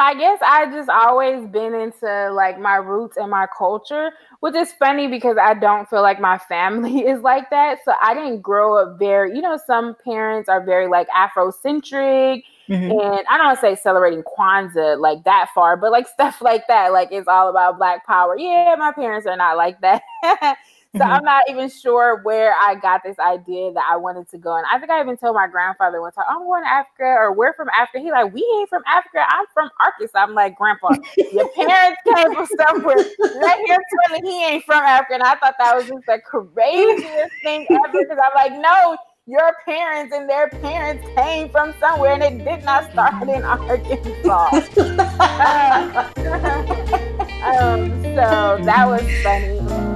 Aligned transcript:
I 0.00 0.14
guess 0.14 0.38
I 0.42 0.66
just 0.66 0.88
always 0.88 1.46
been 1.48 1.74
into 1.74 2.30
like 2.32 2.58
my 2.58 2.76
roots 2.76 3.16
and 3.16 3.30
my 3.30 3.46
culture, 3.56 4.12
which 4.40 4.54
is 4.54 4.72
funny 4.72 5.08
because 5.08 5.36
I 5.40 5.54
don't 5.54 5.88
feel 5.88 6.02
like 6.02 6.20
my 6.20 6.38
family 6.38 7.00
is 7.06 7.22
like 7.22 7.50
that. 7.50 7.78
So 7.84 7.94
I 8.02 8.14
didn't 8.14 8.42
grow 8.42 8.76
up 8.76 8.98
very, 8.98 9.34
you 9.34 9.42
know, 9.42 9.58
some 9.66 9.96
parents 10.04 10.48
are 10.48 10.64
very 10.64 10.88
like 10.88 11.08
Afrocentric. 11.08 12.42
Mm-hmm. 12.68 12.90
And 12.90 13.26
I 13.30 13.38
don't 13.38 13.58
say 13.58 13.74
celebrating 13.76 14.22
Kwanzaa 14.22 15.00
like 15.00 15.24
that 15.24 15.48
far, 15.54 15.76
but 15.76 15.90
like 15.90 16.06
stuff 16.14 16.40
like 16.42 16.66
that, 16.68 16.92
like 16.92 17.08
it's 17.10 17.28
all 17.28 17.48
about 17.48 17.78
Black 17.78 18.06
Power. 18.06 18.36
Yeah, 18.38 18.74
my 18.78 18.92
parents 18.92 19.26
are 19.26 19.36
not 19.36 19.56
like 19.56 19.80
that. 19.80 20.02
So 20.96 21.00
mm-hmm. 21.00 21.12
I'm 21.12 21.24
not 21.24 21.42
even 21.50 21.68
sure 21.68 22.22
where 22.22 22.54
I 22.54 22.74
got 22.74 23.02
this 23.04 23.18
idea 23.18 23.74
that 23.74 23.84
I 23.90 23.96
wanted 23.96 24.26
to 24.30 24.38
go. 24.38 24.56
And 24.56 24.64
I 24.72 24.78
think 24.78 24.90
I 24.90 25.02
even 25.02 25.18
told 25.18 25.36
my 25.36 25.46
grandfather 25.46 26.00
one 26.00 26.12
time, 26.12 26.24
I'm 26.30 26.44
going 26.44 26.62
to 26.62 26.70
Africa 26.70 27.04
or 27.04 27.34
we're 27.34 27.52
from 27.52 27.68
Africa. 27.78 28.00
He 28.00 28.10
like, 28.10 28.32
we 28.32 28.40
ain't 28.58 28.70
from 28.70 28.82
Africa. 28.86 29.26
I'm 29.28 29.44
from 29.52 29.68
Arkansas. 29.80 30.18
I'm 30.18 30.32
like, 30.34 30.56
Grandpa, 30.56 30.94
your 31.16 31.46
parents 31.54 32.00
came 32.06 32.34
from 32.34 32.46
somewhere. 32.56 32.96
Let 33.18 33.58
him 33.58 33.76
tell 33.76 34.18
me 34.18 34.30
he 34.30 34.44
ain't 34.46 34.64
from 34.64 34.82
Africa. 34.82 35.12
And 35.14 35.22
I 35.22 35.34
thought 35.34 35.56
that 35.58 35.76
was 35.76 35.88
just 35.88 36.06
the 36.06 36.22
craziest 36.24 37.34
thing 37.42 37.66
ever 37.68 37.92
because 37.92 38.18
I'm 38.24 38.32
like, 38.34 38.52
no, 38.58 38.96
your 39.26 39.52
parents 39.66 40.14
and 40.16 40.26
their 40.26 40.48
parents 40.48 41.06
came 41.14 41.50
from 41.50 41.74
somewhere 41.78 42.14
and 42.14 42.22
it 42.22 42.38
did 42.42 42.64
not 42.64 42.90
start 42.92 43.28
in 43.28 43.44
Arkansas. 43.44 44.48
um, 47.44 48.02
so 48.04 48.58
that 48.64 48.86
was 48.88 49.02
funny. 49.22 49.87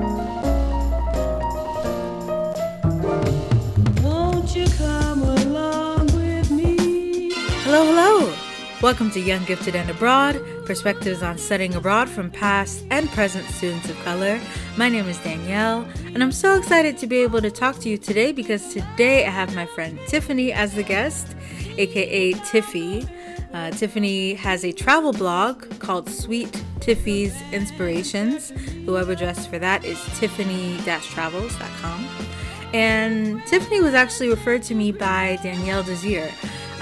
Hello, 7.64 7.86
hello! 7.86 8.34
Welcome 8.82 9.10
to 9.12 9.20
Young 9.20 9.44
Gifted 9.44 9.76
and 9.76 9.88
Abroad, 9.88 10.44
perspectives 10.66 11.22
on 11.22 11.38
studying 11.38 11.76
abroad 11.76 12.08
from 12.08 12.28
past 12.28 12.84
and 12.90 13.08
present 13.10 13.46
students 13.46 13.88
of 13.88 13.96
color. 14.04 14.40
My 14.76 14.88
name 14.88 15.06
is 15.06 15.16
Danielle, 15.18 15.86
and 16.06 16.24
I'm 16.24 16.32
so 16.32 16.58
excited 16.58 16.98
to 16.98 17.06
be 17.06 17.18
able 17.18 17.40
to 17.40 17.52
talk 17.52 17.78
to 17.80 17.88
you 17.88 17.96
today 17.96 18.32
because 18.32 18.74
today 18.74 19.24
I 19.24 19.30
have 19.30 19.54
my 19.54 19.66
friend 19.66 19.96
Tiffany 20.08 20.52
as 20.52 20.74
the 20.74 20.82
guest, 20.82 21.36
aka 21.78 22.32
Tiffy. 22.32 23.08
Uh, 23.54 23.70
Tiffany 23.70 24.34
has 24.34 24.64
a 24.64 24.72
travel 24.72 25.12
blog 25.12 25.78
called 25.78 26.10
Sweet 26.10 26.50
Tiffy's 26.80 27.40
Inspirations. 27.52 28.52
The 28.86 28.92
web 28.92 29.08
address 29.08 29.46
for 29.46 29.60
that 29.60 29.84
is 29.84 30.02
tiffany-travels.com. 30.18 32.31
And 32.72 33.44
Tiffany 33.46 33.80
was 33.80 33.94
actually 33.94 34.28
referred 34.28 34.62
to 34.64 34.74
me 34.74 34.92
by 34.92 35.38
Danielle 35.42 35.82
Desir. 35.82 36.30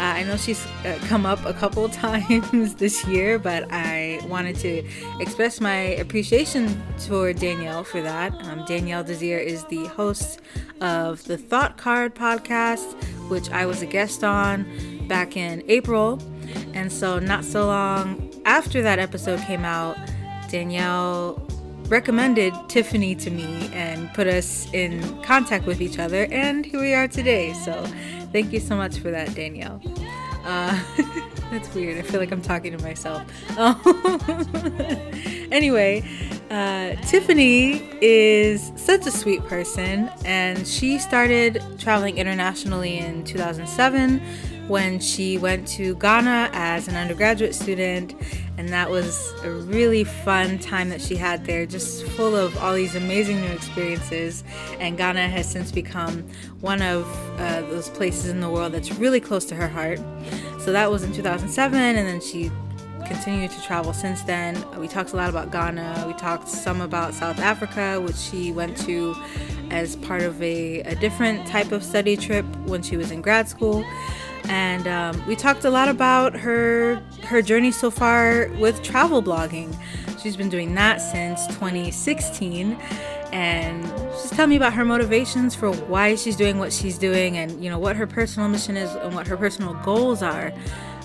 Uh, 0.00 0.14
I 0.14 0.22
know 0.22 0.38
she's 0.38 0.64
uh, 0.86 0.98
come 1.08 1.26
up 1.26 1.44
a 1.44 1.52
couple 1.52 1.86
times 1.90 2.74
this 2.76 3.06
year, 3.06 3.38
but 3.38 3.66
I 3.70 4.18
wanted 4.26 4.56
to 4.60 4.82
express 5.20 5.60
my 5.60 5.76
appreciation 5.76 6.82
for 7.06 7.32
Danielle 7.34 7.84
for 7.84 8.00
that. 8.00 8.32
Um, 8.44 8.64
Danielle 8.66 9.04
Desir 9.04 9.36
is 9.38 9.64
the 9.64 9.84
host 9.88 10.40
of 10.80 11.22
the 11.24 11.36
Thought 11.36 11.76
Card 11.76 12.14
podcast, 12.14 12.94
which 13.28 13.50
I 13.50 13.66
was 13.66 13.82
a 13.82 13.86
guest 13.86 14.24
on 14.24 14.64
back 15.06 15.36
in 15.36 15.62
April. 15.68 16.18
And 16.72 16.90
so, 16.90 17.18
not 17.18 17.44
so 17.44 17.66
long 17.66 18.32
after 18.46 18.80
that 18.80 18.98
episode 18.98 19.40
came 19.40 19.66
out, 19.66 19.98
Danielle 20.48 21.46
recommended 21.90 22.54
Tiffany 22.68 23.14
to 23.16 23.30
me 23.30 23.70
and 23.74 24.12
put 24.14 24.26
us 24.26 24.72
in 24.72 25.22
contact 25.22 25.66
with 25.66 25.82
each 25.82 25.98
other, 25.98 26.26
and 26.30 26.64
here 26.64 26.80
we 26.80 26.94
are 26.94 27.08
today. 27.08 27.52
So, 27.52 27.84
Thank 28.32 28.52
you 28.52 28.60
so 28.60 28.76
much 28.76 28.98
for 28.98 29.10
that, 29.10 29.34
Danielle. 29.34 29.80
Uh, 30.44 30.80
that's 31.50 31.72
weird. 31.74 31.98
I 31.98 32.02
feel 32.02 32.20
like 32.20 32.30
I'm 32.30 32.40
talking 32.40 32.76
to 32.76 32.82
myself. 32.82 33.22
anyway, 35.52 36.04
uh, 36.48 36.94
Tiffany 37.08 37.82
is 38.00 38.70
such 38.76 39.04
a 39.06 39.10
sweet 39.10 39.44
person, 39.46 40.08
and 40.24 40.64
she 40.64 41.00
started 41.00 41.60
traveling 41.78 42.18
internationally 42.18 42.98
in 42.98 43.24
2007 43.24 44.20
when 44.68 45.00
she 45.00 45.36
went 45.36 45.66
to 45.66 45.96
Ghana 45.96 46.50
as 46.52 46.86
an 46.86 46.94
undergraduate 46.94 47.56
student 47.56 48.14
and 48.60 48.68
that 48.68 48.90
was 48.90 49.32
a 49.42 49.50
really 49.50 50.04
fun 50.04 50.58
time 50.58 50.90
that 50.90 51.00
she 51.00 51.16
had 51.16 51.46
there, 51.46 51.64
just 51.64 52.04
full 52.08 52.36
of 52.36 52.54
all 52.58 52.74
these 52.74 52.94
amazing 52.94 53.40
new 53.40 53.50
experiences. 53.52 54.44
And 54.78 54.98
Ghana 54.98 55.30
has 55.30 55.50
since 55.50 55.72
become 55.72 56.28
one 56.60 56.82
of 56.82 57.06
uh, 57.40 57.62
those 57.62 57.88
places 57.88 58.26
in 58.26 58.40
the 58.40 58.50
world 58.50 58.72
that's 58.72 58.92
really 58.92 59.18
close 59.18 59.46
to 59.46 59.54
her 59.54 59.66
heart. 59.66 59.98
So 60.58 60.72
that 60.72 60.90
was 60.90 61.04
in 61.04 61.14
2007, 61.14 61.80
and 61.80 62.06
then 62.06 62.20
she 62.20 62.50
continued 63.06 63.50
to 63.52 63.62
travel 63.62 63.94
since 63.94 64.20
then. 64.24 64.62
We 64.78 64.88
talked 64.88 65.14
a 65.14 65.16
lot 65.16 65.30
about 65.30 65.50
Ghana. 65.50 66.04
We 66.06 66.12
talked 66.12 66.46
some 66.46 66.82
about 66.82 67.14
South 67.14 67.38
Africa, 67.38 67.98
which 67.98 68.16
she 68.16 68.52
went 68.52 68.76
to 68.82 69.16
as 69.70 69.96
part 69.96 70.20
of 70.20 70.40
a, 70.42 70.80
a 70.80 70.94
different 70.96 71.46
type 71.46 71.72
of 71.72 71.82
study 71.82 72.14
trip 72.14 72.44
when 72.66 72.82
she 72.82 72.98
was 72.98 73.10
in 73.10 73.22
grad 73.22 73.48
school 73.48 73.86
and 74.48 74.86
um, 74.86 75.26
we 75.26 75.36
talked 75.36 75.64
a 75.64 75.70
lot 75.70 75.88
about 75.88 76.34
her 76.34 77.02
her 77.24 77.42
journey 77.42 77.70
so 77.70 77.90
far 77.90 78.48
with 78.58 78.82
travel 78.82 79.22
blogging. 79.22 79.76
She's 80.22 80.36
been 80.36 80.48
doing 80.48 80.74
that 80.74 80.98
since 80.98 81.46
2016, 81.48 82.72
and 83.32 83.84
just 84.12 84.34
tell 84.34 84.46
me 84.46 84.56
about 84.56 84.72
her 84.74 84.84
motivations 84.84 85.54
for 85.54 85.72
why 85.72 86.14
she's 86.14 86.36
doing 86.36 86.58
what 86.58 86.72
she's 86.72 86.98
doing, 86.98 87.36
and 87.36 87.62
you 87.62 87.70
know 87.70 87.78
what 87.78 87.96
her 87.96 88.06
personal 88.06 88.48
mission 88.48 88.76
is 88.76 88.94
and 88.94 89.14
what 89.14 89.26
her 89.26 89.36
personal 89.36 89.74
goals 89.84 90.22
are 90.22 90.52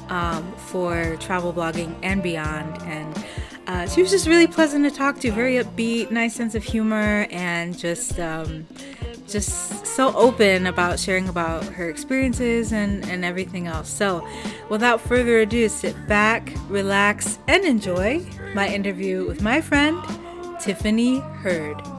um, 0.09 0.51
for 0.53 1.15
travel 1.17 1.53
blogging 1.53 1.95
and 2.03 2.21
beyond. 2.21 2.81
And 2.83 3.25
uh, 3.67 3.87
she 3.87 4.01
was 4.01 4.11
just 4.11 4.27
really 4.27 4.47
pleasant 4.47 4.85
to 4.85 4.91
talk 4.91 5.19
to, 5.19 5.31
very 5.31 5.55
upbeat, 5.55 6.11
nice 6.11 6.35
sense 6.35 6.55
of 6.55 6.63
humor, 6.63 7.27
and 7.31 7.77
just. 7.77 8.19
Um, 8.19 8.65
just 9.27 9.85
so 9.85 10.15
open 10.15 10.67
about 10.67 10.99
sharing 10.99 11.27
about 11.29 11.63
her 11.65 11.89
experiences 11.89 12.71
and, 12.71 13.03
and 13.09 13.25
everything 13.25 13.67
else. 13.67 13.89
So, 13.89 14.27
without 14.69 15.01
further 15.01 15.39
ado, 15.39 15.67
sit 15.69 15.95
back, 16.07 16.53
relax, 16.67 17.39
and 17.47 17.63
enjoy 17.63 18.25
my 18.53 18.67
interview 18.67 19.25
with 19.25 19.41
my 19.41 19.61
friend, 19.61 20.01
Tiffany 20.59 21.19
Hurd. 21.19 21.94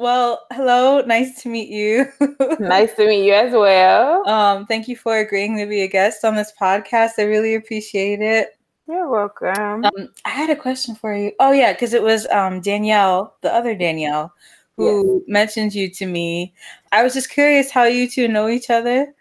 Well, 0.00 0.46
hello. 0.52 1.00
Nice 1.00 1.42
to 1.42 1.48
meet 1.48 1.70
you. 1.70 2.06
nice 2.60 2.94
to 2.94 3.06
meet 3.06 3.26
you 3.26 3.34
as 3.34 3.52
well. 3.52 4.28
Um, 4.28 4.64
thank 4.66 4.86
you 4.86 4.96
for 4.96 5.18
agreeing 5.18 5.56
to 5.56 5.66
be 5.66 5.82
a 5.82 5.88
guest 5.88 6.24
on 6.24 6.36
this 6.36 6.52
podcast. 6.58 7.12
I 7.18 7.22
really 7.22 7.56
appreciate 7.56 8.20
it. 8.20 8.56
You're 8.86 9.08
welcome. 9.08 9.84
Um, 9.84 10.08
I 10.24 10.30
had 10.30 10.50
a 10.50 10.56
question 10.56 10.94
for 10.94 11.12
you. 11.16 11.32
Oh 11.40 11.50
yeah, 11.50 11.72
because 11.72 11.94
it 11.94 12.02
was 12.04 12.28
um, 12.28 12.60
Danielle, 12.60 13.34
the 13.40 13.52
other 13.52 13.74
Danielle, 13.74 14.32
who 14.76 15.16
yes. 15.16 15.24
mentioned 15.26 15.74
you 15.74 15.90
to 15.90 16.06
me. 16.06 16.54
I 16.92 17.02
was 17.02 17.12
just 17.12 17.30
curious 17.30 17.72
how 17.72 17.82
you 17.82 18.08
two 18.08 18.28
know 18.28 18.48
each 18.48 18.70
other. 18.70 19.12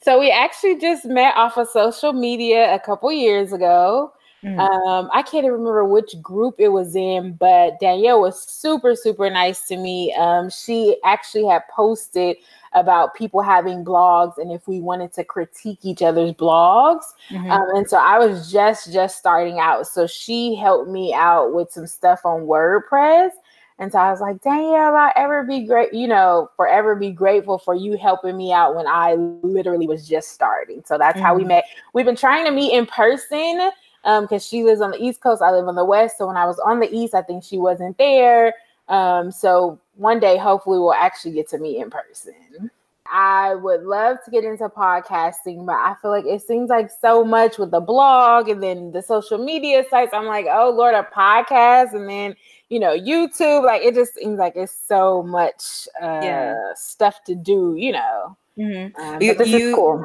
So 0.00 0.18
we 0.18 0.30
actually 0.30 0.78
just 0.78 1.04
met 1.04 1.36
off 1.36 1.58
of 1.58 1.68
social 1.68 2.14
media 2.14 2.74
a 2.74 2.80
couple 2.80 3.12
years 3.12 3.52
ago. 3.52 4.14
Mm. 4.44 4.58
Um, 4.58 5.10
I 5.12 5.22
can't 5.22 5.44
even 5.44 5.52
remember 5.52 5.84
which 5.84 6.14
group 6.22 6.56
it 6.58 6.68
was 6.68 6.94
in, 6.94 7.32
but 7.32 7.80
Danielle 7.80 8.20
was 8.20 8.40
super, 8.40 8.94
super 8.94 9.30
nice 9.30 9.62
to 9.68 9.76
me. 9.76 10.14
Um, 10.14 10.50
she 10.50 10.98
actually 11.04 11.46
had 11.46 11.62
posted 11.74 12.36
about 12.72 13.14
people 13.14 13.40
having 13.40 13.84
blogs 13.84 14.36
and 14.38 14.52
if 14.52 14.68
we 14.68 14.80
wanted 14.80 15.12
to 15.14 15.24
critique 15.24 15.80
each 15.82 16.02
other's 16.02 16.32
blogs. 16.32 17.04
Mm-hmm. 17.30 17.50
Um, 17.50 17.68
and 17.74 17.88
so 17.88 17.96
I 17.96 18.18
was 18.18 18.52
just 18.52 18.92
just 18.92 19.18
starting 19.18 19.58
out. 19.58 19.86
So 19.86 20.06
she 20.06 20.54
helped 20.54 20.90
me 20.90 21.14
out 21.14 21.54
with 21.54 21.72
some 21.72 21.86
stuff 21.86 22.20
on 22.24 22.42
WordPress. 22.42 23.30
And 23.78 23.92
so 23.92 23.98
I 23.98 24.10
was 24.10 24.20
like, 24.20 24.40
Danielle, 24.40 24.96
I'll 24.96 25.12
ever 25.16 25.44
be 25.44 25.66
great, 25.66 25.92
you 25.92 26.08
know, 26.08 26.50
forever 26.56 26.94
be 26.96 27.10
grateful 27.10 27.58
for 27.58 27.74
you 27.74 27.98
helping 27.98 28.36
me 28.36 28.50
out 28.50 28.74
when 28.74 28.86
I 28.86 29.14
literally 29.14 29.86
was 29.86 30.08
just 30.08 30.32
starting. 30.32 30.82
So 30.86 30.96
that's 30.96 31.16
mm-hmm. 31.16 31.26
how 31.26 31.34
we 31.34 31.42
mm-hmm. 31.42 31.48
met. 31.48 31.64
We've 31.92 32.06
been 32.06 32.16
trying 32.16 32.46
to 32.46 32.52
meet 32.52 32.72
in 32.72 32.86
person 32.86 33.70
because 34.06 34.30
um, 34.32 34.48
she 34.48 34.62
lives 34.62 34.80
on 34.80 34.92
the 34.92 35.02
East 35.02 35.20
Coast. 35.20 35.42
I 35.42 35.50
live 35.50 35.66
on 35.66 35.74
the 35.74 35.84
West. 35.84 36.18
So 36.18 36.28
when 36.28 36.36
I 36.36 36.46
was 36.46 36.60
on 36.60 36.78
the 36.78 36.88
East, 36.94 37.12
I 37.12 37.22
think 37.22 37.42
she 37.42 37.58
wasn't 37.58 37.98
there. 37.98 38.54
Um, 38.88 39.32
so 39.32 39.80
one 39.96 40.20
day, 40.20 40.36
hopefully, 40.36 40.78
we'll 40.78 40.94
actually 40.94 41.32
get 41.32 41.48
to 41.50 41.58
meet 41.58 41.78
in 41.78 41.90
person. 41.90 42.70
I 43.12 43.54
would 43.54 43.82
love 43.82 44.18
to 44.24 44.30
get 44.30 44.44
into 44.44 44.68
podcasting, 44.68 45.66
but 45.66 45.74
I 45.74 45.94
feel 46.00 46.10
like 46.10 46.24
it 46.24 46.42
seems 46.42 46.70
like 46.70 46.90
so 47.00 47.24
much 47.24 47.58
with 47.58 47.70
the 47.70 47.80
blog 47.80 48.48
and 48.48 48.62
then 48.62 48.92
the 48.92 49.02
social 49.02 49.38
media 49.38 49.84
sites. 49.90 50.12
I'm 50.14 50.26
like, 50.26 50.46
oh 50.48 50.70
Lord, 50.70 50.94
a 50.94 51.02
podcast 51.02 51.94
and 51.94 52.08
then 52.08 52.36
you 52.68 52.78
know 52.78 52.96
YouTube. 52.96 53.64
Like 53.64 53.82
it 53.82 53.94
just 53.94 54.14
seems 54.14 54.38
like 54.38 54.54
it's 54.56 54.72
so 54.72 55.22
much 55.22 55.88
uh, 56.00 56.20
yeah. 56.22 56.56
stuff 56.74 57.24
to 57.24 57.34
do. 57.34 57.74
You 57.76 57.92
know, 57.92 58.36
mm-hmm. 58.56 59.00
um, 59.00 59.22
you, 59.22 59.36
you, 59.44 59.74
cool. 59.74 60.04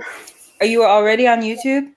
Are 0.60 0.68
you 0.68 0.84
already 0.84 1.28
on 1.28 1.42
YouTube? 1.42 1.92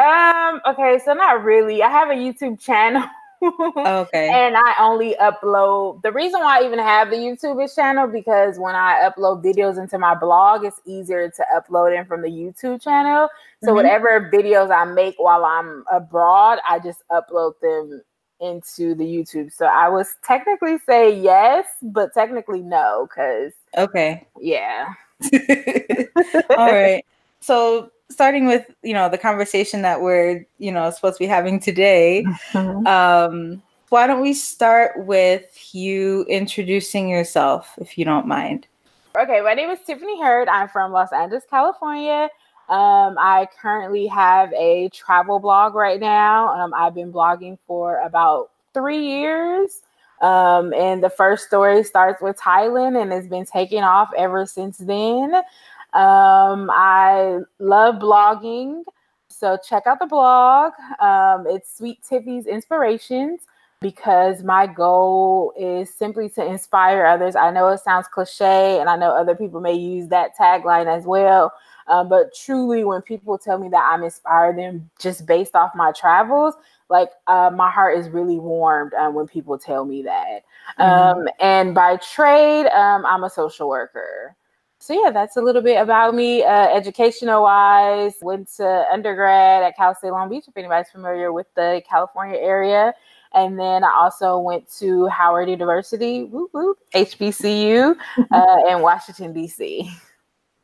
Um. 0.00 0.60
Okay. 0.66 0.98
So 1.04 1.12
not 1.14 1.44
really. 1.44 1.82
I 1.82 1.90
have 1.90 2.10
a 2.10 2.14
YouTube 2.14 2.60
channel. 2.60 3.04
okay. 3.42 4.28
and 4.32 4.56
I 4.56 4.74
only 4.80 5.16
upload 5.20 6.02
the 6.02 6.12
reason 6.12 6.40
why 6.40 6.60
I 6.60 6.64
even 6.64 6.78
have 6.78 7.10
the 7.10 7.16
YouTube 7.16 7.62
is 7.64 7.74
channel 7.74 8.06
because 8.06 8.58
when 8.58 8.74
I 8.74 9.08
upload 9.08 9.42
videos 9.42 9.78
into 9.78 9.98
my 9.98 10.14
blog, 10.14 10.64
it's 10.64 10.80
easier 10.84 11.30
to 11.30 11.44
upload 11.54 11.98
in 11.98 12.04
from 12.04 12.22
the 12.22 12.28
YouTube 12.28 12.82
channel. 12.82 13.28
So 13.62 13.68
mm-hmm. 13.68 13.76
whatever 13.76 14.30
videos 14.32 14.70
I 14.70 14.84
make 14.84 15.14
while 15.18 15.44
I'm 15.44 15.84
abroad, 15.90 16.58
I 16.68 16.78
just 16.78 17.02
upload 17.10 17.54
them 17.60 18.02
into 18.40 18.94
the 18.94 19.04
YouTube. 19.04 19.52
So 19.52 19.66
I 19.66 19.88
was 19.88 20.16
technically 20.22 20.78
say 20.78 21.18
yes, 21.18 21.66
but 21.82 22.12
technically 22.14 22.60
no, 22.60 23.08
because 23.08 23.52
okay, 23.76 24.26
yeah. 24.38 24.94
All 26.56 26.72
right. 26.72 27.04
So 27.40 27.90
starting 28.10 28.46
with 28.46 28.66
you 28.82 28.92
know 28.92 29.08
the 29.08 29.18
conversation 29.18 29.82
that 29.82 30.00
we're 30.02 30.44
you 30.58 30.72
know 30.72 30.90
supposed 30.90 31.16
to 31.16 31.24
be 31.24 31.26
having 31.26 31.60
today 31.60 32.24
mm-hmm. 32.52 32.86
um 32.86 33.62
why 33.88 34.06
don't 34.06 34.20
we 34.20 34.32
start 34.32 35.04
with 35.04 35.74
you 35.74 36.24
introducing 36.28 37.08
yourself 37.08 37.74
if 37.78 37.98
you 37.98 38.04
don't 38.04 38.26
mind? 38.26 38.68
Okay 39.20 39.40
my 39.40 39.54
name 39.54 39.70
is 39.70 39.80
tiffany 39.86 40.20
hurd. 40.20 40.48
I'm 40.48 40.68
from 40.68 40.92
los 40.92 41.12
angeles 41.12 41.44
california. 41.48 42.28
Um, 42.68 43.16
i 43.18 43.48
currently 43.60 44.06
have 44.06 44.52
a 44.52 44.88
travel 44.90 45.40
blog 45.40 45.74
right 45.74 46.00
now. 46.00 46.48
Um, 46.48 46.72
i've 46.74 46.94
been 46.94 47.12
blogging 47.12 47.58
for 47.66 48.00
about 48.00 48.50
three 48.74 49.04
years. 49.04 49.82
Um, 50.20 50.74
and 50.74 51.02
the 51.02 51.08
first 51.08 51.46
story 51.46 51.82
starts 51.82 52.20
with 52.20 52.36
thailand 52.36 53.00
and 53.00 53.12
it's 53.12 53.26
been 53.26 53.46
taking 53.46 53.82
off 53.82 54.10
ever 54.16 54.44
since 54.44 54.76
then 54.76 55.42
um, 55.92 56.70
I 56.72 57.38
love 57.58 57.96
blogging. 57.96 58.82
So 59.28 59.56
check 59.66 59.86
out 59.86 59.98
the 59.98 60.06
blog. 60.06 60.72
Um, 61.00 61.46
it's 61.48 61.76
Sweet 61.76 62.02
Tiffy's 62.02 62.46
Inspirations 62.46 63.40
because 63.80 64.42
my 64.44 64.66
goal 64.66 65.54
is 65.58 65.92
simply 65.92 66.28
to 66.30 66.44
inspire 66.44 67.06
others. 67.06 67.34
I 67.34 67.50
know 67.50 67.68
it 67.68 67.78
sounds 67.78 68.06
cliche, 68.06 68.78
and 68.78 68.90
I 68.90 68.96
know 68.96 69.10
other 69.10 69.34
people 69.34 69.60
may 69.60 69.72
use 69.72 70.08
that 70.08 70.36
tagline 70.36 70.86
as 70.86 71.04
well. 71.04 71.52
Um, 71.86 72.08
but 72.08 72.34
truly, 72.34 72.84
when 72.84 73.00
people 73.02 73.38
tell 73.38 73.58
me 73.58 73.68
that 73.70 73.90
I'm 73.90 74.04
inspiring 74.04 74.56
them 74.56 74.90
just 74.98 75.26
based 75.26 75.54
off 75.54 75.72
my 75.74 75.92
travels, 75.92 76.54
like 76.90 77.10
uh, 77.26 77.50
my 77.54 77.70
heart 77.70 77.98
is 77.98 78.10
really 78.10 78.38
warmed 78.38 78.92
um, 78.94 79.14
when 79.14 79.26
people 79.26 79.58
tell 79.58 79.84
me 79.84 80.02
that. 80.02 80.44
Mm-hmm. 80.78 81.20
Um, 81.20 81.28
and 81.40 81.74
by 81.74 81.96
trade, 81.96 82.66
um, 82.66 83.06
I'm 83.06 83.24
a 83.24 83.30
social 83.30 83.68
worker 83.68 84.36
so 84.80 84.94
yeah, 84.94 85.10
that's 85.10 85.36
a 85.36 85.42
little 85.42 85.60
bit 85.60 85.76
about 85.76 86.14
me. 86.14 86.42
Uh, 86.42 86.68
educational 86.74 87.42
wise, 87.42 88.14
went 88.22 88.48
to 88.56 88.84
undergrad 88.90 89.62
at 89.62 89.76
Cal 89.76 89.94
State 89.94 90.10
Long 90.10 90.30
Beach. 90.30 90.44
If 90.48 90.56
anybody's 90.56 90.90
familiar 90.90 91.32
with 91.32 91.46
the 91.54 91.82
California 91.88 92.38
area, 92.38 92.94
and 93.34 93.58
then 93.58 93.84
I 93.84 93.92
also 93.92 94.38
went 94.38 94.70
to 94.78 95.06
Howard 95.08 95.50
University, 95.50 96.24
whoop, 96.24 96.50
whoop, 96.52 96.78
HBCU, 96.94 97.94
uh, 98.32 98.56
in 98.70 98.80
Washington 98.80 99.34
D.C. 99.34 99.90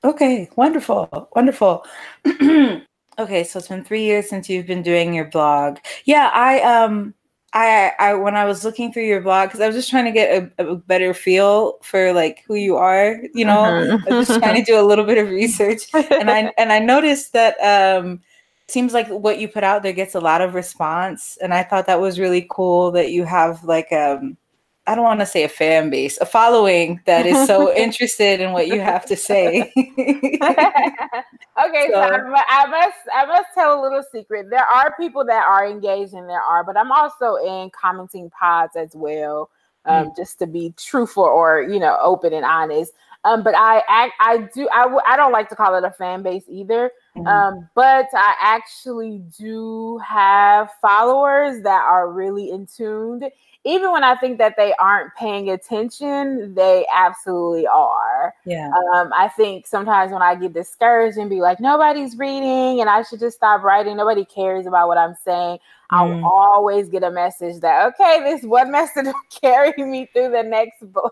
Okay, 0.02 0.48
wonderful, 0.56 1.28
wonderful. 1.36 1.84
okay, 2.26 3.44
so 3.44 3.58
it's 3.58 3.68
been 3.68 3.84
three 3.84 4.04
years 4.04 4.30
since 4.30 4.48
you've 4.48 4.66
been 4.66 4.82
doing 4.82 5.12
your 5.12 5.26
blog. 5.26 5.76
Yeah, 6.06 6.30
I 6.32 6.60
um 6.60 7.12
I, 7.52 7.92
I 7.98 8.14
when 8.14 8.36
I 8.36 8.44
was 8.44 8.64
looking 8.64 8.92
through 8.92 9.06
your 9.06 9.20
blog 9.20 9.48
because 9.48 9.60
I 9.60 9.66
was 9.66 9.76
just 9.76 9.88
trying 9.88 10.04
to 10.04 10.12
get 10.12 10.52
a, 10.58 10.70
a, 10.70 10.76
better 10.76 11.14
feel 11.14 11.78
for 11.82 12.12
like 12.12 12.44
who 12.46 12.54
you 12.54 12.76
are, 12.76 13.22
you 13.34 13.44
know. 13.44 13.62
Mm-hmm. 13.62 14.12
I 14.12 14.16
was 14.16 14.28
just 14.28 14.40
trying 14.40 14.56
to 14.56 14.64
do 14.64 14.78
a 14.78 14.84
little 14.84 15.04
bit 15.04 15.16
of 15.16 15.30
research, 15.30 15.88
and 15.94 16.30
I 16.30 16.52
and 16.58 16.72
I 16.72 16.80
noticed 16.80 17.32
that 17.32 17.56
um, 17.60 18.20
seems 18.68 18.92
like 18.92 19.08
what 19.08 19.38
you 19.38 19.48
put 19.48 19.64
out 19.64 19.82
there 19.82 19.92
gets 19.92 20.14
a 20.14 20.20
lot 20.20 20.40
of 20.40 20.54
response, 20.54 21.38
and 21.40 21.54
I 21.54 21.62
thought 21.62 21.86
that 21.86 22.00
was 22.00 22.18
really 22.18 22.46
cool 22.50 22.90
that 22.92 23.12
you 23.12 23.24
have 23.24 23.64
like 23.64 23.90
um 23.92 24.36
I 24.86 24.94
don't 24.94 25.04
want 25.04 25.20
to 25.20 25.26
say 25.26 25.42
a 25.42 25.48
fan 25.48 25.90
base, 25.90 26.16
a 26.18 26.26
following 26.26 27.00
that 27.06 27.26
is 27.26 27.46
so 27.46 27.74
interested 27.76 28.40
in 28.40 28.52
what 28.52 28.68
you 28.68 28.78
have 28.80 29.04
to 29.06 29.16
say. 29.16 29.72
okay, 29.76 29.90
so, 30.38 31.92
so 31.92 32.34
I, 32.48 32.66
must 32.68 32.98
I 33.12 33.26
must 33.26 33.48
tell 33.54 33.80
a 33.80 33.82
little 33.82 34.04
secret. 34.12 34.46
There 34.48 34.64
are 34.64 34.94
people 34.98 35.24
that 35.24 35.44
are 35.44 35.66
engaged, 35.66 36.14
and 36.14 36.28
there 36.28 36.40
are, 36.40 36.62
but 36.62 36.76
I'm 36.76 36.92
also 36.92 37.34
in 37.36 37.70
commenting 37.70 38.30
pods 38.30 38.76
as 38.76 38.90
well, 38.94 39.50
um, 39.86 40.06
mm. 40.06 40.16
just 40.16 40.38
to 40.38 40.46
be 40.46 40.72
truthful 40.76 41.24
or 41.24 41.62
you 41.62 41.80
know 41.80 41.98
open 42.00 42.32
and 42.32 42.44
honest. 42.44 42.92
Um, 43.26 43.42
but 43.42 43.54
I, 43.56 43.82
I, 43.88 44.10
I 44.20 44.48
do 44.54 44.68
I 44.72 44.82
w- 44.84 45.00
I 45.06 45.16
don't 45.16 45.32
like 45.32 45.48
to 45.48 45.56
call 45.56 45.74
it 45.74 45.84
a 45.84 45.90
fan 45.90 46.22
base 46.22 46.44
either. 46.48 46.92
Mm-hmm. 47.16 47.26
Um, 47.26 47.68
but 47.74 48.06
I 48.14 48.34
actually 48.40 49.22
do 49.36 49.98
have 49.98 50.70
followers 50.80 51.62
that 51.62 51.82
are 51.82 52.10
really 52.10 52.50
in 52.50 52.66
tuned 52.66 53.24
even 53.66 53.90
when 53.90 54.04
I 54.04 54.14
think 54.14 54.38
that 54.38 54.54
they 54.56 54.74
aren't 54.78 55.12
paying 55.16 55.50
attention, 55.50 56.54
they 56.54 56.86
absolutely 56.94 57.66
are. 57.66 58.32
Yeah. 58.44 58.68
Um, 58.68 59.10
I 59.12 59.26
think 59.26 59.66
sometimes 59.66 60.12
when 60.12 60.22
I 60.22 60.36
get 60.36 60.52
discouraged 60.52 61.18
and 61.18 61.28
be 61.28 61.40
like, 61.40 61.58
nobody's 61.58 62.16
reading 62.16 62.80
and 62.80 62.88
I 62.88 63.02
should 63.02 63.18
just 63.18 63.36
stop 63.36 63.64
writing, 63.64 63.96
nobody 63.96 64.24
cares 64.24 64.66
about 64.66 64.86
what 64.86 64.98
I'm 64.98 65.16
saying, 65.24 65.58
mm. 65.58 65.60
I'll 65.90 66.24
always 66.24 66.88
get 66.88 67.02
a 67.02 67.10
message 67.10 67.60
that, 67.62 67.86
okay, 67.86 68.20
this 68.22 68.44
one 68.44 68.70
message 68.70 69.06
will 69.06 69.14
carry 69.40 69.74
me 69.78 70.08
through 70.12 70.30
the 70.30 70.44
next 70.44 70.80
blog 70.92 71.10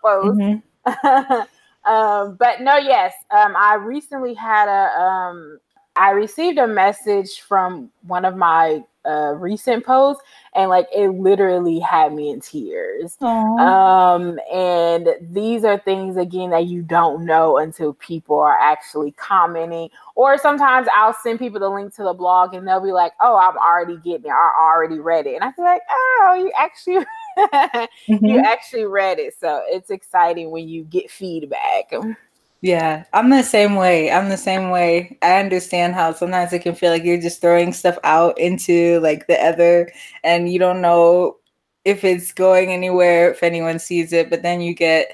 post. 0.00 0.38
Mm-hmm. 0.38 0.58
um, 1.84 2.36
but 2.36 2.60
no, 2.60 2.76
yes, 2.76 3.14
um, 3.30 3.54
I 3.56 3.74
recently 3.74 4.34
had 4.34 4.68
a, 4.68 5.00
um, 5.00 5.58
I 5.96 6.10
received 6.10 6.58
a 6.58 6.66
message 6.66 7.40
from 7.40 7.90
one 8.02 8.24
of 8.24 8.36
my 8.36 8.84
uh, 9.04 9.34
recent 9.34 9.84
posts, 9.84 10.22
and 10.54 10.68
like 10.68 10.86
it 10.94 11.08
literally 11.08 11.78
had 11.80 12.12
me 12.12 12.30
in 12.30 12.40
tears. 12.40 13.16
Aww. 13.20 13.58
Um, 13.58 14.38
and 14.52 15.08
these 15.20 15.64
are 15.64 15.78
things 15.78 16.16
again 16.16 16.50
that 16.50 16.66
you 16.66 16.82
don't 16.82 17.24
know 17.24 17.58
until 17.58 17.94
people 17.94 18.38
are 18.38 18.56
actually 18.56 19.12
commenting. 19.12 19.90
Or 20.14 20.38
sometimes 20.38 20.88
I'll 20.94 21.16
send 21.22 21.38
people 21.38 21.58
the 21.58 21.68
link 21.68 21.94
to 21.96 22.02
the 22.02 22.12
blog 22.12 22.54
and 22.54 22.66
they'll 22.66 22.84
be 22.84 22.92
like, 22.92 23.12
"Oh, 23.20 23.36
I'm 23.36 23.56
already 23.56 23.96
getting 23.96 24.26
it. 24.26 24.34
I 24.34 24.52
already 24.60 25.00
read 25.00 25.26
it," 25.26 25.34
and 25.34 25.44
I 25.44 25.52
feel 25.52 25.64
like, 25.64 25.82
"Oh, 25.90 26.36
you 26.38 26.52
actually." 26.58 27.04
Mm-hmm. 27.38 28.24
You 28.24 28.38
actually 28.40 28.84
read 28.84 29.18
it, 29.18 29.34
so 29.38 29.62
it's 29.66 29.90
exciting 29.90 30.50
when 30.50 30.68
you 30.68 30.84
get 30.84 31.10
feedback. 31.10 31.92
Yeah, 32.60 33.04
I'm 33.12 33.30
the 33.30 33.42
same 33.42 33.76
way. 33.76 34.10
I'm 34.10 34.28
the 34.28 34.36
same 34.36 34.70
way. 34.70 35.16
I 35.22 35.38
understand 35.38 35.94
how 35.94 36.12
sometimes 36.12 36.52
it 36.52 36.62
can 36.62 36.74
feel 36.74 36.90
like 36.90 37.04
you're 37.04 37.20
just 37.20 37.40
throwing 37.40 37.72
stuff 37.72 37.98
out 38.02 38.36
into 38.38 38.98
like 39.00 39.28
the 39.28 39.40
other 39.40 39.92
and 40.24 40.52
you 40.52 40.58
don't 40.58 40.80
know 40.80 41.36
if 41.84 42.02
it's 42.02 42.32
going 42.32 42.72
anywhere, 42.72 43.30
if 43.30 43.44
anyone 43.44 43.78
sees 43.78 44.12
it, 44.12 44.28
but 44.28 44.42
then 44.42 44.60
you 44.60 44.74
get, 44.74 45.12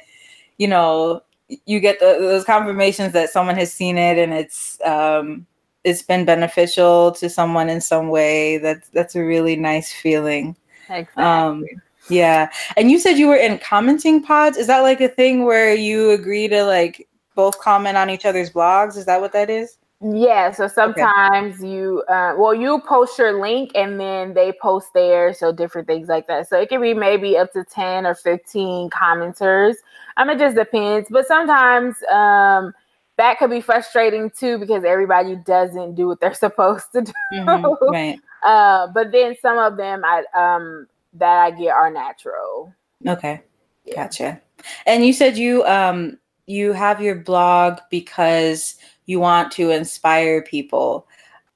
you 0.57 0.66
know, 0.66 1.23
you 1.66 1.81
get 1.81 2.00
the, 2.00 2.16
those 2.19 2.45
confirmations 2.45 3.12
that 3.12 3.28
someone 3.28 3.57
has 3.57 3.71
seen 3.71 3.99
it 3.99 4.16
and 4.16 4.33
it's 4.33 4.81
um 4.83 5.47
it's 5.85 6.00
been 6.00 6.25
beneficial 6.25 7.12
to 7.12 7.28
someone 7.28 7.69
in 7.69 7.81
some 7.83 8.09
way. 8.09 8.57
That's 8.57 8.88
that's 8.88 9.14
a 9.16 9.23
really 9.23 9.57
nice 9.57 9.93
feeling. 9.93 10.57
Exactly. 10.88 11.23
Um, 11.23 11.66
yeah. 12.08 12.50
And 12.76 12.90
you 12.90 12.99
said 12.99 13.18
you 13.18 13.28
were 13.28 13.37
in 13.37 13.58
commenting 13.58 14.23
pods. 14.23 14.56
Is 14.56 14.66
that 14.66 14.80
like 14.80 15.00
a 15.00 15.08
thing 15.08 15.44
where 15.44 15.75
you 15.75 16.11
agree 16.11 16.49
to 16.49 16.64
like 16.64 17.08
both 17.34 17.58
comment 17.61 17.96
on 17.96 18.11
each 18.11 18.25
other's 18.25 18.50
blogs? 18.50 18.96
Is 18.96 19.06
that 19.06 19.20
what 19.20 19.32
that 19.32 19.50
is? 19.50 19.78
Yeah, 20.00 20.50
so 20.50 20.68
sometimes 20.68 21.61
okay. 21.61 21.68
you, 21.70 22.02
uh, 22.08 22.34
well, 22.37 22.52
you 22.52 22.80
post 22.87 23.18
your 23.18 23.40
link 23.40 23.70
and 23.75 23.99
then 23.99 24.34
they 24.34 24.52
post 24.52 24.92
theirs, 24.92 25.38
so 25.38 25.50
different 25.50 25.87
things 25.87 26.08
like 26.08 26.26
that. 26.26 26.46
So 26.49 26.61
it 26.61 26.68
can 26.68 26.82
be 26.82 26.92
maybe 26.92 27.38
up 27.38 27.52
to 27.54 27.64
10 27.64 28.04
or 28.04 28.14
15 28.14 28.90
commenters. 28.90 29.76
I 30.18 30.25
mean, 30.25 30.37
it 30.37 30.40
just 30.40 30.56
depends. 30.56 31.08
But 31.11 31.26
sometimes 31.26 31.96
um, 32.12 32.75
that 33.16 33.38
could 33.38 33.49
be 33.49 33.62
frustrating 33.62 34.30
too 34.30 34.58
because 34.58 34.84
everybody 34.84 35.37
doesn't 35.37 35.94
do 35.94 36.08
what 36.08 36.20
they're 36.20 36.34
supposed 36.46 36.92
to 36.92 37.02
do. 37.02 37.12
Mm-hmm, 37.32 37.84
right. 37.90 38.20
Uh, 38.44 38.88
but 38.88 39.11
then 39.11 39.34
some 39.40 39.56
of 39.56 39.78
them 39.78 40.02
I 40.04 40.23
um, 40.34 40.87
that 41.14 41.38
I 41.38 41.50
get 41.50 41.73
are 41.73 41.90
natural. 41.90 42.75
Okay, 43.06 43.42
yeah. 43.85 43.94
gotcha. 43.94 44.40
And 44.87 45.04
you 45.04 45.12
said 45.12 45.37
you 45.37 45.64
um, 45.64 46.18
you 46.47 46.73
have 46.73 47.00
your 47.00 47.14
blog 47.14 47.78
because 47.90 48.76
you 49.06 49.21
want 49.21 49.52
to 49.52 49.71
inspire 49.71 50.42
people. 50.42 51.06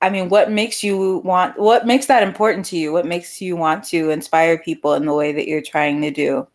I 0.01 0.11
mean, 0.11 0.29
what 0.29 0.51
makes 0.51 0.85
you 0.85 1.19
want 1.19 1.59
what 1.59 1.87
makes 1.87 2.07
that 2.07 2.23
important 2.23 2.65
to 2.67 2.77
you? 2.77 2.93
What 2.93 3.07
makes 3.07 3.41
you 3.41 3.57
want 3.57 3.85
to 3.85 4.11
inspire 4.11 4.59
people 4.59 4.95
in 4.95 5.07
the 5.07 5.15
way 5.15 5.33
that 5.33 5.49
you're 5.49 5.63
trying 5.63 6.01
to 6.03 6.11
do? 6.11 6.47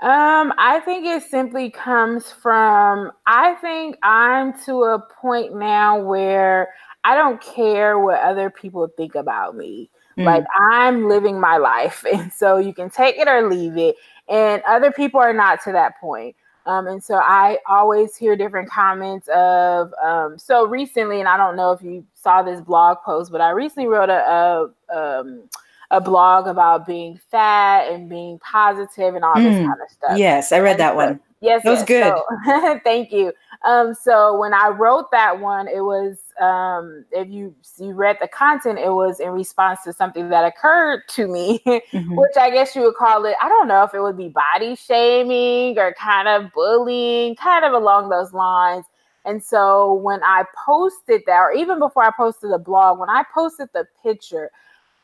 Um, 0.00 0.54
I 0.58 0.80
think 0.84 1.06
it 1.06 1.28
simply 1.28 1.70
comes 1.70 2.30
from 2.30 3.10
I 3.26 3.54
think 3.56 3.96
I'm 4.02 4.58
to 4.64 4.84
a 4.84 5.00
point 5.20 5.56
now 5.56 6.00
where 6.00 6.72
I 7.04 7.16
don't 7.16 7.40
care 7.40 7.98
what 7.98 8.20
other 8.20 8.48
people 8.48 8.88
think 8.96 9.16
about 9.16 9.56
me. 9.56 9.90
Mm. 10.18 10.24
Like 10.24 10.44
I'm 10.58 11.08
living 11.08 11.40
my 11.40 11.56
life. 11.56 12.04
And 12.12 12.32
so 12.32 12.58
you 12.58 12.74
can 12.74 12.90
take 12.90 13.16
it 13.16 13.28
or 13.28 13.48
leave 13.48 13.76
it. 13.76 13.96
And 14.28 14.62
other 14.66 14.90
people 14.90 15.20
are 15.20 15.32
not 15.32 15.62
to 15.64 15.72
that 15.72 15.98
point. 16.00 16.34
Um, 16.66 16.86
and 16.86 17.02
so 17.02 17.14
I 17.14 17.58
always 17.66 18.14
hear 18.14 18.36
different 18.36 18.68
comments 18.68 19.26
of, 19.28 19.92
um, 20.04 20.36
so 20.36 20.66
recently, 20.66 21.18
and 21.18 21.28
I 21.28 21.38
don't 21.38 21.56
know 21.56 21.72
if 21.72 21.82
you 21.82 22.04
saw 22.12 22.42
this 22.42 22.60
blog 22.60 22.98
post, 23.02 23.32
but 23.32 23.40
I 23.40 23.50
recently 23.50 23.88
wrote 23.88 24.10
a, 24.10 24.70
a, 24.92 25.20
um, 25.20 25.48
a 25.90 26.00
blog 26.00 26.46
about 26.46 26.86
being 26.86 27.18
fat 27.30 27.90
and 27.90 28.08
being 28.10 28.38
positive 28.40 29.14
and 29.14 29.24
all 29.24 29.36
this 29.36 29.54
mm, 29.54 29.66
kind 29.66 29.80
of 29.82 29.90
stuff. 29.90 30.18
Yes, 30.18 30.52
I 30.52 30.60
read 30.60 30.72
and 30.72 30.80
that 30.80 30.90
so, 30.90 30.96
one. 30.96 31.20
Yes, 31.40 31.62
that 31.62 31.70
was 31.70 31.78
yes, 31.88 31.88
good. 31.88 32.22
So, 32.44 32.80
thank 32.84 33.12
you. 33.12 33.32
Um, 33.64 33.94
so 33.94 34.38
when 34.38 34.52
I 34.52 34.68
wrote 34.68 35.10
that 35.12 35.40
one, 35.40 35.68
it 35.68 35.80
was 35.80 36.18
um, 36.40 37.04
if 37.10 37.28
you 37.28 37.54
you 37.78 37.92
read 37.92 38.18
the 38.20 38.28
content, 38.28 38.78
it 38.78 38.92
was 38.92 39.20
in 39.20 39.30
response 39.30 39.80
to 39.84 39.92
something 39.92 40.28
that 40.28 40.44
occurred 40.44 41.02
to 41.10 41.26
me, 41.26 41.60
mm-hmm. 41.66 42.16
which 42.16 42.36
I 42.36 42.50
guess 42.50 42.76
you 42.76 42.82
would 42.82 42.94
call 42.94 43.24
it. 43.24 43.34
I 43.42 43.48
don't 43.48 43.68
know 43.68 43.82
if 43.82 43.94
it 43.94 44.00
would 44.00 44.16
be 44.16 44.28
body 44.28 44.76
shaming 44.76 45.78
or 45.78 45.94
kind 45.94 46.28
of 46.28 46.52
bullying, 46.52 47.36
kind 47.36 47.64
of 47.64 47.72
along 47.72 48.08
those 48.08 48.32
lines. 48.32 48.84
And 49.24 49.42
so 49.42 49.94
when 49.94 50.22
I 50.22 50.44
posted 50.64 51.22
that, 51.26 51.38
or 51.38 51.52
even 51.52 51.78
before 51.78 52.04
I 52.04 52.10
posted 52.16 52.50
the 52.50 52.58
blog, 52.58 52.98
when 52.98 53.10
I 53.10 53.24
posted 53.34 53.68
the 53.74 53.86
picture, 54.02 54.50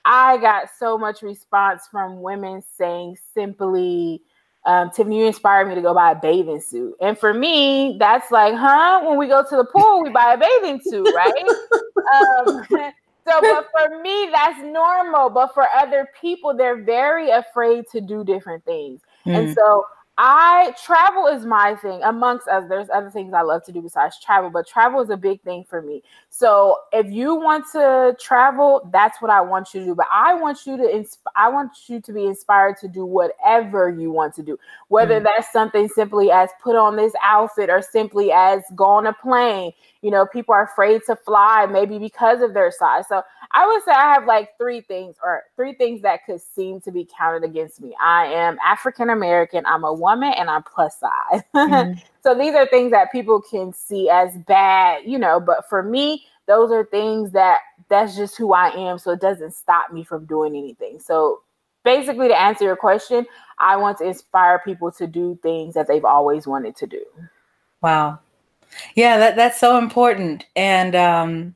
I 0.04 0.38
got 0.38 0.68
so 0.78 0.96
much 0.96 1.22
response 1.22 1.88
from 1.90 2.22
women 2.22 2.62
saying 2.76 3.18
simply, 3.34 4.22
um, 4.66 4.90
Tiffany, 4.90 5.18
you 5.18 5.26
inspired 5.26 5.68
me 5.68 5.74
to 5.74 5.82
go 5.82 5.92
buy 5.92 6.12
a 6.12 6.14
bathing 6.14 6.60
suit. 6.60 6.94
And 7.00 7.18
for 7.18 7.34
me, 7.34 7.96
that's 7.98 8.30
like, 8.30 8.54
huh? 8.54 9.02
When 9.04 9.18
we 9.18 9.26
go 9.26 9.42
to 9.42 9.56
the 9.56 9.64
pool, 9.64 10.02
we 10.02 10.10
buy 10.10 10.34
a 10.34 10.38
bathing 10.38 10.80
suit, 10.80 11.06
right? 11.14 11.34
um, 12.14 12.66
so, 13.28 13.40
but 13.40 13.68
for 13.70 14.00
me, 14.00 14.30
that's 14.32 14.62
normal. 14.62 15.28
But 15.28 15.52
for 15.52 15.66
other 15.76 16.08
people, 16.18 16.56
they're 16.56 16.82
very 16.82 17.30
afraid 17.30 17.84
to 17.92 18.00
do 18.00 18.24
different 18.24 18.64
things. 18.64 19.02
Mm. 19.26 19.38
And 19.38 19.54
so 19.54 19.84
I 20.16 20.72
travel 20.84 21.26
is 21.26 21.44
my 21.44 21.74
thing 21.74 22.00
amongst 22.04 22.46
us. 22.46 22.64
There's 22.68 22.88
other 22.94 23.10
things 23.10 23.34
I 23.34 23.42
love 23.42 23.64
to 23.64 23.72
do 23.72 23.82
besides 23.82 24.20
travel, 24.20 24.48
but 24.48 24.64
travel 24.64 25.00
is 25.00 25.10
a 25.10 25.16
big 25.16 25.40
thing 25.42 25.64
for 25.64 25.82
me. 25.82 26.04
So 26.30 26.76
if 26.92 27.10
you 27.10 27.34
want 27.34 27.64
to 27.72 28.16
travel, 28.20 28.88
that's 28.92 29.20
what 29.20 29.32
I 29.32 29.40
want 29.40 29.74
you 29.74 29.80
to 29.80 29.86
do. 29.86 29.94
But 29.96 30.06
I 30.12 30.34
want 30.34 30.66
you 30.66 30.76
to 30.76 30.84
insp- 30.84 31.18
I 31.34 31.48
want 31.48 31.72
you 31.88 32.00
to 32.00 32.12
be 32.12 32.26
inspired 32.26 32.76
to 32.78 32.88
do 32.88 33.04
whatever 33.04 33.90
you 33.90 34.12
want 34.12 34.34
to 34.34 34.44
do, 34.44 34.56
whether 34.86 35.16
mm-hmm. 35.16 35.24
that's 35.24 35.52
something 35.52 35.88
simply 35.88 36.30
as 36.30 36.48
put 36.62 36.76
on 36.76 36.94
this 36.94 37.12
outfit 37.20 37.68
or 37.68 37.82
simply 37.82 38.30
as 38.30 38.62
go 38.76 38.84
on 38.84 39.08
a 39.08 39.12
plane. 39.12 39.72
You 40.02 40.12
know, 40.12 40.26
people 40.26 40.54
are 40.54 40.64
afraid 40.64 41.00
to 41.06 41.16
fly, 41.16 41.66
maybe 41.66 41.98
because 41.98 42.40
of 42.40 42.54
their 42.54 42.70
size. 42.70 43.08
So 43.08 43.22
I 43.56 43.66
would 43.66 43.84
say 43.84 43.92
I 43.92 44.12
have 44.12 44.26
like 44.26 44.58
three 44.58 44.80
things 44.80 45.14
or 45.22 45.44
three 45.54 45.74
things 45.74 46.02
that 46.02 46.26
could 46.26 46.40
seem 46.40 46.80
to 46.80 46.90
be 46.90 47.08
counted 47.16 47.44
against 47.44 47.80
me. 47.80 47.94
I 48.02 48.26
am 48.26 48.58
African 48.64 49.10
American, 49.10 49.64
I'm 49.64 49.84
a 49.84 49.92
woman, 49.92 50.32
and 50.36 50.50
I'm 50.50 50.64
plus 50.64 50.98
size. 50.98 51.42
Mm-hmm. 51.54 52.00
so 52.22 52.36
these 52.36 52.54
are 52.54 52.66
things 52.66 52.90
that 52.90 53.12
people 53.12 53.40
can 53.40 53.72
see 53.72 54.10
as 54.10 54.36
bad, 54.48 55.04
you 55.06 55.18
know, 55.18 55.38
but 55.38 55.68
for 55.68 55.84
me, 55.84 56.24
those 56.46 56.72
are 56.72 56.84
things 56.84 57.30
that 57.30 57.60
that's 57.88 58.16
just 58.16 58.36
who 58.36 58.52
I 58.52 58.70
am. 58.70 58.98
So 58.98 59.12
it 59.12 59.20
doesn't 59.20 59.54
stop 59.54 59.92
me 59.92 60.02
from 60.02 60.26
doing 60.26 60.56
anything. 60.56 60.98
So 60.98 61.42
basically, 61.84 62.28
to 62.28 62.38
answer 62.38 62.64
your 62.64 62.76
question, 62.76 63.24
I 63.58 63.76
want 63.76 63.98
to 63.98 64.04
inspire 64.04 64.60
people 64.64 64.90
to 64.92 65.06
do 65.06 65.38
things 65.42 65.74
that 65.74 65.86
they've 65.86 66.04
always 66.04 66.46
wanted 66.46 66.74
to 66.76 66.86
do. 66.88 67.04
Wow. 67.82 68.18
Yeah, 68.96 69.16
that 69.18 69.36
that's 69.36 69.60
so 69.60 69.78
important. 69.78 70.46
And 70.56 70.96
um 70.96 71.54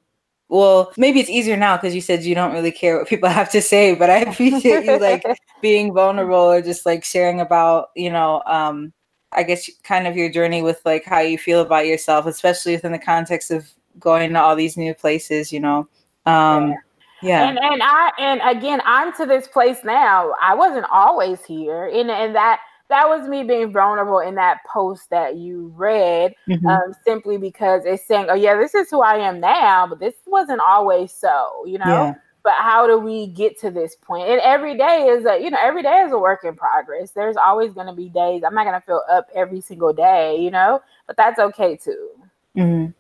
well, 0.49 0.93
maybe 0.97 1.21
it's 1.21 1.29
easier 1.29 1.57
now 1.57 1.77
because 1.77 1.95
you 1.95 2.01
said 2.01 2.25
you 2.25 2.35
don't 2.35 2.53
really 2.53 2.73
care 2.73 2.99
what 2.99 3.09
people 3.09 3.29
have 3.41 3.51
to 3.53 3.61
say, 3.61 3.95
but 3.95 4.11
I 4.11 4.19
appreciate 4.19 4.85
you 4.85 4.99
like 4.99 5.23
being 5.63 5.93
vulnerable 5.93 6.37
or 6.37 6.63
just 6.63 6.87
like 6.87 7.05
sharing 7.05 7.41
about, 7.41 7.89
you 7.95 8.11
know, 8.11 8.43
um 8.47 8.93
I 9.33 9.43
guess 9.43 9.69
kind 9.83 10.07
of 10.07 10.17
your 10.17 10.31
journey 10.31 10.63
with 10.63 10.81
like 10.87 11.05
how 11.05 11.21
you 11.21 11.37
feel 11.37 11.61
about 11.61 11.87
yourself, 11.87 12.25
especially 12.25 12.73
within 12.73 12.93
the 12.93 12.99
context 12.99 13.51
of 13.51 13.71
going 13.99 14.33
to 14.33 14.41
all 14.41 14.57
these 14.57 14.77
new 14.77 14.95
places, 14.95 15.53
you 15.53 15.61
know. 15.61 15.89
Um 16.25 16.75
yeah. 17.21 17.49
And 17.49 17.59
and 17.59 17.83
I 17.83 18.11
and 18.19 18.41
again, 18.57 18.81
I'm 18.85 19.13
to 19.17 19.27
this 19.27 19.49
place 19.49 19.79
now. 19.85 20.35
I 20.41 20.55
wasn't 20.55 20.87
always 20.91 21.45
here. 21.45 21.87
And 21.87 22.11
and 22.11 22.35
that 22.35 22.61
that 22.89 23.09
was 23.09 23.29
me 23.29 23.45
being 23.45 23.73
vulnerable 23.73 24.19
in 24.19 24.35
that 24.37 24.59
post 24.71 25.11
that 25.11 25.37
you 25.37 25.73
read, 25.77 26.35
mm-hmm. 26.49 26.67
um, 26.67 26.95
simply 27.05 27.37
because 27.37 27.83
it's 27.85 28.07
saying, 28.07 28.27
"Oh 28.29 28.35
yeah, 28.35 28.57
this 28.57 28.75
is 28.75 28.91
who 28.91 29.03
I 29.03 29.17
am 29.17 29.41
now," 29.41 29.87
but 29.87 30.01
this 30.01 30.15
wasn't 30.27 30.61
always 30.61 31.13
so, 31.13 31.65
you 31.67 31.79
know. 31.79 31.87
Yeah. 31.87 32.15
But 32.45 32.55
how 32.57 32.87
do 32.87 32.99
we 32.99 33.27
get 33.27 33.59
to 33.61 33.71
this 33.71 33.97
point? 33.97 34.29
And 34.29 34.41
every 34.41 34.77
day 34.77 35.09
is 35.09 35.27
a, 35.27 35.39
you 35.39 35.51
know, 35.51 35.59
every 35.61 35.83
day 35.83 35.99
is 36.07 36.13
a 36.13 36.19
work 36.19 36.45
in 36.45 36.55
progress. 36.55 37.11
There's 37.11 37.37
always 37.37 37.75
going 37.75 37.89
to 37.89 37.93
be 37.93 38.09
days 38.09 38.43
I'm 38.47 38.55
not 38.55 38.65
going 38.65 38.81
to 38.81 38.87
feel 38.87 39.03
up 39.11 39.27
every 39.35 39.61
single 39.61 39.93
day, 39.93 40.39
you 40.41 40.51
know, 40.51 40.81
but 41.07 41.17
that's 41.17 41.39
okay 41.39 41.77
too. 41.77 42.09
Mm-hmm. 42.57 42.93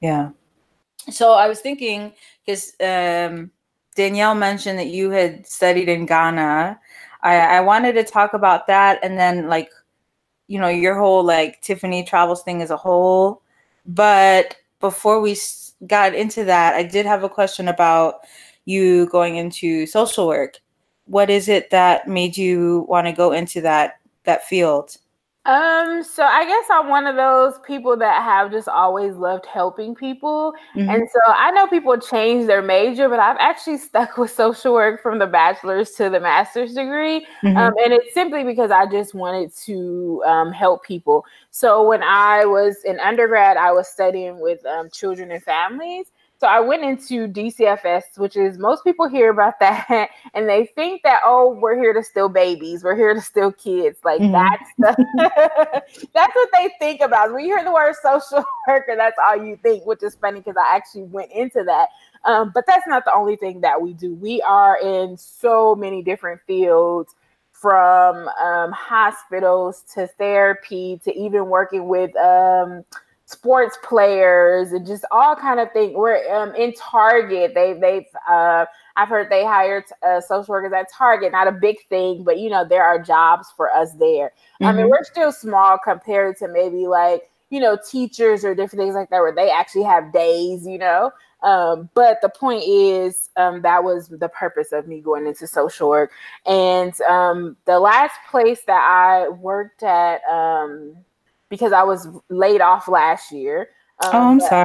Yeah. 0.00 0.30
So 1.10 1.32
I 1.32 1.48
was 1.48 1.60
thinking 1.60 2.12
because 2.44 2.74
um, 2.80 3.50
Danielle 3.96 4.34
mentioned 4.34 4.78
that 4.78 4.88
you 4.88 5.10
had 5.10 5.46
studied 5.46 5.88
in 5.88 6.06
Ghana. 6.06 6.78
I, 7.22 7.36
I 7.36 7.60
wanted 7.60 7.92
to 7.94 8.04
talk 8.04 8.34
about 8.34 8.66
that 8.66 8.98
and 9.02 9.18
then 9.18 9.48
like 9.48 9.70
you 10.48 10.58
know 10.58 10.68
your 10.68 10.98
whole 10.98 11.24
like 11.24 11.60
Tiffany 11.62 12.04
travels 12.04 12.42
thing 12.42 12.62
as 12.62 12.70
a 12.70 12.76
whole. 12.76 13.42
But 13.86 14.56
before 14.80 15.20
we 15.20 15.36
got 15.86 16.14
into 16.14 16.44
that, 16.44 16.74
I 16.74 16.82
did 16.82 17.06
have 17.06 17.24
a 17.24 17.28
question 17.28 17.68
about 17.68 18.20
you 18.64 19.06
going 19.06 19.36
into 19.36 19.86
social 19.86 20.26
work. 20.26 20.58
What 21.06 21.30
is 21.30 21.48
it 21.48 21.70
that 21.70 22.08
made 22.08 22.36
you 22.36 22.86
want 22.88 23.06
to 23.06 23.12
go 23.12 23.32
into 23.32 23.60
that 23.62 23.98
that 24.24 24.44
field? 24.46 24.96
Um, 25.44 26.04
so 26.04 26.22
I 26.22 26.44
guess 26.44 26.66
I'm 26.70 26.88
one 26.88 27.04
of 27.04 27.16
those 27.16 27.58
people 27.66 27.96
that 27.96 28.22
have 28.22 28.52
just 28.52 28.68
always 28.68 29.16
loved 29.16 29.44
helping 29.44 29.92
people. 29.92 30.54
Mm-hmm. 30.76 30.88
And 30.88 31.08
so 31.12 31.18
I 31.26 31.50
know 31.50 31.66
people 31.66 31.98
change 31.98 32.46
their 32.46 32.62
major, 32.62 33.08
but 33.08 33.18
I've 33.18 33.38
actually 33.40 33.78
stuck 33.78 34.16
with 34.16 34.30
social 34.30 34.72
work 34.72 35.02
from 35.02 35.18
the 35.18 35.26
bachelor's 35.26 35.90
to 35.92 36.08
the 36.10 36.20
master's 36.20 36.74
degree. 36.74 37.26
Mm-hmm. 37.42 37.56
Um, 37.56 37.74
and 37.82 37.92
it's 37.92 38.14
simply 38.14 38.44
because 38.44 38.70
I 38.70 38.86
just 38.86 39.14
wanted 39.14 39.52
to 39.64 40.22
um, 40.24 40.52
help 40.52 40.84
people. 40.84 41.24
So 41.50 41.88
when 41.88 42.04
I 42.04 42.44
was 42.44 42.76
in 42.84 43.00
undergrad, 43.00 43.56
I 43.56 43.72
was 43.72 43.88
studying 43.88 44.40
with 44.40 44.64
um, 44.64 44.90
children 44.90 45.32
and 45.32 45.42
families. 45.42 46.06
So 46.42 46.48
I 46.48 46.58
went 46.58 46.82
into 46.82 47.28
DCFS, 47.28 48.18
which 48.18 48.36
is 48.36 48.58
most 48.58 48.82
people 48.82 49.06
hear 49.06 49.30
about 49.30 49.54
that 49.60 50.10
and 50.34 50.48
they 50.48 50.66
think 50.74 51.02
that 51.04 51.20
oh, 51.24 51.56
we're 51.62 51.76
here 51.76 51.92
to 51.92 52.02
steal 52.02 52.28
babies, 52.28 52.82
we're 52.82 52.96
here 52.96 53.14
to 53.14 53.20
steal 53.20 53.52
kids. 53.52 54.00
Like 54.02 54.20
mm-hmm. 54.20 54.32
that's 54.32 54.70
the, 54.76 55.82
that's 56.12 56.34
what 56.34 56.48
they 56.52 56.72
think 56.80 57.00
about. 57.00 57.32
When 57.32 57.44
you 57.44 57.54
hear 57.54 57.62
the 57.62 57.70
word 57.70 57.94
social 58.02 58.44
worker, 58.66 58.94
that's 58.96 59.16
all 59.24 59.36
you 59.36 59.56
think, 59.62 59.86
which 59.86 60.02
is 60.02 60.16
funny 60.16 60.40
because 60.40 60.56
I 60.56 60.74
actually 60.74 61.04
went 61.04 61.30
into 61.30 61.62
that. 61.62 61.90
Um, 62.24 62.50
but 62.52 62.64
that's 62.66 62.88
not 62.88 63.04
the 63.04 63.14
only 63.14 63.36
thing 63.36 63.60
that 63.60 63.80
we 63.80 63.92
do. 63.92 64.16
We 64.16 64.42
are 64.42 64.76
in 64.82 65.16
so 65.16 65.76
many 65.76 66.02
different 66.02 66.40
fields 66.44 67.14
from 67.52 68.28
um, 68.42 68.72
hospitals 68.72 69.84
to 69.94 70.08
therapy 70.18 71.00
to 71.04 71.16
even 71.16 71.46
working 71.46 71.86
with 71.86 72.16
um, 72.16 72.84
sports 73.32 73.78
players 73.82 74.72
and 74.72 74.86
just 74.86 75.04
all 75.10 75.34
kind 75.34 75.58
of 75.58 75.72
things. 75.72 75.94
We're 75.94 76.22
um, 76.32 76.54
in 76.54 76.72
Target. 76.74 77.52
They 77.54 77.72
they've 77.74 78.06
uh, 78.28 78.66
I've 78.96 79.08
heard 79.08 79.30
they 79.30 79.44
hired 79.44 79.84
uh, 80.06 80.20
social 80.20 80.52
workers 80.52 80.72
at 80.72 80.92
Target. 80.92 81.32
Not 81.32 81.48
a 81.48 81.52
big 81.52 81.78
thing, 81.88 82.22
but 82.24 82.38
you 82.38 82.50
know 82.50 82.64
there 82.66 82.84
are 82.84 82.98
jobs 82.98 83.48
for 83.56 83.72
us 83.72 83.92
there. 83.94 84.28
Mm-hmm. 84.28 84.64
I 84.64 84.72
mean, 84.72 84.82
mm-hmm. 84.82 84.90
we're 84.90 85.04
still 85.04 85.32
small 85.32 85.78
compared 85.82 86.36
to 86.38 86.48
maybe 86.48 86.86
like 86.86 87.30
you 87.50 87.60
know 87.60 87.78
teachers 87.90 88.44
or 88.44 88.54
different 88.54 88.82
things 88.82 88.94
like 88.94 89.10
that 89.10 89.20
where 89.20 89.34
they 89.34 89.50
actually 89.50 89.84
have 89.84 90.12
days. 90.12 90.66
You 90.66 90.78
know. 90.78 91.10
Um, 91.42 91.90
but 91.94 92.18
the 92.22 92.28
point 92.28 92.62
is, 92.64 93.30
um, 93.36 93.62
that 93.62 93.82
was 93.82 94.06
the 94.06 94.28
purpose 94.28 94.70
of 94.70 94.86
me 94.86 95.00
going 95.00 95.26
into 95.26 95.48
social 95.48 95.88
work. 95.88 96.12
And 96.46 96.98
um, 97.02 97.56
the 97.64 97.80
last 97.80 98.14
place 98.30 98.60
that 98.68 98.80
I 98.80 99.28
worked 99.28 99.82
at, 99.82 100.22
um, 100.30 100.96
because 101.52 101.74
I 101.74 101.82
was 101.82 102.08
laid 102.30 102.62
off 102.62 102.88
last 102.88 103.30
year. 103.30 103.68
Um, 104.02 104.10
oh, 104.14 104.30
I'm 104.30 104.40
sorry. 104.40 104.64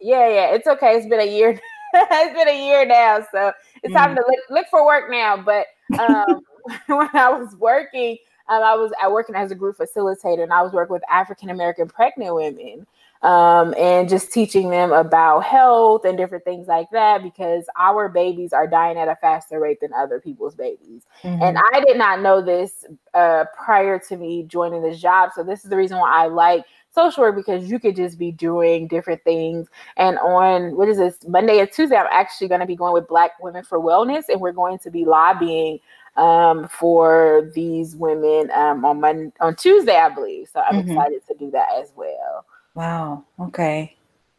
Yeah, 0.00 0.26
yeah, 0.30 0.54
it's 0.54 0.66
okay. 0.66 0.96
It's 0.96 1.06
been 1.06 1.20
a 1.20 1.30
year. 1.30 1.60
it's 1.92 2.34
been 2.34 2.48
a 2.48 2.66
year 2.66 2.86
now, 2.86 3.18
so 3.30 3.52
it's 3.82 3.92
mm. 3.92 3.96
time 3.98 4.16
to 4.16 4.22
look, 4.26 4.40
look 4.48 4.66
for 4.70 4.86
work 4.86 5.10
now. 5.10 5.36
But 5.36 5.66
um, 6.00 6.40
when 6.86 7.10
I 7.12 7.28
was 7.28 7.54
working, 7.56 8.16
um, 8.48 8.62
I 8.62 8.74
was 8.74 8.92
I 9.00 9.08
working 9.08 9.34
as 9.34 9.50
a 9.50 9.54
group 9.54 9.76
facilitator, 9.76 10.42
and 10.42 10.54
I 10.54 10.62
was 10.62 10.72
working 10.72 10.94
with 10.94 11.02
African 11.10 11.50
American 11.50 11.86
pregnant 11.86 12.34
women 12.34 12.86
um, 13.22 13.74
and 13.78 14.08
just 14.08 14.32
teaching 14.32 14.70
them 14.70 14.92
about 14.92 15.40
health 15.40 16.04
and 16.04 16.18
different 16.18 16.44
things 16.44 16.66
like 16.66 16.90
that 16.90 17.22
because 17.22 17.66
our 17.78 18.08
babies 18.08 18.52
are 18.52 18.66
dying 18.66 18.98
at 18.98 19.08
a 19.08 19.16
faster 19.16 19.60
rate 19.60 19.80
than 19.80 19.92
other 19.92 20.20
people's 20.20 20.54
babies. 20.54 21.06
Mm-hmm. 21.22 21.42
And 21.42 21.58
I 21.58 21.80
did 21.80 21.96
not 21.96 22.20
know 22.20 22.42
this 22.42 22.84
uh, 23.14 23.44
prior 23.56 23.98
to 24.08 24.16
me 24.16 24.42
joining 24.44 24.82
this 24.82 25.00
job. 25.00 25.30
So, 25.34 25.44
this 25.44 25.64
is 25.64 25.70
the 25.70 25.76
reason 25.76 25.98
why 25.98 26.24
I 26.24 26.26
like 26.26 26.64
social 26.94 27.22
work 27.22 27.36
because 27.36 27.70
you 27.70 27.78
could 27.78 27.96
just 27.96 28.18
be 28.18 28.32
doing 28.32 28.86
different 28.88 29.22
things. 29.24 29.68
And 29.96 30.18
on 30.18 30.76
what 30.76 30.88
is 30.88 30.98
this 30.98 31.18
Monday 31.26 31.60
and 31.60 31.70
Tuesday, 31.70 31.96
I'm 31.96 32.06
actually 32.10 32.48
going 32.48 32.60
to 32.60 32.66
be 32.66 32.76
going 32.76 32.92
with 32.92 33.08
Black 33.08 33.32
Women 33.40 33.64
for 33.64 33.80
Wellness, 33.80 34.24
and 34.28 34.40
we're 34.40 34.52
going 34.52 34.78
to 34.80 34.90
be 34.90 35.04
lobbying 35.04 35.78
um, 36.16 36.68
for 36.68 37.50
these 37.54 37.96
women 37.96 38.50
um, 38.50 38.84
on 38.84 39.00
Monday, 39.00 39.32
on 39.40 39.54
Tuesday, 39.54 39.96
I 39.96 40.08
believe. 40.08 40.48
So 40.52 40.60
I'm 40.60 40.80
mm-hmm. 40.80 40.90
excited 40.90 41.22
to 41.28 41.34
do 41.38 41.50
that 41.52 41.68
as 41.80 41.92
well. 41.96 42.44
Wow. 42.74 43.24
Okay. 43.38 43.96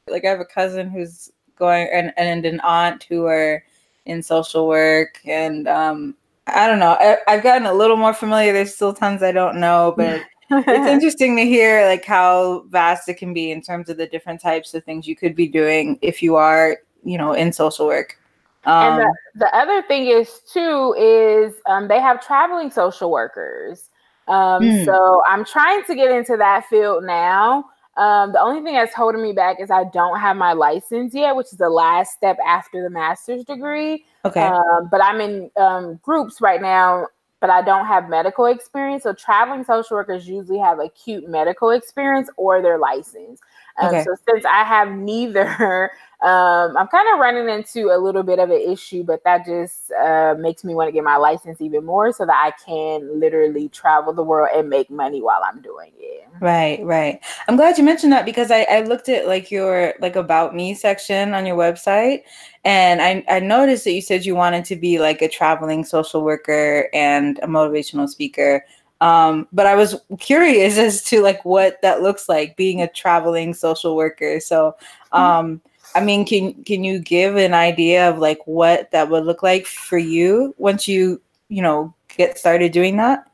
Like 0.08 0.26
I 0.26 0.30
have 0.30 0.40
a 0.40 0.46
cousin 0.46 0.90
who's 0.90 1.32
going 1.58 1.88
and, 1.94 2.14
and 2.18 2.46
an 2.46 2.60
aunt 2.62 3.04
who 3.04 3.26
are 3.26 3.64
in 4.06 4.22
social 4.22 4.68
work 4.68 5.20
and 5.26 5.68
um, 5.68 6.16
I 6.48 6.68
don't 6.68 6.80
know. 6.80 6.98
I, 7.00 7.32
have 7.32 7.44
gotten 7.44 7.68
a 7.68 7.74
little 7.74 7.96
more 7.96 8.14
familiar. 8.14 8.52
There's 8.52 8.76
still 8.76 8.94
tons 8.94 9.24
I 9.24 9.32
don't 9.32 9.60
know, 9.60 9.94
but 9.96 10.22
it's 10.52 10.90
interesting 10.90 11.38
to 11.38 11.46
hear 11.46 11.88
like 11.88 12.04
how 12.06 12.66
vast 12.70 13.08
it 13.08 13.16
can 13.16 13.34
be 13.34 13.52
in 13.52 13.62
terms 13.62 13.90
of 13.90 13.98
the 13.98 14.08
different 14.08 14.42
types 14.42 14.74
of 14.74 14.84
things 14.84 15.08
you 15.08 15.16
could 15.16 15.36
be 15.36 15.48
doing 15.48 15.98
if 16.02 16.22
you 16.22 16.36
are, 16.36 16.78
you 17.04 17.18
know, 17.18 17.34
in 17.34 17.54
social 17.54 17.86
work. 17.86 18.20
Um, 18.66 18.74
and 18.76 19.02
the, 19.02 19.06
um, 19.06 19.14
the, 19.36 19.58
other 19.58 19.82
thing 19.84 20.08
is 20.08 20.42
too 20.52 20.96
is 20.98 21.56
um, 21.66 21.88
they 21.88 22.00
have 22.00 22.26
traveling 22.26 22.72
social 22.72 23.12
workers. 23.12 23.90
Um, 24.28 24.64
hmm. 24.64 24.84
So 24.86 25.22
I'm 25.28 25.44
trying 25.44 25.84
to 25.86 25.96
get 25.96 26.12
into 26.12 26.38
that 26.38 26.66
field 26.68 27.04
now. 27.04 27.66
Um, 27.96 28.32
the 28.32 28.42
only 28.42 28.62
thing 28.64 28.74
that's 28.74 28.94
holding 28.94 29.22
me 29.22 29.34
back 29.34 29.60
is 29.60 29.70
I 29.70 29.84
don't 29.84 30.20
have 30.20 30.36
my 30.36 30.54
license 30.54 31.14
yet, 31.14 31.36
which 31.36 31.48
is 31.48 31.60
the 31.60 31.70
last 31.70 32.14
step 32.14 32.38
after 32.46 32.82
the 32.82 32.90
master's 32.90 33.44
degree. 33.44 34.06
Okay. 34.26 34.42
Um, 34.42 34.88
but 34.90 35.04
I'm 35.04 35.22
in 35.22 35.52
um, 35.58 36.00
groups 36.02 36.42
right 36.42 36.62
now, 36.62 37.08
but 37.40 37.52
I 37.52 37.62
don't 37.62 37.86
have 37.86 38.10
medical 38.10 38.46
experience. 38.46 39.04
So 39.04 39.14
traveling 39.14 39.64
social 39.64 39.96
workers 39.96 40.28
usually 40.28 40.60
have 40.60 40.80
acute 40.80 41.30
medical 41.30 41.70
experience 41.70 42.30
or 42.36 42.62
their 42.62 42.80
license. 42.80 43.40
Um, 43.82 43.88
okay. 43.88 44.04
So 44.04 44.16
since 44.28 44.46
I 44.46 44.64
have 44.64 44.92
neither, 44.92 45.92
um, 46.24 46.78
I'm 46.78 46.88
kind 46.88 47.08
of 47.14 47.20
running 47.20 47.50
into 47.50 47.90
a 47.90 47.98
little 47.98 48.24
bit 48.24 48.40
of 48.40 48.50
an 48.50 48.62
issue, 48.62 49.04
but 49.04 49.24
that 49.24 49.46
just 49.46 49.92
uh, 49.92 50.36
makes 50.38 50.64
me 50.64 50.76
want 50.76 50.88
to 50.88 50.92
get 50.92 51.04
my 51.04 51.18
license 51.18 51.62
even 51.62 51.84
more 51.84 52.12
so 52.12 52.26
that 52.26 52.36
I 52.36 52.52
can 52.64 53.20
literally 53.20 53.70
travel 53.70 54.14
the 54.14 54.24
world 54.24 54.50
and 54.56 54.70
make 54.70 54.90
money 54.90 55.22
while 55.22 55.42
I'm 55.46 55.62
doing 55.62 55.92
it. 55.98 56.28
Right, 56.40 56.84
right. 56.84 57.20
I'm 57.48 57.56
glad 57.56 57.78
you 57.78 57.84
mentioned 57.84 58.12
that 58.12 58.26
because 58.26 58.52
I, 58.52 58.64
I 58.64 58.82
looked 58.82 59.08
at 59.08 59.28
like 59.28 59.52
your 59.52 59.94
like 60.02 60.16
about 60.16 60.56
me 60.56 60.74
section 60.74 61.34
on 61.34 61.46
your 61.46 61.56
website 61.56 62.24
and 62.66 63.02
I, 63.02 63.24
I 63.30 63.40
noticed 63.40 63.84
that 63.86 63.94
you 63.94 64.02
said 64.02 64.26
you 64.26 64.36
wanted 64.36 64.66
to 64.66 64.76
be 64.76 65.00
like 65.00 65.22
a 65.22 65.30
traveling 65.30 65.86
social 65.86 66.24
worker 66.24 66.90
and 66.94 67.40
a 67.40 67.48
motivational 67.48 68.10
speaker. 68.10 68.66
Um, 69.02 69.48
but 69.52 69.66
I 69.66 69.76
was 69.76 69.96
curious 70.20 70.78
as 70.78 71.04
to 71.06 71.22
like 71.22 71.44
what 71.46 71.82
that 71.82 72.02
looks 72.02 72.30
like 72.30 72.56
being 72.56 72.82
a 72.82 72.88
traveling 72.88 73.54
social 73.54 73.96
worker. 73.96 74.40
So 74.40 74.76
mm-hmm. 75.14 75.20
um, 75.20 75.62
I 75.96 76.02
mean, 76.02 76.26
can 76.26 76.64
can 76.64 76.84
you 76.84 77.00
give 77.00 77.36
an 77.36 77.54
idea 77.54 78.10
of 78.10 78.18
like 78.18 78.40
what 78.46 78.92
that 78.92 79.10
would 79.10 79.26
look 79.26 79.44
like 79.44 79.66
for 79.66 79.98
you 79.98 80.56
once 80.58 80.88
you 80.88 81.22
you 81.50 81.62
know 81.62 81.94
get 82.08 82.38
started 82.38 82.72
doing 82.72 82.98
that? 82.98 83.28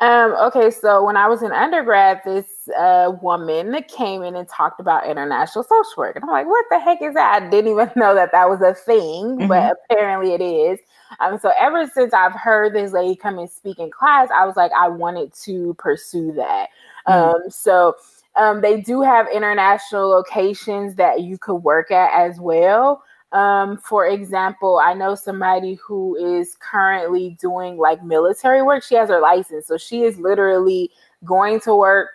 Um, 0.00 0.32
okay, 0.32 0.70
so 0.70 1.04
when 1.04 1.16
I 1.16 1.28
was 1.28 1.42
in 1.42 1.52
undergrad, 1.52 2.22
this 2.24 2.46
uh, 2.78 3.16
woman 3.22 3.72
that 3.72 3.88
came 3.88 4.22
in 4.22 4.36
and 4.36 4.48
talked 4.48 4.80
about 4.80 5.06
international 5.06 5.64
social 5.64 5.92
work, 5.96 6.16
and 6.16 6.24
I'm 6.24 6.30
like, 6.30 6.46
"What 6.46 6.64
the 6.70 6.78
heck 6.78 7.02
is 7.02 7.14
that?" 7.14 7.42
I 7.42 7.48
didn't 7.48 7.70
even 7.70 7.90
know 7.96 8.14
that 8.14 8.32
that 8.32 8.48
was 8.48 8.60
a 8.60 8.74
thing, 8.74 9.38
mm-hmm. 9.38 9.46
but 9.46 9.76
apparently 9.90 10.32
it 10.32 10.40
is. 10.40 10.78
Um, 11.18 11.38
so 11.38 11.52
ever 11.58 11.88
since 11.88 12.14
I've 12.14 12.34
heard 12.34 12.72
this 12.72 12.92
lady 12.92 13.16
come 13.16 13.38
and 13.38 13.50
speak 13.50 13.78
in 13.78 13.90
class, 13.90 14.28
I 14.34 14.46
was 14.46 14.56
like, 14.56 14.70
I 14.78 14.88
wanted 14.88 15.32
to 15.44 15.74
pursue 15.74 16.32
that. 16.32 16.68
Mm-hmm. 17.08 17.44
Um, 17.44 17.50
so 17.50 17.96
um, 18.36 18.60
they 18.60 18.80
do 18.80 19.02
have 19.02 19.26
international 19.34 20.08
locations 20.08 20.94
that 20.96 21.22
you 21.22 21.36
could 21.36 21.56
work 21.56 21.90
at 21.90 22.12
as 22.12 22.38
well. 22.38 23.02
Um, 23.32 23.78
for 23.78 24.06
example, 24.06 24.80
I 24.82 24.92
know 24.94 25.14
somebody 25.14 25.74
who 25.74 26.16
is 26.16 26.56
currently 26.58 27.36
doing 27.40 27.76
like 27.76 28.02
military 28.04 28.62
work. 28.62 28.82
She 28.82 28.96
has 28.96 29.08
her 29.08 29.20
license, 29.20 29.66
so 29.66 29.76
she 29.76 30.02
is 30.02 30.18
literally 30.18 30.90
going 31.24 31.60
to 31.60 31.74
work, 31.74 32.08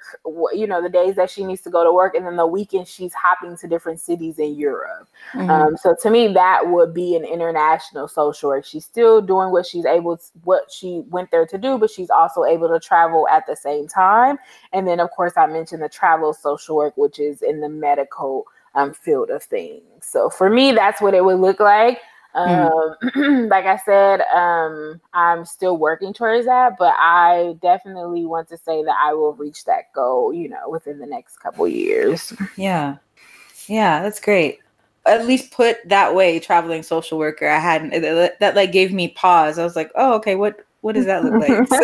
you 0.54 0.66
know, 0.66 0.82
the 0.82 0.90
days 0.90 1.16
that 1.16 1.30
she 1.30 1.44
needs 1.44 1.62
to 1.62 1.70
go 1.70 1.84
to 1.84 1.94
work, 1.94 2.16
and 2.16 2.26
then 2.26 2.38
the 2.38 2.48
weekend 2.48 2.88
she's 2.88 3.14
hopping 3.14 3.56
to 3.58 3.68
different 3.68 4.00
cities 4.00 4.40
in 4.40 4.56
Europe. 4.56 5.08
Mm-hmm. 5.34 5.50
Um, 5.50 5.78
so 5.78 5.96
to 6.02 6.10
me, 6.10 6.28
that 6.34 6.68
would 6.70 6.94
be 6.94 7.16
an 7.16 7.24
international 7.24 8.08
social 8.08 8.50
work. 8.50 8.66
She's 8.66 8.86
still 8.86 9.22
doing 9.22 9.52
what 9.52 9.66
she's 9.66 9.86
able, 9.86 10.18
to, 10.18 10.24
what 10.44 10.72
she 10.72 11.04
went 11.10 11.30
there 11.30 11.46
to 11.46 11.58
do, 11.58 11.78
but 11.78 11.92
she's 11.92 12.10
also 12.10 12.46
able 12.46 12.68
to 12.70 12.80
travel 12.80 13.28
at 13.28 13.46
the 13.46 13.56
same 13.56 13.88
time. 13.88 14.38
And 14.74 14.88
then, 14.88 15.00
of 15.00 15.12
course, 15.12 15.34
I 15.38 15.46
mentioned 15.46 15.84
the 15.84 15.90
travel 15.90 16.34
social 16.34 16.76
work, 16.76 16.98
which 16.98 17.20
is 17.20 17.44
in 17.44 17.62
the 17.62 17.70
medical 17.70 18.46
um, 18.74 18.94
field 18.94 19.30
of 19.30 19.44
things. 19.44 19.84
So 20.02 20.30
for 20.30 20.50
me, 20.50 20.72
that's 20.72 21.00
what 21.00 21.14
it 21.14 21.24
would 21.24 21.40
look 21.40 21.60
like. 21.60 22.00
Mm. 22.36 22.96
Um, 23.16 23.48
like 23.50 23.66
I 23.66 23.78
said, 23.78 24.22
um, 24.34 25.00
I'm 25.14 25.46
still 25.46 25.78
working 25.78 26.14
towards 26.14 26.46
that, 26.46 26.74
but 26.78 26.94
I 26.98 27.56
definitely 27.62 28.26
want 28.26 28.50
to 28.50 28.58
say 28.58 28.84
that 28.84 28.98
I 29.02 29.14
will 29.14 29.34
reach 29.34 29.66
that 29.66 29.94
goal, 29.94 30.34
you 30.34 30.50
know, 30.50 30.70
within 30.70 31.00
the 31.00 31.06
next 31.06 31.38
couple 31.38 31.68
years. 31.68 32.34
Yeah. 32.58 32.98
Yeah, 33.68 34.02
that's 34.04 34.20
great. 34.20 34.60
At 35.06 35.26
least 35.26 35.52
put 35.52 35.78
that 35.88 36.16
way, 36.16 36.40
traveling 36.40 36.84
social 36.84 37.18
worker. 37.18 37.48
I 37.48 37.60
hadn't 37.60 38.02
that, 38.02 38.40
that 38.40 38.56
like 38.56 38.72
gave 38.72 38.92
me 38.92 39.10
pause. 39.10 39.58
I 39.58 39.64
was 39.64 39.76
like, 39.76 39.92
oh, 39.96 40.14
okay, 40.16 40.36
what 40.36 40.66
what 40.86 40.94
does 40.94 41.06
that 41.08 41.24
look 41.24 41.34
like? 41.42 41.68
So, 41.68 41.78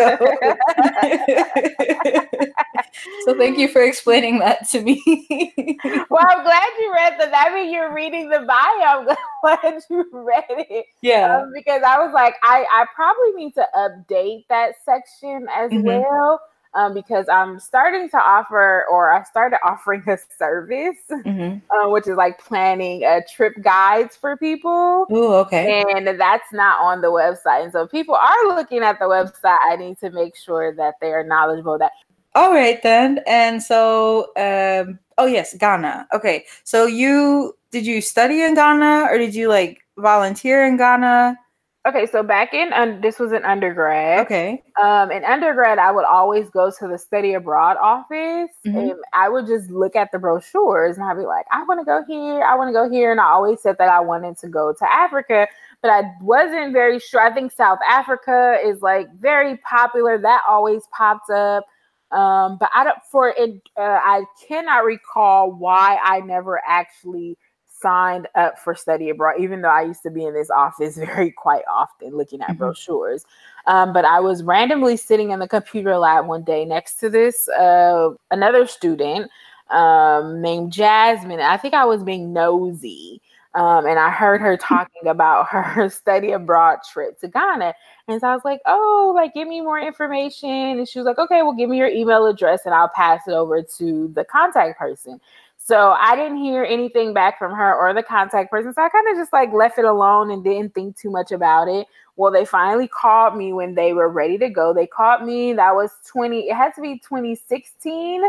so 3.24 3.36
thank 3.36 3.58
you 3.58 3.66
for 3.66 3.82
explaining 3.82 4.38
that 4.38 4.68
to 4.68 4.80
me. 4.80 5.02
well, 6.08 6.24
I'm 6.24 6.44
glad 6.44 6.68
you 6.78 6.92
read 6.94 7.18
that. 7.18 7.32
I 7.34 7.52
mean, 7.52 7.74
you're 7.74 7.92
reading 7.92 8.28
the 8.28 8.46
bio. 8.46 9.04
I'm 9.08 9.16
glad 9.42 9.82
you 9.90 10.08
read 10.12 10.44
it. 10.50 10.86
Yeah. 11.00 11.38
Um, 11.38 11.50
because 11.52 11.82
I 11.82 11.98
was 11.98 12.12
like, 12.14 12.36
I, 12.44 12.64
I 12.70 12.86
probably 12.94 13.32
need 13.34 13.54
to 13.54 13.66
update 13.74 14.46
that 14.48 14.76
section 14.84 15.48
as 15.52 15.72
mm-hmm. 15.72 15.82
well 15.82 16.40
um, 16.74 16.94
because 16.94 17.28
I'm 17.28 17.60
starting 17.60 18.08
to 18.10 18.16
offer, 18.16 18.84
or 18.90 19.12
I 19.12 19.22
started 19.24 19.58
offering 19.64 20.02
a 20.06 20.18
service, 20.38 20.98
mm-hmm. 21.10 21.58
uh, 21.74 21.90
which 21.90 22.08
is 22.08 22.16
like 22.16 22.38
planning 22.38 23.04
a 23.04 23.20
trip 23.34 23.54
guides 23.62 24.16
for 24.16 24.36
people. 24.36 25.06
Oh, 25.10 25.34
okay. 25.40 25.84
And 25.94 26.06
that's 26.18 26.52
not 26.52 26.80
on 26.80 27.00
the 27.00 27.08
website. 27.08 27.64
And 27.64 27.72
so 27.72 27.86
people 27.86 28.14
are 28.14 28.48
looking 28.48 28.82
at 28.82 28.98
the 28.98 29.06
website. 29.06 29.58
I 29.62 29.76
need 29.76 29.98
to 30.00 30.10
make 30.10 30.36
sure 30.36 30.74
that 30.74 30.94
they 31.00 31.12
are 31.12 31.24
knowledgeable 31.24 31.78
that. 31.78 31.92
All 32.34 32.52
right 32.52 32.82
then. 32.82 33.20
And 33.26 33.62
so, 33.62 34.32
um, 34.36 34.98
oh 35.18 35.26
yes, 35.26 35.54
Ghana. 35.54 36.08
Okay. 36.14 36.46
So 36.64 36.86
you 36.86 37.56
did 37.70 37.86
you 37.86 38.00
study 38.00 38.42
in 38.42 38.54
Ghana 38.54 39.08
or 39.10 39.18
did 39.18 39.34
you 39.34 39.48
like 39.48 39.80
volunteer 39.98 40.64
in 40.64 40.76
Ghana? 40.76 41.36
Okay, 41.84 42.06
so 42.06 42.22
back 42.22 42.54
in 42.54 42.72
um, 42.74 43.00
this 43.00 43.18
was 43.18 43.32
an 43.32 43.44
undergrad. 43.44 44.20
Okay. 44.26 44.62
Um, 44.80 45.10
in 45.10 45.24
undergrad, 45.24 45.78
I 45.80 45.90
would 45.90 46.04
always 46.04 46.48
go 46.48 46.70
to 46.70 46.86
the 46.86 46.96
study 46.96 47.34
abroad 47.34 47.76
office, 47.82 48.50
mm-hmm. 48.64 48.76
and 48.76 48.92
I 49.12 49.28
would 49.28 49.48
just 49.48 49.68
look 49.68 49.96
at 49.96 50.12
the 50.12 50.20
brochures, 50.20 50.96
and 50.96 51.04
I'd 51.04 51.16
be 51.16 51.24
like, 51.24 51.44
I 51.50 51.64
want 51.64 51.80
to 51.80 51.84
go 51.84 52.04
here, 52.06 52.44
I 52.44 52.54
want 52.54 52.68
to 52.68 52.72
go 52.72 52.88
here, 52.88 53.10
and 53.10 53.20
I 53.20 53.24
always 53.24 53.60
said 53.60 53.78
that 53.78 53.88
I 53.88 53.98
wanted 53.98 54.38
to 54.38 54.48
go 54.48 54.72
to 54.72 54.92
Africa, 54.92 55.48
but 55.80 55.90
I 55.90 56.04
wasn't 56.20 56.72
very 56.72 57.00
sure. 57.00 57.20
I 57.20 57.34
think 57.34 57.50
South 57.50 57.80
Africa 57.88 58.58
is 58.64 58.80
like 58.80 59.12
very 59.18 59.56
popular. 59.68 60.18
That 60.18 60.42
always 60.48 60.82
popped 60.96 61.30
up. 61.30 61.64
Um, 62.12 62.58
but 62.60 62.68
I 62.74 62.84
don't 62.84 62.98
for 63.10 63.34
it. 63.36 63.60
Uh, 63.76 63.98
I 64.00 64.24
cannot 64.46 64.84
recall 64.84 65.50
why 65.50 65.98
I 66.04 66.20
never 66.20 66.60
actually 66.68 67.38
signed 67.82 68.28
up 68.34 68.58
for 68.58 68.74
study 68.74 69.10
abroad, 69.10 69.34
even 69.40 69.60
though 69.60 69.68
I 69.68 69.82
used 69.82 70.02
to 70.04 70.10
be 70.10 70.24
in 70.24 70.32
this 70.32 70.50
office 70.50 70.96
very 70.96 71.30
quite 71.30 71.64
often 71.70 72.16
looking 72.16 72.40
at 72.40 72.50
mm-hmm. 72.50 72.58
brochures. 72.58 73.26
Um, 73.66 73.92
but 73.92 74.04
I 74.04 74.20
was 74.20 74.42
randomly 74.42 74.96
sitting 74.96 75.30
in 75.30 75.38
the 75.38 75.48
computer 75.48 75.98
lab 75.98 76.26
one 76.26 76.42
day 76.42 76.64
next 76.64 76.94
to 77.00 77.10
this 77.10 77.48
uh, 77.48 78.10
another 78.30 78.66
student 78.66 79.30
um, 79.70 80.40
named 80.40 80.72
Jasmine. 80.72 81.40
I 81.40 81.56
think 81.56 81.74
I 81.74 81.84
was 81.84 82.02
being 82.02 82.32
nosy. 82.32 83.20
Um, 83.54 83.84
and 83.84 83.98
I 83.98 84.10
heard 84.10 84.40
her 84.40 84.56
talking 84.60 85.06
about 85.06 85.46
her 85.50 85.88
study 85.88 86.32
abroad 86.32 86.78
trip 86.90 87.20
to 87.20 87.28
Ghana. 87.28 87.74
And 88.08 88.20
so 88.20 88.28
I 88.28 88.34
was 88.34 88.44
like, 88.44 88.60
oh, 88.66 89.12
like, 89.14 89.34
give 89.34 89.46
me 89.46 89.60
more 89.60 89.78
information. 89.78 90.50
And 90.50 90.88
she 90.88 90.98
was 90.98 91.06
like, 91.06 91.18
okay, 91.18 91.42
well, 91.42 91.52
give 91.52 91.68
me 91.68 91.78
your 91.78 91.88
email 91.88 92.26
address 92.26 92.62
and 92.64 92.74
I'll 92.74 92.90
pass 92.94 93.22
it 93.28 93.32
over 93.32 93.62
to 93.62 94.10
the 94.14 94.24
contact 94.24 94.78
person. 94.78 95.20
So 95.64 95.92
I 95.92 96.16
didn't 96.16 96.38
hear 96.38 96.64
anything 96.64 97.14
back 97.14 97.38
from 97.38 97.54
her 97.54 97.74
or 97.74 97.94
the 97.94 98.02
contact 98.02 98.50
person. 98.50 98.74
So 98.74 98.82
I 98.82 98.88
kind 98.88 99.08
of 99.08 99.16
just 99.16 99.32
like 99.32 99.52
left 99.52 99.78
it 99.78 99.84
alone 99.84 100.32
and 100.32 100.42
didn't 100.42 100.74
think 100.74 100.96
too 100.96 101.10
much 101.10 101.30
about 101.30 101.68
it. 101.68 101.86
Well, 102.16 102.32
they 102.32 102.44
finally 102.44 102.88
called 102.88 103.36
me 103.36 103.52
when 103.52 103.76
they 103.76 103.92
were 103.92 104.08
ready 104.08 104.36
to 104.38 104.50
go. 104.50 104.74
They 104.74 104.88
called 104.88 105.22
me. 105.22 105.52
That 105.52 105.74
was 105.74 105.92
20, 106.08 106.48
it 106.48 106.54
had 106.54 106.74
to 106.74 106.82
be 106.82 106.98
2016 106.98 108.22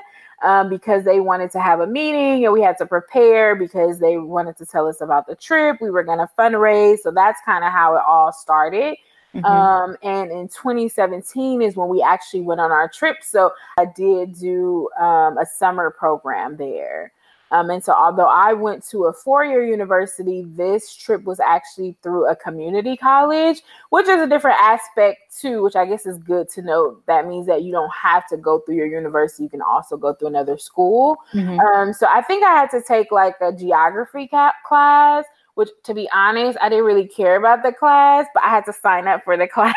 um, 0.43 0.69
because 0.69 1.03
they 1.05 1.19
wanted 1.21 1.51
to 1.51 1.59
have 1.59 1.79
a 1.79 1.87
meeting 1.87 2.45
and 2.45 2.53
we 2.53 2.61
had 2.61 2.77
to 2.77 2.85
prepare 2.85 3.55
because 3.55 3.99
they 3.99 4.17
wanted 4.19 4.55
to 4.57 4.65
tell 4.67 4.87
us 4.87 5.01
about 5.01 5.25
the 5.25 5.35
trip. 5.35 5.77
We 5.81 5.89
were 5.89 6.03
going 6.03 6.19
to 6.19 6.29
fundraise. 6.37 6.99
So 6.99 7.09
that's 7.09 7.41
kind 7.43 7.63
of 7.63 7.71
how 7.71 7.95
it 7.95 8.03
all 8.07 8.31
started. 8.31 8.95
Mm-hmm. 9.33 9.45
Um, 9.45 9.97
and 10.03 10.31
in 10.31 10.47
2017 10.49 11.63
is 11.63 11.75
when 11.75 11.89
we 11.89 12.03
actually 12.03 12.41
went 12.41 12.61
on 12.61 12.71
our 12.71 12.87
trip. 12.87 13.17
So 13.23 13.53
I 13.79 13.85
did 13.85 14.37
do 14.37 14.87
um, 14.99 15.39
a 15.39 15.45
summer 15.45 15.89
program 15.89 16.57
there. 16.57 17.11
Um, 17.53 17.69
and 17.69 17.83
so, 17.83 17.93
although 17.93 18.27
I 18.27 18.51
went 18.53 18.83
to 18.89 19.05
a 19.05 19.13
four 19.13 19.45
year 19.45 19.63
university, 19.63 20.43
this 20.55 20.93
trip 20.95 21.23
was 21.23 21.39
actually 21.39 21.95
through 22.01 22.27
a 22.27 22.35
community 22.35 22.97
college, 22.97 23.61
which 23.91 24.07
is 24.07 24.19
a 24.19 24.27
different 24.27 24.59
aspect 24.59 25.39
too, 25.39 25.61
which 25.61 25.75
I 25.75 25.85
guess 25.85 26.07
is 26.07 26.17
good 26.17 26.49
to 26.49 26.63
note. 26.63 27.05
That 27.05 27.27
means 27.27 27.45
that 27.45 27.61
you 27.61 27.71
don't 27.71 27.91
have 27.93 28.27
to 28.29 28.37
go 28.37 28.59
through 28.59 28.75
your 28.75 28.87
university, 28.87 29.43
you 29.43 29.49
can 29.49 29.61
also 29.61 29.97
go 29.97 30.15
through 30.15 30.29
another 30.29 30.57
school. 30.57 31.17
Mm-hmm. 31.33 31.59
Um, 31.59 31.93
so, 31.93 32.07
I 32.09 32.23
think 32.23 32.43
I 32.43 32.49
had 32.49 32.71
to 32.71 32.81
take 32.81 33.11
like 33.11 33.35
a 33.39 33.53
geography 33.53 34.27
cap 34.27 34.55
class 34.67 35.25
which 35.55 35.69
to 35.83 35.93
be 35.93 36.09
honest, 36.11 36.57
I 36.61 36.69
didn't 36.69 36.85
really 36.85 37.07
care 37.07 37.35
about 37.35 37.61
the 37.61 37.71
class, 37.71 38.25
but 38.33 38.41
I 38.41 38.49
had 38.49 38.65
to 38.65 38.73
sign 38.73 39.07
up 39.07 39.23
for 39.23 39.37
the 39.37 39.47
class 39.53 39.75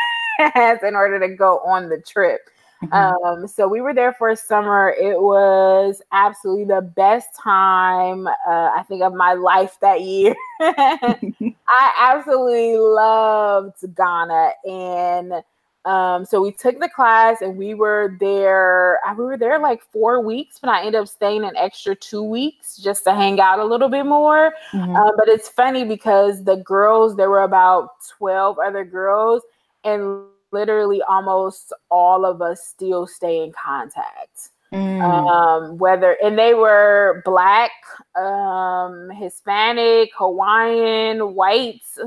in 0.83 0.95
order 0.95 1.19
to 1.19 1.35
go 1.35 1.59
on 1.59 1.87
the 1.87 2.01
trip. 2.01 2.49
Mm-hmm. 2.83 2.93
Um, 2.93 3.47
so 3.47 3.67
we 3.67 3.81
were 3.81 3.93
there 3.93 4.13
for 4.13 4.29
a 4.29 4.37
summer. 4.37 4.93
It 4.99 5.19
was 5.19 6.01
absolutely 6.11 6.65
the 6.65 6.81
best 6.81 7.29
time, 7.35 8.27
uh, 8.27 8.31
I 8.47 8.83
think, 8.87 9.01
of 9.01 9.13
my 9.13 9.33
life 9.33 9.77
that 9.81 10.01
year. 10.01 10.35
I 10.61 11.93
absolutely 11.97 12.77
loved 12.77 13.77
Ghana. 13.95 14.51
And 14.65 15.43
um, 15.85 16.25
so 16.25 16.41
we 16.41 16.51
took 16.51 16.79
the 16.79 16.89
class 16.89 17.41
and 17.41 17.57
we 17.57 17.73
were 17.73 18.17
there. 18.19 18.99
Uh, 19.07 19.15
we 19.17 19.23
were 19.23 19.37
there 19.37 19.57
like 19.57 19.81
four 19.81 20.19
weeks, 20.21 20.59
but 20.59 20.69
I 20.69 20.79
ended 20.79 20.95
up 20.95 21.07
staying 21.07 21.45
an 21.45 21.55
extra 21.55 21.95
two 21.95 22.23
weeks 22.23 22.75
just 22.75 23.05
to 23.05 23.13
hang 23.13 23.39
out 23.39 23.59
a 23.59 23.65
little 23.65 23.87
bit 23.87 24.05
more. 24.05 24.53
Mm-hmm. 24.73 24.95
Uh, 24.95 25.11
but 25.17 25.29
it's 25.29 25.47
funny 25.47 25.85
because 25.85 26.43
the 26.43 26.57
girls, 26.57 27.15
there 27.15 27.29
were 27.29 27.43
about 27.43 27.91
12 28.17 28.59
other 28.59 28.83
girls. 28.83 29.43
And 29.85 30.25
literally 30.51 31.01
almost 31.07 31.73
all 31.89 32.25
of 32.25 32.41
us 32.41 32.65
still 32.65 33.07
stay 33.07 33.43
in 33.43 33.51
contact. 33.51 34.49
Mm. 34.73 35.01
Um, 35.01 35.77
whether 35.77 36.17
and 36.21 36.37
they 36.37 36.53
were 36.53 37.21
black, 37.23 37.71
um, 38.15 39.09
Hispanic, 39.11 40.09
Hawaiian, 40.17 41.33
whites. 41.35 41.97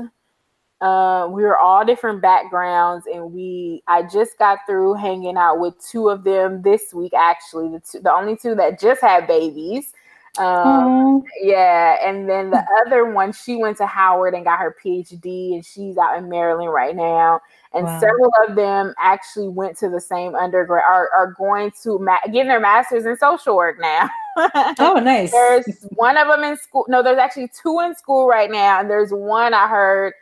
Uh, 0.79 1.27
we 1.29 1.43
were 1.43 1.57
all 1.57 1.85
different 1.85 2.21
backgrounds, 2.21 3.05
and 3.11 3.33
we. 3.33 3.81
I 3.87 4.03
just 4.03 4.37
got 4.37 4.59
through 4.67 4.95
hanging 4.95 5.37
out 5.37 5.59
with 5.59 5.73
two 5.79 6.09
of 6.09 6.23
them 6.23 6.61
this 6.61 6.93
week. 6.93 7.13
Actually, 7.15 7.69
the 7.69 7.79
two, 7.79 7.99
the 7.99 8.13
only 8.13 8.37
two 8.37 8.53
that 8.55 8.79
just 8.79 9.01
had 9.01 9.25
babies. 9.27 9.93
Um, 10.37 11.23
yeah, 11.41 11.97
and 12.01 12.29
then 12.29 12.51
the 12.51 12.65
other 12.85 13.11
one, 13.11 13.33
she 13.33 13.55
went 13.57 13.77
to 13.77 13.85
Howard 13.85 14.33
and 14.33 14.45
got 14.45 14.59
her 14.59 14.75
PhD, 14.83 15.53
and 15.53 15.65
she's 15.65 15.97
out 15.97 16.17
in 16.17 16.29
Maryland 16.29 16.71
right 16.71 16.95
now. 16.95 17.41
And 17.73 17.85
wow. 17.85 17.99
several 17.99 18.31
of 18.47 18.55
them 18.55 18.93
actually 18.97 19.49
went 19.49 19.77
to 19.79 19.89
the 19.89 19.99
same 19.99 20.35
undergrad, 20.35 20.83
are, 20.87 21.09
are 21.15 21.33
going 21.37 21.71
to 21.83 21.99
ma- 21.99 22.19
getting 22.25 22.47
their 22.47 22.59
masters 22.59 23.05
in 23.05 23.17
social 23.17 23.55
work 23.55 23.77
now. 23.79 24.09
oh, 24.79 25.01
nice. 25.03 25.31
There's 25.31 25.85
one 25.95 26.17
of 26.17 26.27
them 26.27 26.43
in 26.43 26.57
school. 26.57 26.85
No, 26.87 27.03
there's 27.03 27.19
actually 27.19 27.49
two 27.61 27.79
in 27.81 27.95
school 27.95 28.27
right 28.27 28.49
now, 28.49 28.79
and 28.79 28.89
there's 28.89 29.11
one 29.11 29.53
I 29.53 29.67
heard 29.67 30.13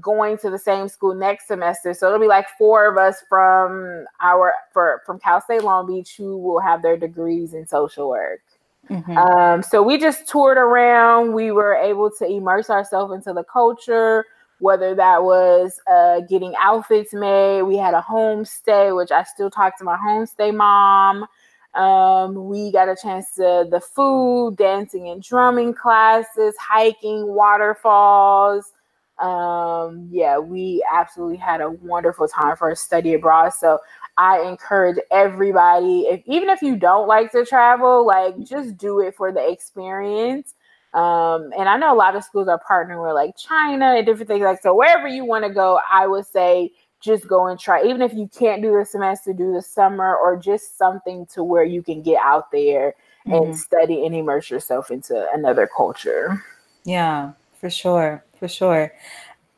going 0.00 0.36
to 0.38 0.50
the 0.50 0.58
same 0.58 0.88
school 0.88 1.14
next 1.14 1.46
semester. 1.46 1.94
So 1.94 2.08
it'll 2.08 2.20
be 2.20 2.26
like 2.26 2.46
four 2.58 2.86
of 2.86 2.98
us 2.98 3.22
from 3.28 4.04
our 4.20 4.52
for 4.72 5.02
from 5.06 5.18
Cal 5.20 5.40
State 5.40 5.62
Long 5.62 5.86
Beach 5.86 6.16
who 6.16 6.36
will 6.36 6.60
have 6.60 6.82
their 6.82 6.96
degrees 6.96 7.54
in 7.54 7.66
social 7.66 8.08
work. 8.08 8.40
Mm-hmm. 8.90 9.16
Um, 9.16 9.62
so 9.62 9.82
we 9.82 9.98
just 9.98 10.28
toured 10.28 10.58
around. 10.58 11.32
We 11.32 11.50
were 11.50 11.74
able 11.74 12.10
to 12.18 12.26
immerse 12.26 12.70
ourselves 12.70 13.14
into 13.14 13.32
the 13.32 13.44
culture, 13.44 14.26
whether 14.58 14.94
that 14.94 15.22
was 15.22 15.80
uh, 15.90 16.20
getting 16.20 16.54
outfits 16.60 17.12
made. 17.12 17.62
We 17.62 17.76
had 17.76 17.94
a 17.94 18.00
homestay, 18.02 18.94
which 18.96 19.10
I 19.10 19.22
still 19.24 19.50
talk 19.50 19.78
to 19.78 19.84
my 19.84 19.96
homestay 19.96 20.54
mom. 20.54 21.26
Um, 21.74 22.48
we 22.48 22.70
got 22.70 22.88
a 22.88 22.96
chance 23.00 23.34
to 23.34 23.66
the 23.68 23.80
food, 23.80 24.56
dancing 24.56 25.08
and 25.08 25.22
drumming 25.22 25.74
classes, 25.74 26.54
hiking, 26.60 27.26
waterfalls. 27.26 28.73
Um, 29.18 30.08
yeah, 30.10 30.38
we 30.38 30.84
absolutely 30.92 31.36
had 31.36 31.60
a 31.60 31.70
wonderful 31.70 32.28
time 32.28 32.56
for 32.56 32.70
a 32.70 32.76
study 32.76 33.14
abroad. 33.14 33.50
So 33.50 33.78
I 34.16 34.40
encourage 34.42 34.98
everybody, 35.10 36.02
if 36.02 36.22
even 36.26 36.48
if 36.48 36.62
you 36.62 36.76
don't 36.76 37.08
like 37.08 37.32
to 37.32 37.44
travel, 37.44 38.06
like 38.06 38.38
just 38.44 38.76
do 38.76 39.00
it 39.00 39.14
for 39.14 39.32
the 39.32 39.50
experience. 39.50 40.54
Um, 40.94 41.52
and 41.58 41.68
I 41.68 41.76
know 41.76 41.92
a 41.92 41.96
lot 41.96 42.14
of 42.14 42.22
schools 42.22 42.46
are 42.46 42.60
partnering 42.68 43.04
with 43.04 43.14
like 43.14 43.36
China 43.36 43.96
and 43.96 44.06
different 44.06 44.28
things 44.28 44.42
like 44.42 44.62
so. 44.62 44.74
Wherever 44.74 45.08
you 45.08 45.24
want 45.24 45.44
to 45.44 45.50
go, 45.50 45.80
I 45.90 46.06
would 46.06 46.26
say 46.26 46.70
just 47.00 47.28
go 47.28 47.48
and 47.48 47.58
try. 47.58 47.84
Even 47.84 48.00
if 48.00 48.14
you 48.14 48.28
can't 48.36 48.62
do 48.62 48.78
the 48.78 48.84
semester, 48.84 49.32
do 49.32 49.52
the 49.52 49.62
summer 49.62 50.16
or 50.16 50.36
just 50.36 50.78
something 50.78 51.26
to 51.26 51.44
where 51.44 51.64
you 51.64 51.82
can 51.82 52.00
get 52.00 52.18
out 52.22 52.50
there 52.50 52.94
mm-hmm. 53.26 53.34
and 53.34 53.58
study 53.58 54.06
and 54.06 54.14
immerse 54.14 54.50
yourself 54.50 54.90
into 54.90 55.26
another 55.34 55.68
culture. 55.76 56.42
Yeah, 56.84 57.32
for 57.60 57.68
sure, 57.70 58.23
for 58.44 58.48
sure. 58.48 58.92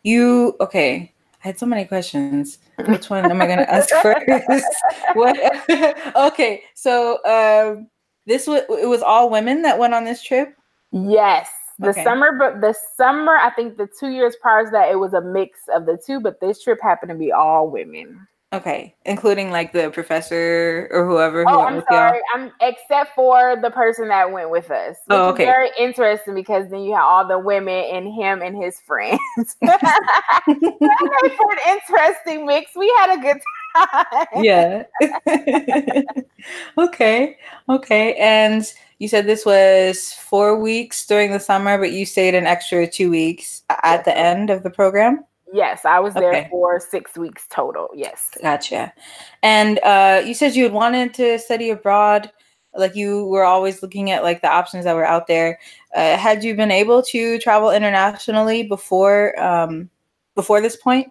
You 0.05 0.55
okay? 0.61 1.13
I 1.43 1.49
had 1.49 1.59
so 1.59 1.67
many 1.67 1.85
questions. 1.85 2.59
Which 2.87 3.11
one 3.11 3.29
am 3.29 3.43
I 3.43 3.47
going 3.47 3.59
to 3.59 3.73
ask 3.73 3.91
first? 4.03 4.65
what? 5.15 5.37
okay, 6.17 6.63
so 6.75 7.19
um, 7.25 7.89
this 8.27 8.47
was 8.47 8.63
it 8.69 8.89
was 8.89 9.03
all 9.03 9.29
women 9.29 9.63
that 9.63 9.77
went 9.77 9.93
on 9.93 10.05
this 10.05 10.23
trip. 10.23 10.55
Yes, 10.93 11.49
the 11.81 11.89
okay. 11.89 12.05
summer, 12.05 12.39
but 12.39 12.61
the 12.61 12.77
summer 12.97 13.37
I 13.37 13.51
think 13.51 13.77
the 13.77 13.89
two 13.99 14.11
years 14.11 14.37
prior 14.41 14.65
to 14.65 14.71
that 14.71 14.93
it 14.93 15.01
was 15.01 15.15
a 15.15 15.21
mix 15.21 15.59
of 15.75 15.85
the 15.85 15.99
two, 16.07 16.21
but 16.21 16.41
this 16.41 16.63
trip 16.63 16.79
happened 16.81 17.11
to 17.11 17.19
be 17.19 17.33
all 17.33 17.69
women. 17.69 18.25
Okay, 18.57 18.95
including 19.05 19.51
like 19.51 19.73
the 19.73 19.91
professor 19.91 20.89
or 20.91 21.07
whoever. 21.07 21.45
Who 21.45 21.51
oh, 21.51 21.61
I'm 21.61 21.83
sorry. 21.91 22.21
I'm 22.35 22.51
except 22.63 23.15
for 23.15 23.59
the 23.61 23.71
person 23.71 24.09
that 24.09 24.33
went 24.33 24.49
with 24.49 24.71
us. 24.71 24.97
oh, 25.11 25.29
okay. 25.29 25.45
very 25.45 25.69
interesting 25.79 26.35
because 26.35 26.71
then 26.71 26.81
you 26.81 26.95
have 26.95 27.03
all 27.03 27.29
the 27.29 27.39
women 27.39 27.85
and 27.93 28.15
him 28.15 28.41
and 28.41 28.57
his 28.57 28.81
friends. 28.81 29.21
that 29.61 30.43
made 30.47 31.37
for 31.37 31.53
an 31.53 31.59
interesting 31.69 32.47
mix. 32.47 32.71
We 32.75 32.91
had 32.99 33.19
a 33.19 33.21
good 33.21 33.41
time. 33.77 34.43
yeah. 34.43 34.85
okay. 36.79 37.37
Okay. 37.69 38.15
And 38.15 38.73
you 38.99 39.09
said 39.09 39.27
this 39.27 39.45
was 39.45 40.15
four 40.15 40.59
weeks 40.59 41.05
during 41.07 41.31
the 41.31 41.41
summer, 41.41 41.77
but 41.77 41.93
you 41.93 42.07
stayed 42.07 42.35
an 42.35 42.47
extra 42.47 42.87
two 42.87 43.11
weeks 43.11 43.65
at 43.83 44.07
the 44.07 44.17
end 44.17 44.49
of 44.49 44.63
the 44.63 44.71
program. 44.71 45.25
Yes, 45.53 45.85
I 45.85 46.01
was 46.01 46.15
there 46.15 46.35
okay. 46.35 46.49
for 46.51 46.81
six 46.81 47.17
weeks 47.17 47.47
total. 47.49 47.89
Yes. 47.95 48.31
Gotcha. 48.43 48.93
And 49.43 49.79
uh, 49.81 50.23
you 50.25 50.35
said 50.35 50.57
you 50.57 50.65
had 50.65 50.73
wanted 50.73 51.15
to 51.15 51.39
study 51.39 51.71
abroad. 51.71 52.31
Like 52.75 52.95
you 52.95 53.25
were 53.27 53.45
always 53.45 53.83
looking 53.83 54.11
at 54.11 54.23
like 54.23 54.43
the 54.43 54.51
options 54.51 54.85
that 54.85 54.95
were 54.95 55.07
out 55.07 55.29
there. 55.29 55.59
Uh, 55.95 56.17
had 56.17 56.45
you 56.45 56.55
been 56.55 56.71
able 56.71 57.03
to 57.05 57.39
travel 57.39 57.71
internationally 57.71 58.65
before 58.65 59.39
um, 59.41 59.89
before 60.35 60.61
this 60.61 60.77
point? 60.77 61.11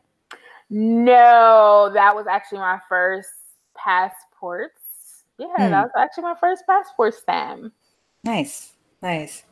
No, 0.70 1.92
that 1.94 2.16
was 2.16 2.28
actually 2.28 2.60
my 2.60 2.80
first 2.90 3.30
passports. 3.76 5.24
Yeah, 5.38 5.48
hmm. 5.48 5.72
that 5.72 5.84
was 5.84 5.92
actually 5.98 6.24
my 6.24 6.36
first 6.40 6.66
passport 6.68 7.14
stamp. 7.16 7.74
Nice, 8.24 8.74
nice. 9.02 9.44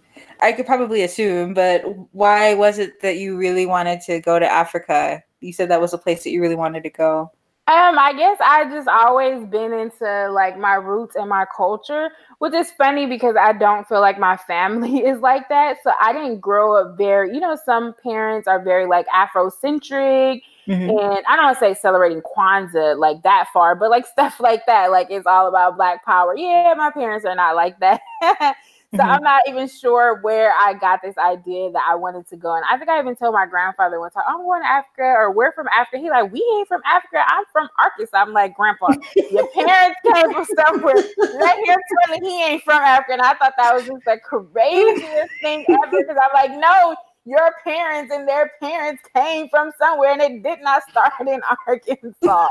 I 0.42 0.52
could 0.52 0.66
probably 0.66 1.04
assume, 1.04 1.54
but 1.54 1.84
why 2.14 2.54
was 2.54 2.80
it 2.80 3.02
that 3.02 3.18
you 3.18 3.38
really 3.38 3.66
wanted 3.66 4.02
to 4.02 4.20
go 4.20 4.40
to 4.40 4.52
Africa? 4.52 5.24
You 5.42 5.54
said 5.54 5.70
that 5.70 5.82
was 5.82 5.94
a 5.94 5.98
place 5.98 6.24
that 6.24 6.32
you 6.32 6.42
really 6.42 6.56
wanted 6.56 6.84
to 6.84 6.90
go. 6.90 7.32
Um, 7.66 7.98
I 7.98 8.12
guess 8.12 8.38
I 8.42 8.66
just 8.66 8.90
always 8.90 9.42
been 9.48 9.72
into 9.72 10.30
like 10.32 10.58
my 10.60 10.74
roots 10.74 11.16
and 11.16 11.30
my 11.30 11.46
culture, 11.56 12.10
which 12.40 12.54
is 12.54 12.70
funny 12.72 13.06
because 13.06 13.38
I 13.40 13.54
don't 13.54 13.88
feel 13.88 14.02
like 14.02 14.20
my 14.20 14.36
family 14.36 14.98
is 15.06 15.22
like 15.22 15.48
that. 15.48 15.78
So 15.82 15.94
I 16.02 16.12
didn't 16.12 16.42
grow 16.42 16.76
up 16.76 16.98
very, 16.98 17.34
you 17.34 17.40
know, 17.40 17.58
some 17.66 17.96
parents 18.04 18.50
are 18.50 18.62
very 18.62 18.86
like 18.86 19.08
Afrocentric. 19.08 20.42
Mm-hmm. 20.68 20.90
And 20.90 21.26
I 21.26 21.38
don't 21.38 21.58
say 21.58 21.74
celebrating 21.74 22.22
Kwanzaa 22.22 22.98
like 22.98 23.24
that 23.24 23.48
far, 23.54 23.76
but 23.76 23.90
like 23.90 24.06
stuff 24.12 24.42
like 24.42 24.66
that, 24.66 24.92
like 24.92 25.08
it's 25.10 25.26
all 25.26 25.48
about 25.48 25.78
Black 25.78 26.04
Power. 26.04 26.36
Yeah, 26.36 26.74
my 26.76 26.92
parents 26.92 27.26
are 27.26 27.36
not 27.36 27.56
like 27.56 27.80
that. 27.80 28.02
So. 28.98 29.02
I'm 29.02 29.24
not 29.24 29.42
even 29.48 29.68
sure 29.68 30.20
where 30.22 30.52
I 30.52 30.76
got 30.76 31.00
this 31.02 31.18
idea 31.18 31.72
that 31.72 31.82
I 31.90 31.96
wanted 31.96 32.28
to 32.30 32.38
go. 32.38 32.54
And 32.54 32.64
I 32.70 32.78
think 32.78 32.92
I 32.92 33.00
even 33.00 33.16
told 33.16 33.34
my 33.34 33.48
grandfather 33.48 34.00
one 34.00 34.12
time, 34.12 34.22
I'm 34.28 34.44
going 34.44 34.62
to 34.62 34.68
Africa 34.68 35.02
or 35.02 35.32
we're 35.32 35.52
from 35.54 35.68
Africa. 35.76 35.98
He 35.98 36.12
like, 36.12 36.32
we 36.32 36.46
ain't 36.58 36.68
from 36.68 36.82
Africa. 36.86 37.24
I'm 37.28 37.44
from 37.52 37.70
Arkansas. 37.80 38.16
I'm 38.16 38.34
like, 38.34 38.56
Grandpa, 38.56 38.90
your 39.32 39.48
parents 39.56 39.98
came 40.14 40.32
from 40.32 40.46
somewhere. 40.56 40.94
Let 41.18 41.58
him 41.58 41.80
tell 41.90 42.20
me 42.20 42.30
he 42.30 42.44
ain't 42.44 42.64
from 42.64 42.84
Africa. 42.84 43.14
And 43.14 43.22
I 43.24 43.34
thought 43.34 43.54
that 43.58 43.74
was 43.74 43.88
just 43.88 44.06
the 44.06 44.20
craziest 44.24 45.34
thing 45.42 45.66
ever. 45.70 45.98
Because 45.98 46.18
I'm 46.22 46.34
like, 46.36 46.52
no, 46.52 46.96
your 47.26 47.56
parents 47.64 48.14
and 48.14 48.28
their 48.28 48.52
parents 48.62 49.02
came 49.16 49.50
from 49.50 49.72
somewhere 49.80 50.12
and 50.12 50.22
it 50.22 50.44
did 50.44 50.60
not 50.62 50.84
start 50.90 51.14
in 51.22 51.42
Arkansas. 51.68 52.48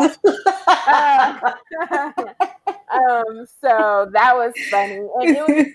um, 0.88 1.54
um, 2.90 3.46
so 3.60 4.10
that 4.12 4.34
was 4.34 4.52
funny. 4.70 4.96
And 4.96 5.36
it 5.36 5.46
was 5.46 5.66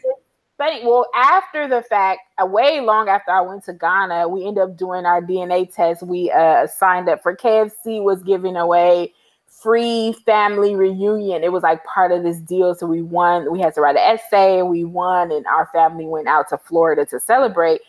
funny. 0.58 0.82
Well, 0.84 1.08
after 1.16 1.68
the 1.68 1.82
fact, 1.82 2.22
uh, 2.42 2.46
way 2.46 2.82
long 2.82 3.10
after 3.10 3.32
I 3.32 3.42
went 3.42 3.64
to 3.66 3.74
Ghana, 3.74 4.28
we 4.28 4.46
ended 4.46 4.64
up 4.64 4.78
doing 4.78 5.06
our 5.06 5.22
DNA 5.22 5.74
test. 5.74 6.04
We 6.04 6.32
uh, 6.32 6.68
signed 6.68 7.10
up 7.10 7.22
for 7.22 7.36
KFC 7.36 8.04
was 8.04 8.24
giving 8.24 8.56
away 8.56 9.14
free 9.46 10.14
family 10.26 10.76
reunion. 10.76 11.44
It 11.44 11.52
was 11.52 11.64
like 11.64 11.84
part 11.84 12.12
of 12.12 12.24
this 12.24 12.40
deal. 12.40 12.76
So 12.76 12.86
we 12.86 13.02
won. 13.02 13.52
We 13.52 13.60
had 13.60 13.74
to 13.76 13.82
write 13.82 13.96
an 13.96 14.18
essay, 14.18 14.60
and 14.60 14.70
we 14.70 14.84
won. 14.84 15.32
And 15.32 15.46
our 15.48 15.70
family 15.74 16.06
went 16.06 16.28
out 16.28 16.50
to 16.50 16.58
Florida 16.58 17.06
to 17.08 17.20
celebrate, 17.20 17.82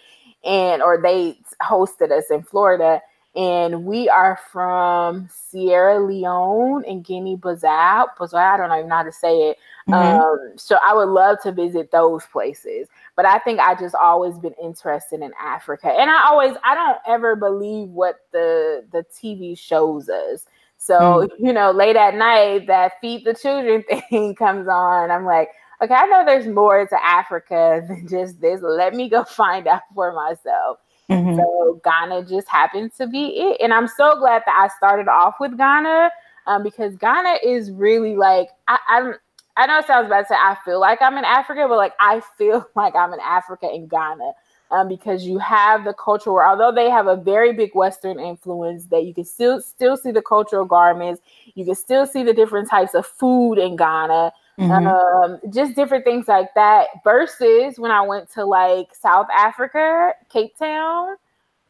and 0.44 0.82
or 0.82 1.00
they 1.00 1.38
hosted 1.62 2.10
us 2.10 2.24
in 2.30 2.42
Florida 2.42 3.00
and 3.36 3.84
we 3.84 4.08
are 4.08 4.38
from 4.50 5.28
Sierra 5.30 6.00
Leone 6.00 6.84
and 6.86 7.04
Guinea 7.04 7.36
Bissau. 7.36 8.06
Bissau, 8.18 8.34
I 8.34 8.56
don't 8.56 8.72
even 8.76 8.88
know 8.88 8.96
how 8.96 9.02
to 9.02 9.12
say 9.12 9.50
it. 9.50 9.58
Mm-hmm. 9.88 10.20
Um, 10.20 10.52
so 10.56 10.78
I 10.84 10.94
would 10.94 11.08
love 11.08 11.38
to 11.42 11.52
visit 11.52 11.90
those 11.90 12.24
places. 12.26 12.88
but 13.16 13.26
I 13.26 13.38
think 13.38 13.58
I 13.58 13.74
just 13.74 13.94
always 13.94 14.38
been 14.38 14.54
interested 14.62 15.22
in 15.22 15.32
Africa. 15.40 15.88
And 15.88 16.10
I 16.10 16.26
always 16.26 16.54
I 16.64 16.74
don't 16.74 16.98
ever 17.06 17.36
believe 17.36 17.88
what 17.88 18.20
the 18.32 18.84
the 18.92 19.04
TV 19.14 19.58
shows 19.58 20.08
us. 20.08 20.46
So, 20.76 20.98
mm. 21.00 21.28
you 21.38 21.52
know, 21.52 21.70
late 21.72 21.96
at 21.96 22.14
night 22.14 22.66
that 22.68 22.92
feed 23.00 23.24
the 23.24 23.34
children 23.34 23.82
thing 24.10 24.34
comes 24.34 24.68
on. 24.68 25.10
I'm 25.10 25.24
like, 25.24 25.50
okay, 25.82 25.94
I 25.94 26.06
know 26.06 26.24
there's 26.24 26.46
more 26.46 26.86
to 26.86 27.04
Africa 27.04 27.84
than 27.88 28.06
just 28.08 28.40
this. 28.40 28.60
Let 28.62 28.94
me 28.94 29.08
go 29.08 29.24
find 29.24 29.66
out 29.66 29.82
for 29.94 30.12
myself. 30.12 30.78
Mm-hmm. 31.10 31.36
So 31.36 31.80
Ghana 31.84 32.26
just 32.26 32.48
happened 32.48 32.92
to 32.98 33.06
be 33.06 33.28
it. 33.38 33.60
And 33.60 33.72
I'm 33.72 33.88
so 33.88 34.18
glad 34.18 34.42
that 34.46 34.54
I 34.54 34.68
started 34.76 35.08
off 35.08 35.36
with 35.40 35.56
Ghana 35.56 36.10
um, 36.46 36.62
because 36.62 36.96
Ghana 36.96 37.38
is 37.42 37.70
really 37.70 38.16
like, 38.16 38.50
I, 38.66 38.78
I'm 38.88 39.14
I 39.58 39.66
know 39.66 39.78
it 39.78 39.88
sounds 39.88 40.08
bad 40.08 40.22
to 40.22 40.28
say 40.28 40.36
I 40.36 40.56
feel 40.64 40.78
like 40.78 41.02
I'm 41.02 41.18
in 41.18 41.24
Africa, 41.24 41.66
but 41.68 41.76
like 41.76 41.94
I 41.98 42.20
feel 42.38 42.64
like 42.76 42.94
I'm 42.94 43.12
in 43.12 43.20
Africa 43.20 43.68
in 43.72 43.88
Ghana. 43.88 44.32
Um, 44.70 44.86
because 44.86 45.24
you 45.24 45.38
have 45.38 45.84
the 45.84 45.94
culture 45.94 46.30
where 46.30 46.46
although 46.46 46.70
they 46.70 46.90
have 46.90 47.06
a 47.06 47.16
very 47.16 47.54
big 47.54 47.70
Western 47.74 48.20
influence, 48.20 48.84
that 48.88 49.06
you 49.06 49.14
can 49.14 49.24
still 49.24 49.62
still 49.62 49.96
see 49.96 50.10
the 50.10 50.20
cultural 50.20 50.66
garments, 50.66 51.22
you 51.54 51.64
can 51.64 51.74
still 51.74 52.06
see 52.06 52.22
the 52.22 52.34
different 52.34 52.68
types 52.68 52.94
of 52.94 53.06
food 53.06 53.54
in 53.54 53.76
Ghana, 53.76 54.30
mm-hmm. 54.58 54.86
um, 54.86 55.40
just 55.52 55.74
different 55.74 56.04
things 56.04 56.28
like 56.28 56.52
that. 56.54 56.88
Versus 57.04 57.78
when 57.78 57.90
I 57.90 58.02
went 58.02 58.30
to 58.32 58.44
like 58.44 58.94
South 58.94 59.28
Africa, 59.34 60.12
Cape 60.30 60.56
Town, 60.58 61.16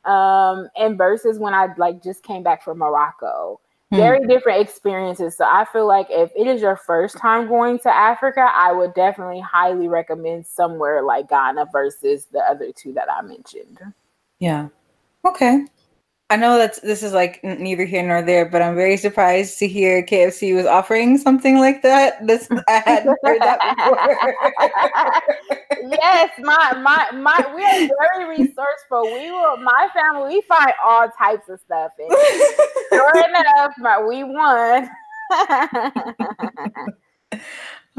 um, 0.05 0.69
and 0.77 0.97
versus 0.97 1.39
when 1.39 1.55
I 1.55 1.69
like 1.77 2.03
just 2.03 2.23
came 2.23 2.43
back 2.43 2.65
from 2.65 2.79
Morocco. 2.79 3.61
Hmm. 3.91 3.97
very 3.97 4.27
different 4.27 4.61
experiences. 4.61 5.37
So 5.37 5.45
I 5.45 5.65
feel 5.73 5.87
like 5.87 6.09
if 6.11 6.31
it 6.37 6.47
is 6.47 6.61
your 6.61 6.77
first 6.77 7.17
time 7.17 7.49
going 7.49 7.79
to 7.81 7.89
Africa, 7.89 8.51
I 8.55 8.71
would 8.71 8.93
definitely 8.93 9.41
highly 9.41 9.89
recommend 9.89 10.47
somewhere 10.47 11.03
like 11.03 11.31
Ghana 11.31 11.67
versus 11.73 12.27
the 12.27 12.41
other 12.41 12.71
two 12.71 12.93
that 12.93 13.11
I 13.11 13.23
mentioned. 13.23 13.79
Yeah. 14.41 14.69
Okay. 15.25 15.65
I 16.31 16.37
know 16.37 16.59
that 16.59 16.79
this 16.83 17.03
is 17.03 17.15
like 17.15 17.43
neither 17.43 17.87
here 17.87 18.07
nor 18.07 18.21
there, 18.21 18.45
but 18.45 18.61
I'm 18.61 18.75
very 18.75 18.99
surprised 18.99 19.59
to 19.61 19.69
hear 19.69 20.03
KFC 20.03 20.55
was 20.55 20.67
offering 20.67 21.17
something 21.17 21.59
like 21.59 21.81
that. 21.83 22.27
This 22.27 22.49
I 22.69 22.83
hadn't 22.85 23.19
heard 23.23 23.41
that 23.41 23.59
before. 25.73 25.91
yes, 25.91 26.31
my 26.41 26.75
my 26.83 27.11
my 27.13 27.53
we 27.57 27.65
are 27.65 27.89
very 28.13 28.29
resourceful. 28.39 29.05
We 29.05 29.31
will 29.31 29.57
my 29.57 29.89
family 29.95 30.35
we 30.35 30.43
find 30.43 30.73
all 30.85 31.09
types 31.19 31.49
of 31.49 31.61
stuff. 31.61 31.93
And 31.99 32.13
sure 32.93 33.29
enough, 33.29 33.73
but 33.81 34.07
we 34.07 34.23
won. 34.23 34.87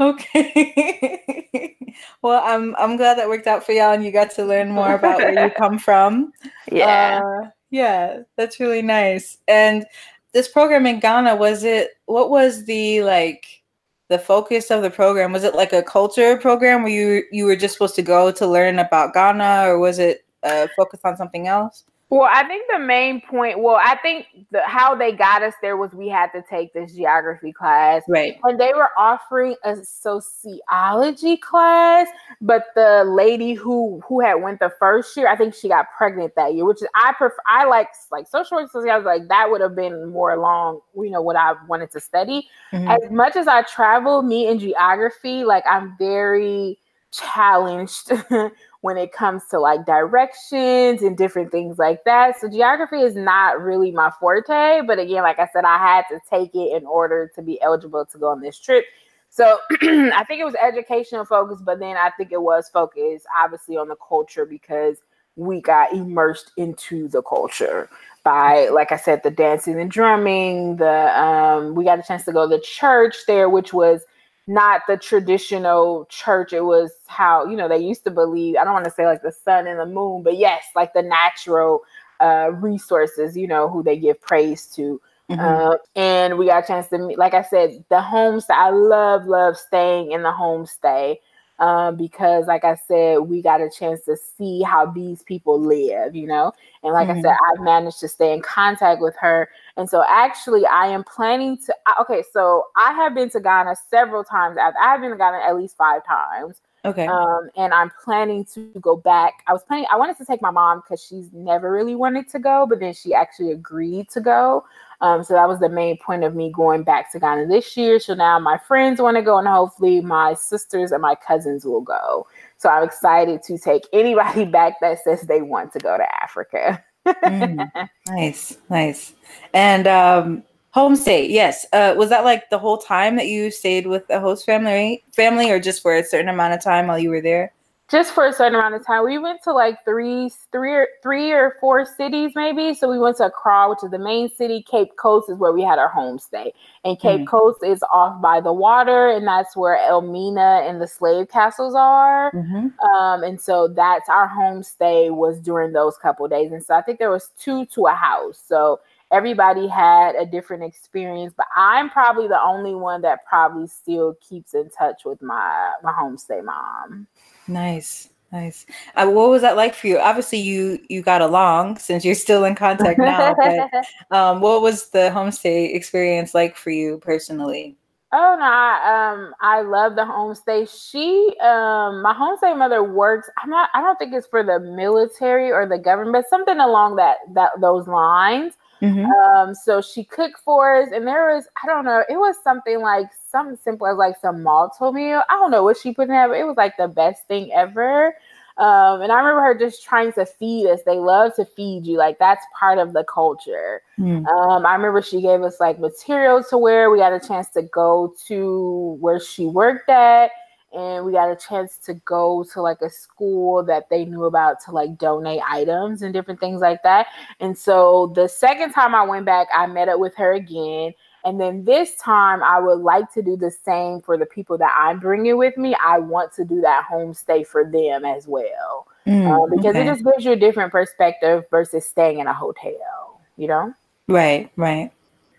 okay. 0.00 1.76
well, 2.22 2.42
I'm 2.44 2.76
I'm 2.76 2.96
glad 2.96 3.18
that 3.18 3.28
worked 3.28 3.48
out 3.48 3.66
for 3.66 3.72
y'all 3.72 3.92
and 3.92 4.04
you 4.04 4.12
got 4.12 4.30
to 4.32 4.44
learn 4.44 4.70
more 4.70 4.94
about 4.94 5.18
where 5.18 5.46
you 5.46 5.50
come 5.50 5.80
from. 5.80 6.32
Yeah. 6.70 7.22
Uh, 7.24 7.48
yeah, 7.70 8.22
that's 8.36 8.60
really 8.60 8.82
nice. 8.82 9.38
And 9.48 9.86
this 10.32 10.48
program 10.48 10.86
in 10.86 11.00
Ghana, 11.00 11.36
was 11.36 11.64
it 11.64 11.90
what 12.06 12.30
was 12.30 12.64
the 12.64 13.02
like 13.02 13.62
the 14.08 14.18
focus 14.18 14.70
of 14.70 14.82
the 14.82 14.90
program? 14.90 15.32
Was 15.32 15.44
it 15.44 15.54
like 15.54 15.72
a 15.72 15.82
culture 15.82 16.36
program 16.36 16.82
where 16.82 16.92
you 16.92 17.24
you 17.32 17.44
were 17.46 17.56
just 17.56 17.74
supposed 17.74 17.94
to 17.96 18.02
go 18.02 18.30
to 18.32 18.46
learn 18.46 18.78
about 18.78 19.14
Ghana 19.14 19.68
or 19.68 19.78
was 19.78 19.98
it 19.98 20.24
uh, 20.42 20.66
focused 20.76 21.04
on 21.04 21.16
something 21.16 21.48
else? 21.48 21.84
Well, 22.10 22.28
I 22.28 22.42
think 22.42 22.64
the 22.68 22.80
main 22.80 23.20
point, 23.20 23.60
well, 23.60 23.78
I 23.80 23.96
think 24.02 24.26
the, 24.50 24.62
how 24.66 24.96
they 24.96 25.12
got 25.12 25.44
us 25.44 25.54
there 25.62 25.76
was 25.76 25.94
we 25.94 26.08
had 26.08 26.32
to 26.32 26.42
take 26.50 26.74
this 26.74 26.92
geography 26.92 27.52
class. 27.52 28.02
Right. 28.08 28.36
And 28.42 28.58
they 28.58 28.72
were 28.74 28.88
offering 28.98 29.54
a 29.62 29.76
sociology 29.84 31.36
class, 31.36 32.08
but 32.40 32.64
the 32.74 33.04
lady 33.06 33.54
who 33.54 34.02
who 34.08 34.20
had 34.20 34.34
went 34.34 34.58
the 34.58 34.72
first 34.80 35.16
year, 35.16 35.28
I 35.28 35.36
think 35.36 35.54
she 35.54 35.68
got 35.68 35.86
pregnant 35.96 36.34
that 36.34 36.54
year, 36.54 36.64
which 36.64 36.82
is 36.82 36.88
I 36.96 37.12
prefer 37.12 37.36
I 37.46 37.64
like 37.66 37.90
like 38.10 38.26
social 38.26 38.56
work 38.56 38.72
sociology, 38.72 39.06
like 39.06 39.28
that 39.28 39.48
would 39.48 39.60
have 39.60 39.76
been 39.76 40.10
more 40.10 40.32
along, 40.32 40.80
you 40.96 41.10
know, 41.10 41.22
what 41.22 41.36
I 41.36 41.52
wanted 41.68 41.92
to 41.92 42.00
study. 42.00 42.48
Mm-hmm. 42.72 42.88
As 42.88 43.10
much 43.12 43.36
as 43.36 43.46
I 43.46 43.62
travel, 43.62 44.22
me 44.22 44.48
in 44.48 44.58
geography, 44.58 45.44
like 45.44 45.62
I'm 45.64 45.94
very 45.96 46.79
challenged 47.12 48.12
when 48.80 48.96
it 48.96 49.12
comes 49.12 49.42
to 49.50 49.58
like 49.58 49.84
directions 49.84 51.02
and 51.02 51.16
different 51.16 51.50
things 51.50 51.78
like 51.78 52.04
that. 52.04 52.40
So 52.40 52.48
geography 52.48 53.00
is 53.00 53.14
not 53.14 53.60
really 53.60 53.90
my 53.90 54.10
forte, 54.18 54.82
but 54.86 54.98
again, 54.98 55.22
like 55.22 55.38
I 55.38 55.48
said, 55.52 55.64
I 55.64 55.78
had 55.78 56.04
to 56.10 56.20
take 56.28 56.54
it 56.54 56.76
in 56.76 56.86
order 56.86 57.30
to 57.34 57.42
be 57.42 57.60
eligible 57.60 58.06
to 58.06 58.18
go 58.18 58.28
on 58.28 58.40
this 58.40 58.58
trip. 58.58 58.84
So 59.28 59.58
I 59.82 60.24
think 60.26 60.40
it 60.40 60.44
was 60.44 60.56
educational 60.56 61.24
focus, 61.24 61.60
but 61.64 61.78
then 61.78 61.96
I 61.96 62.10
think 62.16 62.32
it 62.32 62.42
was 62.42 62.68
focused 62.68 63.26
obviously 63.36 63.76
on 63.76 63.88
the 63.88 63.96
culture 63.96 64.46
because 64.46 64.98
we 65.36 65.60
got 65.60 65.92
immersed 65.92 66.52
into 66.56 67.08
the 67.08 67.22
culture 67.22 67.88
by 68.22 68.68
like 68.68 68.92
i 68.92 68.96
said 68.96 69.22
the 69.22 69.30
dancing 69.30 69.80
and 69.80 69.90
drumming 69.90 70.76
the 70.76 71.18
um 71.18 71.74
we 71.74 71.84
got 71.84 71.98
a 71.98 72.02
chance 72.02 72.24
to 72.24 72.32
go 72.32 72.48
to 72.48 72.56
the 72.56 72.62
church 72.62 73.16
there 73.26 73.48
which 73.48 73.72
was 73.72 74.02
not 74.50 74.82
the 74.88 74.96
traditional 74.96 76.06
church. 76.10 76.52
It 76.52 76.64
was 76.64 76.90
how, 77.06 77.46
you 77.46 77.56
know, 77.56 77.68
they 77.68 77.78
used 77.78 78.02
to 78.04 78.10
believe, 78.10 78.56
I 78.56 78.64
don't 78.64 78.72
want 78.72 78.84
to 78.84 78.90
say 78.90 79.06
like 79.06 79.22
the 79.22 79.30
sun 79.32 79.68
and 79.68 79.78
the 79.78 79.86
moon, 79.86 80.24
but 80.24 80.36
yes, 80.36 80.64
like 80.74 80.92
the 80.92 81.02
natural 81.02 81.82
uh, 82.20 82.50
resources, 82.54 83.36
you 83.36 83.46
know, 83.46 83.68
who 83.68 83.84
they 83.84 83.96
give 83.96 84.20
praise 84.20 84.66
to. 84.74 85.00
Mm-hmm. 85.30 85.40
Uh, 85.40 85.76
and 85.94 86.36
we 86.36 86.46
got 86.46 86.64
a 86.64 86.66
chance 86.66 86.88
to 86.88 86.98
meet, 86.98 87.16
like 87.16 87.32
I 87.32 87.42
said, 87.42 87.84
the 87.90 88.00
homestay. 88.00 88.50
I 88.50 88.70
love, 88.70 89.26
love 89.26 89.56
staying 89.56 90.10
in 90.10 90.24
the 90.24 90.32
homestay 90.32 91.18
um, 91.60 91.96
because, 91.96 92.46
like 92.46 92.64
I 92.64 92.74
said, 92.88 93.18
we 93.18 93.42
got 93.42 93.60
a 93.60 93.70
chance 93.70 94.04
to 94.06 94.16
see 94.16 94.62
how 94.62 94.86
these 94.86 95.22
people 95.22 95.60
live, 95.60 96.16
you 96.16 96.26
know. 96.26 96.52
And 96.82 96.94
like 96.94 97.08
mm-hmm. 97.08 97.18
I 97.18 97.22
said, 97.22 97.36
I've 97.52 97.62
managed 97.62 98.00
to 98.00 98.08
stay 98.08 98.32
in 98.32 98.40
contact 98.40 99.00
with 99.00 99.14
her. 99.20 99.48
And 99.76 99.88
so, 99.88 100.02
actually, 100.08 100.64
I 100.66 100.86
am 100.86 101.04
planning 101.04 101.58
to. 101.66 101.74
Okay, 102.00 102.24
so 102.32 102.64
I 102.76 102.92
have 102.94 103.14
been 103.14 103.30
to 103.30 103.40
Ghana 103.40 103.76
several 103.90 104.24
times. 104.24 104.56
I've, 104.60 104.74
I've 104.82 105.00
been 105.00 105.10
to 105.10 105.16
Ghana 105.16 105.42
at 105.46 105.56
least 105.56 105.76
five 105.76 106.04
times. 106.06 106.60
Okay. 106.84 107.06
Um, 107.06 107.50
and 107.56 107.74
I'm 107.74 107.90
planning 108.02 108.44
to 108.54 108.70
go 108.80 108.96
back. 108.96 109.42
I 109.46 109.52
was 109.52 109.62
planning, 109.62 109.86
I 109.92 109.96
wanted 109.96 110.16
to 110.18 110.24
take 110.24 110.40
my 110.40 110.50
mom 110.50 110.80
because 110.80 111.04
she's 111.04 111.30
never 111.32 111.70
really 111.70 111.94
wanted 111.94 112.28
to 112.30 112.38
go, 112.38 112.66
but 112.66 112.80
then 112.80 112.94
she 112.94 113.12
actually 113.12 113.52
agreed 113.52 114.08
to 114.10 114.20
go. 114.20 114.64
Um, 115.02 115.22
so 115.22 115.34
that 115.34 115.48
was 115.48 115.60
the 115.60 115.68
main 115.68 115.98
point 115.98 116.24
of 116.24 116.34
me 116.34 116.52
going 116.52 116.82
back 116.82 117.10
to 117.12 117.20
Ghana 117.20 117.46
this 117.48 117.76
year. 117.76 117.98
So 118.00 118.14
now 118.14 118.38
my 118.38 118.58
friends 118.58 119.00
want 119.00 119.16
to 119.16 119.22
go, 119.22 119.38
and 119.38 119.48
hopefully 119.48 120.00
my 120.00 120.34
sisters 120.34 120.92
and 120.92 121.02
my 121.02 121.14
cousins 121.14 121.64
will 121.64 121.80
go. 121.80 122.26
So 122.56 122.68
I'm 122.68 122.82
excited 122.82 123.42
to 123.44 123.58
take 123.58 123.86
anybody 123.92 124.44
back 124.50 124.80
that 124.80 125.02
says 125.02 125.22
they 125.22 125.42
want 125.42 125.72
to 125.74 125.78
go 125.78 125.96
to 125.96 126.22
Africa. 126.22 126.82
mm, 127.06 127.88
nice, 128.08 128.58
nice. 128.68 129.14
And 129.54 129.86
um, 129.86 130.42
homestay, 130.74 131.28
yes. 131.28 131.66
Uh, 131.72 131.94
was 131.96 132.08
that 132.10 132.24
like 132.24 132.50
the 132.50 132.58
whole 132.58 132.78
time 132.78 133.16
that 133.16 133.26
you 133.26 133.50
stayed 133.50 133.86
with 133.86 134.06
the 134.08 134.20
host 134.20 134.44
family, 134.46 135.02
family, 135.12 135.50
or 135.50 135.58
just 135.60 135.82
for 135.82 135.94
a 135.94 136.04
certain 136.04 136.28
amount 136.28 136.54
of 136.54 136.62
time 136.62 136.86
while 136.86 136.98
you 136.98 137.10
were 137.10 137.20
there? 137.20 137.52
just 137.90 138.12
for 138.12 138.26
a 138.26 138.32
certain 138.32 138.54
amount 138.54 138.74
of 138.74 138.86
time. 138.86 139.04
We 139.04 139.18
went 139.18 139.42
to 139.42 139.52
like 139.52 139.84
three, 139.84 140.30
three 140.52 140.72
or 140.72 140.86
three 141.02 141.32
or 141.32 141.56
four 141.60 141.84
cities 141.84 142.32
maybe. 142.36 142.72
So 142.72 142.88
we 142.88 142.98
went 142.98 143.16
to 143.16 143.24
Accra, 143.24 143.68
which 143.68 143.82
is 143.82 143.90
the 143.90 143.98
main 143.98 144.28
city. 144.28 144.62
Cape 144.62 144.96
Coast 144.96 145.28
is 145.28 145.36
where 145.36 145.52
we 145.52 145.62
had 145.62 145.78
our 145.78 145.90
homestay, 145.90 146.52
and 146.84 146.98
Cape 146.98 147.22
mm-hmm. 147.22 147.24
Coast 147.24 147.64
is 147.64 147.82
off 147.92 148.22
by 148.22 148.40
the 148.40 148.52
water, 148.52 149.08
and 149.08 149.26
that's 149.26 149.56
where 149.56 149.76
Elmina 149.76 150.62
and 150.64 150.80
the 150.80 150.86
slave 150.86 151.28
castles 151.28 151.74
are. 151.74 152.30
Mm-hmm. 152.32 152.78
Um, 152.94 153.24
and 153.24 153.40
so 153.40 153.66
that's 153.66 154.08
our 154.08 154.28
homestay 154.28 155.10
was 155.10 155.40
during 155.40 155.72
those 155.72 155.96
couple 155.96 156.28
days. 156.28 156.52
And 156.52 156.64
so 156.64 156.74
I 156.74 156.82
think 156.82 157.00
there 157.00 157.10
was 157.10 157.30
two 157.38 157.66
to 157.66 157.86
a 157.86 157.94
house. 157.94 158.40
So 158.46 158.80
everybody 159.10 159.66
had 159.66 160.14
a 160.14 160.26
different 160.26 160.62
experience, 160.62 161.34
but 161.36 161.46
I'm 161.54 161.90
probably 161.90 162.28
the 162.28 162.40
only 162.40 162.74
one 162.74 163.02
that 163.02 163.26
probably 163.26 163.66
still 163.66 164.16
keeps 164.26 164.54
in 164.54 164.70
touch 164.70 165.02
with 165.04 165.20
my 165.22 165.72
my 165.82 165.92
homestay 165.92 166.44
mom. 166.44 167.06
Nice. 167.48 168.10
Nice. 168.32 168.64
Uh, 168.94 169.08
what 169.08 169.28
was 169.28 169.42
that 169.42 169.56
like 169.56 169.74
for 169.74 169.88
you? 169.88 169.98
Obviously, 169.98 170.38
you 170.38 170.78
you 170.88 171.02
got 171.02 171.20
along 171.20 171.78
since 171.78 172.04
you're 172.04 172.14
still 172.14 172.44
in 172.44 172.54
contact 172.54 172.98
now. 172.98 173.34
but 173.34 173.84
um, 174.16 174.40
what 174.40 174.62
was 174.62 174.90
the 174.90 175.10
homestay 175.12 175.74
experience 175.74 176.32
like 176.32 176.56
for 176.56 176.70
you 176.70 176.98
personally? 176.98 177.76
Oh 178.12 178.36
no, 178.38 178.44
I, 178.44 179.12
um, 179.12 179.34
I 179.40 179.62
love 179.62 179.94
the 179.94 180.02
homestay. 180.02 180.68
She, 180.68 181.32
um, 181.40 182.02
my 182.02 182.12
homestay 182.12 182.56
mother 182.56 182.82
works. 182.84 183.28
I'm 183.42 183.50
not. 183.50 183.70
I 183.74 183.80
don't 183.80 183.98
think 183.98 184.12
it's 184.12 184.26
for 184.26 184.42
the 184.42 184.60
military 184.60 185.50
or 185.50 185.66
the 185.68 185.78
government, 185.78 186.12
but 186.12 186.28
something 186.28 186.58
along 186.58 186.96
that 186.96 187.18
that 187.34 187.50
those 187.60 187.88
lines. 187.88 188.54
Mm-hmm. 188.82 189.04
Um, 189.04 189.54
so 189.54 189.80
she 189.80 190.04
cooked 190.04 190.40
for 190.44 190.76
us, 190.76 190.88
and 190.92 191.06
there 191.06 191.34
was 191.34 191.44
I 191.62 191.66
don't 191.66 191.84
know, 191.84 192.02
it 192.08 192.16
was 192.16 192.36
something 192.42 192.80
like 192.80 193.08
something 193.30 193.58
simple 193.62 193.86
as 193.86 193.96
like 193.96 194.16
some 194.20 194.42
Malt-O-Meal. 194.42 195.22
I 195.28 195.32
don't 195.34 195.50
know 195.50 195.62
what 195.62 195.76
she 195.76 195.92
put 195.92 196.02
in 196.02 196.08
there, 196.08 196.28
but 196.28 196.38
it 196.38 196.44
was 196.44 196.56
like 196.56 196.76
the 196.76 196.88
best 196.88 197.26
thing 197.28 197.52
ever. 197.52 198.14
Um, 198.56 199.00
and 199.00 199.10
I 199.10 199.18
remember 199.18 199.40
her 199.42 199.58
just 199.58 199.82
trying 199.82 200.12
to 200.14 200.26
feed 200.26 200.66
us. 200.66 200.80
They 200.84 200.98
love 200.98 201.34
to 201.36 201.44
feed 201.44 201.86
you, 201.86 201.96
like 201.96 202.18
that's 202.18 202.44
part 202.58 202.78
of 202.78 202.92
the 202.92 203.04
culture. 203.04 203.80
Mm. 203.98 204.26
Um, 204.26 204.66
I 204.66 204.74
remember 204.74 205.00
she 205.00 205.22
gave 205.22 205.42
us 205.42 205.60
like 205.60 205.78
materials 205.78 206.48
to 206.48 206.58
wear. 206.58 206.90
We 206.90 207.00
had 207.00 207.12
a 207.12 207.20
chance 207.20 207.48
to 207.50 207.62
go 207.62 208.14
to 208.26 208.96
where 209.00 209.20
she 209.20 209.46
worked 209.46 209.88
at 209.88 210.30
and 210.72 211.04
we 211.04 211.12
got 211.12 211.30
a 211.30 211.36
chance 211.36 211.76
to 211.78 211.94
go 211.94 212.44
to 212.52 212.62
like 212.62 212.80
a 212.80 212.90
school 212.90 213.62
that 213.64 213.88
they 213.90 214.04
knew 214.04 214.24
about 214.24 214.56
to 214.64 214.70
like 214.70 214.96
donate 214.98 215.42
items 215.48 216.02
and 216.02 216.14
different 216.14 216.38
things 216.38 216.60
like 216.60 216.82
that. 216.84 217.08
And 217.40 217.56
so 217.58 218.12
the 218.14 218.28
second 218.28 218.72
time 218.72 218.94
I 218.94 219.02
went 219.02 219.26
back, 219.26 219.48
I 219.54 219.66
met 219.66 219.88
up 219.88 219.98
with 219.98 220.14
her 220.16 220.32
again. 220.32 220.92
And 221.24 221.38
then 221.38 221.64
this 221.64 221.96
time, 221.96 222.42
I 222.42 222.58
would 222.60 222.78
like 222.78 223.12
to 223.12 223.22
do 223.22 223.36
the 223.36 223.50
same 223.50 224.00
for 224.00 224.16
the 224.16 224.24
people 224.24 224.56
that 224.58 224.74
I'm 224.78 225.00
bringing 225.00 225.36
with 225.36 225.56
me. 225.58 225.76
I 225.84 225.98
want 225.98 226.32
to 226.34 226.44
do 226.44 226.62
that 226.62 226.86
homestay 226.90 227.46
for 227.46 227.70
them 227.70 228.06
as 228.06 228.26
well. 228.26 228.86
Mm, 229.06 229.26
um, 229.30 229.50
because 229.50 229.76
okay. 229.76 229.82
it 229.82 229.92
just 229.92 230.04
gives 230.04 230.24
you 230.24 230.32
a 230.32 230.36
different 230.36 230.72
perspective 230.72 231.44
versus 231.50 231.86
staying 231.86 232.20
in 232.20 232.26
a 232.26 232.32
hotel, 232.32 233.20
you 233.36 233.48
know? 233.48 233.74
Right, 234.08 234.50
right. 234.56 234.90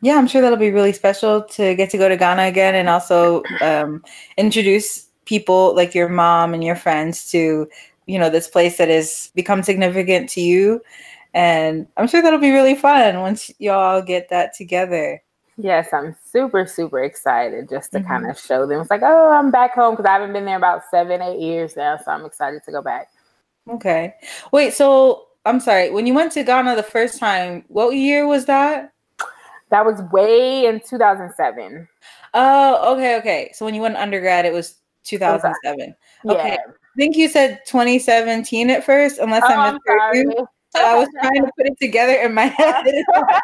Yeah, 0.01 0.17
I'm 0.17 0.27
sure 0.27 0.41
that'll 0.41 0.57
be 0.57 0.71
really 0.71 0.93
special 0.93 1.43
to 1.43 1.75
get 1.75 1.89
to 1.91 1.97
go 1.97 2.09
to 2.09 2.17
Ghana 2.17 2.43
again 2.43 2.75
and 2.75 2.89
also 2.89 3.43
um, 3.61 4.03
introduce 4.37 5.10
people 5.25 5.75
like 5.75 5.93
your 5.93 6.09
mom 6.09 6.53
and 6.53 6.63
your 6.63 6.75
friends 6.75 7.29
to 7.31 7.67
you 8.07 8.19
know 8.19 8.29
this 8.29 8.47
place 8.47 8.77
that 8.77 8.89
has 8.89 9.31
become 9.35 9.63
significant 9.63 10.29
to 10.29 10.41
you. 10.41 10.81
And 11.33 11.87
i'm 11.95 12.07
sure 12.07 12.21
that'll 12.21 12.39
be 12.39 12.51
really 12.51 12.75
fun 12.75 13.21
once 13.21 13.49
y'all 13.59 14.01
get 14.01 14.29
that 14.29 14.53
together. 14.53 15.21
Yes 15.57 15.89
i'm 15.93 16.15
super 16.25 16.65
super 16.65 17.03
excited 17.03 17.69
just 17.69 17.91
to 17.91 17.99
mm-hmm. 17.99 18.07
kind 18.07 18.29
of 18.29 18.37
show 18.37 18.65
them. 18.65 18.81
It's 18.81 18.89
like 18.89 19.03
oh 19.03 19.31
i'm 19.31 19.51
back 19.51 19.73
home 19.73 19.93
because 19.93 20.05
i 20.05 20.13
haven't 20.13 20.33
been 20.33 20.45
there 20.45 20.57
about 20.57 20.81
seven 20.91 21.21
eight 21.21 21.39
years 21.39 21.75
now 21.75 21.97
so 21.97 22.11
i'm 22.11 22.25
excited 22.25 22.63
to 22.65 22.71
go 22.71 22.81
back. 22.81 23.07
Okay. 23.69 24.15
Wait 24.51 24.73
so 24.73 25.27
i'm 25.45 25.59
sorry 25.59 25.89
when 25.89 26.05
you 26.05 26.13
went 26.13 26.31
to 26.33 26.43
ghana 26.43 26.75
the 26.75 26.83
first 26.83 27.17
time 27.17 27.63
what 27.69 27.91
year 27.91 28.27
was 28.27 28.45
that? 28.45 28.91
That 29.69 29.85
was 29.85 30.01
way 30.11 30.65
in 30.65 30.81
2007 30.81 31.87
oh 32.33 32.93
okay 32.95 33.17
okay. 33.19 33.51
So 33.53 33.63
when 33.63 33.73
you 33.73 33.81
went 33.81 33.95
undergrad 33.95 34.45
it 34.45 34.51
was 34.51 34.80
2007. 35.03 35.95
Okay. 36.25 36.57
I 36.57 36.97
think 36.97 37.15
you 37.15 37.29
said 37.29 37.61
2017 37.67 38.69
at 38.69 38.83
first, 38.83 39.19
unless 39.19 39.43
oh, 39.45 39.53
I 39.53 39.71
misheard 39.71 40.15
you. 40.15 40.47
So 40.75 40.85
I 40.85 40.97
was 40.97 41.07
trying 41.21 41.45
to 41.45 41.51
put 41.57 41.67
it 41.67 41.77
together 41.79 42.13
in 42.13 42.33
my 42.33 42.45
head. 42.57 42.85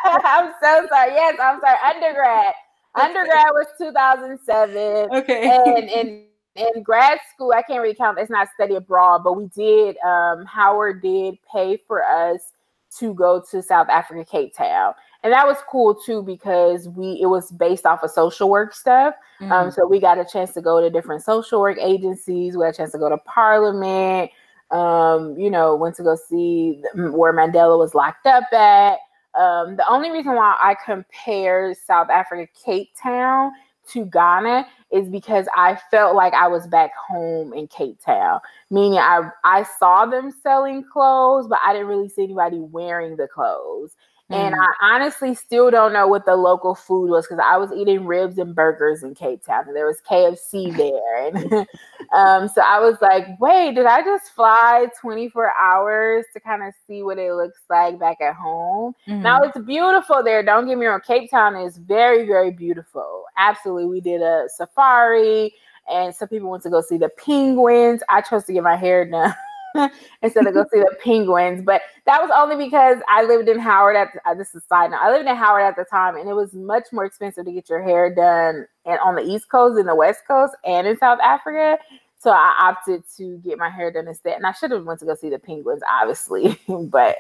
I'm 0.04 0.54
so 0.62 0.88
sorry. 0.90 1.14
Yes, 1.14 1.38
I'm 1.42 1.60
sorry. 1.60 1.78
Undergrad. 1.96 2.54
Undergrad 2.96 3.46
was 3.52 3.68
2007. 3.78 5.10
Okay. 5.14 5.50
And 5.50 5.90
in 5.90 6.24
in 6.56 6.82
grad 6.82 7.20
school, 7.34 7.54
I 7.56 7.62
can't 7.62 7.82
really 7.82 7.94
count. 7.94 8.18
It's 8.18 8.32
not 8.32 8.48
study 8.56 8.76
abroad, 8.76 9.24
but 9.24 9.34
we 9.34 9.46
did. 9.56 9.96
Um, 10.00 10.44
Howard 10.46 11.04
did 11.04 11.38
pay 11.52 11.80
for 11.88 12.04
us 12.04 12.54
to 12.98 13.14
go 13.14 13.44
to 13.52 13.62
South 13.62 13.90
Africa, 13.90 14.26
Cape 14.26 14.56
Town 14.56 14.94
and 15.24 15.34
that 15.34 15.48
was 15.48 15.58
cool 15.70 15.96
too 15.96 16.22
because 16.24 16.88
we 16.90 17.20
it 17.22 17.28
was 17.28 17.52
based 17.52 17.86
off 17.86 18.04
of 18.04 18.12
social 18.12 18.50
work 18.50 18.74
stuff. 18.74 19.16
Um, 19.40 19.46
mm-hmm. 19.46 19.52
Um, 19.52 19.72
so 19.72 19.88
we 19.88 20.00
got 20.00 20.18
a 20.18 20.26
chance 20.26 20.54
to 20.54 20.62
go 20.62 20.82
to 20.82 20.90
different 20.90 21.24
social 21.24 21.60
work 21.60 21.78
agencies. 21.80 22.56
We 22.56 22.66
had 22.66 22.74
a 22.74 22.78
chance 22.78 22.92
to 22.92 22.98
go 22.98 23.10
to 23.10 23.18
Parliament. 23.18 24.32
Um, 24.72 25.38
you 25.38 25.50
know, 25.50 25.76
went 25.76 25.96
to 25.96 26.04
go 26.04 26.18
see 26.30 26.82
where 26.94 27.34
Mandela 27.34 27.78
was 27.78 27.96
locked 27.96 28.26
up 28.26 28.52
at. 28.52 28.98
Um, 29.38 29.76
the 29.76 29.88
only 29.88 30.10
reason 30.10 30.34
why 30.34 30.56
I 30.60 30.76
compare 30.84 31.76
South 31.86 32.10
Africa, 32.10 32.52
Cape 32.66 32.90
Town 33.02 33.52
to 33.90 34.06
Ghana 34.06 34.68
is 34.92 35.10
because 35.10 35.48
I 35.56 35.78
felt 35.92 36.16
like 36.16 36.34
I 36.34 36.48
was 36.48 36.68
back 36.68 36.92
home 36.96 37.54
in 37.54 37.68
Cape 37.68 38.00
Town. 38.04 38.40
Meaning 38.70 39.00
I 39.00 39.30
I 39.44 39.64
saw 39.80 40.06
them 40.06 40.32
selling 40.44 40.84
clothes, 40.84 41.48
but 41.48 41.60
I 41.66 41.74
didn't 41.74 41.88
really 41.88 42.10
see 42.10 42.24
anybody 42.24 42.60
wearing 42.60 43.16
the 43.16 43.28
clothes. 43.28 43.96
And 44.30 44.56
mm. 44.56 44.60
I 44.60 44.96
honestly 44.96 45.34
still 45.36 45.72
don't 45.72 45.94
know 45.94 46.08
what 46.08 46.26
the 46.26 46.36
local 46.36 46.76
food 46.76 47.10
was 47.10 47.26
because 47.26 47.42
I 47.42 47.56
was 47.56 47.72
eating 47.72 48.06
ribs 48.06 48.38
and 48.38 48.54
burgers 48.54 49.02
in 49.04 49.16
Cape 49.16 49.46
Town 49.46 49.64
and 49.68 49.76
there 49.76 49.88
was 49.88 50.02
KFC 50.02 50.76
there. 50.78 51.28
And 51.28 51.54
um, 52.14 52.50
so 52.50 52.62
I 52.62 52.80
was 52.80 52.98
like, 53.02 53.26
wait, 53.40 53.76
did 53.76 53.86
I 53.86 54.02
just 54.02 54.34
fly 54.34 54.88
24 55.00 55.54
hours 55.58 56.26
to 56.34 56.42
kind 56.42 56.62
of 56.64 56.74
see 56.86 57.04
what 57.04 57.18
it 57.18 57.34
looks 57.34 57.62
like 57.70 58.00
back 58.00 58.20
at 58.20 58.36
home? 58.36 58.94
Mm-hmm. 59.08 59.22
Now 59.22 59.44
it's 59.44 59.58
beautiful 59.60 60.22
there. 60.24 60.44
Don't 60.44 60.68
get 60.68 60.78
me 60.78 60.88
wrong. 60.88 61.00
Cape 61.08 61.32
Town 61.32 61.56
is 61.56 61.78
very, 61.78 62.26
very 62.26 62.52
beautiful. 62.52 63.24
Absolutely. 63.38 63.86
We 63.88 64.02
did 64.02 64.22
a 64.22 64.48
safari 64.54 65.54
and 65.90 66.14
some 66.14 66.28
people 66.28 66.50
went 66.50 66.64
to 66.64 66.70
go 66.70 66.82
see 66.82 66.98
the 66.98 67.10
penguins. 67.10 68.02
I 68.10 68.20
chose 68.20 68.44
to 68.46 68.54
get 68.54 68.64
my 68.64 68.76
hair 68.76 69.10
done. 69.10 69.34
instead 70.22 70.48
of 70.48 70.54
go 70.54 70.66
see 70.72 70.80
the 70.80 70.96
penguins. 71.04 71.62
But 71.64 71.82
that 72.06 72.22
was 72.22 72.32
only 72.36 72.64
because 72.64 72.98
I 73.10 73.24
lived 73.24 73.50
in 73.50 73.60
Howard 73.60 73.96
at 73.96 74.10
the, 74.14 74.30
uh, 74.30 74.34
this 74.34 74.54
is 74.56 74.64
side 74.66 74.92
note. 74.92 75.00
I 75.02 75.12
lived 75.12 75.28
in 75.28 75.36
Howard 75.36 75.64
at 75.64 75.76
the 75.76 75.86
time, 75.86 76.16
and 76.16 76.30
it 76.30 76.34
was 76.34 76.54
much 76.54 76.86
more 76.92 77.06
expensive 77.06 77.46
to 77.46 77.52
get 77.52 77.70
your 77.70 77.82
hair 77.82 78.14
done 78.14 78.66
and 78.86 79.00
on 79.00 79.16
the 79.16 79.24
East 79.24 79.50
Coast 79.50 79.76
than 79.76 79.86
the 79.86 79.96
West 79.96 80.22
Coast 80.28 80.56
and 80.66 80.88
in 80.88 80.98
South 80.98 81.20
Africa. 81.22 81.78
So 82.20 82.32
I 82.32 82.56
opted 82.60 83.04
to 83.18 83.38
get 83.38 83.60
my 83.60 83.70
hair 83.70 83.92
done 83.92 84.08
instead. 84.08 84.38
And 84.38 84.46
I 84.46 84.52
should 84.52 84.72
have 84.72 84.86
went 84.86 85.00
to 85.02 85.06
go 85.06 85.14
see 85.14 85.30
the 85.30 85.38
penguins, 85.38 85.84
obviously. 86.02 86.60
but 86.68 87.16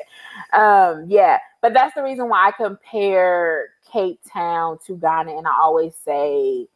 um, 0.53 1.05
yeah, 1.07 1.38
but 1.62 1.73
that's 1.73 1.93
the 1.93 2.03
reason 2.03 2.29
why 2.29 2.47
I 2.47 2.51
compare 2.51 3.69
Cape 3.91 4.19
Town 4.31 4.79
to 4.88 4.95
Ghana. 4.95 5.38
And 5.38 5.47
I 5.47 5.51
always 5.62 5.93
say, 5.95 6.67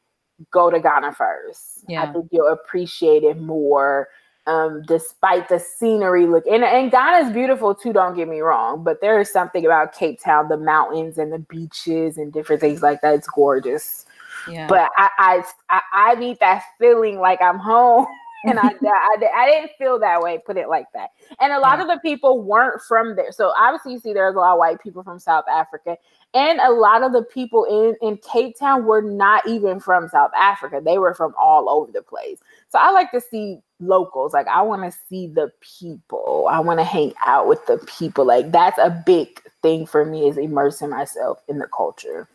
go 0.51 0.69
to 0.69 0.79
Ghana 0.79 1.13
first. 1.13 1.83
Yeah. 1.87 2.03
I 2.03 2.13
think 2.13 2.27
you'll 2.31 2.47
appreciate 2.47 3.23
it 3.23 3.39
more 3.39 4.07
um, 4.47 4.81
despite 4.87 5.49
the 5.49 5.59
scenery 5.59 6.25
look 6.25 6.45
and, 6.47 6.63
and 6.63 6.91
Ghana 6.91 7.27
is 7.27 7.33
beautiful 7.33 7.75
too, 7.75 7.93
don't 7.93 8.15
get 8.15 8.27
me 8.27 8.39
wrong, 8.39 8.83
but 8.83 9.01
there 9.01 9.19
is 9.19 9.31
something 9.31 9.65
about 9.65 9.93
Cape 9.93 10.19
Town, 10.21 10.49
the 10.49 10.57
mountains 10.57 11.17
and 11.17 11.31
the 11.31 11.39
beaches 11.39 12.17
and 12.17 12.33
different 12.33 12.61
things 12.61 12.81
like 12.81 13.01
that. 13.01 13.13
It's 13.13 13.27
gorgeous. 13.27 14.05
Yeah. 14.49 14.67
But 14.67 14.89
I, 14.97 15.09
I, 15.19 15.43
I, 15.69 15.81
I 15.93 16.15
need 16.15 16.39
that 16.39 16.63
feeling 16.79 17.19
like 17.19 17.41
I'm 17.41 17.59
home. 17.59 18.07
and 18.43 18.59
I, 18.59 18.69
I, 18.69 19.29
I, 19.35 19.51
didn't 19.51 19.71
feel 19.77 19.99
that 19.99 20.21
way, 20.21 20.39
put 20.45 20.57
it 20.57 20.67
like 20.67 20.87
that. 20.93 21.11
And 21.39 21.53
a 21.53 21.59
lot 21.59 21.77
yeah. 21.77 21.83
of 21.83 21.87
the 21.89 21.99
people 21.99 22.41
weren't 22.41 22.81
from 22.81 23.15
there. 23.15 23.31
So 23.31 23.53
obviously, 23.57 23.93
you 23.93 23.99
see, 23.99 24.13
there's 24.13 24.35
a 24.35 24.39
lot 24.39 24.53
of 24.53 24.59
white 24.59 24.81
people 24.81 25.03
from 25.03 25.19
South 25.19 25.45
Africa. 25.49 25.97
And 26.33 26.59
a 26.59 26.71
lot 26.71 27.03
of 27.03 27.11
the 27.11 27.23
people 27.23 27.65
in, 27.65 27.95
in 28.07 28.17
Cape 28.17 28.57
Town 28.57 28.85
were 28.85 29.01
not 29.01 29.47
even 29.47 29.79
from 29.79 30.07
South 30.09 30.31
Africa. 30.35 30.81
They 30.83 30.97
were 30.97 31.13
from 31.13 31.33
all 31.39 31.69
over 31.69 31.91
the 31.91 32.01
place. 32.01 32.39
So 32.71 32.79
I 32.79 32.91
like 32.91 33.11
to 33.11 33.19
see 33.19 33.59
locals. 33.81 34.31
Like 34.33 34.47
I 34.47 34.61
want 34.61 34.89
to 34.89 34.97
see 35.09 35.27
the 35.27 35.51
people. 35.59 36.47
I 36.49 36.59
want 36.59 36.79
to 36.79 36.85
hang 36.85 37.13
out 37.25 37.47
with 37.47 37.65
the 37.65 37.77
people. 37.79 38.23
Like 38.23 38.51
that's 38.51 38.77
a 38.77 38.89
big 39.05 39.41
thing 39.61 39.85
for 39.85 40.05
me 40.05 40.29
is 40.29 40.37
immersing 40.37 40.89
myself 40.89 41.41
in 41.49 41.59
the 41.59 41.67
culture. 41.67 42.29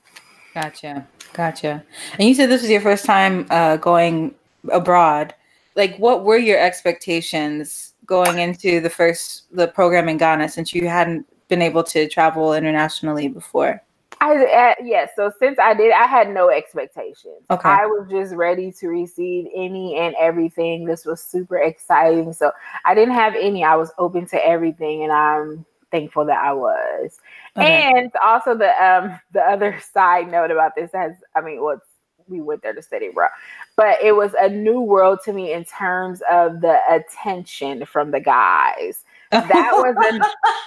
Gotcha. 0.53 1.07
Gotcha. 1.33 1.83
And 2.19 2.29
you 2.29 2.35
said 2.35 2.51
this 2.51 2.61
was 2.61 2.71
your 2.71 2.83
first 2.83 3.07
time 3.07 3.47
uh, 3.49 3.79
going 3.79 4.35
abroad. 4.71 5.35
Like 5.75 5.97
what 5.97 6.25
were 6.25 6.39
your 6.39 6.59
expectations 6.59 7.95
going 8.05 8.39
into 8.39 8.81
the 8.81 8.91
first 8.91 9.45
the 9.53 9.69
program 9.69 10.07
in 10.07 10.19
Ghana 10.19 10.51
since 10.51 10.75
you 10.75 10.87
hadn't 10.87 11.27
been 11.49 11.63
able 11.63 11.85
to 11.85 12.09
travel 12.09 12.53
internationally 12.53 13.29
before? 13.29 13.83
I 14.21 14.35
uh, 14.35 14.39
yes. 14.39 14.77
Yeah, 14.83 15.07
so 15.15 15.33
since 15.39 15.59
I 15.59 15.75
did, 15.75 15.93
I 15.93 16.07
had 16.07 16.31
no 16.31 16.51
expectations. 16.51 17.43
Okay. 17.51 17.69
I 17.69 17.87
was 17.87 18.09
just 18.11 18.35
ready 18.35 18.73
to 18.73 18.89
receive 18.89 19.47
any 19.55 19.97
and 19.97 20.15
everything. 20.19 20.85
This 20.85 21.05
was 21.05 21.23
super 21.23 21.59
exciting. 21.59 22.33
So 22.33 22.53
I 22.85 22.95
didn't 22.95 23.15
have 23.15 23.35
any. 23.35 23.65
I 23.65 23.77
was 23.77 23.93
open 23.99 24.27
to 24.29 24.47
everything, 24.47 25.03
and 25.03 25.13
I'm 25.13 25.65
thankful 25.91 26.25
that 26.27 26.39
I 26.39 26.53
was. 26.53 27.19
Okay. 27.57 27.93
And 27.95 28.11
also 28.23 28.55
the 28.57 28.71
um 28.83 29.19
the 29.33 29.43
other 29.43 29.79
side 29.93 30.31
note 30.31 30.51
about 30.51 30.75
this 30.77 30.91
has, 30.93 31.13
I 31.35 31.41
mean, 31.41 31.63
what's 31.63 31.87
we 32.29 32.41
went 32.41 32.63
there 32.63 32.75
to 32.75 32.83
study 32.83 33.07
abroad, 33.07 33.31
but 33.77 34.03
it 34.03 34.11
was 34.11 34.33
a 34.41 34.49
new 34.49 34.81
world 34.81 35.21
to 35.25 35.33
me 35.33 35.53
in 35.53 35.65
terms 35.65 36.21
of 36.29 36.61
the 36.61 36.81
attention 36.91 37.87
from 37.87 38.11
the 38.11 38.19
guys 38.19 39.05
that 39.31 39.73
was 39.73 39.97
a 39.97 40.19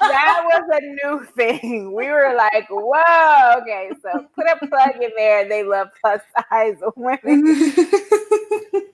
that 0.08 0.42
was 0.46 0.82
a 0.82 0.82
new 0.82 1.26
thing. 1.36 1.94
We 1.94 2.08
were 2.10 2.36
like, 2.36 2.68
whoa, 2.70 3.62
okay, 3.62 3.92
so 4.02 4.26
put 4.36 4.46
a 4.48 4.68
plug 4.68 5.02
in 5.02 5.12
there. 5.16 5.48
They 5.48 5.64
love 5.64 5.88
plus 6.02 6.22
size 6.50 6.78
women. 6.96 7.44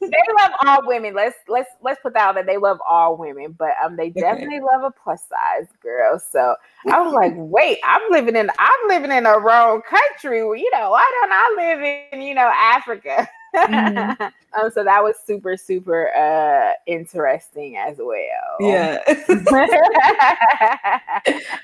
they 0.01 0.23
love 0.39 0.51
all 0.65 0.87
women. 0.87 1.13
Let's 1.13 1.37
let's 1.47 1.69
let's 1.81 1.99
put 2.01 2.13
that 2.13 2.29
out 2.29 2.35
there. 2.35 2.43
they 2.43 2.57
love 2.57 2.79
all 2.87 3.17
women, 3.17 3.55
but 3.57 3.71
um, 3.83 3.95
they 3.95 4.09
definitely 4.09 4.59
love 4.59 4.83
a 4.83 4.91
plus 4.91 5.23
size 5.27 5.67
girl. 5.81 6.19
So 6.19 6.55
I 6.91 7.01
was 7.01 7.13
like, 7.13 7.33
wait, 7.35 7.79
I'm 7.83 8.11
living 8.11 8.35
in 8.35 8.49
I'm 8.59 8.87
living 8.87 9.11
in 9.11 9.25
a 9.25 9.39
wrong 9.39 9.81
country. 9.81 10.39
You 10.39 10.71
know, 10.73 10.91
why 10.91 11.11
don't 11.21 11.31
I 11.31 11.55
live 11.57 12.09
in 12.13 12.21
you 12.21 12.35
know 12.35 12.51
Africa? 12.53 13.27
Mm-hmm. 13.55 14.21
um, 14.21 14.71
so 14.73 14.83
that 14.83 15.03
was 15.03 15.15
super, 15.25 15.57
super 15.57 16.15
uh, 16.15 16.73
interesting 16.87 17.77
as 17.77 17.97
well. 17.97 18.57
Yeah. 18.59 19.01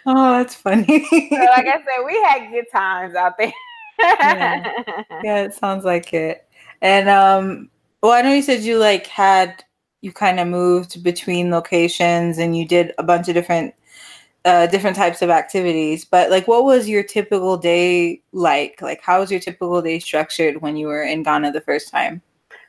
oh, 0.05 0.31
that's 0.37 0.55
funny. 0.55 1.05
so, 1.09 1.35
like 1.35 1.67
I 1.67 1.77
said, 1.77 2.05
we 2.05 2.21
had 2.23 2.51
good 2.51 2.65
times 2.71 3.15
out 3.15 3.37
there. 3.37 3.51
yeah. 3.99 4.71
yeah, 5.23 5.43
it 5.43 5.53
sounds 5.53 5.85
like 5.85 6.13
it. 6.13 6.47
And 6.81 7.09
um, 7.09 7.69
well, 8.01 8.13
I 8.13 8.21
know 8.21 8.33
you 8.33 8.41
said 8.41 8.61
you 8.61 8.79
like 8.79 9.07
had 9.07 9.63
you 10.01 10.11
kind 10.11 10.39
of 10.39 10.47
moved 10.47 11.03
between 11.03 11.51
locations 11.51 12.39
and 12.39 12.57
you 12.57 12.67
did 12.67 12.91
a 12.97 13.03
bunch 13.03 13.27
of 13.27 13.35
different 13.35 13.75
uh, 14.45 14.67
different 14.67 14.95
types 14.95 15.21
of 15.21 15.29
activities, 15.29 16.05
but 16.05 16.31
like, 16.31 16.47
what 16.47 16.63
was 16.63 16.89
your 16.89 17.03
typical 17.03 17.57
day 17.57 18.21
like? 18.31 18.81
Like, 18.81 19.01
how 19.01 19.19
was 19.19 19.31
your 19.31 19.39
typical 19.39 19.81
day 19.81 19.99
structured 19.99 20.61
when 20.61 20.77
you 20.77 20.87
were 20.87 21.03
in 21.03 21.23
Ghana 21.23 21.51
the 21.51 21.61
first 21.61 21.89
time? 21.89 22.21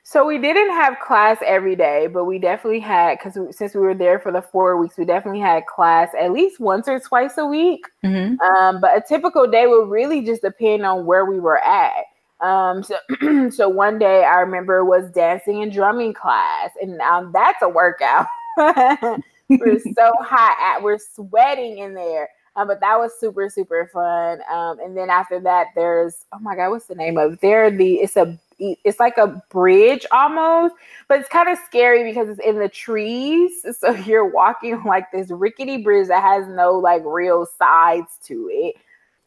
So 0.04 0.26
we 0.26 0.36
didn't 0.36 0.70
have 0.70 0.98
class 0.98 1.38
every 1.46 1.76
day, 1.76 2.08
but 2.08 2.24
we 2.24 2.38
definitely 2.38 2.80
had 2.80 3.18
because 3.18 3.56
since 3.56 3.74
we 3.74 3.80
were 3.80 3.94
there 3.94 4.18
for 4.18 4.32
the 4.32 4.42
four 4.42 4.76
weeks, 4.76 4.98
we 4.98 5.04
definitely 5.04 5.40
had 5.40 5.64
class 5.66 6.10
at 6.20 6.32
least 6.32 6.60
once 6.60 6.88
or 6.88 6.98
twice 6.98 7.38
a 7.38 7.46
week. 7.46 7.86
Mm-hmm. 8.04 8.40
Um, 8.40 8.80
but 8.80 8.96
a 8.96 9.00
typical 9.00 9.46
day 9.46 9.66
would 9.66 9.88
really 9.88 10.22
just 10.22 10.42
depend 10.42 10.84
on 10.84 11.06
where 11.06 11.24
we 11.24 11.38
were 11.38 11.62
at. 11.62 12.04
Um, 12.40 12.82
so, 12.82 12.96
so 13.50 13.68
one 13.68 13.98
day 13.98 14.24
I 14.24 14.40
remember 14.40 14.84
was 14.84 15.08
dancing 15.12 15.62
and 15.62 15.72
drumming 15.72 16.12
class, 16.12 16.70
and 16.82 16.98
now 16.98 17.30
that's 17.32 17.62
a 17.62 17.68
workout. 17.68 18.26
we're 19.48 19.78
so 19.78 20.12
hot 20.20 20.56
at, 20.60 20.82
we're 20.82 20.98
sweating 20.98 21.78
in 21.78 21.94
there. 21.94 22.28
Um, 22.54 22.68
but 22.68 22.80
that 22.80 22.98
was 22.98 23.12
super 23.18 23.48
super 23.48 23.88
fun. 23.92 24.40
Um, 24.50 24.78
and 24.80 24.96
then 24.96 25.08
after 25.08 25.40
that, 25.40 25.68
there's 25.74 26.26
oh 26.32 26.38
my 26.38 26.54
god, 26.54 26.70
what's 26.70 26.86
the 26.86 26.94
name 26.94 27.16
of 27.16 27.34
it? 27.34 27.40
There 27.40 27.70
the 27.70 27.94
it's 27.94 28.16
a 28.16 28.38
it's 28.58 29.00
like 29.00 29.16
a 29.18 29.42
bridge 29.50 30.06
almost, 30.12 30.74
but 31.08 31.18
it's 31.18 31.28
kind 31.28 31.48
of 31.48 31.58
scary 31.66 32.04
because 32.04 32.28
it's 32.28 32.40
in 32.40 32.58
the 32.58 32.68
trees. 32.68 33.64
So 33.78 33.90
you're 33.92 34.28
walking 34.28 34.82
like 34.84 35.10
this 35.10 35.30
rickety 35.30 35.78
bridge 35.78 36.08
that 36.08 36.22
has 36.22 36.46
no 36.46 36.72
like 36.74 37.02
real 37.04 37.46
sides 37.46 38.18
to 38.24 38.48
it. 38.52 38.76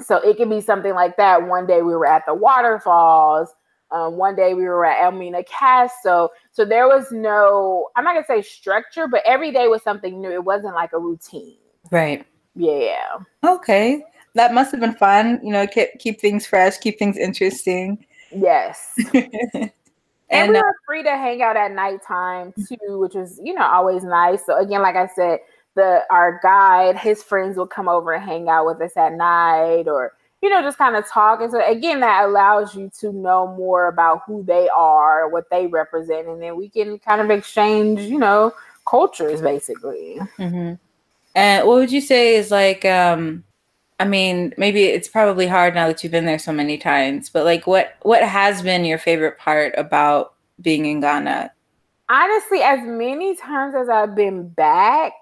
So 0.01 0.17
it 0.17 0.37
can 0.37 0.49
be 0.49 0.61
something 0.61 0.93
like 0.93 1.17
that. 1.17 1.47
One 1.47 1.65
day 1.65 1.81
we 1.81 1.95
were 1.95 2.05
at 2.05 2.25
the 2.25 2.33
waterfalls. 2.33 3.49
Um, 3.95 4.17
one 4.17 4.35
day 4.35 4.53
we 4.53 4.65
were 4.65 4.85
at 4.85 5.01
Elmina 5.01 5.43
Castle. 5.45 6.29
So 6.51 6.65
there 6.65 6.85
was 6.85 7.13
no, 7.13 7.87
I'm 7.95 8.03
not 8.03 8.13
gonna 8.13 8.25
say 8.25 8.41
structure, 8.41 9.07
but 9.07 9.21
every 9.25 9.53
day 9.53 9.69
was 9.69 9.81
something 9.83 10.19
new. 10.19 10.31
It 10.31 10.43
wasn't 10.43 10.75
like 10.75 10.91
a 10.91 10.99
routine. 10.99 11.55
Right. 11.91 12.25
Yeah. 12.55 13.19
Okay. 13.45 14.03
That 14.33 14.53
must 14.53 14.71
have 14.71 14.81
been 14.81 14.95
fun. 14.95 15.39
You 15.41 15.53
know, 15.53 15.65
keep 15.65 15.97
keep 15.97 16.19
things 16.19 16.45
fresh, 16.45 16.77
keep 16.77 16.99
things 16.99 17.15
interesting. 17.15 18.05
Yes. 18.31 18.93
and, 19.13 19.71
and 20.29 20.51
we 20.51 20.57
uh, 20.57 20.61
were 20.61 20.75
free 20.85 21.03
to 21.03 21.11
hang 21.11 21.41
out 21.41 21.55
at 21.55 21.71
nighttime 21.71 22.53
too, 22.67 22.99
which 22.99 23.13
was, 23.13 23.39
you 23.41 23.53
know, 23.53 23.65
always 23.65 24.03
nice. 24.03 24.45
So 24.45 24.57
again, 24.57 24.81
like 24.81 24.97
I 24.97 25.07
said, 25.07 25.39
the 25.75 26.01
our 26.09 26.41
guide, 26.43 26.97
his 26.97 27.23
friends 27.23 27.55
would 27.55 27.69
come 27.69 27.87
over 27.87 28.11
and 28.11 28.25
hang 28.25 28.49
out 28.49 28.65
with 28.65 28.81
us 28.81 28.97
at 28.97 29.13
night 29.13 29.87
or 29.87 30.11
you 30.45 30.51
know, 30.51 30.61
just 30.61 30.77
kind 30.77 30.95
of 30.95 31.07
talk. 31.07 31.41
And 31.41 31.51
so 31.51 31.59
again, 31.65 32.01
that 32.01 32.25
allows 32.25 32.75
you 32.75 32.91
to 32.99 33.11
know 33.11 33.47
more 33.57 33.87
about 33.87 34.21
who 34.27 34.43
they 34.43 34.69
are, 34.69 35.27
what 35.27 35.49
they 35.49 35.65
represent, 35.65 36.27
and 36.27 36.39
then 36.39 36.55
we 36.55 36.69
can 36.69 36.99
kind 36.99 37.19
of 37.19 37.31
exchange, 37.31 38.01
you 38.01 38.19
know, 38.19 38.53
cultures 38.87 39.41
basically. 39.41 40.19
Mm-hmm. 40.37 40.75
And 41.33 41.67
what 41.67 41.77
would 41.77 41.91
you 41.91 41.99
say 41.99 42.35
is 42.35 42.51
like 42.51 42.85
um 42.85 43.43
I 43.99 44.05
mean, 44.05 44.53
maybe 44.55 44.83
it's 44.83 45.07
probably 45.07 45.47
hard 45.47 45.73
now 45.73 45.87
that 45.87 46.03
you've 46.03 46.11
been 46.11 46.25
there 46.25 46.37
so 46.37 46.51
many 46.51 46.77
times, 46.77 47.31
but 47.31 47.43
like 47.43 47.65
what 47.65 47.95
what 48.03 48.21
has 48.21 48.61
been 48.61 48.85
your 48.85 48.99
favorite 48.99 49.39
part 49.39 49.73
about 49.75 50.35
being 50.61 50.85
in 50.85 50.99
Ghana? 50.99 51.49
Honestly, 52.07 52.61
as 52.61 52.85
many 52.85 53.35
times 53.35 53.73
as 53.73 53.89
I've 53.89 54.13
been 54.13 54.47
back, 54.49 55.13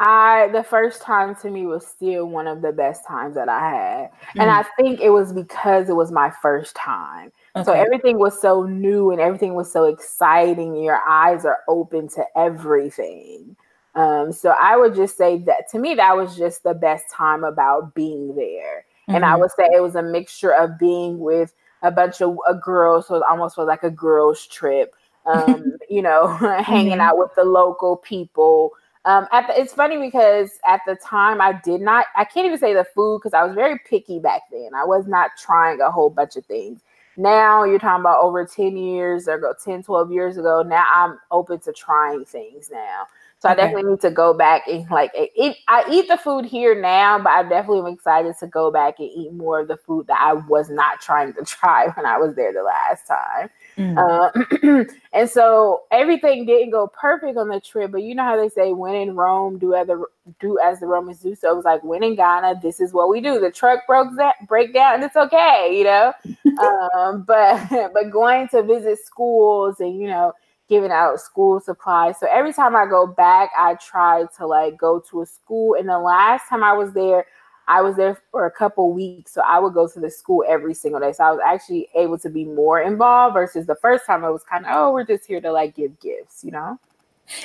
I 0.00 0.48
the 0.52 0.64
first 0.64 1.02
time 1.02 1.36
to 1.36 1.50
me 1.50 1.66
was 1.66 1.86
still 1.86 2.26
one 2.26 2.46
of 2.46 2.62
the 2.62 2.72
best 2.72 3.06
times 3.06 3.36
that 3.36 3.48
I 3.48 3.70
had. 3.70 4.10
Mm. 4.34 4.42
And 4.42 4.50
I 4.50 4.64
think 4.76 5.00
it 5.00 5.10
was 5.10 5.32
because 5.32 5.88
it 5.88 5.94
was 5.94 6.10
my 6.10 6.32
first 6.42 6.74
time. 6.74 7.30
Okay. 7.56 7.64
So 7.64 7.72
everything 7.72 8.18
was 8.18 8.40
so 8.40 8.64
new 8.64 9.12
and 9.12 9.20
everything 9.20 9.54
was 9.54 9.70
so 9.70 9.84
exciting. 9.84 10.76
Your 10.82 11.00
eyes 11.08 11.44
are 11.44 11.58
open 11.68 12.08
to 12.08 12.24
everything. 12.36 13.56
Um, 13.94 14.32
so 14.32 14.54
I 14.60 14.76
would 14.76 14.96
just 14.96 15.16
say 15.16 15.38
that 15.38 15.70
to 15.70 15.78
me, 15.78 15.94
that 15.94 16.16
was 16.16 16.36
just 16.36 16.64
the 16.64 16.74
best 16.74 17.04
time 17.10 17.44
about 17.44 17.94
being 17.94 18.34
there. 18.34 18.84
Mm-hmm. 19.08 19.14
And 19.14 19.24
I 19.24 19.32
mm-hmm. 19.32 19.42
would 19.42 19.50
say 19.52 19.68
it 19.72 19.82
was 19.82 19.94
a 19.94 20.02
mixture 20.02 20.52
of 20.52 20.78
being 20.78 21.18
with 21.20 21.52
a 21.82 21.90
bunch 21.90 22.20
of 22.20 22.36
uh, 22.48 22.54
girls, 22.54 23.06
so 23.06 23.16
it 23.16 23.22
almost 23.28 23.56
was 23.56 23.66
like 23.66 23.84
a 23.84 23.90
girls' 23.90 24.46
trip. 24.46 24.94
Um, 25.26 25.76
you 25.88 26.02
know, 26.02 26.26
hanging 26.64 26.92
mm-hmm. 26.92 27.00
out 27.00 27.18
with 27.18 27.34
the 27.36 27.44
local 27.44 27.98
people. 27.98 28.72
Um, 29.06 29.26
at 29.32 29.46
the, 29.46 29.60
it's 29.60 29.74
funny 29.74 29.98
because 29.98 30.58
at 30.66 30.80
the 30.86 30.96
time 30.96 31.40
I 31.40 31.52
did 31.52 31.82
not, 31.82 32.06
I 32.16 32.24
can't 32.24 32.46
even 32.46 32.58
say 32.58 32.72
the 32.72 32.84
food 32.84 33.20
because 33.20 33.34
I 33.34 33.44
was 33.44 33.54
very 33.54 33.78
picky 33.88 34.18
back 34.18 34.42
then. 34.50 34.70
I 34.74 34.84
was 34.84 35.06
not 35.06 35.32
trying 35.38 35.80
a 35.80 35.90
whole 35.90 36.10
bunch 36.10 36.36
of 36.36 36.46
things. 36.46 36.80
Now 37.16 37.64
you're 37.64 37.78
talking 37.78 38.00
about 38.00 38.22
over 38.22 38.44
10 38.44 38.76
years 38.76 39.28
ago, 39.28 39.52
10, 39.62 39.82
12 39.82 40.10
years 40.10 40.36
ago. 40.36 40.62
Now 40.62 40.86
I'm 40.92 41.18
open 41.30 41.60
to 41.60 41.72
trying 41.72 42.24
things 42.24 42.70
now. 42.72 43.06
So 43.38 43.50
okay. 43.50 43.60
I 43.60 43.64
definitely 43.66 43.90
need 43.90 44.00
to 44.00 44.10
go 44.10 44.32
back 44.32 44.66
and 44.66 44.88
like 44.90 45.12
eat. 45.36 45.58
I 45.68 45.84
eat 45.90 46.08
the 46.08 46.16
food 46.16 46.46
here 46.46 46.80
now, 46.80 47.18
but 47.18 47.28
I 47.30 47.42
definitely 47.42 47.80
am 47.80 47.86
excited 47.94 48.34
to 48.40 48.46
go 48.46 48.70
back 48.70 48.98
and 48.98 49.10
eat 49.14 49.32
more 49.34 49.60
of 49.60 49.68
the 49.68 49.76
food 49.76 50.06
that 50.06 50.18
I 50.18 50.32
was 50.32 50.70
not 50.70 51.02
trying 51.02 51.34
to 51.34 51.44
try 51.44 51.88
when 51.88 52.06
I 52.06 52.16
was 52.16 52.34
there 52.34 52.54
the 52.54 52.62
last 52.62 53.06
time. 53.06 53.50
Mm. 53.76 53.98
Uh, 53.98 54.84
and 55.12 55.28
so 55.28 55.82
everything 55.90 56.46
didn't 56.46 56.70
go 56.70 56.86
perfect 56.86 57.36
on 57.36 57.48
the 57.48 57.60
trip, 57.60 57.90
but 57.90 58.02
you 58.02 58.14
know 58.14 58.22
how 58.22 58.36
they 58.36 58.48
say, 58.48 58.72
"When 58.72 58.94
in 58.94 59.16
Rome, 59.16 59.58
do 59.58 59.74
as 59.74 59.86
the 59.88 60.04
do 60.40 60.58
as 60.60 60.80
the 60.80 60.86
Romans 60.86 61.20
do." 61.20 61.34
So 61.34 61.50
it 61.50 61.56
was 61.56 61.64
like, 61.64 61.82
"When 61.82 62.02
in 62.04 62.14
Ghana, 62.14 62.60
this 62.62 62.80
is 62.80 62.92
what 62.92 63.08
we 63.08 63.20
do." 63.20 63.40
The 63.40 63.50
truck 63.50 63.86
broke 63.86 64.14
that 64.16 64.46
break 64.46 64.72
down, 64.72 64.94
and 64.94 65.04
it's 65.04 65.16
okay, 65.16 65.76
you 65.76 65.84
know. 65.84 66.12
um, 66.94 67.22
but 67.22 67.68
but 67.92 68.10
going 68.10 68.48
to 68.48 68.62
visit 68.62 68.98
schools 69.04 69.80
and 69.80 69.98
you 69.98 70.06
know 70.06 70.32
giving 70.68 70.90
out 70.90 71.20
school 71.20 71.60
supplies. 71.60 72.18
So 72.18 72.26
every 72.30 72.52
time 72.52 72.74
I 72.74 72.86
go 72.86 73.06
back, 73.06 73.50
I 73.58 73.74
try 73.74 74.24
to 74.36 74.46
like 74.46 74.78
go 74.78 75.02
to 75.10 75.22
a 75.22 75.26
school. 75.26 75.74
And 75.74 75.88
the 75.88 75.98
last 75.98 76.48
time 76.48 76.64
I 76.64 76.72
was 76.72 76.92
there, 76.92 77.26
I 77.68 77.80
was 77.80 77.96
there 77.96 78.20
for 78.30 78.46
a 78.46 78.50
couple 78.50 78.92
weeks. 78.92 79.32
So 79.32 79.42
I 79.46 79.58
would 79.58 79.74
go 79.74 79.88
to 79.88 80.00
the 80.00 80.10
school 80.10 80.44
every 80.46 80.74
single 80.74 81.00
day. 81.00 81.12
So 81.12 81.24
I 81.24 81.30
was 81.30 81.40
actually 81.44 81.88
able 81.94 82.18
to 82.18 82.30
be 82.30 82.44
more 82.44 82.80
involved 82.80 83.34
versus 83.34 83.66
the 83.66 83.76
first 83.76 84.06
time 84.06 84.24
I 84.24 84.30
was 84.30 84.42
kind 84.44 84.64
of, 84.66 84.72
oh, 84.74 84.92
we're 84.92 85.04
just 85.04 85.26
here 85.26 85.40
to 85.40 85.52
like 85.52 85.74
give 85.74 85.98
gifts, 86.00 86.44
you 86.44 86.50
know? 86.50 86.78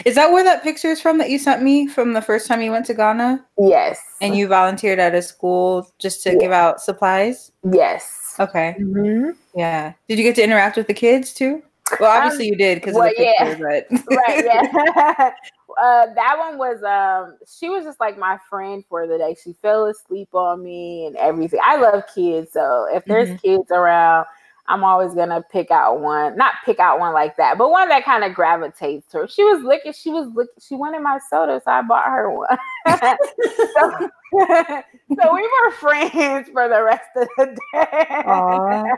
Is 0.05 0.15
that 0.15 0.31
where 0.31 0.43
that 0.43 0.61
picture 0.61 0.89
is 0.89 1.01
from 1.01 1.17
that 1.19 1.29
you 1.29 1.39
sent 1.39 1.63
me 1.63 1.87
from 1.87 2.13
the 2.13 2.21
first 2.21 2.47
time 2.47 2.61
you 2.61 2.71
went 2.71 2.85
to 2.87 2.93
Ghana? 2.93 3.45
Yes. 3.57 4.01
And 4.21 4.35
you 4.35 4.47
volunteered 4.47 4.99
at 4.99 5.15
a 5.15 5.21
school 5.21 5.89
just 5.99 6.21
to 6.23 6.33
yeah. 6.33 6.39
give 6.39 6.51
out 6.51 6.81
supplies? 6.81 7.51
Yes. 7.71 8.35
Okay. 8.39 8.75
Mm-hmm. 8.79 9.31
Yeah. 9.55 9.93
Did 10.07 10.17
you 10.17 10.23
get 10.23 10.35
to 10.35 10.43
interact 10.43 10.75
with 10.75 10.87
the 10.87 10.93
kids 10.93 11.33
too? 11.33 11.63
Well, 11.99 12.11
obviously 12.11 12.47
um, 12.47 12.51
you 12.51 12.57
did 12.57 12.75
because 12.75 12.93
well, 12.93 13.07
of 13.07 13.15
the 13.17 13.23
picture, 13.23 13.57
yeah. 13.63 13.81
but 13.89 14.15
right, 14.15 14.45
yeah. 14.45 15.31
uh, 15.81 16.13
that 16.13 16.35
one 16.37 16.57
was 16.57 16.83
um, 16.83 17.37
she 17.47 17.69
was 17.69 17.83
just 17.83 17.99
like 17.99 18.17
my 18.17 18.37
friend 18.49 18.83
for 18.89 19.07
the 19.07 19.17
day. 19.17 19.35
She 19.41 19.53
fell 19.53 19.85
asleep 19.85 20.29
on 20.33 20.63
me 20.63 21.05
and 21.05 21.15
everything. 21.15 21.59
I 21.63 21.77
love 21.77 22.03
kids, 22.13 22.51
so 22.53 22.87
if 22.91 23.05
there's 23.05 23.29
mm-hmm. 23.29 23.37
kids 23.37 23.71
around, 23.71 24.25
I'm 24.69 24.83
always 24.83 25.15
gonna 25.15 25.43
pick 25.51 25.71
out 25.71 25.99
one, 25.99 26.37
not 26.37 26.53
pick 26.63 26.79
out 26.79 26.99
one 26.99 27.11
like 27.11 27.37
that, 27.37 27.57
but 27.57 27.71
one 27.71 27.89
that 27.89 28.05
kind 28.05 28.23
of 28.23 28.35
gravitates 28.35 29.11
her. 29.13 29.27
She 29.27 29.43
was 29.43 29.63
looking, 29.63 29.93
she 29.93 30.11
was 30.11 30.29
looking, 30.35 30.53
she 30.61 30.75
wanted 30.75 31.01
my 31.01 31.19
soda, 31.27 31.59
so 31.65 31.71
I 31.71 31.81
bought 31.81 32.05
her 32.05 32.29
one. 32.29 32.57
so, 32.99 34.09
so, 35.21 35.33
we 35.33 35.41
were 35.41 35.71
friends 35.79 36.49
for 36.53 36.69
the 36.69 36.83
rest 36.83 37.09
of 37.15 37.27
the 37.37 37.57
day. 37.73 38.05
Aww, 38.27 38.95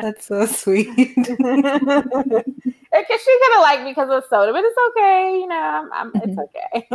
that's 0.00 0.26
so 0.26 0.46
sweet. 0.46 1.14
Because 2.96 3.20
she's 3.20 3.40
gonna 3.48 3.62
like 3.62 3.82
me 3.82 3.90
because 3.90 4.10
of 4.10 4.22
soda, 4.30 4.52
but 4.52 4.62
it's 4.64 4.78
okay, 4.90 5.36
you 5.40 5.48
know, 5.48 5.56
I'm, 5.56 5.92
I'm, 5.92 6.12
it's 6.14 6.38
okay. 6.38 6.86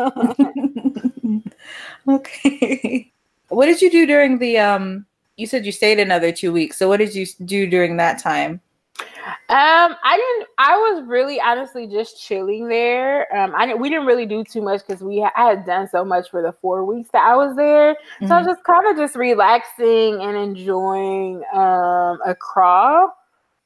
okay. 2.16 3.12
What 3.50 3.66
did 3.66 3.82
you 3.82 3.92
do 3.92 4.06
during 4.06 4.40
the 4.40 4.60
um 4.60 5.06
you 5.40 5.48
said 5.48 5.66
you 5.66 5.72
stayed 5.72 6.00
another 6.00 6.32
two 6.32 6.52
weeks. 6.52 6.78
So 6.78 6.90
what 6.90 6.98
did 6.98 7.16
you 7.16 7.26
do 7.46 7.66
during 7.66 7.98
that 7.98 8.20
time? 8.20 8.60
Um, 9.48 9.96
I 10.04 10.18
didn't. 10.18 10.50
I 10.58 10.76
was 10.76 11.04
really 11.08 11.40
honestly 11.40 11.88
just 11.88 12.22
chilling 12.22 12.68
there. 12.68 13.34
Um, 13.36 13.54
I 13.56 13.66
didn't. 13.66 13.80
We 13.80 13.90
didn't 13.90 14.06
really 14.06 14.26
do 14.26 14.44
too 14.44 14.62
much 14.62 14.82
because 14.86 15.02
we 15.02 15.24
I 15.24 15.50
had 15.50 15.66
done 15.66 15.88
so 15.88 16.04
much 16.04 16.30
for 16.30 16.42
the 16.42 16.54
four 16.62 16.84
weeks 16.84 17.10
that 17.14 17.24
I 17.24 17.36
was 17.36 17.56
there. 17.56 17.94
Mm-hmm. 17.94 18.28
So 18.28 18.36
I 18.36 18.38
was 18.40 18.48
mm-hmm. 18.48 18.56
just 18.56 18.64
kind 18.66 18.88
of 18.88 18.98
just 18.98 19.16
relaxing 19.16 20.22
and 20.22 20.36
enjoying 20.36 21.44
um 21.54 22.20
Accra 22.26 23.08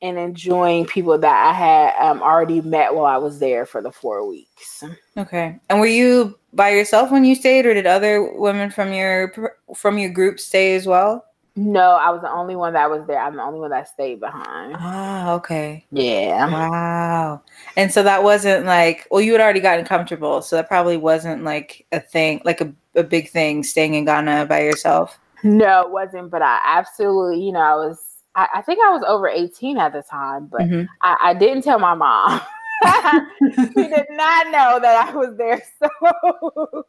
and 0.03 0.19
enjoying 0.19 0.85
people 0.85 1.17
that 1.17 1.47
I 1.47 1.53
had 1.53 1.95
um 2.07 2.21
already 2.21 2.61
met 2.61 2.93
while 2.93 3.05
I 3.05 3.17
was 3.17 3.39
there 3.39 3.65
for 3.65 3.81
the 3.81 3.91
four 3.91 4.27
weeks. 4.27 4.83
Okay. 5.17 5.57
And 5.69 5.79
were 5.79 5.87
you 5.87 6.37
by 6.53 6.69
yourself 6.69 7.09
when 7.09 7.25
you 7.25 7.33
stayed, 7.33 7.65
or 7.65 7.73
did 7.73 7.87
other 7.87 8.31
women 8.33 8.69
from 8.69 8.93
your 8.93 9.33
from 9.75 9.97
your 9.97 10.11
group 10.11 10.39
stay 10.39 10.75
as 10.75 10.85
well? 10.85 11.25
No, 11.55 11.91
I 11.91 12.09
was 12.09 12.21
the 12.21 12.31
only 12.31 12.55
one 12.55 12.73
that 12.73 12.89
was 12.89 13.05
there. 13.05 13.19
I'm 13.19 13.35
the 13.35 13.43
only 13.43 13.59
one 13.59 13.69
that 13.69 13.87
stayed 13.87 14.19
behind. 14.19 14.75
Ah, 14.75 15.33
okay. 15.33 15.85
Yeah. 15.91 16.51
Wow. 16.51 17.43
And 17.77 17.93
so 17.93 18.01
that 18.01 18.23
wasn't 18.23 18.65
like, 18.65 19.07
well, 19.11 19.21
you 19.21 19.33
had 19.33 19.41
already 19.41 19.59
gotten 19.59 19.85
comfortable. 19.85 20.41
So 20.41 20.55
that 20.55 20.67
probably 20.67 20.97
wasn't 20.97 21.43
like 21.43 21.85
a 21.91 21.99
thing, 21.99 22.41
like 22.43 22.59
a, 22.59 22.73
a 22.95 23.03
big 23.03 23.29
thing 23.29 23.61
staying 23.61 23.93
in 23.93 24.05
Ghana 24.05 24.47
by 24.47 24.63
yourself. 24.63 25.19
No, 25.43 25.81
it 25.81 25.91
wasn't. 25.91 26.31
But 26.31 26.41
I 26.41 26.59
absolutely, 26.65 27.45
you 27.45 27.51
know, 27.51 27.59
I 27.59 27.75
was, 27.75 28.12
I, 28.35 28.47
I 28.55 28.61
think 28.61 28.79
I 28.83 28.91
was 28.91 29.03
over 29.07 29.27
18 29.27 29.77
at 29.77 29.93
the 29.93 30.01
time, 30.01 30.47
but 30.47 30.61
mm-hmm. 30.61 30.83
I, 31.01 31.17
I 31.21 31.33
didn't 31.33 31.63
tell 31.63 31.79
my 31.79 31.93
mom. 31.93 32.41
she 33.51 33.73
did 33.75 34.07
not 34.11 34.47
know 34.47 34.79
that 34.81 35.09
I 35.09 35.15
was 35.15 35.35
there. 35.37 35.61
So 35.79 36.85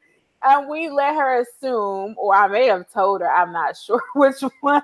and 0.47 0.69
we 0.69 0.91
let 0.91 1.15
her 1.15 1.41
assume, 1.41 2.15
or 2.19 2.35
I 2.35 2.49
may 2.49 2.67
have 2.67 2.91
told 2.93 3.23
her, 3.23 3.31
I'm 3.31 3.51
not 3.53 3.77
sure 3.77 4.03
which 4.15 4.41
one. 4.61 4.83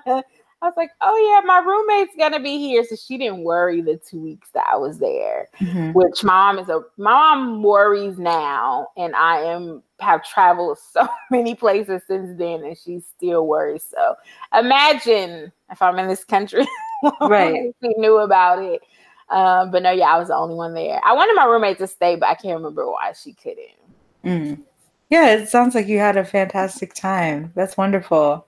I 0.61 0.67
was 0.67 0.75
like, 0.77 0.91
oh 1.01 1.17
yeah, 1.17 1.45
my 1.45 1.57
roommate's 1.59 2.15
gonna 2.15 2.39
be 2.39 2.59
here. 2.59 2.83
So 2.83 2.95
she 2.95 3.17
didn't 3.17 3.43
worry 3.43 3.81
the 3.81 3.97
two 3.97 4.19
weeks 4.19 4.49
that 4.53 4.65
I 4.71 4.77
was 4.77 4.99
there. 4.99 5.47
Mm-hmm. 5.59 5.93
Which 5.93 6.23
mom 6.23 6.59
is 6.59 6.69
a 6.69 6.81
my 6.97 7.11
mom 7.11 7.63
worries 7.63 8.19
now, 8.19 8.89
and 8.95 9.15
I 9.15 9.39
am 9.39 9.81
have 9.99 10.23
traveled 10.23 10.77
so 10.91 11.07
many 11.31 11.55
places 11.55 12.03
since 12.07 12.37
then, 12.37 12.63
and 12.63 12.77
she 12.77 12.99
still 12.99 13.47
worries. 13.47 13.85
So 13.89 14.15
imagine 14.57 15.51
if 15.71 15.81
I'm 15.81 15.97
in 15.97 16.07
this 16.07 16.23
country, 16.23 16.67
right? 17.21 17.73
she 17.81 17.89
knew 17.97 18.19
about 18.19 18.59
it. 18.59 18.81
Um, 19.29 19.71
but 19.71 19.81
no, 19.81 19.91
yeah, 19.91 20.13
I 20.13 20.19
was 20.19 20.27
the 20.27 20.35
only 20.35 20.55
one 20.55 20.73
there. 20.73 20.99
I 21.05 21.13
wanted 21.13 21.35
my 21.35 21.45
roommate 21.45 21.77
to 21.79 21.87
stay, 21.87 22.17
but 22.17 22.27
I 22.27 22.35
can't 22.35 22.57
remember 22.57 22.85
why 22.85 23.13
she 23.13 23.33
couldn't. 23.33 23.79
Mm. 24.25 24.61
Yeah, 25.09 25.33
it 25.33 25.49
sounds 25.49 25.73
like 25.73 25.87
you 25.87 25.99
had 25.99 26.17
a 26.17 26.25
fantastic 26.25 26.93
time. 26.93 27.51
That's 27.55 27.77
wonderful. 27.77 28.45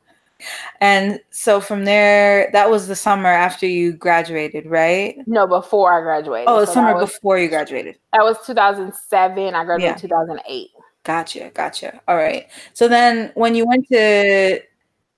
And 0.81 1.19
so 1.29 1.59
from 1.59 1.85
there, 1.85 2.49
that 2.53 2.69
was 2.69 2.87
the 2.87 2.95
summer 2.95 3.29
after 3.29 3.67
you 3.67 3.93
graduated, 3.93 4.65
right? 4.65 5.17
No, 5.27 5.47
before 5.47 5.93
I 5.93 6.01
graduated. 6.01 6.47
Oh, 6.49 6.61
the 6.61 6.67
so 6.67 6.73
summer 6.73 6.95
was, 6.95 7.11
before 7.11 7.37
you 7.37 7.49
graduated. 7.49 7.97
That 8.13 8.23
was 8.23 8.37
2007. 8.45 9.55
I 9.55 9.65
graduated 9.65 9.95
yeah. 10.03 10.07
2008. 10.09 10.69
Gotcha, 11.03 11.51
gotcha. 11.53 12.01
All 12.07 12.15
right. 12.15 12.47
So 12.73 12.87
then, 12.87 13.31
when 13.35 13.55
you 13.55 13.65
went 13.67 13.87
to 13.89 14.61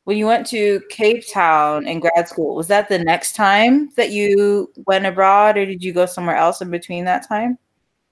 when 0.06 0.18
you 0.18 0.28
went 0.28 0.46
to 0.48 0.82
Cape 0.90 1.24
Town 1.32 1.88
in 1.88 2.00
grad 2.00 2.28
school, 2.28 2.56
was 2.56 2.68
that 2.68 2.90
the 2.90 3.00
next 3.00 3.36
time 3.36 3.90
that 3.96 4.12
you 4.12 4.72
went 4.86 5.06
abroad, 5.06 5.58
or 5.58 5.66
did 5.66 5.84
you 5.84 5.94
go 5.94 6.06
somewhere 6.06 6.36
else 6.36 6.62
in 6.62 6.70
between 6.70 7.06
that 7.06 7.28
time? 7.28 7.58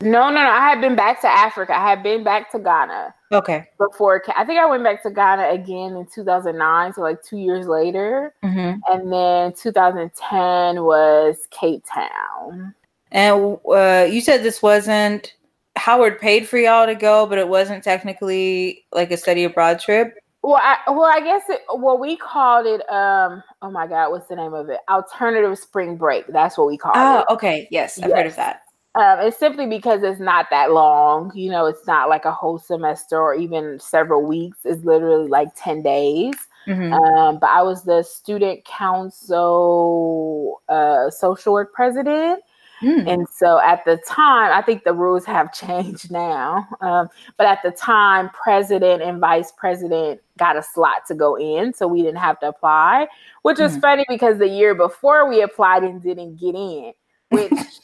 No, 0.04 0.30
no, 0.30 0.36
no. 0.36 0.49
I 0.49 0.70
had 0.70 0.82
been 0.82 0.95
back 0.95 1.22
to 1.22 1.28
Africa. 1.28 1.78
I 1.78 1.89
had 1.89 2.04
been 2.04 2.24
back 2.24 2.51
to 2.51 2.60
Ghana. 2.60 3.14
Okay. 3.32 3.68
Before 3.78 4.22
I 4.36 4.45
think 4.45 4.60
I 4.60 4.66
went 4.66 4.84
back 4.84 5.01
to 5.04 5.12
Ghana 5.12 5.49
again 5.49 5.95
in 5.95 6.08
2009, 6.14 6.93
so 6.93 7.01
like 7.01 7.24
two 7.24 7.38
years 7.38 7.68
later, 7.68 8.34
mm-hmm. 8.43 8.80
and 8.91 9.12
then 9.12 9.54
2010 9.54 10.84
was 10.84 11.47
Cape 11.49 11.84
Town. 11.91 12.74
And 13.12 13.58
uh, 13.72 14.08
you 14.10 14.22
said 14.22 14.43
this 14.43 14.62
wasn't 14.62 15.34
Howard 15.76 16.20
paid 16.20 16.47
for 16.47 16.58
y'all 16.58 16.86
to 16.86 16.95
go, 16.95 17.26
but 17.26 17.38
it 17.38 17.47
wasn't 17.47 17.84
technically 17.84 18.86
like 18.91 19.12
a 19.12 19.18
study 19.18 19.43
abroad 19.43 19.80
trip. 19.80 20.16
Well, 20.43 20.60
I, 20.62 20.78
well, 20.91 21.06
I 21.06 21.22
guess 21.22 21.43
it. 21.47 21.62
Well, 21.74 21.97
we 21.97 22.18
called 22.18 22.66
it. 22.66 22.82
Um. 22.91 23.41
Oh 23.62 23.72
my 23.72 23.88
God, 23.88 24.12
what's 24.12 24.28
the 24.28 24.36
name 24.36 24.54
of 24.54 24.70
it? 24.70 24.80
Alternative 24.89 25.58
spring 25.58 25.95
break. 25.95 26.28
That's 26.28 26.58
what 26.58 26.68
we 26.68 26.78
call 26.78 26.91
oh, 26.95 27.20
it. 27.20 27.26
Oh, 27.30 27.34
okay. 27.36 27.68
Yes, 27.72 27.97
I've 27.97 28.10
yes. 28.10 28.18
heard 28.18 28.28
of 28.28 28.36
that. 28.36 28.62
Um, 28.96 29.20
it's 29.22 29.38
simply 29.38 29.66
because 29.66 30.04
it's 30.04 30.20
not 30.20 30.48
that 30.52 30.72
long. 30.72 31.32
You 31.36 31.50
know, 31.50 31.66
it's 31.66 31.88
not 31.88 32.10
like 32.10 32.26
a 32.26 32.32
whole 32.32 32.60
semester 32.60 33.20
or 33.20 33.34
even 33.34 33.80
several 33.80 34.24
weeks. 34.24 34.60
It's 34.66 34.84
literally 34.84 35.28
like 35.28 35.50
10 35.56 35.82
days. 35.82 36.36
Mm-hmm. 36.68 36.94
Um, 36.94 37.39
but 37.39 37.50
I 37.50 37.62
was 37.64 37.84
the 37.84 38.04
student 38.04 38.64
council 38.66 40.62
uh, 40.70 41.10
social 41.10 41.54
work 41.54 41.74
president. 41.74 42.41
Mm. 42.84 43.08
And 43.08 43.28
so 43.30 43.60
at 43.60 43.84
the 43.86 43.98
time, 44.08 44.52
I 44.52 44.62
think 44.62 44.84
the 44.84 44.94
rules 44.94 45.26
have 45.26 45.54
changed 45.56 46.12
now. 46.12 46.68
Um, 46.82 47.10
but 47.38 47.48
at 47.48 47.60
the 47.64 47.72
time, 47.72 48.30
president 48.30 49.02
and 49.02 49.20
vice 49.20 49.52
president 49.58 50.22
got 50.38 50.56
a 50.56 50.64
slot 50.64 51.06
to 51.08 51.16
go 51.16 51.36
in. 51.36 51.74
So 51.74 51.88
we 51.88 52.02
didn't 52.02 52.18
have 52.18 52.39
to 52.41 52.50
apply, 52.50 53.08
which 53.41 53.60
was 53.60 53.78
mm. 53.78 53.82
funny 53.82 54.06
because 54.08 54.38
the 54.38 54.48
year 54.48 54.76
before 54.76 55.28
we 55.28 55.41
applied 55.41 55.84
and 55.84 56.02
didn't 56.02 56.39
get 56.39 56.56
in, 56.56 56.94
which 57.32 57.52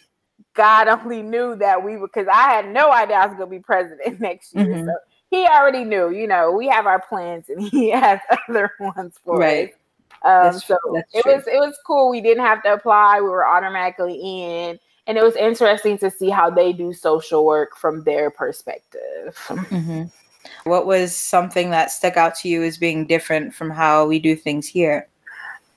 God 0.60 0.90
only 0.90 1.22
knew 1.22 1.56
that 1.56 1.86
we 1.86 1.96
would, 1.96 2.12
because 2.14 2.28
I 2.28 2.52
had 2.52 2.70
no 2.70 2.92
idea 2.92 3.16
I 3.16 3.28
was 3.28 3.38
going 3.38 3.50
to 3.50 3.56
be 3.56 3.62
president 3.62 4.20
next 4.20 4.54
year. 4.54 4.66
Mm-hmm. 4.66 4.88
So 4.88 4.94
he 5.30 5.48
already 5.48 5.86
knew, 5.86 6.10
you 6.10 6.28
know, 6.28 6.52
we 6.52 6.68
have 6.68 6.86
our 6.86 7.00
plans 7.00 7.48
and 7.48 7.62
he 7.72 7.90
has 7.92 8.20
other 8.50 8.74
ones 8.78 9.18
for 9.24 9.38
right. 9.38 9.74
us. 10.26 10.56
Um, 10.56 10.60
so 10.60 10.78
it 11.14 11.22
true. 11.22 11.34
was 11.34 11.48
it 11.48 11.60
was 11.60 11.80
cool. 11.88 12.10
We 12.10 12.20
didn't 12.20 12.44
have 12.44 12.62
to 12.64 12.74
apply. 12.74 13.22
We 13.22 13.30
were 13.30 13.48
automatically 13.48 14.20
in, 14.20 14.78
and 15.08 15.18
it 15.18 15.24
was 15.24 15.38
interesting 15.38 15.98
to 16.00 16.12
see 16.12 16.30
how 16.30 16.50
they 16.50 16.74
do 16.74 16.92
social 16.92 17.46
work 17.46 17.78
from 17.78 18.04
their 18.04 18.30
perspective. 18.30 19.34
Mm-hmm. 19.48 20.04
What 20.66 20.86
was 20.86 21.16
something 21.16 21.70
that 21.70 21.90
stuck 21.90 22.18
out 22.18 22.36
to 22.40 22.50
you 22.50 22.64
as 22.64 22.78
being 22.78 23.08
different 23.08 23.54
from 23.54 23.70
how 23.70 24.08
we 24.08 24.20
do 24.20 24.36
things 24.36 24.68
here? 24.68 25.08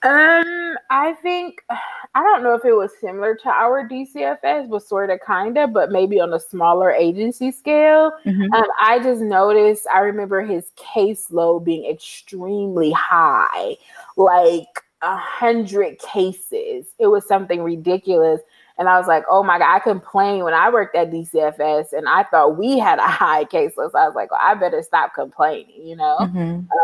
Um, 0.05 0.76
I 0.90 1.14
think 1.22 1.62
I 2.14 2.22
don't 2.22 2.42
know 2.42 2.55
if 2.55 2.64
it 2.64 2.74
was 2.74 2.90
similar 3.00 3.34
to 3.36 3.48
our 3.48 3.88
DCFS, 3.88 4.68
but 4.68 4.86
sort 4.86 5.09
of 5.09 5.20
kind 5.20 5.57
of, 5.57 5.72
but 5.72 5.90
maybe 5.90 6.20
on 6.20 6.34
a 6.34 6.40
smaller 6.40 6.90
agency 6.90 7.50
scale. 7.50 8.12
Mm-hmm. 8.26 8.53
Um, 8.53 8.66
I 8.80 8.98
just 8.98 9.22
noticed. 9.22 9.86
I 9.92 10.00
remember 10.00 10.42
his 10.42 10.66
caseload 10.76 11.64
being 11.64 11.90
extremely 11.90 12.90
high, 12.92 13.76
like 14.16 14.82
a 15.00 15.16
hundred 15.16 15.98
cases. 16.00 16.86
It 16.98 17.07
was 17.07 17.26
something 17.26 17.62
ridiculous. 17.62 18.42
And 18.83 18.89
I 18.89 18.99
was 18.99 19.07
like, 19.07 19.22
oh 19.30 19.45
my 19.45 19.61
God, 19.61 19.76
I 19.76 19.78
complained 19.78 20.43
when 20.43 20.55
I 20.55 20.68
worked 20.68 20.97
at 20.97 21.12
DCFS 21.12 21.93
and 21.93 22.09
I 22.09 22.24
thought 22.24 22.59
we 22.59 22.80
had 22.80 22.99
a 22.99 23.07
high 23.07 23.45
case 23.45 23.76
list. 23.76 23.95
I 23.95 24.09
was 24.09 24.16
like, 24.16 24.33
well, 24.33 24.41
I 24.43 24.55
better 24.55 24.83
stop 24.83 25.14
complaining, 25.14 25.87
you 25.87 25.95
know? 25.95 26.16
Mm-hmm. 26.18 26.41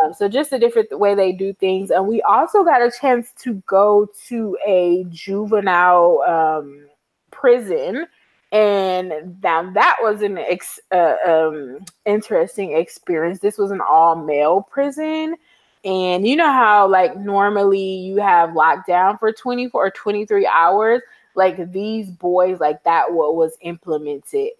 Um, 0.07 0.15
so 0.15 0.29
just 0.29 0.53
a 0.53 0.61
different 0.61 0.97
way 0.97 1.17
they 1.17 1.33
do 1.33 1.53
things. 1.55 1.91
And 1.91 2.07
we 2.07 2.23
also 2.23 2.63
got 2.63 2.83
a 2.83 2.93
chance 3.01 3.33
to 3.41 3.55
go 3.67 4.09
to 4.29 4.57
a 4.65 5.07
juvenile 5.09 6.23
um, 6.23 6.87
prison. 7.33 8.07
And 8.53 9.37
now 9.43 9.69
that 9.73 9.97
was 10.01 10.23
an 10.23 10.39
ex- 10.39 10.79
uh, 10.93 11.17
um, 11.27 11.81
interesting 12.07 12.77
experience. 12.77 13.41
This 13.41 13.59
was 13.59 13.73
an 13.73 13.81
all 13.81 14.15
male 14.15 14.63
prison. 14.71 15.35
And 15.85 16.29
you 16.29 16.37
know 16.37 16.53
how, 16.53 16.87
like, 16.87 17.17
normally 17.17 17.83
you 17.83 18.19
have 18.19 18.51
lockdown 18.51 19.19
for 19.19 19.33
24 19.33 19.87
or 19.87 19.91
23 19.91 20.47
hours? 20.47 21.03
Like 21.39 21.73
these 21.73 22.11
boys 22.11 22.61
like 22.61 22.83
that 22.83 23.13
what 23.13 23.37
was 23.37 23.57
implemented 23.63 24.51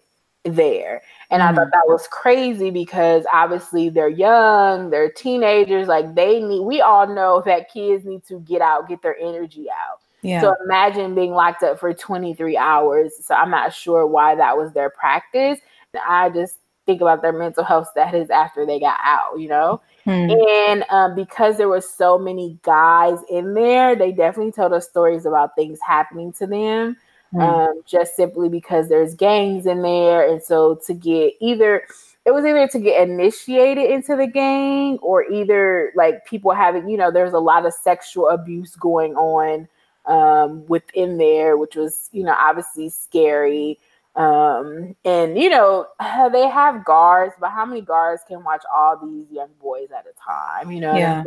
there 0.45 1.01
and 1.29 1.41
mm-hmm. 1.41 1.51
i 1.51 1.55
thought 1.55 1.67
mm-hmm. 1.67 1.71
that 1.71 1.83
was 1.87 2.07
crazy 2.07 2.71
because 2.71 3.25
obviously 3.31 3.89
they're 3.89 4.07
young 4.07 4.89
they're 4.89 5.11
teenagers 5.11 5.87
like 5.87 6.15
they 6.15 6.41
need 6.41 6.61
we 6.61 6.81
all 6.81 7.05
know 7.13 7.43
that 7.45 7.71
kids 7.71 8.05
need 8.05 8.23
to 8.25 8.39
get 8.39 8.61
out 8.61 8.87
get 8.87 9.01
their 9.01 9.17
energy 9.19 9.67
out 9.69 9.99
yeah. 10.21 10.39
so 10.39 10.55
imagine 10.63 11.13
being 11.13 11.33
locked 11.33 11.61
up 11.61 11.77
for 11.77 11.93
23 11.93 12.55
hours 12.55 13.13
so 13.21 13.35
i'm 13.35 13.51
not 13.51 13.73
sure 13.73 14.07
why 14.07 14.33
that 14.33 14.57
was 14.57 14.71
their 14.71 14.89
practice 14.89 15.59
i 16.07 16.29
just 16.29 16.57
think 16.89 17.01
about 17.01 17.21
their 17.21 17.33
mental 17.33 17.63
health 17.63 17.87
status 17.91 18.29
after 18.29 18.65
they 18.65 18.79
got 18.79 18.99
out 19.03 19.39
you 19.39 19.47
know 19.47 19.79
Hmm. 20.09 20.29
And 20.31 20.85
um, 20.89 21.13
because 21.13 21.57
there 21.57 21.67
were 21.67 21.81
so 21.81 22.17
many 22.17 22.57
guys 22.63 23.19
in 23.29 23.53
there, 23.53 23.95
they 23.95 24.11
definitely 24.11 24.51
told 24.51 24.73
us 24.73 24.89
stories 24.89 25.25
about 25.25 25.55
things 25.55 25.79
happening 25.85 26.33
to 26.33 26.47
them. 26.47 26.97
Hmm. 27.31 27.41
Um, 27.41 27.81
just 27.85 28.15
simply 28.15 28.49
because 28.49 28.89
there's 28.89 29.13
gangs 29.13 29.67
in 29.67 29.83
there, 29.83 30.27
and 30.27 30.41
so 30.41 30.79
to 30.87 30.95
get 30.95 31.33
either 31.39 31.83
it 32.25 32.31
was 32.31 32.43
either 32.43 32.67
to 32.67 32.79
get 32.79 33.07
initiated 33.07 33.89
into 33.89 34.15
the 34.15 34.25
gang 34.25 34.97
or 34.97 35.23
either 35.31 35.91
like 35.95 36.25
people 36.25 36.51
having 36.53 36.89
you 36.89 36.97
know 36.97 37.11
there's 37.11 37.33
a 37.33 37.39
lot 37.39 37.67
of 37.67 37.73
sexual 37.73 38.29
abuse 38.29 38.75
going 38.75 39.15
on 39.15 39.67
um, 40.07 40.65
within 40.65 41.19
there, 41.19 41.55
which 41.55 41.75
was 41.75 42.09
you 42.11 42.23
know 42.23 42.35
obviously 42.35 42.89
scary. 42.89 43.77
Um, 44.19 44.97
and 45.05 45.39
you 45.39 45.49
know, 45.49 45.87
they 46.31 46.47
have 46.49 46.83
guards, 46.83 47.33
but 47.39 47.51
how 47.51 47.65
many 47.65 47.81
guards 47.81 48.21
can 48.27 48.43
watch 48.43 48.63
all 48.73 48.97
these 48.97 49.25
young 49.31 49.49
boys 49.61 49.87
at 49.97 50.05
a 50.05 50.13
time? 50.21 50.71
You 50.71 50.81
know 50.81 50.95
yeah. 50.95 51.23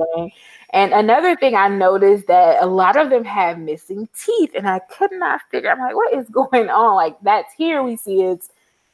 And 0.70 0.92
another 0.92 1.34
thing 1.34 1.54
I 1.54 1.68
noticed 1.68 2.26
that 2.26 2.62
a 2.62 2.66
lot 2.66 2.96
of 2.96 3.08
them 3.08 3.24
have 3.24 3.58
missing 3.58 4.08
teeth, 4.14 4.50
and 4.54 4.68
I 4.68 4.78
could 4.78 5.10
not 5.12 5.40
figure. 5.50 5.70
I'm 5.70 5.80
like, 5.80 5.96
what 5.96 6.12
is 6.12 6.28
going 6.30 6.68
on? 6.68 6.94
Like 6.94 7.16
that's 7.22 7.52
here 7.54 7.82
we 7.82 7.96
see 7.96 8.22
it's 8.22 8.50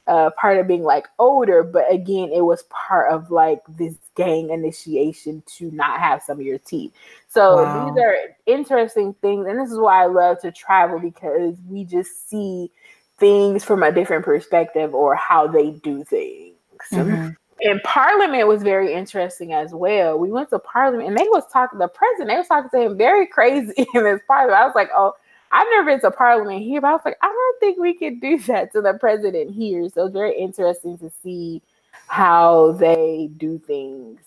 uh, 0.06 0.30
part 0.40 0.58
of 0.58 0.68
being 0.68 0.84
like 0.84 1.08
older, 1.18 1.64
but 1.64 1.92
again, 1.92 2.30
it 2.32 2.42
was 2.42 2.62
part 2.70 3.12
of 3.12 3.32
like 3.32 3.60
this 3.68 3.96
gang 4.14 4.50
initiation 4.50 5.42
to 5.46 5.72
not 5.72 5.98
have 5.98 6.22
some 6.22 6.38
of 6.38 6.46
your 6.46 6.58
teeth. 6.58 6.92
So 7.26 7.64
wow. 7.64 7.90
these 7.90 8.00
are 8.00 8.16
interesting 8.46 9.12
things, 9.14 9.48
and 9.48 9.58
this 9.58 9.72
is 9.72 9.78
why 9.78 10.04
I 10.04 10.06
love 10.06 10.40
to 10.42 10.52
travel 10.52 11.00
because 11.00 11.56
we 11.68 11.84
just 11.84 12.30
see 12.30 12.70
things 13.18 13.64
from 13.64 13.82
a 13.82 13.92
different 13.92 14.24
perspective 14.24 14.94
or 14.94 15.14
how 15.14 15.46
they 15.46 15.70
do 15.70 16.04
things. 16.04 16.54
Mm-hmm. 16.92 17.30
And 17.60 17.82
Parliament 17.82 18.46
was 18.46 18.62
very 18.62 18.94
interesting 18.94 19.52
as 19.52 19.72
well. 19.72 20.16
We 20.16 20.30
went 20.30 20.50
to 20.50 20.60
Parliament 20.60 21.08
and 21.08 21.18
they 21.18 21.26
was 21.28 21.42
talking 21.52 21.78
the 21.78 21.88
president, 21.88 22.28
they 22.28 22.36
was 22.36 22.46
talking 22.46 22.70
to 22.70 22.86
him 22.86 22.96
very 22.96 23.26
crazy 23.26 23.74
in 23.94 24.04
this 24.04 24.20
Parliament. 24.28 24.60
I 24.60 24.64
was 24.64 24.74
like, 24.76 24.90
oh, 24.94 25.14
I've 25.50 25.66
never 25.70 25.86
been 25.86 26.00
to 26.02 26.10
Parliament 26.10 26.62
here, 26.62 26.80
but 26.80 26.88
I 26.88 26.92
was 26.92 27.00
like, 27.04 27.16
I 27.22 27.26
don't 27.26 27.60
think 27.60 27.78
we 27.78 27.94
could 27.94 28.20
do 28.20 28.38
that 28.46 28.72
to 28.72 28.80
the 28.80 28.94
president 28.94 29.50
here. 29.50 29.88
So 29.88 30.06
it's 30.06 30.12
very 30.12 30.38
interesting 30.38 30.98
to 30.98 31.10
see 31.22 31.62
how 32.06 32.72
they 32.72 33.30
do 33.36 33.58
things 33.66 34.20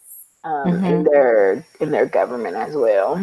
um, 0.44 0.66
mm-hmm. 0.66 0.86
in 0.86 1.04
their 1.04 1.66
in 1.80 1.92
their 1.92 2.06
government 2.06 2.56
as 2.56 2.76
well. 2.76 3.16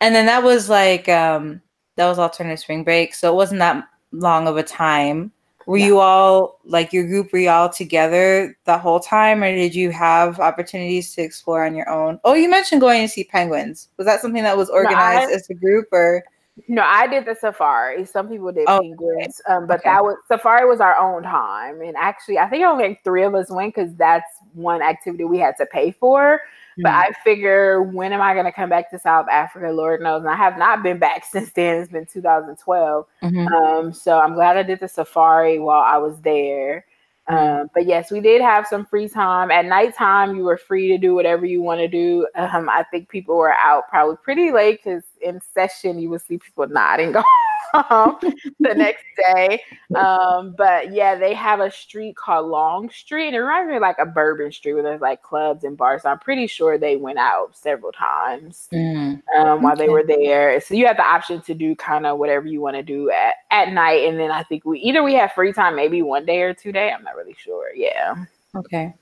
And 0.00 0.14
then 0.14 0.26
that 0.26 0.42
was 0.42 0.68
like 0.68 1.08
um, 1.08 1.60
that 1.96 2.06
was 2.06 2.18
alternative 2.18 2.60
spring 2.60 2.84
break, 2.84 3.14
so 3.14 3.32
it 3.32 3.36
wasn't 3.36 3.58
that 3.58 3.84
long 4.12 4.46
of 4.48 4.56
a 4.56 4.62
time. 4.62 5.32
were 5.66 5.76
you 5.76 5.98
all 5.98 6.58
like 6.64 6.94
your 6.94 7.06
group? 7.06 7.30
Were 7.30 7.40
you 7.40 7.50
all 7.50 7.68
together 7.68 8.56
the 8.64 8.78
whole 8.78 9.00
time, 9.00 9.42
or 9.42 9.54
did 9.54 9.74
you 9.74 9.90
have 9.90 10.40
opportunities 10.40 11.14
to 11.14 11.22
explore 11.22 11.66
on 11.66 11.74
your 11.74 11.88
own? 11.90 12.18
Oh, 12.24 12.32
you 12.32 12.48
mentioned 12.48 12.80
going 12.80 13.02
to 13.02 13.08
see 13.08 13.24
penguins. 13.24 13.88
Was 13.98 14.06
that 14.06 14.22
something 14.22 14.42
that 14.42 14.56
was 14.56 14.70
organized 14.70 15.28
no, 15.28 15.34
I, 15.34 15.36
as 15.36 15.50
a 15.50 15.54
group, 15.54 15.88
or? 15.92 16.24
No, 16.68 16.82
I 16.82 17.06
did 17.06 17.26
the 17.26 17.34
safari. 17.34 18.06
Some 18.06 18.28
people 18.28 18.50
did 18.50 18.64
oh, 18.66 18.80
penguins, 18.80 19.42
um, 19.46 19.66
but 19.66 19.80
okay. 19.80 19.90
that 19.90 20.02
was 20.02 20.16
safari 20.26 20.66
was 20.66 20.80
our 20.80 20.96
own 20.96 21.22
time. 21.22 21.82
And 21.82 21.96
actually, 21.98 22.38
I 22.38 22.48
think 22.48 22.64
only 22.64 22.88
like 22.88 23.04
three 23.04 23.24
of 23.24 23.34
us 23.34 23.50
went 23.50 23.74
because 23.74 23.94
that's 23.96 24.38
one 24.54 24.80
activity 24.80 25.24
we 25.24 25.38
had 25.38 25.54
to 25.58 25.66
pay 25.66 25.90
for. 25.90 26.40
But 26.80 26.90
mm-hmm. 26.90 27.12
I 27.12 27.24
figure, 27.24 27.82
when 27.82 28.12
am 28.12 28.20
I 28.20 28.34
going 28.34 28.44
to 28.44 28.52
come 28.52 28.70
back 28.70 28.90
to 28.90 28.98
South 28.98 29.26
Africa? 29.30 29.70
Lord 29.72 30.00
knows. 30.00 30.20
And 30.20 30.30
I 30.30 30.36
have 30.36 30.56
not 30.56 30.82
been 30.82 30.98
back 30.98 31.24
since 31.30 31.52
then. 31.52 31.82
It's 31.82 31.90
been 31.90 32.06
2012. 32.06 33.06
Mm-hmm. 33.22 33.46
Um, 33.48 33.92
so 33.92 34.18
I'm 34.18 34.34
glad 34.34 34.56
I 34.56 34.62
did 34.62 34.80
the 34.80 34.88
safari 34.88 35.58
while 35.58 35.82
I 35.82 35.98
was 35.98 36.20
there. 36.20 36.84
Mm-hmm. 37.28 37.60
Um, 37.60 37.70
but 37.74 37.86
yes, 37.86 38.10
we 38.10 38.20
did 38.20 38.40
have 38.40 38.66
some 38.66 38.86
free 38.86 39.08
time. 39.08 39.50
At 39.50 39.66
nighttime, 39.66 40.36
you 40.36 40.44
were 40.44 40.56
free 40.56 40.88
to 40.88 40.98
do 40.98 41.14
whatever 41.14 41.44
you 41.44 41.60
want 41.60 41.80
to 41.80 41.88
do. 41.88 42.26
Um, 42.34 42.68
I 42.68 42.84
think 42.90 43.08
people 43.08 43.36
were 43.36 43.54
out 43.54 43.88
probably 43.88 44.16
pretty 44.22 44.50
late 44.50 44.80
because 44.82 45.02
in 45.20 45.40
session 45.40 45.98
you 45.98 46.10
would 46.10 46.22
see 46.22 46.38
people 46.38 46.66
nodding 46.68 47.16
um, 47.16 47.24
the 47.74 48.74
next 48.74 49.04
day. 49.16 49.62
Um, 49.94 50.54
but 50.56 50.92
yeah, 50.92 51.16
they 51.16 51.34
have 51.34 51.60
a 51.60 51.70
street 51.70 52.16
called 52.16 52.46
Long 52.46 52.90
Street. 52.90 53.28
And 53.28 53.36
it 53.36 53.40
reminds 53.40 53.68
me 53.68 53.76
of 53.76 53.82
like 53.82 53.98
a 53.98 54.06
bourbon 54.06 54.52
street 54.52 54.74
where 54.74 54.82
there's 54.82 55.00
like 55.00 55.22
clubs 55.22 55.64
and 55.64 55.76
bars. 55.76 56.02
So 56.02 56.10
I'm 56.10 56.18
pretty 56.18 56.46
sure 56.46 56.78
they 56.78 56.96
went 56.96 57.18
out 57.18 57.56
several 57.56 57.92
times 57.92 58.68
mm. 58.72 59.20
um, 59.38 59.62
while 59.62 59.74
okay. 59.74 59.86
they 59.86 59.88
were 59.88 60.04
there. 60.04 60.60
So 60.60 60.74
you 60.74 60.86
have 60.86 60.96
the 60.96 61.06
option 61.06 61.40
to 61.42 61.54
do 61.54 61.74
kind 61.76 62.06
of 62.06 62.18
whatever 62.18 62.46
you 62.46 62.60
want 62.60 62.76
to 62.76 62.82
do 62.82 63.10
at, 63.10 63.34
at 63.50 63.72
night. 63.72 64.08
And 64.08 64.18
then 64.18 64.30
I 64.30 64.42
think 64.42 64.64
we 64.64 64.80
either 64.80 65.02
we 65.02 65.14
have 65.14 65.32
free 65.32 65.52
time 65.52 65.76
maybe 65.76 66.02
one 66.02 66.24
day 66.24 66.42
or 66.42 66.54
two 66.54 66.72
day. 66.72 66.90
I'm 66.90 67.04
not 67.04 67.16
really 67.16 67.36
sure. 67.38 67.74
Yeah. 67.74 68.24
Okay. 68.56 68.94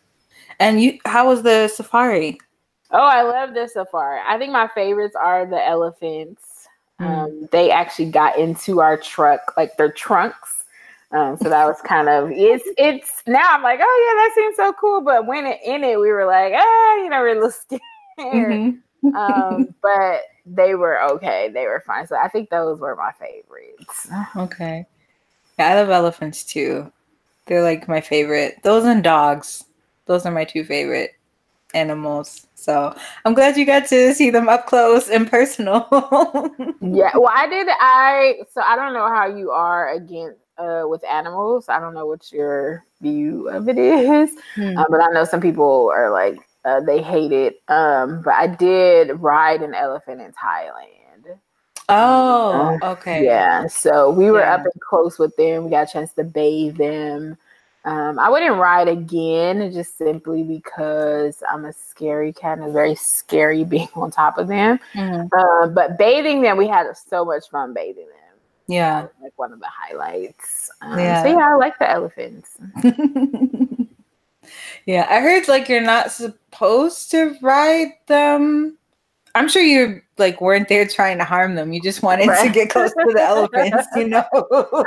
And 0.58 0.82
you 0.82 0.98
how 1.04 1.28
was 1.28 1.42
the 1.42 1.68
safari? 1.68 2.38
Oh, 2.90 3.06
I 3.06 3.22
love 3.22 3.54
the 3.54 3.68
safari. 3.68 4.20
I 4.26 4.38
think 4.38 4.52
my 4.52 4.68
favorites 4.68 5.16
are 5.20 5.44
the 5.44 5.64
elephants 5.64 6.55
Mm. 7.00 7.06
Um, 7.06 7.48
they 7.52 7.70
actually 7.70 8.10
got 8.10 8.38
into 8.38 8.80
our 8.80 8.96
truck, 8.96 9.52
like 9.56 9.76
their 9.76 9.92
trunks. 9.92 10.64
Um, 11.12 11.36
so 11.36 11.48
that 11.48 11.66
was 11.66 11.80
kind 11.82 12.08
of 12.08 12.30
it's 12.32 12.64
it's 12.76 13.22
now 13.26 13.48
I'm 13.50 13.62
like, 13.62 13.78
oh 13.80 14.06
yeah, 14.06 14.22
that 14.22 14.32
seems 14.34 14.56
so 14.56 14.72
cool. 14.72 15.00
But 15.00 15.26
when 15.26 15.46
it, 15.46 15.60
in 15.64 15.84
it, 15.84 16.00
we 16.00 16.10
were 16.10 16.26
like, 16.26 16.52
ah, 16.56 16.96
you 16.96 17.08
know, 17.08 17.20
we're 17.20 17.28
a 17.28 17.34
little 17.34 17.50
scared. 17.50 17.80
Mm-hmm. 18.18 19.14
um, 19.14 19.74
but 19.82 20.22
they 20.46 20.74
were 20.74 21.02
okay. 21.10 21.50
They 21.52 21.66
were 21.66 21.82
fine. 21.86 22.06
So 22.06 22.16
I 22.16 22.28
think 22.28 22.50
those 22.50 22.80
were 22.80 22.96
my 22.96 23.12
favorites. 23.12 24.08
Okay. 24.34 24.86
Yeah, 25.58 25.68
I 25.68 25.74
love 25.74 25.90
elephants 25.90 26.44
too. 26.44 26.90
They're 27.46 27.62
like 27.62 27.88
my 27.88 28.00
favorite. 28.00 28.62
Those 28.62 28.84
and 28.84 29.04
dogs. 29.04 29.64
Those 30.06 30.26
are 30.26 30.32
my 30.32 30.44
two 30.44 30.64
favorite 30.64 31.15
animals. 31.76 32.46
So 32.54 32.96
I'm 33.24 33.34
glad 33.34 33.56
you 33.56 33.66
got 33.66 33.86
to 33.88 34.14
see 34.14 34.30
them 34.30 34.48
up 34.48 34.66
close 34.66 35.08
and 35.08 35.30
personal. 35.30 35.86
yeah, 36.80 37.12
well, 37.14 37.32
I 37.32 37.46
did. 37.48 37.68
I 37.70 38.36
so 38.50 38.62
I 38.62 38.74
don't 38.74 38.94
know 38.94 39.08
how 39.08 39.26
you 39.26 39.50
are 39.50 39.92
against 39.92 40.40
uh, 40.58 40.84
with 40.86 41.04
animals. 41.04 41.68
I 41.68 41.78
don't 41.78 41.94
know 41.94 42.06
what 42.06 42.32
your 42.32 42.84
view 43.00 43.48
of 43.50 43.68
it 43.68 43.78
is, 43.78 44.30
hmm. 44.54 44.76
uh, 44.76 44.84
but 44.88 45.00
I 45.00 45.08
know 45.12 45.24
some 45.24 45.40
people 45.40 45.92
are 45.94 46.10
like 46.10 46.38
uh, 46.64 46.80
they 46.80 47.02
hate 47.02 47.32
it. 47.32 47.62
Um, 47.68 48.22
but 48.22 48.34
I 48.34 48.48
did 48.48 49.20
ride 49.20 49.62
an 49.62 49.74
elephant 49.74 50.20
in 50.20 50.32
Thailand. 50.32 51.38
Oh, 51.88 52.78
okay. 52.82 53.24
Yeah. 53.24 53.68
So 53.68 54.10
we 54.10 54.30
were 54.30 54.40
yeah. 54.40 54.54
up 54.54 54.60
and 54.62 54.80
close 54.80 55.18
with 55.18 55.36
them. 55.36 55.64
We 55.64 55.70
got 55.70 55.88
a 55.88 55.92
chance 55.92 56.12
to 56.14 56.24
bathe 56.24 56.76
them. 56.78 57.38
Um, 57.86 58.18
I 58.18 58.28
wouldn't 58.28 58.56
ride 58.56 58.88
again 58.88 59.72
just 59.72 59.96
simply 59.96 60.42
because 60.42 61.42
I'm 61.48 61.64
a 61.64 61.72
scary 61.72 62.32
cat 62.32 62.58
and 62.58 62.66
it's 62.66 62.74
very 62.74 62.94
scary 62.94 63.64
being 63.74 63.88
on 63.94 64.10
top 64.10 64.38
of 64.38 64.48
them. 64.48 64.78
Mm-hmm. 64.94 65.28
Uh, 65.36 65.68
but 65.68 65.96
bathing 65.98 66.42
them, 66.42 66.56
we 66.56 66.66
had 66.66 66.86
so 66.96 67.24
much 67.24 67.48
fun 67.48 67.72
bathing 67.72 68.06
them. 68.06 68.12
Yeah. 68.68 69.06
like 69.22 69.32
one 69.36 69.52
of 69.52 69.60
the 69.60 69.68
highlights. 69.68 70.70
Um, 70.82 70.98
yeah. 70.98 71.22
So 71.22 71.28
yeah, 71.28 71.52
I 71.52 71.54
like 71.54 71.78
the 71.78 71.88
elephants. 71.88 72.58
yeah, 74.86 75.06
I 75.08 75.20
heard 75.20 75.46
like 75.46 75.68
you're 75.68 75.80
not 75.80 76.10
supposed 76.10 77.12
to 77.12 77.36
ride 77.40 77.92
them 78.08 78.76
I'm 79.36 79.48
sure 79.48 79.62
you 79.62 80.00
like 80.18 80.40
weren't 80.40 80.68
there 80.68 80.86
trying 80.86 81.18
to 81.18 81.24
harm 81.24 81.54
them. 81.54 81.72
You 81.72 81.80
just 81.80 82.02
wanted 82.02 82.28
right. 82.28 82.46
to 82.46 82.52
get 82.52 82.70
close 82.70 82.90
to 82.90 83.12
the 83.14 83.22
elephants, 83.22 83.86
you 83.96 84.08
know. 84.08 84.24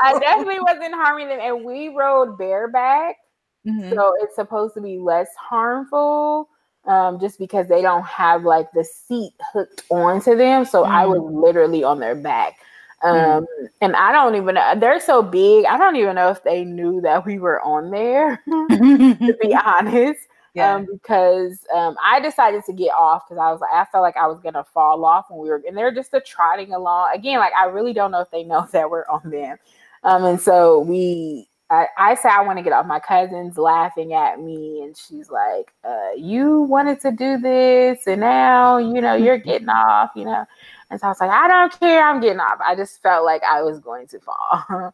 I 0.02 0.18
definitely 0.20 0.60
wasn't 0.60 0.96
harming 0.96 1.30
them, 1.30 1.40
and 1.42 1.64
we 1.64 1.90
rode 1.90 2.38
bareback, 2.38 3.18
mm-hmm. 3.66 3.94
so 3.94 4.14
it's 4.22 4.36
supposed 4.36 4.74
to 4.76 4.82
be 4.82 4.98
less 4.98 5.30
harmful. 5.36 6.50
Um, 6.86 7.20
just 7.20 7.38
because 7.38 7.68
they 7.68 7.82
don't 7.82 8.06
have 8.06 8.44
like 8.44 8.72
the 8.72 8.84
seat 8.84 9.34
hooked 9.54 9.84
onto 9.90 10.36
them, 10.36 10.66
so 10.66 10.84
mm-hmm. 10.84 10.92
I 10.92 11.06
was 11.06 11.20
mm. 11.20 11.44
literally 11.44 11.84
on 11.84 12.00
their 12.00 12.16
back. 12.16 12.56
Um, 13.04 13.16
mm-hmm. 13.16 13.66
and 13.82 13.96
I 13.96 14.12
don't 14.12 14.36
even 14.36 14.56
know 14.56 14.74
they're 14.78 15.00
so 15.00 15.22
big. 15.22 15.66
I 15.66 15.78
don't 15.78 15.96
even 15.98 16.16
know 16.16 16.30
if 16.30 16.44
they 16.44 16.64
knew 16.64 17.02
that 17.02 17.26
we 17.26 17.38
were 17.38 17.62
on 17.62 17.92
there, 17.92 18.42
to 18.48 19.38
be 19.42 19.56
honest 19.66 20.22
yeah. 20.54 20.76
um, 20.76 20.88
because 20.92 21.60
um, 21.74 21.96
I 22.04 22.20
decided 22.20 22.64
to 22.66 22.74
get 22.74 22.92
off 22.98 23.24
because 23.28 23.40
I 23.42 23.52
was 23.52 23.62
like, 23.62 23.72
I 23.74 23.86
felt 23.92 24.02
like 24.02 24.18
I 24.18 24.28
was 24.28 24.40
gonna 24.42 24.64
fall 24.64 25.04
off 25.06 25.26
when 25.30 25.40
we 25.40 25.50
were, 25.50 25.62
and 25.68 25.78
they're 25.78 25.94
just 25.94 26.14
a 26.14 26.22
trotting 26.22 26.74
along. 26.74 27.12
Again, 27.14 27.40
like 27.40 27.54
I 27.54 27.66
really 27.66 27.94
don't 27.94 28.12
know 28.12 28.22
if 28.22 28.32
they 28.32 28.44
know 28.44 28.68
that 28.72 28.90
we're 28.90 29.06
on 29.10 29.30
them. 29.30 29.58
Um, 30.04 30.24
and 30.24 30.40
so 30.42 30.80
we, 30.80 31.48
I, 31.70 31.88
I 31.98 32.16
say 32.16 32.30
I 32.30 32.42
want 32.42 32.58
to 32.58 32.64
get 32.64 32.74
off. 32.74 32.86
My 32.86 33.00
cousin's 33.00 33.58
laughing 33.58 34.14
at 34.14 34.40
me, 34.40 34.82
and 34.82 34.96
she's 34.98 35.30
like, 35.30 35.72
uh, 35.84 36.12
"You 36.18 36.62
wanted 36.62 37.00
to 37.02 37.12
do 37.12 37.38
this, 37.38 38.08
and 38.08 38.22
now 38.22 38.78
you 38.78 39.02
know 39.02 39.16
you're 39.16 39.38
getting 39.50 39.70
off," 39.70 40.12
you 40.16 40.26
know. 40.26 40.46
And 40.92 41.00
so 41.00 41.06
I 41.06 41.10
was 41.10 41.22
like, 41.22 41.30
I 41.30 41.48
don't 41.48 41.80
care, 41.80 42.04
I'm 42.04 42.20
getting 42.20 42.40
off. 42.40 42.58
I 42.66 42.76
just 42.76 43.00
felt 43.04 43.24
like 43.24 43.44
I 43.44 43.62
was 43.62 43.80
going 43.80 44.08
to 44.08 44.20
fall. 44.20 44.92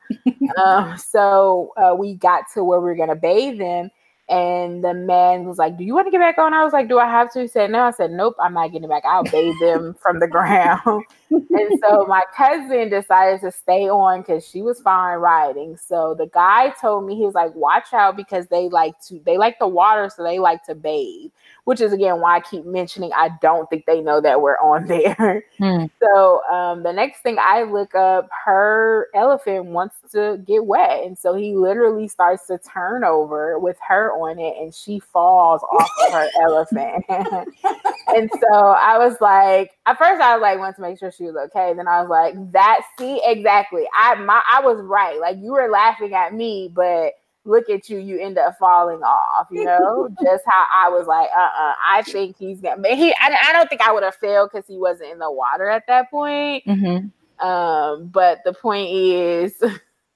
um, 0.57 0.97
so 0.97 1.71
uh, 1.77 1.95
we 1.97 2.15
got 2.15 2.43
to 2.53 2.65
where 2.65 2.81
we 2.81 2.85
were 2.85 2.95
gonna 2.95 3.15
bathe 3.15 3.59
them 3.59 3.89
and 4.29 4.83
the 4.83 4.93
man 4.93 5.45
was 5.45 5.57
like, 5.57 5.77
Do 5.77 5.83
you 5.83 5.93
want 5.93 6.07
to 6.07 6.11
get 6.11 6.19
back 6.19 6.37
on? 6.37 6.53
I 6.53 6.63
was 6.63 6.73
like, 6.73 6.89
Do 6.89 6.99
I 6.99 7.05
have 7.05 7.31
to? 7.33 7.41
He 7.41 7.47
said, 7.47 7.69
No. 7.71 7.81
I 7.83 7.91
said, 7.91 8.11
Nope, 8.11 8.35
I'm 8.39 8.53
not 8.53 8.71
getting 8.71 8.89
back. 8.89 9.03
I'll 9.05 9.23
bathe 9.23 9.53
them 9.61 9.95
from 10.01 10.19
the 10.19 10.27
ground. 10.31 11.03
And 11.29 11.79
so 11.81 12.05
my 12.07 12.23
cousin 12.35 12.89
decided 12.89 13.41
to 13.41 13.51
stay 13.51 13.89
on 13.89 14.21
because 14.21 14.47
she 14.47 14.61
was 14.61 14.81
fine 14.81 15.17
riding. 15.17 15.77
So 15.77 16.15
the 16.17 16.27
guy 16.27 16.69
told 16.81 17.05
me, 17.05 17.15
he 17.15 17.23
was 17.23 17.33
like, 17.33 17.53
Watch 17.55 17.93
out 17.93 18.15
because 18.15 18.47
they 18.47 18.69
like 18.69 18.99
to, 19.07 19.19
they 19.25 19.37
like 19.37 19.59
the 19.59 19.67
water, 19.67 20.09
so 20.15 20.23
they 20.23 20.39
like 20.39 20.63
to 20.65 20.75
bathe 20.75 21.31
which 21.65 21.81
is 21.81 21.91
again 21.91 22.21
why 22.21 22.37
I 22.37 22.39
keep 22.39 22.65
mentioning 22.65 23.11
I 23.13 23.31
don't 23.41 23.69
think 23.69 23.85
they 23.85 23.99
know 23.99 24.21
that 24.21 24.41
we're 24.41 24.57
on 24.57 24.85
there. 24.87 25.43
Hmm. 25.57 25.85
So 26.01 26.43
um, 26.45 26.83
the 26.83 26.93
next 26.93 27.21
thing 27.21 27.37
I 27.39 27.63
look 27.63 27.93
up, 27.93 28.29
her 28.45 29.07
elephant 29.13 29.65
wants 29.65 29.97
to 30.13 30.41
get 30.45 30.65
wet, 30.65 31.03
and 31.03 31.17
so 31.17 31.33
he 31.33 31.55
literally 31.55 32.07
starts 32.07 32.47
to 32.47 32.57
turn 32.59 33.03
over 33.03 33.59
with 33.59 33.77
her 33.87 34.13
on 34.13 34.39
it, 34.39 34.55
and 34.59 34.73
she 34.73 34.99
falls 34.99 35.61
off 35.63 35.89
of 36.07 36.13
her 36.13 36.29
elephant. 36.41 37.05
and 37.09 38.29
so 38.39 38.55
I 38.55 38.97
was 38.97 39.19
like, 39.19 39.71
at 39.85 39.97
first 39.97 40.21
I 40.21 40.35
was 40.35 40.41
like, 40.41 40.59
want 40.59 40.75
to 40.75 40.81
make 40.81 40.99
sure 40.99 41.11
she 41.15 41.23
was 41.23 41.35
okay. 41.47 41.73
Then 41.73 41.87
I 41.87 42.01
was 42.01 42.09
like, 42.09 42.51
that 42.51 42.81
see 42.97 43.21
exactly. 43.25 43.85
I 43.93 44.15
my 44.15 44.41
I 44.49 44.61
was 44.61 44.79
right. 44.81 45.19
Like 45.19 45.37
you 45.39 45.51
were 45.53 45.69
laughing 45.69 46.13
at 46.13 46.33
me, 46.33 46.71
but 46.73 47.13
look 47.45 47.69
at 47.69 47.89
you, 47.89 47.99
you 47.99 48.19
end 48.19 48.37
up 48.37 48.57
falling 48.57 49.01
off, 49.03 49.47
you 49.51 49.63
know, 49.63 50.09
just 50.23 50.43
how 50.47 50.65
I 50.73 50.89
was 50.89 51.07
like, 51.07 51.29
uh 51.35 51.39
uh-uh, 51.39 51.71
uh 51.71 51.75
I 51.85 52.01
think 52.03 52.37
he's 52.37 52.59
gonna, 52.59 52.95
he, 52.95 53.13
I, 53.19 53.37
I 53.49 53.53
don't 53.53 53.69
think 53.69 53.81
I 53.81 53.91
would 53.91 54.03
have 54.03 54.15
failed 54.15 54.49
because 54.51 54.67
he 54.67 54.77
wasn't 54.77 55.11
in 55.11 55.19
the 55.19 55.31
water 55.31 55.69
at 55.69 55.87
that 55.87 56.09
point. 56.09 56.65
Mm-hmm. 56.65 57.45
Um, 57.45 58.07
but 58.07 58.39
the 58.45 58.53
point 58.53 58.89
is, 58.91 59.61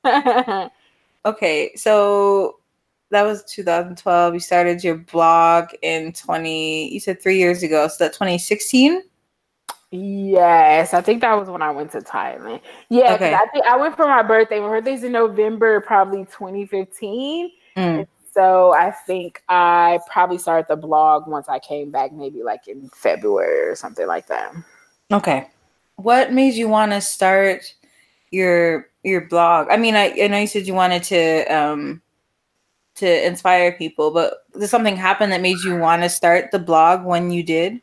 okay, 1.25 1.71
so 1.75 2.59
that 3.11 3.23
was 3.23 3.43
2012. 3.43 4.33
You 4.33 4.39
started 4.39 4.83
your 4.83 4.97
blog 4.97 5.69
in 5.81 6.13
20, 6.13 6.93
you 6.93 6.99
said 6.99 7.21
three 7.21 7.37
years 7.37 7.63
ago, 7.63 7.87
so 7.87 8.03
that 8.03 8.13
2016? 8.13 9.03
Yes, 9.91 10.93
I 10.93 11.01
think 11.01 11.21
that 11.21 11.33
was 11.33 11.49
when 11.49 11.63
I 11.63 11.71
went 11.71 11.91
to 11.93 11.99
Thailand. 11.99 12.61
Yeah, 12.89 13.13
okay. 13.15 13.33
I 13.33 13.47
think 13.51 13.65
I 13.65 13.75
went 13.75 13.95
for 13.95 14.05
my 14.05 14.21
birthday. 14.21 14.59
My 14.59 14.67
birthday's 14.67 15.03
in 15.03 15.13
November, 15.13 15.81
probably 15.81 16.25
2015. 16.25 17.51
Mm. 17.75 18.07
So 18.31 18.71
I 18.73 18.91
think 18.91 19.41
I 19.49 19.99
probably 20.09 20.37
started 20.37 20.67
the 20.69 20.75
blog 20.75 21.27
once 21.27 21.49
I 21.49 21.57
came 21.57 21.89
back, 21.89 22.13
maybe 22.13 22.43
like 22.43 22.67
in 22.67 22.89
February 22.93 23.67
or 23.67 23.75
something 23.75 24.05
like 24.05 24.27
that. 24.27 24.53
Okay. 25.11 25.47
What 25.95 26.31
made 26.31 26.53
you 26.53 26.69
want 26.69 26.91
to 26.91 27.01
start 27.01 27.73
your 28.29 28.87
your 29.03 29.21
blog? 29.21 29.67
I 29.71 29.77
mean, 29.77 29.95
I, 29.95 30.13
I 30.21 30.27
know 30.27 30.37
you 30.37 30.47
said 30.47 30.67
you 30.67 30.75
wanted 30.75 31.03
to 31.05 31.45
um 31.45 32.01
to 32.95 33.27
inspire 33.27 33.71
people, 33.71 34.11
but 34.11 34.45
did 34.57 34.67
something 34.67 34.95
happen 34.95 35.31
that 35.31 35.41
made 35.41 35.57
you 35.63 35.77
want 35.77 36.03
to 36.03 36.09
start 36.09 36.51
the 36.51 36.59
blog 36.59 37.03
when 37.03 37.31
you 37.31 37.41
did? 37.41 37.81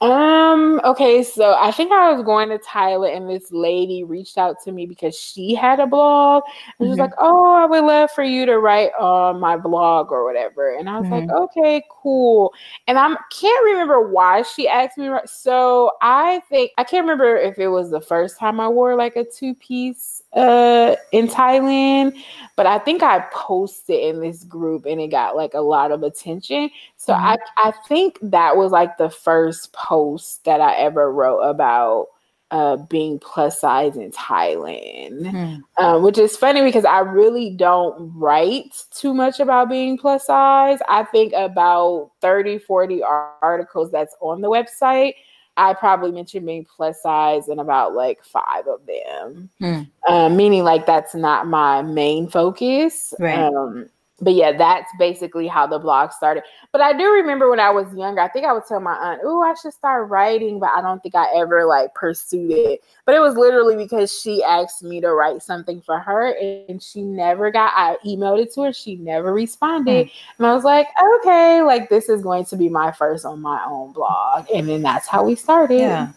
Um, 0.00 0.80
okay, 0.84 1.24
so 1.24 1.56
I 1.58 1.72
think 1.72 1.90
I 1.90 2.12
was 2.12 2.22
going 2.22 2.50
to 2.50 2.58
Thailand 2.58 3.16
and 3.16 3.28
this 3.28 3.50
lady 3.50 4.04
reached 4.04 4.38
out 4.38 4.62
to 4.62 4.70
me 4.70 4.86
because 4.86 5.16
she 5.16 5.56
had 5.56 5.80
a 5.80 5.88
blog 5.88 6.44
and 6.46 6.54
mm-hmm. 6.54 6.84
she 6.84 6.88
was 6.90 6.98
like, 6.98 7.14
Oh, 7.18 7.52
I 7.54 7.66
would 7.66 7.82
love 7.82 8.12
for 8.12 8.22
you 8.22 8.46
to 8.46 8.60
write 8.60 8.92
on 9.00 9.40
my 9.40 9.56
blog 9.56 10.12
or 10.12 10.24
whatever. 10.24 10.76
And 10.76 10.88
I 10.88 11.00
was 11.00 11.08
mm-hmm. 11.08 11.28
like, 11.28 11.40
Okay, 11.42 11.82
cool. 11.90 12.52
And 12.86 12.96
I 12.96 13.12
can't 13.32 13.64
remember 13.64 14.08
why 14.08 14.42
she 14.42 14.68
asked 14.68 14.98
me. 14.98 15.10
So 15.26 15.90
I 16.00 16.42
think 16.48 16.70
I 16.78 16.84
can't 16.84 17.02
remember 17.02 17.36
if 17.36 17.58
it 17.58 17.68
was 17.68 17.90
the 17.90 18.00
first 18.00 18.38
time 18.38 18.60
I 18.60 18.68
wore 18.68 18.94
like 18.94 19.16
a 19.16 19.24
two 19.24 19.54
piece 19.56 20.17
uh 20.34 20.96
in 21.12 21.28
Thailand, 21.28 22.16
but 22.56 22.66
I 22.66 22.78
think 22.78 23.02
I 23.02 23.20
posted 23.32 24.00
in 24.00 24.20
this 24.20 24.44
group 24.44 24.84
and 24.84 25.00
it 25.00 25.08
got 25.08 25.36
like 25.36 25.54
a 25.54 25.60
lot 25.60 25.90
of 25.90 26.02
attention. 26.02 26.70
So 26.96 27.12
mm-hmm. 27.12 27.24
I 27.24 27.36
I 27.56 27.72
think 27.88 28.18
that 28.22 28.56
was 28.56 28.72
like 28.72 28.98
the 28.98 29.10
first 29.10 29.72
post 29.72 30.44
that 30.44 30.60
I 30.60 30.74
ever 30.74 31.12
wrote 31.12 31.40
about 31.40 32.08
uh, 32.50 32.76
being 32.76 33.18
plus 33.18 33.60
size 33.60 33.96
in 33.96 34.10
Thailand, 34.10 35.20
mm. 35.20 35.60
uh, 35.76 36.00
which 36.00 36.16
is 36.16 36.36
funny 36.36 36.62
because 36.62 36.84
I 36.84 37.00
really 37.00 37.50
don't 37.50 38.12
write 38.16 38.84
too 38.90 39.12
much 39.12 39.38
about 39.38 39.68
being 39.68 39.98
plus 39.98 40.26
size. 40.26 40.78
I 40.88 41.04
think 41.04 41.34
about 41.36 42.12
30, 42.22 42.58
40 42.58 43.02
articles 43.02 43.90
that's 43.90 44.16
on 44.20 44.40
the 44.40 44.48
website. 44.48 45.14
I 45.58 45.74
probably 45.74 46.12
mentioned 46.12 46.46
being 46.46 46.64
plus 46.64 47.02
size 47.02 47.48
in 47.48 47.58
about 47.58 47.92
like 47.94 48.24
five 48.24 48.66
of 48.68 48.80
them, 48.86 49.50
mm. 49.60 49.90
uh, 50.08 50.28
meaning 50.28 50.62
like 50.62 50.86
that's 50.86 51.16
not 51.16 51.48
my 51.48 51.82
main 51.82 52.28
focus. 52.28 53.12
Right. 53.18 53.38
Um, 53.38 53.88
but 54.20 54.34
yeah, 54.34 54.56
that's 54.56 54.90
basically 54.98 55.46
how 55.46 55.66
the 55.66 55.78
blog 55.78 56.10
started. 56.10 56.42
But 56.72 56.80
I 56.80 56.92
do 56.92 57.10
remember 57.12 57.48
when 57.48 57.60
I 57.60 57.70
was 57.70 57.92
younger, 57.94 58.20
I 58.20 58.28
think 58.28 58.44
I 58.46 58.52
would 58.52 58.66
tell 58.66 58.80
my 58.80 58.94
aunt, 58.94 59.20
"Oh, 59.22 59.42
I 59.42 59.54
should 59.54 59.72
start 59.72 60.08
writing," 60.08 60.58
but 60.58 60.70
I 60.70 60.80
don't 60.80 61.00
think 61.02 61.14
I 61.14 61.26
ever 61.36 61.64
like 61.64 61.94
pursued 61.94 62.50
it. 62.50 62.82
But 63.06 63.14
it 63.14 63.20
was 63.20 63.36
literally 63.36 63.76
because 63.76 64.12
she 64.20 64.42
asked 64.42 64.82
me 64.82 65.00
to 65.00 65.12
write 65.12 65.42
something 65.42 65.80
for 65.80 65.98
her, 65.98 66.34
and 66.68 66.82
she 66.82 67.02
never 67.02 67.50
got. 67.50 67.72
I 67.76 67.96
emailed 68.04 68.42
it 68.42 68.52
to 68.54 68.62
her, 68.62 68.72
she 68.72 68.96
never 68.96 69.32
responded, 69.32 70.08
mm. 70.08 70.12
and 70.38 70.46
I 70.46 70.52
was 70.52 70.64
like, 70.64 70.88
"Okay, 71.20 71.62
like 71.62 71.88
this 71.88 72.08
is 72.08 72.22
going 72.22 72.44
to 72.46 72.56
be 72.56 72.68
my 72.68 72.90
first 72.90 73.24
on 73.24 73.40
my 73.40 73.62
own 73.66 73.92
blog," 73.92 74.46
and 74.52 74.68
then 74.68 74.82
that's 74.82 75.06
how 75.06 75.24
we 75.24 75.36
started. 75.36 75.78
Yeah, 75.78 76.10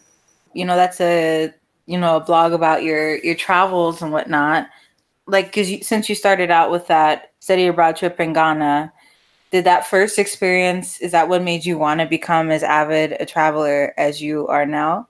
you 0.53 0.65
know, 0.65 0.75
that's 0.75 0.99
a 1.01 1.53
you 1.85 1.99
know 1.99 2.15
a 2.15 2.19
blog 2.19 2.53
about 2.53 2.83
your 2.83 3.17
your 3.17 3.35
travels 3.35 4.01
and 4.01 4.11
whatnot 4.11 4.67
like 5.27 5.47
because 5.47 5.85
since 5.87 6.09
you 6.09 6.15
started 6.15 6.51
out 6.51 6.71
with 6.71 6.87
that 6.87 7.31
study 7.39 7.67
abroad 7.67 7.95
trip 7.95 8.19
in 8.19 8.33
Ghana, 8.33 8.91
did 9.51 9.65
that 9.65 9.87
first 9.87 10.17
experience 10.17 10.99
is 11.01 11.11
that 11.11 11.27
what 11.29 11.43
made 11.43 11.65
you 11.65 11.77
want 11.77 11.99
to 11.99 12.05
become 12.05 12.51
as 12.51 12.63
avid 12.63 13.17
a 13.19 13.25
traveler 13.25 13.93
as 13.97 14.21
you 14.21 14.47
are 14.47 14.65
now? 14.65 15.07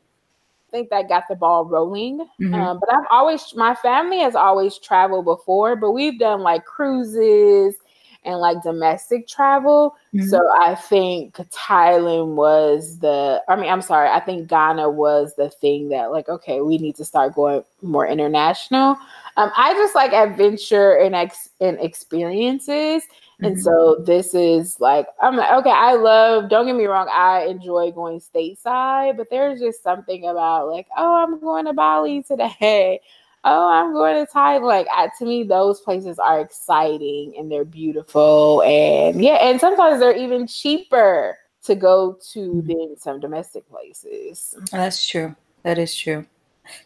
I 0.70 0.72
think 0.72 0.90
that 0.90 1.10
got 1.10 1.26
the 1.30 1.36
ball 1.36 1.66
rolling. 1.66 2.20
Mm-hmm. 2.40 2.54
Um, 2.54 2.80
but 2.80 2.94
I've 2.94 3.06
always, 3.12 3.54
my 3.56 3.76
family 3.76 4.20
has 4.20 4.36
always 4.36 4.78
traveled 4.78 5.26
before, 5.26 5.76
but 5.76 5.92
we've 5.92 6.18
done 6.18 6.42
like 6.42 6.64
cruises 6.64 7.76
and 8.24 8.40
like 8.40 8.64
domestic 8.64 9.28
travel. 9.28 9.96
Mm-hmm. 10.14 10.28
So 10.28 10.40
I 10.54 10.76
think 10.76 11.36
Thailand 11.36 12.36
was 12.36 13.00
the, 13.00 13.44
I 13.50 13.58
mean, 13.58 13.70
I'm 13.70 13.82
sorry, 13.82 14.10
I 14.10 14.22
think 14.22 14.48
Ghana 14.48 14.90
was 14.90 15.36
the 15.36 15.50
thing 15.50 15.90
that, 15.90 16.12
like, 16.12 16.30
okay, 16.30 16.62
we 16.62 16.78
need 16.78 16.96
to 16.96 17.06
start 17.06 17.36
going 17.36 17.64
more 17.82 18.08
international. 18.08 18.98
Um, 19.38 19.52
I 19.56 19.74
just 19.74 19.96
like 19.96 20.14
adventure 20.14 20.98
and 20.98 21.16
ex 21.16 21.50
and 21.60 21.80
experiences. 21.80 23.04
Mm-hmm. 23.04 23.46
And 23.46 23.62
so 23.62 24.04
this 24.06 24.34
is 24.34 24.80
like, 24.80 25.08
I'm 25.22 25.36
like, 25.36 25.52
okay, 25.52 25.72
I 25.72 25.94
love, 25.94 26.50
don't 26.50 26.66
get 26.66 26.76
me 26.76 26.86
wrong, 26.86 27.08
I 27.12 27.46
enjoy 27.46 27.92
going 27.92 28.20
stateside, 28.20 29.18
but 29.18 29.28
there's 29.30 29.60
just 29.60 29.82
something 29.82 30.28
about 30.28 30.70
like, 30.70 30.88
oh, 30.98 31.16
I'm 31.16 31.40
going 31.40 31.66
to 31.66 31.74
Bali 31.74 32.24
today. 32.24 33.00
Oh, 33.44 33.72
I'm 33.72 33.92
going 33.92 34.24
to 34.24 34.32
Thailand. 34.32 34.68
Like, 34.68 34.86
I, 34.96 35.10
to 35.18 35.26
me, 35.26 35.42
those 35.42 35.82
places 35.82 36.20
are 36.20 36.40
exciting 36.40 37.34
and 37.36 37.52
they're 37.52 37.66
beautiful. 37.66 38.62
And 38.62 39.20
yeah, 39.20 39.38
and 39.42 39.60
sometimes 39.60 40.00
they're 40.00 40.16
even 40.16 40.46
cheaper 40.46 41.40
to 41.64 41.74
go 41.74 42.20
to 42.34 42.40
mm-hmm. 42.40 42.68
than 42.68 42.96
some 43.00 43.20
domestic 43.20 43.68
places. 43.68 44.56
That's 44.72 45.08
true. 45.08 45.36
That 45.64 45.80
is 45.80 45.96
true. 45.96 46.28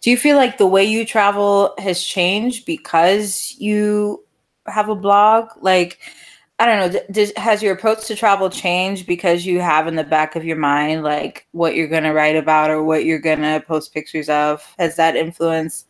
Do 0.01 0.09
you 0.09 0.17
feel 0.17 0.37
like 0.37 0.57
the 0.57 0.67
way 0.67 0.83
you 0.83 1.05
travel 1.05 1.73
has 1.77 2.03
changed 2.03 2.65
because 2.65 3.55
you 3.57 4.23
have 4.67 4.89
a 4.89 4.95
blog? 4.95 5.49
Like, 5.61 5.99
I 6.59 6.65
don't 6.65 6.93
know, 6.93 6.99
does, 7.11 7.33
has 7.35 7.61
your 7.61 7.73
approach 7.73 8.07
to 8.07 8.15
travel 8.15 8.49
changed 8.49 9.07
because 9.07 9.45
you 9.45 9.59
have 9.59 9.87
in 9.87 9.95
the 9.95 10.03
back 10.03 10.35
of 10.35 10.45
your 10.45 10.55
mind 10.55 11.03
like 11.03 11.47
what 11.51 11.75
you're 11.75 11.87
going 11.87 12.03
to 12.03 12.13
write 12.13 12.37
about 12.37 12.71
or 12.71 12.83
what 12.83 13.03
you're 13.05 13.19
going 13.19 13.41
to 13.41 13.63
post 13.67 13.93
pictures 13.93 14.29
of? 14.29 14.63
Has 14.79 14.95
that 14.95 15.15
influenced 15.15 15.87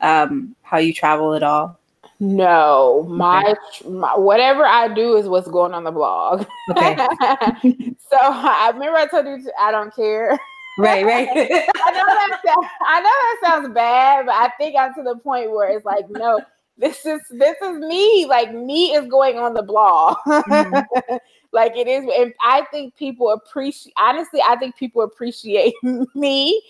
um, 0.00 0.54
how 0.62 0.78
you 0.78 0.92
travel 0.92 1.34
at 1.34 1.42
all? 1.42 1.78
No, 2.20 3.04
my, 3.08 3.54
my, 3.86 4.16
whatever 4.16 4.64
I 4.64 4.88
do 4.88 5.16
is 5.16 5.26
what's 5.26 5.48
going 5.48 5.74
on 5.74 5.82
the 5.82 5.90
blog. 5.90 6.46
Okay. 6.70 6.96
so 8.08 8.16
I 8.16 8.70
remember 8.72 8.98
I 8.98 9.06
told 9.06 9.26
you 9.26 9.50
I 9.58 9.72
don't 9.72 9.94
care. 9.94 10.38
Right, 10.78 11.04
right. 11.04 11.28
I 11.30 11.90
know 11.92 12.06
that 12.06 12.40
sounds, 12.46 12.66
I 12.86 13.00
know 13.00 13.08
that 13.08 13.38
sounds 13.44 13.74
bad, 13.74 14.26
but 14.26 14.34
I 14.34 14.50
think 14.58 14.76
I'm 14.76 14.92
to 14.94 15.02
the 15.02 15.16
point 15.16 15.50
where 15.50 15.68
it's 15.68 15.84
like, 15.84 16.08
no, 16.10 16.40
this 16.76 17.06
is 17.06 17.20
this 17.30 17.56
is 17.62 17.78
me. 17.78 18.26
Like 18.26 18.52
me 18.52 18.92
is 18.94 19.06
going 19.06 19.38
on 19.38 19.54
the 19.54 19.62
blog. 19.62 20.16
Mm-hmm. 20.26 21.16
like 21.52 21.76
it 21.76 21.86
is, 21.86 22.04
and 22.18 22.34
I 22.42 22.64
think 22.72 22.96
people 22.96 23.30
appreciate. 23.30 23.92
Honestly, 23.96 24.40
I 24.46 24.56
think 24.56 24.76
people 24.76 25.02
appreciate 25.02 25.74
me 26.14 26.60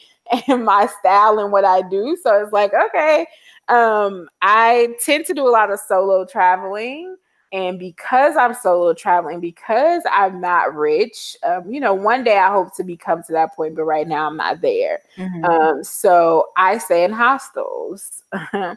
and 0.48 0.64
my 0.64 0.86
style 1.00 1.38
and 1.38 1.50
what 1.50 1.64
I 1.64 1.82
do. 1.82 2.18
So 2.22 2.42
it's 2.42 2.52
like, 2.52 2.72
okay, 2.74 3.26
um, 3.68 4.28
I 4.42 4.94
tend 5.02 5.24
to 5.26 5.34
do 5.34 5.48
a 5.48 5.50
lot 5.50 5.72
of 5.72 5.80
solo 5.80 6.26
traveling. 6.26 7.16
And 7.54 7.78
because 7.78 8.36
I'm 8.36 8.52
solo 8.52 8.92
traveling, 8.94 9.38
because 9.38 10.02
I'm 10.10 10.40
not 10.40 10.74
rich, 10.74 11.36
um, 11.44 11.72
you 11.72 11.78
know, 11.78 11.94
one 11.94 12.24
day 12.24 12.36
I 12.36 12.50
hope 12.50 12.74
to 12.74 12.82
become 12.82 13.22
to 13.22 13.32
that 13.32 13.54
point, 13.54 13.76
but 13.76 13.84
right 13.84 14.08
now 14.08 14.26
I'm 14.26 14.36
not 14.36 14.60
there. 14.60 14.98
Mm-hmm. 15.16 15.44
Um, 15.44 15.84
so 15.84 16.48
I 16.56 16.78
stay 16.78 17.04
in 17.04 17.12
hostels. 17.12 18.24
okay. 18.54 18.74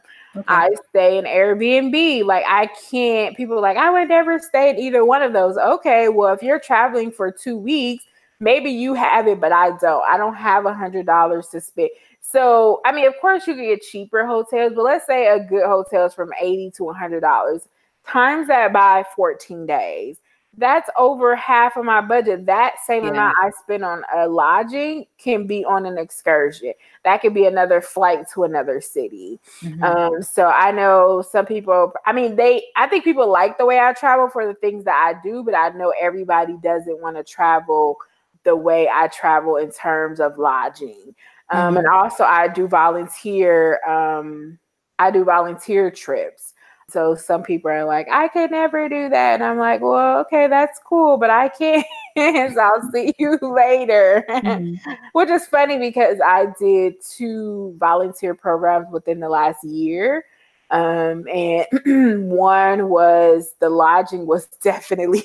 I 0.48 0.70
stay 0.90 1.18
in 1.18 1.26
Airbnb. 1.26 2.24
Like 2.26 2.44
I 2.48 2.70
can't, 2.92 3.36
people 3.36 3.60
like, 3.60 3.78
I 3.78 3.90
would 3.90 4.10
never 4.10 4.38
stay 4.38 4.70
in 4.70 4.78
either 4.78 5.04
one 5.04 5.24
of 5.24 5.34
those. 5.34 5.58
Okay, 5.58 6.10
well, 6.10 6.32
if 6.36 6.44
you're 6.44 6.60
traveling 6.60 7.10
for 7.10 7.32
two 7.32 7.58
weeks, 7.58 8.06
maybe 8.40 8.70
you 8.70 8.94
have 8.94 9.28
it, 9.28 9.42
but 9.42 9.52
I 9.52 9.76
don't. 9.78 10.04
I 10.08 10.18
don't 10.18 10.36
have 10.36 10.68
a 10.68 10.74
hundred 10.76 11.08
dollars 11.08 11.48
to 11.48 11.62
spend. 11.62 11.90
So, 12.22 12.82
I 12.86 12.92
mean, 12.92 13.08
of 13.08 13.16
course, 13.20 13.48
you 13.48 13.56
can 13.56 13.64
get 13.64 13.82
cheaper 13.82 14.28
hotels, 14.28 14.74
but 14.76 14.84
let's 14.84 15.08
say 15.08 15.30
a 15.30 15.40
good 15.40 15.66
hotel 15.66 16.06
is 16.06 16.14
from 16.14 16.30
eighty 16.40 16.70
to 16.78 16.92
a 16.92 16.94
hundred 16.94 17.22
dollars 17.22 17.68
times 18.08 18.48
that 18.48 18.74
by 18.74 19.04
14 19.16 19.66
days. 19.66 20.18
That's 20.60 20.90
over 20.98 21.36
half 21.36 21.78
of 21.78 21.86
my 21.86 22.02
budget. 22.02 22.48
That 22.48 22.76
same 22.84 23.04
yeah. 23.04 23.12
amount 23.12 23.38
I 23.44 23.52
spend 23.62 23.86
on 23.86 24.02
a 24.16 24.28
lodging 24.28 25.06
can 25.20 25.46
be 25.46 25.64
on 25.64 25.86
an 25.86 26.00
excursion. 26.00 26.74
That 27.04 27.22
could 27.22 27.36
be 27.36 27.46
another 27.46 27.80
flight 27.80 28.28
to 28.34 28.44
another 28.44 28.82
city. 28.82 29.40
Mm-hmm. 29.62 29.84
Um, 29.84 30.24
so 30.24 30.48
I 30.48 30.72
know 30.72 31.22
some 31.22 31.46
people, 31.46 31.94
I 32.08 32.14
mean, 32.14 32.38
they, 32.38 32.64
I 32.76 32.88
think 32.88 33.04
people 33.04 33.30
like 33.30 33.60
the 33.60 33.68
way 33.68 33.80
I 33.80 33.94
travel 33.94 34.30
for 34.30 34.48
the 34.48 34.56
things 34.56 34.86
that 34.86 34.96
I 34.96 35.22
do, 35.22 35.44
but 35.44 35.54
I 35.54 35.70
know 35.70 35.94
everybody 36.02 36.58
doesn't 36.64 37.02
want 37.02 37.18
to 37.18 37.24
travel 37.24 37.98
the 38.44 38.56
way 38.56 38.90
I 38.92 39.10
travel 39.10 39.58
in 39.58 39.72
terms 39.72 40.20
of 40.20 40.40
lodging. 40.40 41.14
Um, 41.52 41.60
mm-hmm. 41.60 41.78
And 41.78 41.88
also, 41.88 42.24
I 42.24 42.48
do 42.48 42.68
volunteer. 42.68 43.80
Um, 43.88 44.58
I 44.98 45.12
do 45.12 45.24
volunteer 45.24 45.92
trips. 45.92 46.54
So 46.90 47.16
some 47.16 47.44
people 47.44 47.70
are 47.70 47.84
like, 47.84 48.08
I 48.10 48.30
could 48.30 48.50
never 48.50 48.88
do 48.88 49.10
that. 49.10 49.34
And 49.34 49.44
I'm 49.44 49.58
like, 49.58 49.82
well, 49.82 50.20
okay, 50.22 50.48
that's 50.48 50.80
cool, 50.86 51.18
but 51.18 51.30
I 51.30 51.50
can't. 51.50 51.86
so 52.18 52.62
I'll 52.62 52.92
see 52.94 53.14
you 53.20 53.38
later. 53.42 54.24
Mm-hmm. 54.30 54.94
Which 55.12 55.30
is 55.30 55.46
funny 55.48 55.78
because 55.80 56.20
I 56.26 56.48
did 56.58 56.96
two 57.04 57.76
volunteer 57.78 58.34
programs 58.34 58.88
within 58.90 59.20
the 59.20 59.28
last 59.28 59.66
year. 59.66 60.24
Um, 60.72 61.28
and 61.28 61.66
one 62.30 62.88
was 62.88 63.54
the 63.60 63.70
lodging 63.70 64.26
was 64.26 64.46
definitely 64.64 65.24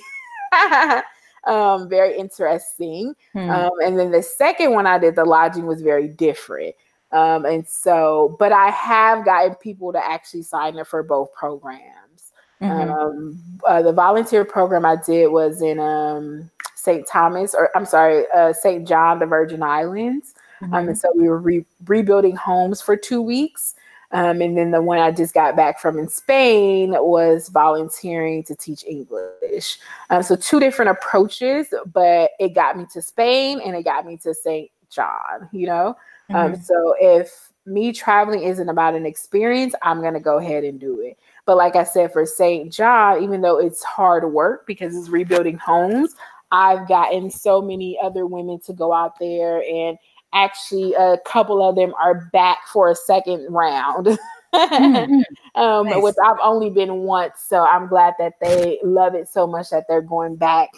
um, 1.46 1.88
very 1.88 2.18
interesting. 2.18 3.14
Mm-hmm. 3.36 3.50
Um, 3.50 3.70
and 3.84 3.96
then 3.96 4.10
the 4.10 4.22
second 4.24 4.72
one 4.72 4.88
I 4.88 4.98
did, 4.98 5.14
the 5.14 5.24
lodging 5.24 5.66
was 5.66 5.80
very 5.80 6.08
different. 6.08 6.74
Um, 7.12 7.44
and 7.44 7.66
so, 7.66 8.36
but 8.38 8.52
I 8.52 8.70
have 8.70 9.24
gotten 9.24 9.54
people 9.56 9.92
to 9.92 10.04
actually 10.04 10.42
sign 10.42 10.78
up 10.78 10.86
for 10.86 11.02
both 11.02 11.32
programs. 11.32 12.32
Mm-hmm. 12.60 12.90
Um, 12.90 13.40
uh, 13.66 13.82
the 13.82 13.92
volunteer 13.92 14.44
program 14.44 14.84
I 14.84 14.96
did 14.96 15.28
was 15.28 15.62
in 15.62 15.78
um, 15.78 16.50
St. 16.74 17.06
Thomas, 17.06 17.54
or 17.54 17.70
I'm 17.76 17.84
sorry, 17.84 18.24
uh, 18.34 18.52
St. 18.52 18.86
John, 18.86 19.18
the 19.18 19.26
Virgin 19.26 19.62
Islands. 19.62 20.34
Mm-hmm. 20.62 20.74
Um, 20.74 20.88
and 20.88 20.98
so 20.98 21.08
we 21.14 21.28
were 21.28 21.38
re- 21.38 21.66
rebuilding 21.86 22.36
homes 22.36 22.80
for 22.80 22.96
two 22.96 23.20
weeks. 23.20 23.74
Um, 24.12 24.42
and 24.42 24.56
then 24.56 24.70
the 24.70 24.82
one 24.82 24.98
I 24.98 25.10
just 25.10 25.32
got 25.32 25.56
back 25.56 25.80
from 25.80 25.98
in 25.98 26.06
Spain 26.06 26.90
was 26.92 27.48
volunteering 27.48 28.44
to 28.44 28.54
teach 28.54 28.84
English. 28.84 29.78
Um, 30.10 30.22
so 30.22 30.36
two 30.36 30.60
different 30.60 30.90
approaches, 30.90 31.68
but 31.92 32.32
it 32.38 32.54
got 32.54 32.76
me 32.76 32.84
to 32.92 33.00
Spain 33.00 33.60
and 33.64 33.74
it 33.74 33.84
got 33.84 34.04
me 34.04 34.18
to 34.18 34.34
St. 34.34 34.70
John, 34.90 35.48
you 35.50 35.66
know? 35.66 35.96
Um, 36.34 36.52
mm-hmm. 36.52 36.54
Um, 36.54 36.60
so 36.62 36.94
if 37.00 37.52
me 37.66 37.92
traveling 37.92 38.42
isn't 38.42 38.68
about 38.68 38.94
an 38.94 39.06
experience, 39.06 39.74
I'm 39.82 40.00
going 40.00 40.14
to 40.14 40.20
go 40.20 40.38
ahead 40.38 40.64
and 40.64 40.80
do 40.80 41.00
it. 41.00 41.18
But 41.46 41.56
like 41.56 41.76
I 41.76 41.84
said, 41.84 42.12
for 42.12 42.26
St. 42.26 42.72
John, 42.72 43.22
even 43.22 43.40
though 43.40 43.58
it's 43.58 43.82
hard 43.82 44.30
work 44.32 44.66
because 44.66 44.96
it's 44.96 45.08
rebuilding 45.08 45.58
homes, 45.58 46.14
I've 46.50 46.86
gotten 46.86 47.30
so 47.30 47.62
many 47.62 47.98
other 48.02 48.26
women 48.26 48.60
to 48.66 48.72
go 48.72 48.92
out 48.92 49.18
there 49.18 49.62
and 49.62 49.96
actually 50.34 50.94
a 50.94 51.18
couple 51.24 51.66
of 51.66 51.76
them 51.76 51.94
are 52.02 52.28
back 52.32 52.66
for 52.72 52.90
a 52.90 52.94
second 52.94 53.46
round. 53.50 54.06
mm-hmm. 54.54 55.60
um, 55.60 55.86
nice. 55.86 56.02
which 56.02 56.14
I've 56.24 56.38
only 56.42 56.70
been 56.70 56.98
once, 56.98 57.42
so 57.46 57.64
I'm 57.64 57.86
glad 57.88 58.14
that 58.18 58.34
they 58.40 58.78
love 58.82 59.14
it 59.14 59.28
so 59.28 59.46
much 59.46 59.70
that 59.70 59.86
they're 59.88 60.02
going 60.02 60.36
back. 60.36 60.68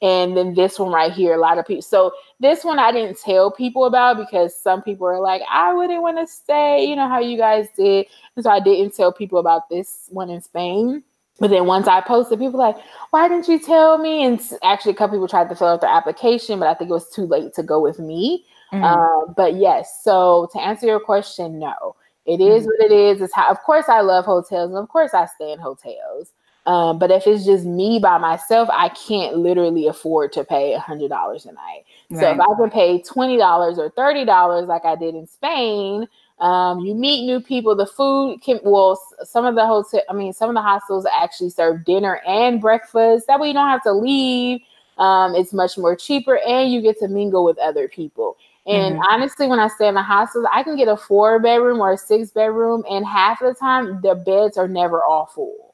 And 0.00 0.36
then 0.36 0.54
this 0.54 0.78
one 0.78 0.92
right 0.92 1.12
here, 1.12 1.34
a 1.34 1.38
lot 1.38 1.58
of 1.58 1.66
people. 1.66 1.82
So 1.82 2.12
this 2.38 2.64
one 2.64 2.78
I 2.78 2.92
didn't 2.92 3.18
tell 3.18 3.50
people 3.50 3.84
about 3.84 4.16
because 4.16 4.54
some 4.54 4.82
people 4.82 5.06
are 5.06 5.20
like, 5.20 5.42
I 5.50 5.72
wouldn't 5.74 6.02
want 6.02 6.18
to 6.18 6.26
stay, 6.26 6.84
you 6.84 6.94
know 6.94 7.08
how 7.08 7.18
you 7.18 7.36
guys 7.36 7.66
did. 7.76 8.06
And 8.36 8.44
so 8.44 8.50
I 8.50 8.60
didn't 8.60 8.94
tell 8.94 9.12
people 9.12 9.38
about 9.38 9.68
this 9.68 10.06
one 10.10 10.30
in 10.30 10.40
Spain. 10.40 11.02
But 11.40 11.50
then 11.50 11.66
once 11.66 11.86
I 11.86 12.00
posted, 12.00 12.40
people 12.40 12.58
like, 12.58 12.76
why 13.10 13.28
didn't 13.28 13.48
you 13.48 13.60
tell 13.60 13.98
me? 13.98 14.24
And 14.24 14.40
actually, 14.62 14.92
a 14.92 14.94
couple 14.94 15.16
people 15.16 15.28
tried 15.28 15.48
to 15.48 15.54
fill 15.54 15.68
out 15.68 15.80
their 15.80 15.90
application, 15.90 16.58
but 16.58 16.66
I 16.66 16.74
think 16.74 16.90
it 16.90 16.94
was 16.94 17.10
too 17.10 17.26
late 17.26 17.54
to 17.54 17.62
go 17.62 17.80
with 17.80 18.00
me. 18.00 18.44
Mm-hmm. 18.72 18.84
Uh, 18.84 19.32
but 19.34 19.54
yes, 19.54 20.00
so 20.02 20.48
to 20.52 20.60
answer 20.60 20.86
your 20.86 21.00
question, 21.00 21.58
no, 21.58 21.94
it 22.26 22.40
is 22.40 22.64
mm-hmm. 22.64 22.66
what 22.66 22.90
it 22.90 22.92
is. 22.92 23.20
It's 23.20 23.34
how, 23.34 23.48
of 23.48 23.62
course, 23.62 23.88
I 23.88 24.00
love 24.00 24.24
hotels, 24.24 24.70
and 24.70 24.78
of 24.78 24.88
course, 24.88 25.14
I 25.14 25.26
stay 25.26 25.52
in 25.52 25.60
hotels. 25.60 26.32
Um, 26.68 26.98
but 26.98 27.10
if 27.10 27.26
it's 27.26 27.46
just 27.46 27.64
me 27.64 27.98
by 27.98 28.18
myself, 28.18 28.68
I 28.70 28.90
can't 28.90 29.38
literally 29.38 29.86
afford 29.86 30.34
to 30.34 30.44
pay 30.44 30.74
a 30.74 30.78
hundred 30.78 31.08
dollars 31.08 31.46
a 31.46 31.52
night. 31.52 31.84
Right. 32.10 32.20
So 32.20 32.30
if 32.30 32.38
I 32.38 32.54
can 32.58 32.70
pay 32.70 33.00
twenty 33.00 33.38
dollars 33.38 33.78
or 33.78 33.88
thirty 33.88 34.26
dollars, 34.26 34.68
like 34.68 34.84
I 34.84 34.94
did 34.94 35.14
in 35.14 35.26
Spain, 35.26 36.06
um, 36.40 36.80
you 36.80 36.94
meet 36.94 37.24
new 37.24 37.40
people. 37.40 37.74
The 37.74 37.86
food 37.86 38.42
can 38.42 38.60
well, 38.62 39.00
some 39.24 39.46
of 39.46 39.54
the 39.54 39.64
hotel, 39.64 40.02
I 40.10 40.12
mean, 40.12 40.34
some 40.34 40.50
of 40.50 40.54
the 40.54 40.60
hostels 40.60 41.06
actually 41.10 41.48
serve 41.48 41.86
dinner 41.86 42.20
and 42.26 42.60
breakfast. 42.60 43.28
That 43.28 43.40
way, 43.40 43.48
you 43.48 43.54
don't 43.54 43.70
have 43.70 43.82
to 43.84 43.92
leave. 43.92 44.60
Um, 44.98 45.34
it's 45.34 45.54
much 45.54 45.78
more 45.78 45.96
cheaper, 45.96 46.38
and 46.46 46.70
you 46.70 46.82
get 46.82 46.98
to 46.98 47.08
mingle 47.08 47.44
with 47.44 47.56
other 47.56 47.88
people. 47.88 48.36
And 48.66 48.96
mm-hmm. 48.96 49.02
honestly, 49.10 49.46
when 49.46 49.58
I 49.58 49.68
stay 49.68 49.88
in 49.88 49.94
the 49.94 50.02
hostels, 50.02 50.44
I 50.52 50.64
can 50.64 50.76
get 50.76 50.88
a 50.88 50.98
four 50.98 51.38
bedroom 51.38 51.80
or 51.80 51.92
a 51.92 51.96
six 51.96 52.30
bedroom, 52.30 52.84
and 52.90 53.06
half 53.06 53.40
of 53.40 53.54
the 53.54 53.58
time 53.58 54.02
the 54.02 54.16
beds 54.16 54.58
are 54.58 54.68
never 54.68 55.02
all 55.02 55.24
full. 55.24 55.67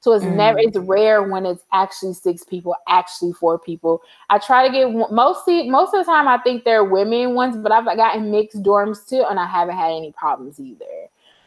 So 0.00 0.12
it's 0.14 0.24
mm-hmm. 0.24 0.36
never 0.36 0.58
it's 0.58 0.78
rare 0.78 1.22
when 1.22 1.44
it's 1.44 1.62
actually 1.72 2.14
six 2.14 2.42
people, 2.42 2.74
actually 2.88 3.32
four 3.34 3.58
people. 3.58 4.02
I 4.30 4.38
try 4.38 4.66
to 4.66 4.72
get 4.72 5.10
mostly 5.12 5.68
most 5.68 5.92
of 5.94 6.04
the 6.04 6.10
time 6.10 6.26
I 6.26 6.38
think 6.38 6.64
they're 6.64 6.84
women 6.84 7.34
ones, 7.34 7.56
but 7.56 7.70
I've 7.70 7.84
gotten 7.84 8.30
mixed 8.30 8.62
dorms 8.62 9.06
too, 9.06 9.24
and 9.28 9.38
I 9.38 9.46
haven't 9.46 9.76
had 9.76 9.90
any 9.90 10.12
problems 10.12 10.58
either. 10.58 10.86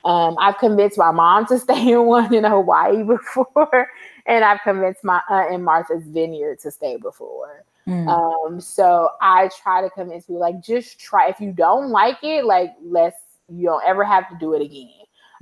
Um, 0.06 0.36
I've 0.40 0.58
convinced 0.58 0.98
my 0.98 1.12
mom 1.12 1.48
to 1.48 1.58
stay 1.60 1.94
in 1.94 2.06
one 2.06 2.34
in 2.34 2.44
Hawaii 2.44 3.04
before, 3.04 3.90
and 4.28 4.44
I've 4.44 4.62
convinced 4.62 5.04
my 5.04 5.22
aunt 5.30 5.54
in 5.54 5.64
Martha's 5.64 6.04
Vineyard 6.06 6.60
to 6.60 6.72
stay 6.72 6.98
before. 6.98 7.64
Mm. 7.88 8.08
Um, 8.08 8.62
so 8.62 9.10
I 9.20 9.50
try 9.62 9.82
to 9.82 9.90
convince 9.90 10.26
people 10.26 10.40
like 10.40 10.62
just 10.62 11.00
try. 11.00 11.28
If 11.30 11.42
you 11.42 11.52
don't 11.52 11.90
like 11.90 12.18
it, 12.24 12.46
like 12.46 12.72
let's 12.84 13.18
you 13.50 13.66
don't 13.66 13.84
ever 13.84 14.04
have 14.04 14.30
to 14.30 14.38
do 14.40 14.54
it 14.54 14.62
again. 14.62 14.90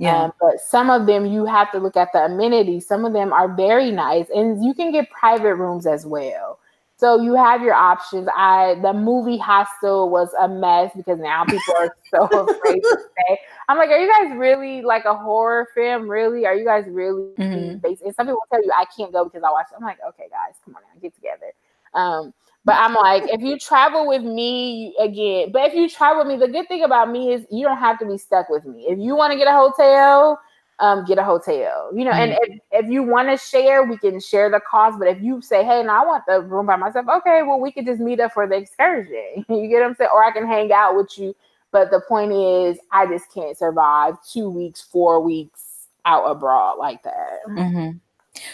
Yeah. 0.02 0.24
Um, 0.24 0.32
but 0.40 0.60
some 0.60 0.90
of 0.90 1.06
them 1.06 1.26
you 1.26 1.44
have 1.46 1.70
to 1.70 1.78
look 1.78 1.96
at 1.96 2.12
the 2.12 2.24
amenities. 2.24 2.88
Some 2.88 3.04
of 3.04 3.12
them 3.12 3.32
are 3.32 3.54
very 3.54 3.92
nice, 3.92 4.26
and 4.34 4.64
you 4.64 4.74
can 4.74 4.90
get 4.90 5.08
private 5.10 5.54
rooms 5.54 5.86
as 5.86 6.04
well. 6.04 6.58
So 6.96 7.20
you 7.20 7.34
have 7.36 7.62
your 7.62 7.74
options. 7.74 8.28
I 8.36 8.80
the 8.82 8.92
movie 8.92 9.38
Hostel 9.38 10.10
was 10.10 10.28
a 10.40 10.48
mess 10.48 10.90
because 10.96 11.20
now 11.20 11.44
people 11.44 11.74
are 11.78 11.96
so 12.12 12.24
afraid 12.48 12.82
to 12.82 12.98
stay. 13.12 13.38
I'm 13.68 13.78
like, 13.78 13.90
are 13.90 13.98
you 13.98 14.10
guys 14.10 14.36
really 14.36 14.82
like 14.82 15.04
a 15.04 15.16
horror 15.16 15.68
film? 15.72 16.08
Really? 16.08 16.46
Are 16.46 16.54
you 16.56 16.64
guys 16.64 16.84
really? 16.88 17.32
Mm-hmm. 17.38 17.78
Based? 17.78 18.02
And 18.02 18.12
some 18.16 18.26
people 18.26 18.42
tell 18.50 18.62
you 18.62 18.72
I 18.76 18.86
can't 18.96 19.12
go 19.12 19.24
because 19.24 19.44
I 19.44 19.52
watched. 19.52 19.70
I'm 19.76 19.84
like, 19.84 19.98
okay, 20.08 20.26
guys, 20.30 20.54
come 20.64 20.74
on 20.74 20.82
now, 20.82 21.00
get 21.00 21.14
together. 21.14 21.52
Um, 21.94 22.34
but 22.64 22.76
I'm 22.76 22.94
like, 22.94 23.24
if 23.26 23.40
you 23.40 23.58
travel 23.58 24.06
with 24.06 24.22
me 24.22 24.94
again, 25.00 25.50
but 25.52 25.66
if 25.66 25.74
you 25.74 25.88
travel 25.88 26.24
with 26.24 26.28
me, 26.28 26.46
the 26.46 26.52
good 26.52 26.68
thing 26.68 26.84
about 26.84 27.10
me 27.10 27.32
is 27.32 27.44
you 27.50 27.66
don't 27.66 27.78
have 27.78 27.98
to 27.98 28.06
be 28.06 28.18
stuck 28.18 28.48
with 28.48 28.64
me. 28.64 28.86
If 28.88 28.98
you 28.98 29.16
want 29.16 29.32
to 29.32 29.38
get 29.38 29.48
a 29.48 29.52
hotel, 29.52 30.40
um, 30.78 31.04
get 31.04 31.18
a 31.18 31.24
hotel. 31.24 31.90
You 31.94 32.04
know, 32.04 32.12
mm-hmm. 32.12 32.32
and 32.32 32.60
if, 32.70 32.84
if 32.84 32.90
you 32.90 33.02
want 33.02 33.28
to 33.30 33.36
share, 33.36 33.82
we 33.82 33.96
can 33.96 34.20
share 34.20 34.48
the 34.48 34.60
cost. 34.60 34.98
But 34.98 35.08
if 35.08 35.20
you 35.20 35.42
say, 35.42 35.64
hey, 35.64 35.82
no, 35.82 35.92
I 35.92 36.04
want 36.04 36.24
the 36.26 36.40
room 36.40 36.66
by 36.66 36.76
myself, 36.76 37.06
okay, 37.08 37.42
well, 37.42 37.60
we 37.60 37.72
could 37.72 37.84
just 37.84 38.00
meet 38.00 38.20
up 38.20 38.32
for 38.32 38.46
the 38.46 38.56
excursion. 38.56 39.44
you 39.48 39.68
get 39.68 39.80
what 39.80 39.86
I'm 39.86 39.94
saying? 39.96 40.10
Or 40.12 40.24
I 40.24 40.30
can 40.30 40.46
hang 40.46 40.72
out 40.72 40.96
with 40.96 41.18
you. 41.18 41.34
But 41.72 41.90
the 41.90 42.00
point 42.06 42.32
is, 42.32 42.78
I 42.92 43.06
just 43.06 43.32
can't 43.32 43.56
survive 43.56 44.16
two 44.30 44.50
weeks, 44.50 44.82
four 44.82 45.20
weeks 45.20 45.88
out 46.04 46.24
abroad 46.24 46.78
like 46.78 47.02
that. 47.02 47.38
Mm-hmm. 47.48 47.96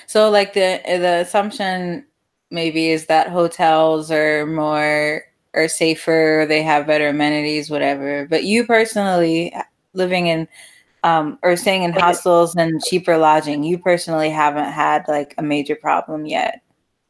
So, 0.06 0.30
like 0.30 0.54
the 0.54 0.80
the 0.86 1.22
assumption 1.26 2.06
maybe 2.50 2.90
is 2.90 3.06
that 3.06 3.28
hotels 3.28 4.10
are 4.10 4.46
more 4.46 5.22
are 5.54 5.68
safer, 5.68 6.44
they 6.48 6.62
have 6.62 6.86
better 6.86 7.08
amenities, 7.08 7.70
whatever. 7.70 8.26
But 8.28 8.44
you 8.44 8.66
personally 8.66 9.54
living 9.94 10.26
in 10.26 10.48
um, 11.04 11.38
or 11.42 11.56
staying 11.56 11.84
in 11.84 11.92
hostels 11.92 12.54
and 12.56 12.82
cheaper 12.84 13.16
lodging, 13.16 13.62
you 13.62 13.78
personally 13.78 14.30
haven't 14.30 14.72
had 14.72 15.06
like 15.08 15.34
a 15.38 15.42
major 15.42 15.76
problem 15.76 16.26
yet. 16.26 16.60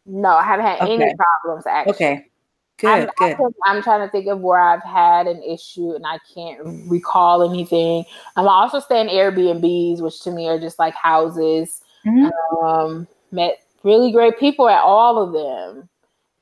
No, 0.07 0.31
I 0.31 0.45
haven't 0.45 0.67
had 0.67 0.81
okay. 0.83 0.95
any 0.95 1.15
problems 1.15 1.67
actually. 1.67 1.93
Okay. 1.95 2.25
Good, 2.79 3.11
I'm, 3.21 3.37
good. 3.37 3.53
I'm 3.65 3.83
trying 3.83 4.07
to 4.07 4.11
think 4.11 4.29
of 4.29 4.39
where 4.39 4.61
I've 4.61 4.85
had 4.85 5.27
an 5.27 5.43
issue 5.43 5.95
and 5.95 6.07
I 6.07 6.19
can't 6.33 6.89
recall 6.89 7.43
anything. 7.43 8.05
I'm 8.37 8.47
also 8.47 8.79
staying 8.79 9.09
Airbnbs, 9.09 10.01
which 10.01 10.21
to 10.23 10.31
me 10.31 10.49
are 10.49 10.61
just 10.61 10.79
like 10.79 10.95
houses. 10.95 11.83
Mm-hmm. 12.07 12.65
Um, 12.65 13.09
met 13.33 13.59
really 13.89 14.13
great 14.13 14.39
people 14.39 14.69
at 14.69 14.83
all 14.83 15.21
of 15.23 15.33
them. 15.33 15.89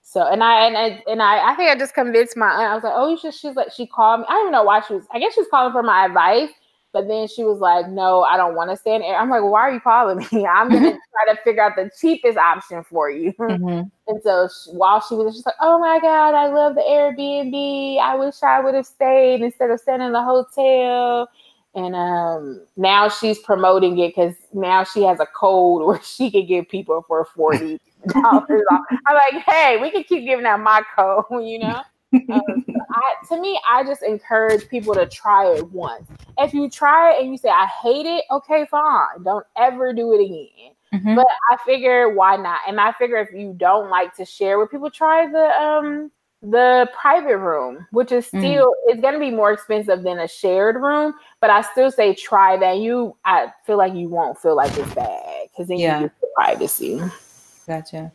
So 0.02 0.26
and 0.26 0.42
I 0.42 0.66
and 0.66 0.76
I 0.76 1.02
and 1.10 1.22
I, 1.22 1.52
I 1.52 1.54
think 1.56 1.70
I 1.70 1.78
just 1.78 1.94
convinced 1.94 2.36
my 2.36 2.48
aunt. 2.48 2.70
I 2.70 2.74
was 2.74 2.84
like, 2.84 2.92
oh, 2.94 3.10
you 3.10 3.18
should. 3.18 3.34
She's 3.34 3.56
like, 3.56 3.72
she 3.72 3.86
called 3.86 4.20
me. 4.20 4.26
I 4.28 4.32
don't 4.32 4.42
even 4.42 4.52
know 4.52 4.64
why 4.64 4.80
she 4.80 4.94
was. 4.94 5.04
I 5.12 5.18
guess 5.18 5.34
she 5.34 5.40
was 5.40 5.48
calling 5.50 5.72
for 5.72 5.82
my 5.82 6.04
advice. 6.06 6.50
But 6.92 7.08
then 7.08 7.28
she 7.28 7.44
was 7.44 7.58
like, 7.58 7.90
no, 7.90 8.22
I 8.22 8.38
don't 8.38 8.54
want 8.54 8.70
to 8.70 8.76
stay 8.76 8.94
in 8.94 9.02
air. 9.02 9.18
I'm 9.18 9.28
like, 9.28 9.42
well, 9.42 9.50
why 9.50 9.60
are 9.62 9.72
you 9.72 9.80
calling 9.80 10.16
me? 10.16 10.46
I'm 10.50 10.70
gonna 10.70 10.92
try 10.92 11.34
to 11.34 11.38
figure 11.42 11.62
out 11.62 11.76
the 11.76 11.90
cheapest 12.00 12.38
option 12.38 12.84
for 12.84 13.10
you. 13.10 13.32
Mm-hmm. 13.46 13.88
And 14.08 14.22
so 14.22 14.48
she, 14.48 14.70
while 14.70 15.00
she 15.00 15.14
was, 15.14 15.34
she's 15.34 15.44
like, 15.44 15.56
oh 15.60 15.78
my 15.78 15.98
god, 16.00 16.34
I 16.34 16.46
love 16.46 16.74
the 16.74 16.80
Airbnb. 16.80 17.98
I 17.98 18.14
wish 18.16 18.42
I 18.42 18.60
would 18.60 18.74
have 18.74 18.86
stayed 18.86 19.42
instead 19.42 19.70
of 19.70 19.80
staying 19.80 20.00
in 20.00 20.12
the 20.12 20.22
hotel 20.22 21.28
and 21.76 21.94
um, 21.94 22.62
now 22.76 23.08
she's 23.08 23.38
promoting 23.38 23.98
it 23.98 24.08
because 24.16 24.34
now 24.54 24.82
she 24.82 25.02
has 25.02 25.20
a 25.20 25.26
code 25.26 25.82
where 25.86 26.02
she 26.02 26.30
can 26.30 26.46
give 26.46 26.68
people 26.68 27.04
for 27.06 27.24
forty 27.24 27.78
dollars 28.08 28.62
off. 28.72 28.80
I'm 29.06 29.14
like, 29.14 29.44
hey, 29.44 29.78
we 29.80 29.90
can 29.90 30.02
keep 30.02 30.24
giving 30.26 30.46
out 30.46 30.60
my 30.60 30.82
code, 30.96 31.24
you 31.44 31.58
know. 31.58 31.82
um, 32.32 32.64
I, 32.92 33.14
to 33.28 33.40
me, 33.40 33.60
I 33.68 33.84
just 33.84 34.02
encourage 34.02 34.68
people 34.68 34.94
to 34.94 35.06
try 35.06 35.52
it 35.52 35.70
once. 35.70 36.08
If 36.38 36.54
you 36.54 36.70
try 36.70 37.12
it 37.12 37.22
and 37.22 37.30
you 37.30 37.36
say 37.36 37.50
I 37.50 37.66
hate 37.66 38.06
it, 38.06 38.24
okay, 38.30 38.66
fine, 38.70 39.22
don't 39.22 39.44
ever 39.56 39.92
do 39.92 40.14
it 40.14 40.24
again. 40.24 40.72
Mm-hmm. 40.94 41.14
But 41.14 41.26
I 41.50 41.56
figure 41.66 42.08
why 42.08 42.36
not? 42.36 42.60
And 42.66 42.80
I 42.80 42.92
figure 42.92 43.18
if 43.18 43.32
you 43.32 43.54
don't 43.54 43.90
like 43.90 44.14
to 44.14 44.24
share 44.24 44.58
with 44.58 44.70
people, 44.70 44.90
try 44.90 45.30
the 45.30 45.60
um 45.60 46.10
the 46.50 46.88
private 46.98 47.38
room, 47.38 47.86
which 47.90 48.12
is 48.12 48.24
mm. 48.26 48.40
still 48.40 48.66
mm. 48.66 48.74
it's 48.86 49.00
going 49.00 49.14
to 49.14 49.20
be 49.20 49.30
more 49.30 49.52
expensive 49.52 50.02
than 50.02 50.18
a 50.18 50.28
shared 50.28 50.76
room, 50.76 51.14
but 51.40 51.50
I 51.50 51.62
still 51.62 51.90
say 51.90 52.14
try 52.14 52.56
that. 52.56 52.78
You, 52.78 53.16
I 53.24 53.52
feel 53.64 53.78
like 53.78 53.94
you 53.94 54.08
won't 54.08 54.38
feel 54.38 54.56
like 54.56 54.76
it's 54.76 54.94
bad 54.94 55.48
because 55.50 55.68
then 55.68 55.78
yeah. 55.78 56.00
you 56.00 56.06
get 56.06 56.20
the 56.20 56.28
privacy. 56.36 57.00
Gotcha. 57.66 58.12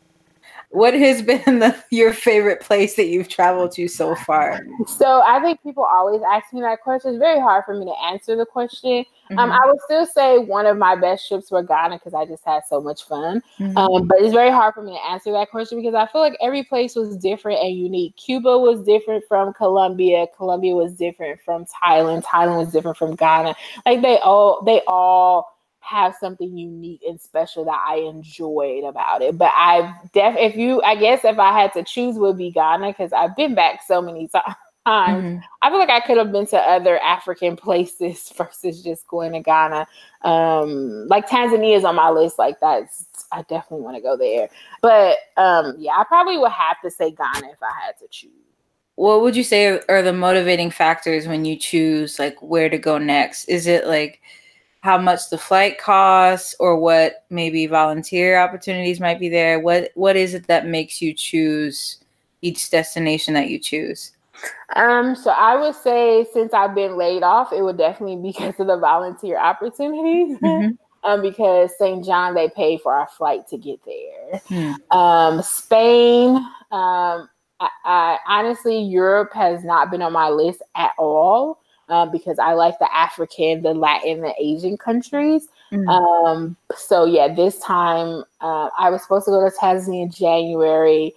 What 0.72 0.94
has 0.94 1.22
been 1.22 1.60
the, 1.60 1.84
your 1.92 2.14
favorite 2.14 2.62
place 2.62 2.96
that 2.96 3.08
you've 3.08 3.28
traveled 3.28 3.74
to 3.74 3.88
so 3.90 4.16
far? 4.16 4.66
So 4.88 5.22
I 5.22 5.42
think 5.42 5.62
people 5.64 5.84
always 5.84 6.22
ask 6.22 6.54
me 6.54 6.62
that 6.62 6.82
question. 6.82 7.12
It's 7.12 7.20
very 7.20 7.40
hard 7.40 7.66
for 7.66 7.78
me 7.78 7.86
to 7.86 7.94
answer 8.06 8.38
the 8.38 8.46
question. 8.46 9.04
Um, 9.32 9.38
mm-hmm. 9.38 9.40
Um, 9.40 9.52
I 9.52 9.60
would 9.66 9.80
still 9.82 10.06
say 10.06 10.38
one 10.40 10.66
of 10.66 10.78
my 10.78 10.96
best 10.96 11.28
trips 11.28 11.52
were 11.52 11.62
Ghana 11.62 11.98
because 11.98 12.14
I 12.14 12.26
just 12.26 12.46
had 12.46 12.62
so 12.68 12.80
much 12.80 13.04
fun. 13.04 13.42
Mm-hmm. 13.60 13.78
Um, 13.78 14.08
but 14.08 14.22
it's 14.22 14.34
very 14.34 14.50
hard 14.50 14.74
for 14.74 14.82
me 14.82 14.94
to 14.94 15.12
answer 15.12 15.32
that 15.34 15.52
question 15.52 15.80
because 15.82 15.94
I 15.94 16.08
feel 16.08 16.22
like 16.22 16.38
every 16.42 16.64
place 16.64 16.96
was 16.96 17.18
different 17.18 17.60
and 17.60 17.76
unique. 17.76 18.16
Cuba 18.16 18.58
was 18.58 18.82
different 18.84 19.26
from 19.28 19.54
Colombia. 19.54 20.26
Colombia 20.38 20.74
was 20.74 20.94
different 20.94 21.42
from 21.42 21.66
Thailand. 21.66 22.24
Thailand 22.24 22.58
was 22.58 22.72
different 22.72 22.98
from 22.98 23.16
Ghana. 23.16 23.56
Like 23.86 24.02
they 24.02 24.20
all, 24.20 24.64
they 24.64 24.82
all 24.88 25.48
have 25.82 26.16
something 26.20 26.58
unique 26.58 27.02
and 27.08 27.20
special 27.20 27.66
that 27.66 27.84
I 27.86 27.98
enjoyed 27.98 28.84
about 28.84 29.22
it. 29.22 29.38
But 29.38 29.52
I 29.54 29.94
def 30.14 30.36
if 30.38 30.56
you 30.56 30.82
I 30.84 30.96
guess 30.96 31.26
if 31.26 31.38
I 31.38 31.52
had 31.52 31.74
to 31.74 31.84
choose 31.84 32.16
would 32.16 32.38
be 32.38 32.52
Ghana 32.52 32.88
because 32.88 33.12
I've 33.12 33.36
been 33.36 33.56
back 33.56 33.82
so 33.86 34.02
many 34.02 34.28
times. 34.28 34.56
Mm-hmm. 34.86 35.38
I 35.62 35.70
feel 35.70 35.78
like 35.80 35.90
I 35.90 36.00
could 36.00 36.18
have 36.18 36.32
been 36.32 36.48
to 36.48 36.58
other 36.58 36.98
African 37.00 37.56
places 37.58 38.32
versus 38.38 38.82
just 38.84 39.08
going 39.08 39.34
to 39.34 39.42
Ghana. 39.42 39.88
Um, 40.24 41.08
like 41.08 41.28
Tanzania 41.28 41.78
is 41.78 41.84
on 41.84 41.96
my 41.96 42.10
list. 42.10 42.40
Like 42.40 42.60
that's 42.62 43.06
I 43.32 43.42
definitely 43.44 43.84
want 43.84 43.98
to 43.98 44.02
go 44.02 44.16
there. 44.16 44.50
But 44.82 45.18
um, 45.38 45.76
yeah, 45.78 45.94
I 45.98 46.04
probably 46.08 46.38
would 46.38 46.52
have 46.52 46.80
to 46.84 46.92
say 46.92 47.12
Ghana 47.12 47.48
if 47.52 47.62
I 47.62 47.86
had 47.86 47.98
to 48.00 48.08
choose. 48.10 48.32
What 48.96 49.22
would 49.22 49.36
you 49.36 49.44
say 49.44 49.80
are 49.90 50.02
the 50.04 50.14
motivating 50.14 50.70
factors 50.70 51.28
when 51.28 51.44
you 51.44 51.58
choose 51.58 52.20
like 52.20 52.40
where 52.42 52.70
to 52.70 52.78
go 52.78 52.98
next? 52.98 53.46
Is 53.46 53.66
it 53.66 53.88
like 53.88 54.22
how 54.82 54.98
much 54.98 55.30
the 55.30 55.38
flight 55.38 55.80
costs 55.80 56.56
or 56.60 56.76
what 56.78 57.26
maybe 57.30 57.68
volunteer 57.68 58.40
opportunities 58.40 59.00
might 59.00 59.20
be 59.20 59.30
there? 59.30 59.60
What 59.60 59.92
what 59.96 60.16
is 60.16 60.34
it 60.34 60.48
that 60.48 60.68
makes 60.68 61.02
you 61.02 61.14
choose 61.14 61.98
each 62.42 62.70
destination 62.70 63.34
that 63.36 63.50
you 63.50 63.60
choose? 63.60 64.12
Um, 64.76 65.16
so 65.16 65.32
I 65.32 65.56
would 65.56 65.76
say 65.76 66.26
since 66.34 66.54
I've 66.54 66.74
been 66.74 66.98
laid 66.98 67.22
off, 67.24 67.54
it 67.54 67.62
would 67.62 67.78
definitely 67.78 68.16
be 68.16 68.30
because 68.38 68.60
of 68.60 68.68
the 68.68 68.78
volunteer 68.78 69.38
opportunities. 69.38 70.38
Mm-hmm. 70.40 70.72
um, 71.04 71.22
because 71.22 71.72
St. 71.78 72.04
John 72.06 72.34
they 72.34 72.50
pay 72.50 72.78
for 72.78 72.94
our 72.94 73.08
flight 73.08 73.48
to 73.50 73.58
get 73.58 73.80
there. 73.86 74.42
Mm. 74.50 74.96
Um, 74.96 75.42
Spain, 75.42 76.38
um, 76.72 77.30
I, 77.60 77.70
I, 77.86 78.18
honestly, 78.28 78.82
Europe 78.82 79.34
has 79.34 79.64
not 79.64 79.92
been 79.92 80.02
on 80.02 80.14
my 80.14 80.30
list 80.30 80.62
at 80.76 80.92
all. 80.98 81.61
Um, 81.90 82.10
because 82.10 82.40
I 82.40 82.54
like 82.54 82.80
the 82.80 82.94
African, 82.96 83.64
the 83.64 83.74
Latin, 83.74 84.22
the 84.22 84.34
Asian 84.40 84.78
countries. 84.78 85.50
Mm. 85.74 85.88
Um, 85.90 86.56
so 86.76 87.06
yeah, 87.06 87.34
this 87.34 87.60
time 87.60 88.24
uh, 88.40 88.70
I 88.78 88.90
was 88.90 89.02
supposed 89.02 89.26
to 89.26 89.32
go 89.32 89.50
to 89.50 89.56
Tanzania 89.56 90.04
in 90.04 90.12
January. 90.12 91.14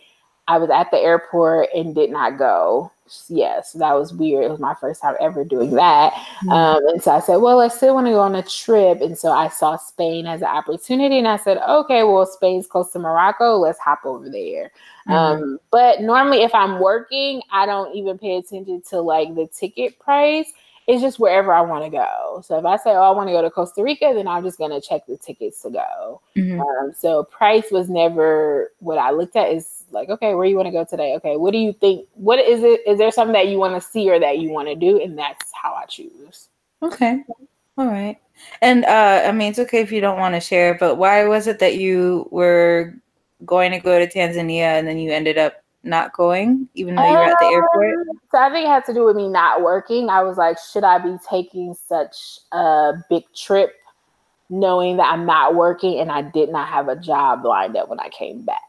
I 0.49 0.59
was 0.59 0.71
at 0.71 0.91
the 0.91 0.99
airport 0.99 1.69
and 1.75 1.95
did 1.95 2.11
not 2.11 2.39
go. 2.39 2.91
Yes, 3.29 3.73
that 3.73 3.93
was 3.93 4.15
weird. 4.15 4.45
It 4.45 4.51
was 4.51 4.61
my 4.61 4.75
first 4.75 5.03
time 5.03 5.15
ever 5.21 5.45
doing 5.45 5.73
that. 5.73 6.13
Mm-hmm. 6.13 6.49
Um, 6.49 6.89
and 6.89 7.03
so 7.03 7.11
I 7.11 7.21
said, 7.21 7.37
well, 7.37 7.61
I 7.61 7.69
still 7.69 7.95
want 7.95 8.07
to 8.07 8.13
go 8.13 8.21
on 8.21 8.35
a 8.35 8.43
trip. 8.43 9.03
And 9.03 9.17
so 9.17 9.31
I 9.31 9.49
saw 9.49 9.77
Spain 9.77 10.27
as 10.27 10.41
an 10.41 10.49
opportunity. 10.49 11.19
And 11.19 11.29
I 11.29 11.37
said, 11.37 11.59
okay, 11.69 12.03
well, 12.03 12.25
Spain's 12.25 12.67
close 12.67 12.93
to 12.93 12.99
Morocco. 12.99 13.59
Let's 13.59 13.79
hop 13.79 14.07
over 14.07 14.31
there. 14.31 14.73
Mm-hmm. 15.07 15.13
Um, 15.13 15.59
but 15.71 16.01
normally, 16.01 16.45
if 16.45 16.55
I'm 16.55 16.81
working, 16.81 17.43
I 17.53 17.67
don't 17.67 17.95
even 17.95 18.17
pay 18.17 18.37
attention 18.37 18.83
to 18.89 19.01
like 19.01 19.35
the 19.35 19.47
ticket 19.49 19.99
price 19.99 20.51
it's 20.87 21.03
just 21.03 21.19
wherever 21.19 21.53
I 21.53 21.63
want 21.63 21.85
to 21.85 21.91
go. 21.91 22.43
So 22.45 22.59
if 22.59 22.65
I 22.65 22.77
say, 22.77 22.91
oh, 22.91 23.03
I 23.03 23.11
want 23.11 23.29
to 23.29 23.33
go 23.33 23.43
to 23.43 23.51
Costa 23.51 23.83
Rica, 23.83 24.13
then 24.15 24.29
I'm 24.29 24.43
just 24.43 24.59
going 24.59 24.71
to 24.71 24.87
check 24.87 25.07
the 25.07 25.17
tickets 25.17 25.63
to 25.63 25.71
go. 25.71 26.21
Mm-hmm. 26.37 26.61
Um, 26.61 26.93
so 26.95 27.25
price 27.25 27.71
was 27.71 27.89
never 27.89 28.71
what 28.81 28.99
I 28.99 29.11
looked 29.11 29.37
at 29.37 29.51
is 29.51 29.85
like, 29.91 30.09
okay, 30.11 30.35
where 30.35 30.45
you 30.45 30.57
want 30.57 30.67
to 30.67 30.73
go 30.73 30.85
today? 30.85 31.15
Okay, 31.15 31.37
what 31.37 31.53
do 31.53 31.59
you 31.59 31.73
think? 31.73 32.07
What 32.15 32.39
is 32.39 32.63
it? 32.63 32.83
Is 32.87 32.99
there 32.99 33.11
something 33.11 33.33
that 33.33 33.49
you 33.49 33.59
want 33.59 33.81
to 33.81 33.89
see 33.89 34.11
or 34.11 34.19
that 34.21 34.39
you 34.39 34.51
want 34.51 34.69
to 34.69 34.75
do? 34.75 35.01
And 35.01 35.19
that's 35.19 35.51
how 35.55 35.73
I 35.73 35.87
choose. 35.87 36.49
Okay. 36.83 37.25
All 37.79 37.87
right. 37.87 38.19
And 38.61 38.85
uh, 38.85 39.23
I 39.25 39.33
mean, 39.33 39.51
it's 39.51 39.59
okay 39.61 39.81
if 39.81 39.91
you 39.91 40.01
don't 40.01 40.19
want 40.19 40.35
to 40.35 40.41
share, 40.41 40.75
but 40.75 40.97
why 40.97 41.25
was 41.25 41.47
it 41.47 41.61
that 41.61 41.77
you 41.77 42.29
were 42.31 42.95
going 43.45 43.73
to 43.73 43.79
go 43.79 43.99
to 43.99 44.11
Tanzania 44.11 44.79
and 44.79 44.87
then 44.87 44.99
you 44.99 45.13
ended 45.13 45.39
up 45.39 45.64
not 45.85 46.13
going, 46.13 46.69
even 46.75 46.97
though 46.97 47.05
you 47.05 47.13
were 47.13 47.25
at 47.25 47.39
the 47.39 47.47
airport? 47.47 48.07
So 48.31 48.39
I 48.39 48.51
think 48.51 48.67
it 48.67 48.69
had 48.69 48.85
to 48.87 48.95
do 48.95 49.05
with 49.05 49.17
me 49.17 49.29
not 49.29 49.63
working. 49.63 50.09
I 50.09 50.23
was 50.23 50.37
like, 50.37 50.59
should 50.59 50.85
I 50.85 50.99
be 50.99 51.17
taking 51.29 51.75
such 51.87 52.39
a 52.53 52.93
big 53.09 53.25
trip 53.35 53.75
knowing 54.51 54.97
that 54.99 55.13
I'm 55.13 55.27
not 55.27 55.55
working 55.55 55.99
and 55.99 56.11
I 56.11 56.23
did 56.23 56.51
not 56.51 56.69
have 56.69 56.89
a 56.89 56.97
job 56.97 57.45
lined 57.45 57.77
up 57.77 57.89
when 57.89 58.01
I 58.01 58.09
came 58.09 58.43
back? 58.43 58.61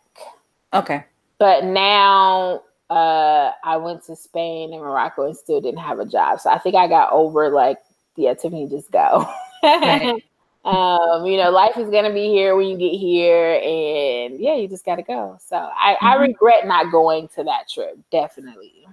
Okay. 0.73 1.05
But 1.37 1.63
now 1.63 2.61
uh, 2.89 3.51
I 3.63 3.77
went 3.77 4.03
to 4.05 4.15
Spain 4.15 4.73
and 4.73 4.81
Morocco 4.81 5.25
and 5.25 5.35
still 5.35 5.61
didn't 5.61 5.79
have 5.79 5.99
a 5.99 6.05
job. 6.05 6.39
So 6.39 6.49
I 6.49 6.59
think 6.59 6.75
I 6.75 6.87
got 6.87 7.11
over 7.11 7.49
like, 7.49 7.77
yeah, 8.15 8.33
Tiffany, 8.33 8.67
just 8.69 8.91
go. 8.91 9.27
Right. 9.63 10.23
um, 10.65 11.27
you 11.27 11.37
know, 11.37 11.51
life 11.51 11.77
is 11.77 11.89
gonna 11.89 12.11
be 12.11 12.27
here 12.27 12.55
when 12.55 12.67
you 12.67 12.75
get 12.75 12.97
here, 12.97 13.61
and 13.63 14.39
yeah, 14.39 14.55
you 14.55 14.67
just 14.67 14.83
gotta 14.83 15.03
go. 15.03 15.37
So 15.39 15.55
I, 15.55 15.93
mm-hmm. 15.93 16.05
I 16.05 16.15
regret 16.15 16.65
not 16.65 16.91
going 16.91 17.27
to 17.35 17.43
that 17.43 17.69
trip, 17.69 17.99
definitely. 18.11 18.87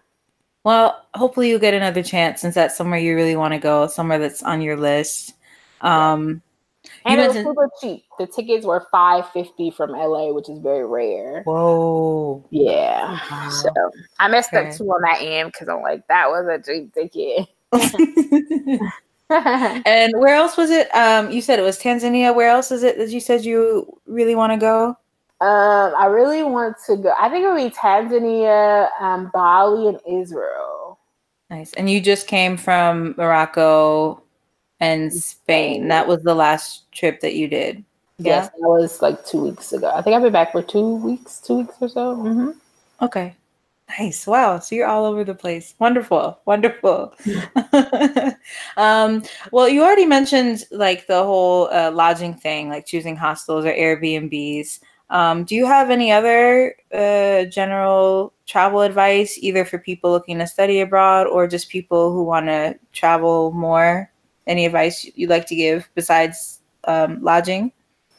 Well, 0.65 1.07
hopefully 1.15 1.49
you'll 1.49 1.59
get 1.59 1.75
another 1.75 2.03
chance 2.03 2.43
since 2.43 2.55
that's 2.55 2.77
somewhere 2.77 3.01
you 3.01 3.17
really 3.17 3.37
want 3.37 3.55
to 3.55 3.59
go, 3.59 3.87
somewhere 3.87 4.19
that's 4.19 4.43
on 4.43 4.61
your 4.61 4.77
list. 4.77 5.35
Um, 5.81 6.43
and 7.07 7.21
it 7.21 7.29
was 7.29 7.37
super 7.37 7.71
cheap. 7.81 8.05
The 8.19 8.27
tickets 8.27 8.67
were 8.67 8.87
five 8.91 9.31
fifty 9.31 9.71
from 9.71 9.93
LA, 9.93 10.31
which 10.33 10.51
is 10.51 10.59
very 10.59 10.87
rare. 10.87 11.43
Whoa. 11.45 12.45
Yeah. 12.51 13.19
Wow. 13.31 13.49
So 13.51 13.71
I 14.19 14.29
messed 14.29 14.53
okay. 14.53 14.69
up 14.69 14.77
too 14.77 14.85
on 14.85 15.01
that 15.03 15.23
end 15.23 15.53
because 15.53 15.69
I'm 15.69 15.81
like, 15.81 16.07
that 16.09 16.29
was 16.29 16.47
a 16.47 16.63
cheap 16.63 16.93
ticket. 16.93 17.49
and 19.87 20.13
where 20.17 20.35
else 20.35 20.57
was 20.57 20.71
it? 20.71 20.95
Um, 20.95 21.31
you 21.31 21.41
said 21.41 21.59
it 21.59 21.63
was 21.63 21.79
Tanzania. 21.79 22.35
Where 22.35 22.49
else 22.49 22.71
is 22.71 22.83
it 22.83 22.99
that 22.99 23.11
you 23.11 23.21
said 23.21 23.45
you 23.45 24.01
really 24.07 24.35
want 24.35 24.53
to 24.53 24.59
go? 24.59 24.89
Um, 25.41 25.95
I 25.99 26.07
really 26.07 26.43
want 26.43 26.77
to 26.87 26.97
go. 26.97 27.13
I 27.19 27.29
think 27.29 27.45
it 27.45 27.49
would 27.49 27.71
be 27.71 27.77
Tanzania, 27.77 28.89
um, 29.01 29.31
Bali, 29.33 29.89
and 29.89 30.01
Israel. 30.07 30.99
Nice. 31.51 31.73
And 31.75 31.91
you 31.91 32.01
just 32.01 32.27
came 32.27 32.57
from 32.57 33.15
Morocco 33.19 34.23
and 34.81 35.13
Spain. 35.13 35.89
That 35.89 36.07
was 36.07 36.23
the 36.23 36.35
last 36.35 36.91
trip 36.93 37.21
that 37.21 37.35
you 37.35 37.49
did. 37.49 37.85
Yes, 38.19 38.51
that 38.51 38.61
was 38.61 39.03
like 39.03 39.25
two 39.27 39.43
weeks 39.43 39.73
ago. 39.73 39.91
I 39.95 40.03
think 40.03 40.15
I've 40.15 40.23
been 40.23 40.33
back 40.33 40.53
for 40.53 40.63
two 40.63 40.97
weeks, 40.97 41.41
two 41.41 41.59
weeks 41.59 41.75
or 41.81 41.89
so. 41.89 42.17
Mm-hmm. 42.17 42.51
Okay. 43.03 43.35
Nice. 43.99 44.27
Wow. 44.27 44.59
So 44.59 44.75
you're 44.75 44.87
all 44.87 45.05
over 45.05 45.25
the 45.25 45.35
place. 45.35 45.75
Wonderful. 45.79 46.39
Wonderful. 46.47 47.15
um, 48.77 49.23
well, 49.51 49.69
you 49.69 49.83
already 49.83 50.07
mentioned 50.07 50.65
like 50.71 51.07
the 51.07 51.23
whole 51.23 51.69
uh, 51.73 51.91
lodging 51.91 52.35
thing, 52.35 52.69
like 52.69 52.87
choosing 52.87 53.17
hostels 53.17 53.65
or 53.65 53.73
Airbnbs. 53.73 54.81
Um, 55.11 55.45
do 55.45 55.55
you 55.55 55.67
have 55.67 55.91
any 55.91 56.11
other 56.11 56.75
uh, 56.95 57.45
general 57.45 58.33
travel 58.47 58.81
advice, 58.81 59.37
either 59.39 59.65
for 59.65 59.79
people 59.79 60.11
looking 60.11 60.39
to 60.39 60.47
study 60.47 60.81
abroad 60.81 61.27
or 61.27 61.47
just 61.47 61.69
people 61.69 62.13
who 62.13 62.25
want 62.25 62.47
to 62.47 62.79
travel 62.93 63.53
more? 63.53 64.11
Any 64.47 64.65
advice 64.65 65.09
you'd 65.15 65.31
like 65.31 65.47
to 65.47 65.55
give 65.55 65.89
besides 65.95 66.61
um, 66.85 67.23
lodging? 67.23 67.73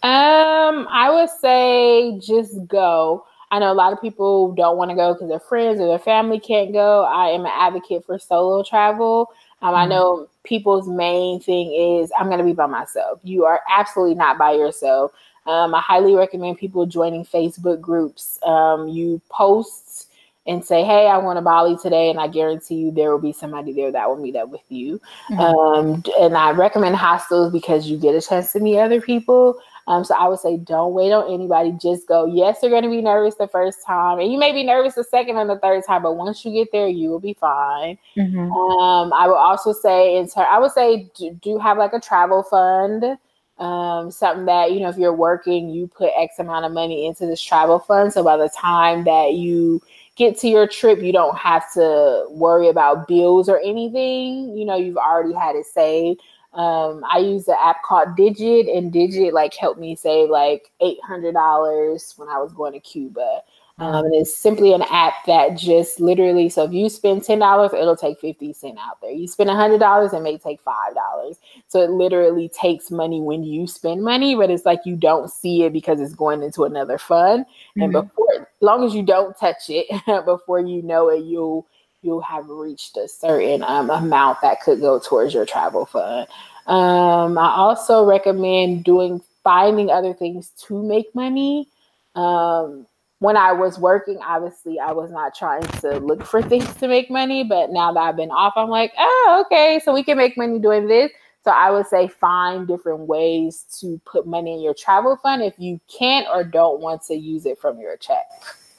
Um, 0.04 0.88
I 0.92 1.10
would 1.10 1.30
say 1.42 2.20
just 2.20 2.68
go. 2.68 3.26
I 3.54 3.60
know 3.60 3.72
a 3.72 3.76
lot 3.76 3.94
of 3.94 4.02
people 4.02 4.52
don't 4.54 4.78
want 4.78 4.90
to 4.90 4.96
go 4.96 5.14
because 5.14 5.30
their 5.30 5.40
friends 5.40 5.80
or 5.80 5.88
their 5.88 6.00
family 6.00 6.40
can't 6.40 6.74
go. 6.74 7.04
I 7.04 7.28
am 7.28 7.42
an 7.42 7.52
advocate 7.54 8.04
for 8.04 8.18
solo 8.18 8.64
travel. 8.64 9.30
Um, 9.62 9.76
mm-hmm. 9.76 9.76
I 9.76 9.86
know 9.86 10.28
people's 10.44 10.88
main 10.88 11.40
thing 11.40 11.72
is 11.72 12.12
I'm 12.18 12.26
going 12.26 12.40
to 12.40 12.44
be 12.44 12.54
by 12.54 12.66
myself. 12.66 13.20
You 13.24 13.46
are 13.46 13.62
absolutely 13.70 14.16
not 14.16 14.40
by 14.40 14.54
yourself. 14.54 15.12
Um, 15.46 15.76
I 15.76 15.82
highly 15.82 16.16
recommend 16.16 16.58
people 16.58 16.88
joining 16.88 17.24
Facebook 17.26 17.80
groups. 17.80 18.40
Um, 18.42 18.88
you 18.88 19.22
post 19.30 20.08
and 20.48 20.66
say, 20.66 20.84
"Hey, 20.84 21.08
I 21.08 21.20
want 21.20 21.38
to 21.38 21.42
Bali 21.44 21.78
today," 21.78 22.10
and 22.10 22.20
I 22.20 22.30
guarantee 22.30 22.76
you 22.76 22.92
there 22.92 23.12
will 23.12 23.22
be 23.22 23.34
somebody 23.34 23.72
there 23.72 23.92
that 23.92 24.10
will 24.10 24.18
meet 24.18 24.36
up 24.36 24.50
with 24.50 24.64
you. 24.70 25.00
Mm-hmm. 25.30 25.40
Um, 25.40 26.04
and 26.20 26.36
I 26.36 26.52
recommend 26.54 26.96
hostels 26.96 27.54
because 27.54 27.86
you 27.86 28.00
get 28.00 28.16
a 28.16 28.22
chance 28.22 28.52
to 28.54 28.60
meet 28.60 28.80
other 28.80 29.00
people. 29.00 29.60
Um, 29.88 30.04
so 30.04 30.16
I 30.16 30.28
would 30.28 30.40
say 30.40 30.58
don't 30.58 30.94
wait 30.94 31.12
on 31.12 31.32
anybody. 31.32 31.72
Just 31.74 32.08
go. 32.08 32.26
Yes, 32.26 32.60
you're 32.62 32.72
going 32.72 32.84
to 32.84 32.90
be 32.90 33.02
nervous 33.02 33.36
the 33.36 33.48
first 33.48 33.86
time, 33.86 34.20
and 34.20 34.32
you 34.32 34.40
may 34.40 34.52
be 34.52 34.64
nervous 34.64 34.96
the 34.96 35.04
second 35.04 35.38
and 35.38 35.50
the 35.50 35.60
third 35.60 35.84
time, 35.86 36.04
but 36.04 36.14
once 36.14 36.44
you 36.46 36.54
get 36.54 36.72
there, 36.72 36.88
you 36.88 37.10
will 37.10 37.20
be 37.20 37.34
fine. 37.34 37.98
Mm-hmm. 38.18 38.52
Um, 38.52 39.12
I 39.14 39.28
would 39.28 39.36
also 39.36 39.74
say, 39.74 40.18
in 40.18 40.30
turn, 40.30 40.46
I 40.50 40.60
would 40.60 40.72
say 40.72 41.10
do, 41.16 41.32
do 41.42 41.58
have 41.58 41.78
like 41.78 41.94
a 41.94 42.00
travel 42.00 42.44
fund. 42.44 43.18
Um, 43.60 44.10
something 44.10 44.46
that 44.46 44.72
you 44.72 44.80
know, 44.80 44.90
if 44.90 44.98
you're 44.98 45.14
working, 45.14 45.70
you 45.70 45.88
put 45.88 46.12
X 46.18 46.40
amount 46.40 46.66
of 46.66 46.72
money 46.72 47.06
into 47.06 47.26
this 47.28 47.42
travel 47.42 47.80
fund. 47.80 48.12
So 48.12 48.24
by 48.24 48.38
the 48.38 48.50
time 48.50 49.04
that 49.04 49.34
you 49.34 49.82
get 50.16 50.38
to 50.40 50.48
your 50.48 50.68
trip, 50.68 51.02
you 51.02 51.12
don't 51.12 51.38
have 51.38 51.72
to 51.74 52.26
worry 52.30 52.68
about 52.68 53.08
bills 53.08 53.50
or 53.50 53.60
anything. 53.60 54.58
You 54.58 54.66
know, 54.66 54.76
you've 54.76 54.98
already 54.98 55.34
had 55.34 55.56
it 55.56 55.66
saved. 55.66 56.22
Um, 56.54 57.04
I 57.12 57.18
use 57.18 57.46
the 57.46 57.60
app 57.60 57.82
called 57.84 58.16
Digit, 58.16 58.68
and 58.68 58.94
Digit 58.94 59.34
like 59.34 59.56
helped 59.56 59.80
me 59.80 59.96
save 59.96 60.30
like 60.30 60.72
eight 60.82 61.00
hundred 61.04 61.34
dollars 61.34 62.14
when 62.18 62.30
I 62.30 62.38
was 62.38 62.54
going 62.54 62.74
to 62.74 62.80
Cuba. 62.80 63.42
Um, 63.80 64.06
and 64.06 64.14
it's 64.14 64.32
simply 64.32 64.72
an 64.72 64.84
app 64.92 65.26
that 65.26 65.58
just 65.58 66.00
literally, 66.00 66.48
so 66.48 66.64
if 66.64 66.72
you 66.72 66.90
spend 66.90 67.24
ten 67.24 67.40
dollars, 67.40 67.74
it'll 67.74 67.98
take 67.98 68.20
fifty 68.20 68.54
cent 68.54 68.78
out 68.80 69.02
there. 69.02 69.10
You 69.10 69.28
spend 69.28 69.50
hundred 69.50 69.80
dollars, 69.80 70.14
it 70.14 70.22
may 70.22 70.38
take 70.38 70.62
five 70.62 70.94
dollars. 70.94 71.38
So 71.68 71.82
it 71.82 71.90
literally 71.90 72.50
takes 72.50 72.92
money 72.92 73.20
when 73.20 73.44
you 73.44 73.66
spend 73.66 74.04
money, 74.04 74.36
but 74.36 74.52
it's 74.52 74.66
like 74.66 74.82
you 74.86 74.96
don't 74.96 75.32
see 75.32 75.64
it 75.64 75.74
because 75.74 76.00
it's 76.00 76.14
going 76.14 76.44
into 76.44 76.66
another 76.66 77.00
fund. 77.00 77.46
Mm-hmm. 77.46 77.82
And 77.82 77.92
before, 77.94 78.34
as 78.42 78.62
long 78.62 78.84
as 78.84 78.94
you 78.94 79.02
don't 79.02 79.36
touch 79.40 79.70
it, 79.70 79.88
before 80.26 80.60
you 80.60 80.84
know 80.84 81.10
it, 81.10 81.24
you'll 81.24 81.66
you'll 82.04 82.22
have 82.22 82.48
reached 82.50 82.98
a 82.98 83.08
certain 83.08 83.64
um, 83.64 83.90
amount 83.90 84.40
that 84.42 84.62
could 84.62 84.80
go 84.80 85.00
towards 85.00 85.34
your 85.34 85.46
travel 85.46 85.86
fund. 85.86 86.28
Um, 86.68 87.38
I 87.38 87.56
also 87.56 88.06
recommend 88.06 88.84
doing 88.84 89.22
finding 89.44 89.90
other 89.90 90.14
things 90.14 90.52
to 90.68 90.82
make 90.82 91.14
money. 91.16 91.68
Um, 92.16 92.86
when 93.20 93.38
I 93.38 93.54
was 93.54 93.80
working, 93.80 94.20
obviously 94.26 94.80
I 94.80 94.92
was 94.92 95.12
not 95.12 95.34
trying 95.34 95.64
to 95.82 95.98
look 96.00 96.26
for 96.26 96.42
things 96.42 96.74
to 96.76 96.88
make 96.88 97.10
money, 97.10 97.44
but 97.44 97.72
now 97.72 97.92
that 97.94 98.00
I've 98.00 98.18
been 98.18 98.32
off, 98.32 98.54
I'm 98.56 98.70
like, 98.70 98.92
oh, 98.98 99.44
okay, 99.46 99.82
so 99.84 99.94
we 99.94 100.04
can 100.04 100.18
make 100.18 100.38
money 100.38 100.60
doing 100.60 100.88
this. 100.88 101.12
So 101.44 101.52
I 101.52 101.72
would 101.72 101.88
say 101.88 102.08
find 102.08 102.68
different 102.68 103.02
ways 103.02 103.66
to 103.80 104.00
put 104.06 104.26
money 104.26 104.54
in 104.54 104.62
your 104.62 104.74
travel 104.74 105.18
fund 105.18 105.42
if 105.42 105.54
you 105.58 105.80
can't 105.88 106.26
or 106.34 106.44
don't 106.44 106.80
want 106.80 107.02
to 107.04 107.16
use 107.16 107.46
it 107.46 107.60
from 107.60 107.80
your 107.80 107.98
check 107.98 108.26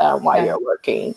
um, 0.01 0.25
while 0.25 0.39
okay. 0.39 0.47
you're 0.47 0.61
working. 0.61 1.14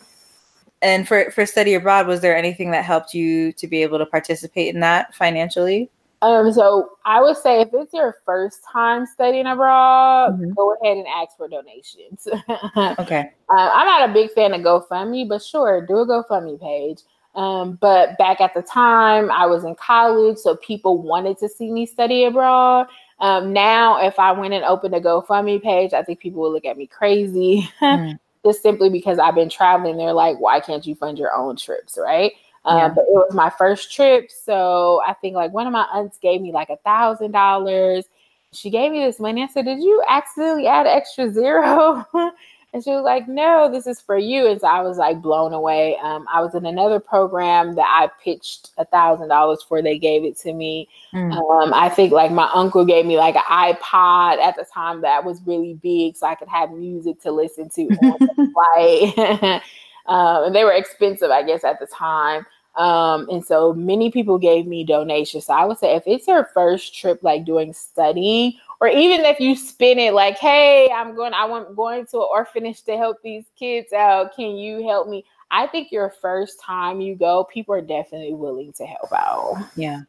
And 0.82 1.08
for 1.08 1.32
for 1.32 1.46
study 1.46 1.74
abroad, 1.74 2.08
was 2.08 2.22
there 2.22 2.36
anything 2.36 2.72
that 2.72 2.86
helped 2.86 3.14
you 3.14 3.52
to 3.54 3.68
be 3.68 3.82
able 3.82 3.98
to 3.98 4.06
participate 4.06 4.74
in 4.74 4.80
that 4.82 5.14
financially? 5.16 5.90
Um, 6.22 6.52
so 6.52 6.98
I 7.06 7.22
would 7.22 7.38
say 7.38 7.62
if 7.62 7.70
it's 7.74 7.94
your 7.94 8.18
first 8.26 8.62
time 8.72 9.06
studying 9.06 9.46
abroad, 9.46 10.34
mm-hmm. 10.34 10.54
go 10.54 10.76
ahead 10.76 10.98
and 10.98 11.08
ask 11.08 11.38
for 11.38 11.48
donations. 11.48 12.28
okay. 13.00 13.32
Uh, 13.50 13.70
I'm 13.74 13.86
not 13.86 14.10
a 14.10 14.14
big 14.14 14.32
fan 14.32 14.54
of 14.54 14.62
GoFundMe, 14.62 15.30
but 15.30 15.44
sure, 15.44 15.86
do 15.86 15.98
a 15.98 16.08
GoFundMe 16.08 16.60
page. 16.60 17.00
Um, 17.36 17.78
but 17.80 18.18
back 18.18 18.42
at 18.42 18.56
the 18.56 18.64
time, 18.64 19.30
I 19.30 19.46
was 19.46 19.64
in 19.64 19.76
college, 19.76 20.40
so 20.40 20.56
people 20.56 21.00
wanted 21.00 21.38
to 21.38 21.48
see 21.48 21.72
me 21.72 21.86
study 21.86 22.24
abroad. 22.26 22.88
Um, 23.20 23.54
now, 23.54 24.04
if 24.04 24.18
I 24.18 24.32
went 24.32 24.56
and 24.56 24.66
opened 24.66 24.96
a 24.96 25.00
GoFundMe 25.00 25.62
page, 25.62 25.94
I 25.94 26.02
think 26.02 26.20
people 26.20 26.42
would 26.42 26.54
look 26.54 26.66
at 26.66 26.78
me 26.78 26.88
crazy, 26.88 27.70
mm. 27.82 28.18
Just 28.48 28.62
simply 28.62 28.90
because 28.90 29.20
I've 29.20 29.36
been 29.36 29.50
traveling. 29.50 29.98
They're 29.98 30.14
like, 30.14 30.40
"Why 30.40 30.60
can't 30.60 30.86
you 30.86 30.96
fund 30.96 31.18
your 31.18 31.34
own 31.34 31.56
trips?" 31.56 31.98
Right? 32.02 32.34
Um, 32.66 32.96
but 32.96 33.04
it 33.04 33.12
was 33.12 33.34
my 33.34 33.50
first 33.50 33.94
trip, 33.94 34.30
so 34.30 35.02
I 35.08 35.14
think 35.14 35.36
like 35.36 35.54
one 35.54 35.68
of 35.68 35.74
my 35.74 35.88
aunts 35.94 36.18
gave 36.18 36.42
me 36.42 36.52
like 36.52 36.70
a 36.70 36.78
thousand 36.78 37.32
dollars. 37.32 38.06
She 38.52 38.70
gave 38.70 38.92
me 38.92 39.00
this 39.04 39.20
money. 39.20 39.44
I 39.44 39.48
said, 39.48 39.66
"Did 39.66 39.80
you 39.82 40.04
accidentally 40.08 40.68
add 40.68 40.88
extra 40.88 41.32
zero? 41.32 42.06
And 42.78 42.84
she 42.84 42.92
was 42.92 43.04
like, 43.04 43.28
no, 43.28 43.72
this 43.72 43.88
is 43.88 44.00
for 44.00 44.20
you. 44.20 44.46
And 44.46 44.62
so 44.62 44.68
I 44.68 44.84
was 44.84 45.00
like 45.00 45.20
blown 45.20 45.52
away. 45.52 45.98
Um, 45.98 46.28
I 46.32 46.42
was 46.42 46.54
in 46.54 46.64
another 46.64 47.00
program 47.00 47.74
that 47.74 47.88
I 47.88 48.08
pitched 48.24 48.70
a 48.78 48.86
thousand 48.86 49.30
dollars 49.30 49.66
for. 49.68 49.82
They 49.82 49.98
gave 49.98 50.24
it 50.24 50.38
to 50.42 50.54
me. 50.54 50.88
Mm. 51.12 51.34
Um, 51.34 51.74
I 51.74 51.90
think 51.90 52.12
like 52.12 52.32
my 52.32 52.48
uncle 52.54 52.86
gave 52.86 53.08
me 53.08 53.18
like 53.18 53.36
an 53.36 53.42
iPod 53.50 54.38
at 54.38 54.56
the 54.58 54.66
time 54.72 55.02
that 55.02 55.26
was 55.26 55.42
really 55.48 55.74
big 55.74 56.18
so 56.18 56.28
I 56.28 56.36
could 56.36 56.50
have 56.50 56.70
music 56.70 57.20
to 57.22 57.32
listen 57.32 57.68
to 57.70 57.82
on 57.82 58.18
the 58.20 59.14
flight. 59.16 59.62
um, 60.06 60.44
and 60.44 60.56
they 60.56 60.64
were 60.64 60.74
expensive, 60.74 61.32
I 61.32 61.42
guess, 61.42 61.64
at 61.64 61.80
the 61.80 61.88
time. 61.88 62.46
Um, 62.76 63.28
and 63.32 63.44
so 63.44 63.74
many 63.74 64.12
people 64.12 64.38
gave 64.38 64.68
me 64.68 64.84
donations. 64.84 65.48
So 65.48 65.54
I 65.54 65.66
would 65.66 65.80
say 65.80 65.96
if 65.96 66.04
it's 66.06 66.28
your 66.28 66.46
first 66.54 66.94
trip, 66.94 67.24
like 67.24 67.44
doing 67.44 67.74
studying, 67.74 68.54
or 68.80 68.88
even 68.88 69.26
if 69.26 69.40
you 69.40 69.56
spin 69.56 70.00
it 70.00 70.14
like, 70.14 70.38
hey, 70.38 70.90
I'm 70.94 71.16
going, 71.16 71.34
I 71.34 71.46
want 71.46 71.76
going 71.76 72.06
to 72.08 72.18
an 72.18 72.28
orphanage 72.30 72.84
to 72.84 72.98
help 72.98 73.22
these 73.24 73.46
kids 73.58 73.92
out. 73.92 74.36
Can 74.36 74.56
you 74.58 74.88
help 74.88 75.08
me? 75.08 75.26
I 75.50 75.68
think 75.68 75.92
your 75.92 76.14
first 76.22 76.60
time 76.60 77.02
you 77.02 77.16
go, 77.16 77.46
people 77.46 77.74
are 77.74 77.82
definitely 77.82 78.34
willing 78.34 78.74
to 78.74 78.86
help 78.86 79.12
out. 79.14 79.66
Yeah. 79.76 80.02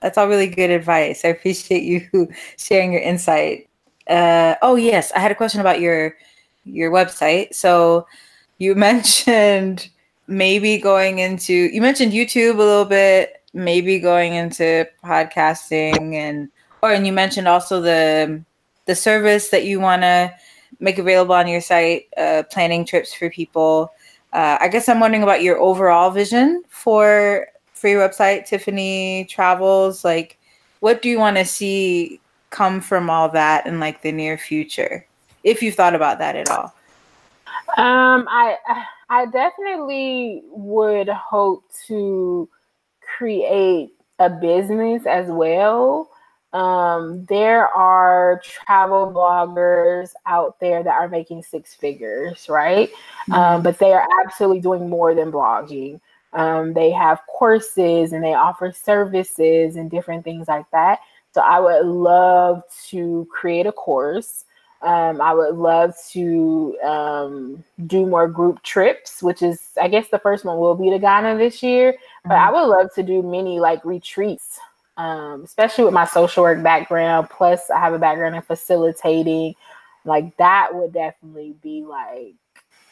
That's 0.00 0.18
all 0.18 0.28
really 0.28 0.48
good 0.48 0.70
advice. 0.70 1.24
I 1.24 1.28
appreciate 1.28 1.82
you 1.82 2.28
sharing 2.58 2.92
your 2.92 3.00
insight. 3.00 3.70
Uh, 4.06 4.56
oh 4.60 4.76
yes, 4.76 5.10
I 5.12 5.20
had 5.20 5.32
a 5.32 5.34
question 5.34 5.60
about 5.60 5.80
your 5.80 6.14
your 6.64 6.90
website. 6.90 7.54
So 7.54 8.06
you 8.58 8.74
mentioned 8.74 9.88
maybe 10.26 10.76
going 10.76 11.20
into 11.20 11.54
you 11.54 11.80
mentioned 11.80 12.12
YouTube 12.12 12.56
a 12.56 12.58
little 12.58 12.84
bit, 12.84 13.42
maybe 13.54 13.98
going 13.98 14.34
into 14.34 14.86
podcasting 15.02 16.12
and 16.12 16.50
or 16.84 16.92
and 16.92 17.06
you 17.06 17.12
mentioned 17.12 17.48
also 17.48 17.80
the 17.80 18.42
the 18.84 18.94
service 18.94 19.48
that 19.48 19.64
you 19.64 19.80
want 19.80 20.02
to 20.02 20.32
make 20.80 20.98
available 20.98 21.34
on 21.34 21.48
your 21.48 21.62
site, 21.62 22.08
uh, 22.18 22.42
planning 22.50 22.84
trips 22.84 23.14
for 23.14 23.30
people. 23.30 23.90
Uh, 24.34 24.58
I 24.60 24.68
guess 24.68 24.88
I'm 24.88 25.00
wondering 25.00 25.22
about 25.22 25.42
your 25.42 25.58
overall 25.58 26.10
vision 26.10 26.62
for 26.68 27.48
for 27.72 27.88
your 27.88 28.06
website, 28.06 28.44
Tiffany 28.44 29.26
Travels. 29.30 30.04
Like, 30.04 30.38
what 30.80 31.00
do 31.00 31.08
you 31.08 31.18
want 31.18 31.38
to 31.38 31.46
see 31.46 32.20
come 32.50 32.82
from 32.82 33.08
all 33.08 33.30
that 33.30 33.66
in 33.66 33.80
like 33.80 34.02
the 34.02 34.12
near 34.12 34.36
future, 34.36 35.06
if 35.42 35.62
you've 35.62 35.74
thought 35.74 35.94
about 35.94 36.18
that 36.18 36.36
at 36.36 36.50
all? 36.50 36.74
Um, 37.78 38.28
I 38.28 38.56
I 39.08 39.24
definitely 39.26 40.42
would 40.50 41.08
hope 41.08 41.64
to 41.86 42.46
create 43.16 43.90
a 44.18 44.28
business 44.28 45.06
as 45.06 45.28
well 45.28 46.10
um, 46.54 47.24
there 47.24 47.66
are 47.68 48.40
travel 48.44 49.12
bloggers 49.12 50.10
out 50.24 50.60
there 50.60 50.84
that 50.84 50.94
are 50.94 51.08
making 51.08 51.42
six 51.42 51.74
figures, 51.74 52.48
right? 52.48 52.90
Mm-hmm. 52.90 53.32
Um, 53.32 53.62
but 53.62 53.78
they 53.80 53.92
are 53.92 54.06
absolutely 54.24 54.60
doing 54.60 54.88
more 54.88 55.16
than 55.16 55.32
blogging. 55.32 56.00
Um, 56.32 56.72
they 56.72 56.92
have 56.92 57.20
courses 57.26 58.12
and 58.12 58.22
they 58.22 58.34
offer 58.34 58.70
services 58.70 59.74
and 59.74 59.90
different 59.90 60.22
things 60.22 60.46
like 60.46 60.70
that. 60.70 61.00
So 61.32 61.40
I 61.40 61.58
would 61.58 61.86
love 61.86 62.62
to 62.90 63.26
create 63.32 63.66
a 63.66 63.72
course. 63.72 64.44
Um, 64.80 65.20
I 65.20 65.34
would 65.34 65.56
love 65.56 65.94
to 66.12 66.78
um, 66.84 67.64
do 67.88 68.06
more 68.06 68.28
group 68.28 68.62
trips, 68.62 69.24
which 69.24 69.42
is, 69.42 69.60
I 69.80 69.88
guess, 69.88 70.08
the 70.08 70.18
first 70.20 70.44
one 70.44 70.58
will 70.58 70.76
be 70.76 70.90
to 70.90 71.00
Ghana 71.00 71.36
this 71.36 71.64
year. 71.64 71.96
But 72.22 72.34
mm-hmm. 72.34 72.48
I 72.48 72.52
would 72.52 72.68
love 72.68 72.94
to 72.94 73.02
do 73.02 73.22
many 73.22 73.58
like 73.58 73.84
retreats 73.84 74.60
um, 74.96 75.42
especially 75.44 75.84
with 75.84 75.94
my 75.94 76.04
social 76.04 76.42
work 76.42 76.62
background. 76.62 77.28
Plus, 77.30 77.70
I 77.70 77.80
have 77.80 77.94
a 77.94 77.98
background 77.98 78.36
in 78.36 78.42
facilitating. 78.42 79.54
Like 80.04 80.36
that 80.36 80.74
would 80.74 80.92
definitely 80.92 81.54
be 81.62 81.82
like, 81.82 82.34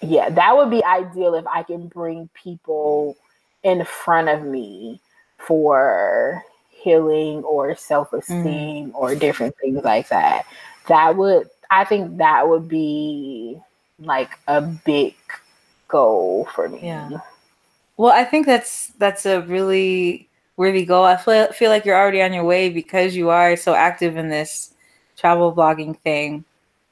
yeah, 0.01 0.31
that 0.31 0.57
would 0.57 0.71
be 0.71 0.85
ideal 0.85 1.35
if 1.35 1.47
I 1.47 1.63
can 1.63 1.89
bring 1.89 2.29
people 2.35 3.17
in 3.63 3.85
front 3.85 4.29
of 4.29 4.43
me 4.43 5.01
for 5.39 6.43
healing 6.71 7.45
or 7.45 7.77
self 7.77 8.13
esteem 8.13 8.91
mm. 8.91 8.95
or 8.95 9.15
different 9.15 9.55
things 9.61 9.85
like 9.85 10.09
that. 10.09 10.45
That 10.89 11.17
would, 11.17 11.49
I 11.71 11.85
think 11.85 12.19
that 12.19 12.49
would 12.49 12.69
be 12.69 13.59
like 14.01 14.31
a 14.49 14.61
big 14.61 15.15
goal 15.89 16.49
for 16.55 16.69
me. 16.69 16.81
Yeah. 16.83 17.11
Well, 17.97 18.13
I 18.13 18.25
think 18.25 18.47
that's 18.47 18.89
that's 18.99 19.27
a 19.27 19.43
really 19.43 20.29
worthy 20.57 20.85
goal. 20.85 21.05
I 21.05 21.17
feel, 21.17 21.53
feel 21.53 21.71
like 21.71 21.85
you're 21.85 21.99
already 21.99 22.23
on 22.23 22.33
your 22.33 22.45
way 22.45 22.69
because 22.69 23.17
you 23.17 23.31
are 23.31 23.57
so 23.57 23.75
active 23.75 24.17
in 24.17 24.29
this 24.29 24.75
travel 25.17 25.53
blogging 25.53 25.99
thing. 26.01 26.45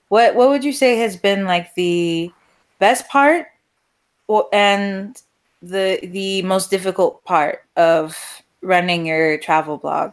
What 0.08 0.34
what 0.34 0.48
would 0.48 0.64
you 0.64 0.72
say 0.72 0.96
has 0.96 1.16
been 1.16 1.44
like 1.44 1.74
the 1.74 2.32
best 2.78 3.08
part 3.08 3.46
or, 4.26 4.48
and 4.52 5.20
the 5.62 6.00
the 6.02 6.42
most 6.42 6.70
difficult 6.70 7.24
part 7.24 7.64
of 7.76 8.16
running 8.62 9.06
your 9.06 9.38
travel 9.38 9.76
blog? 9.76 10.12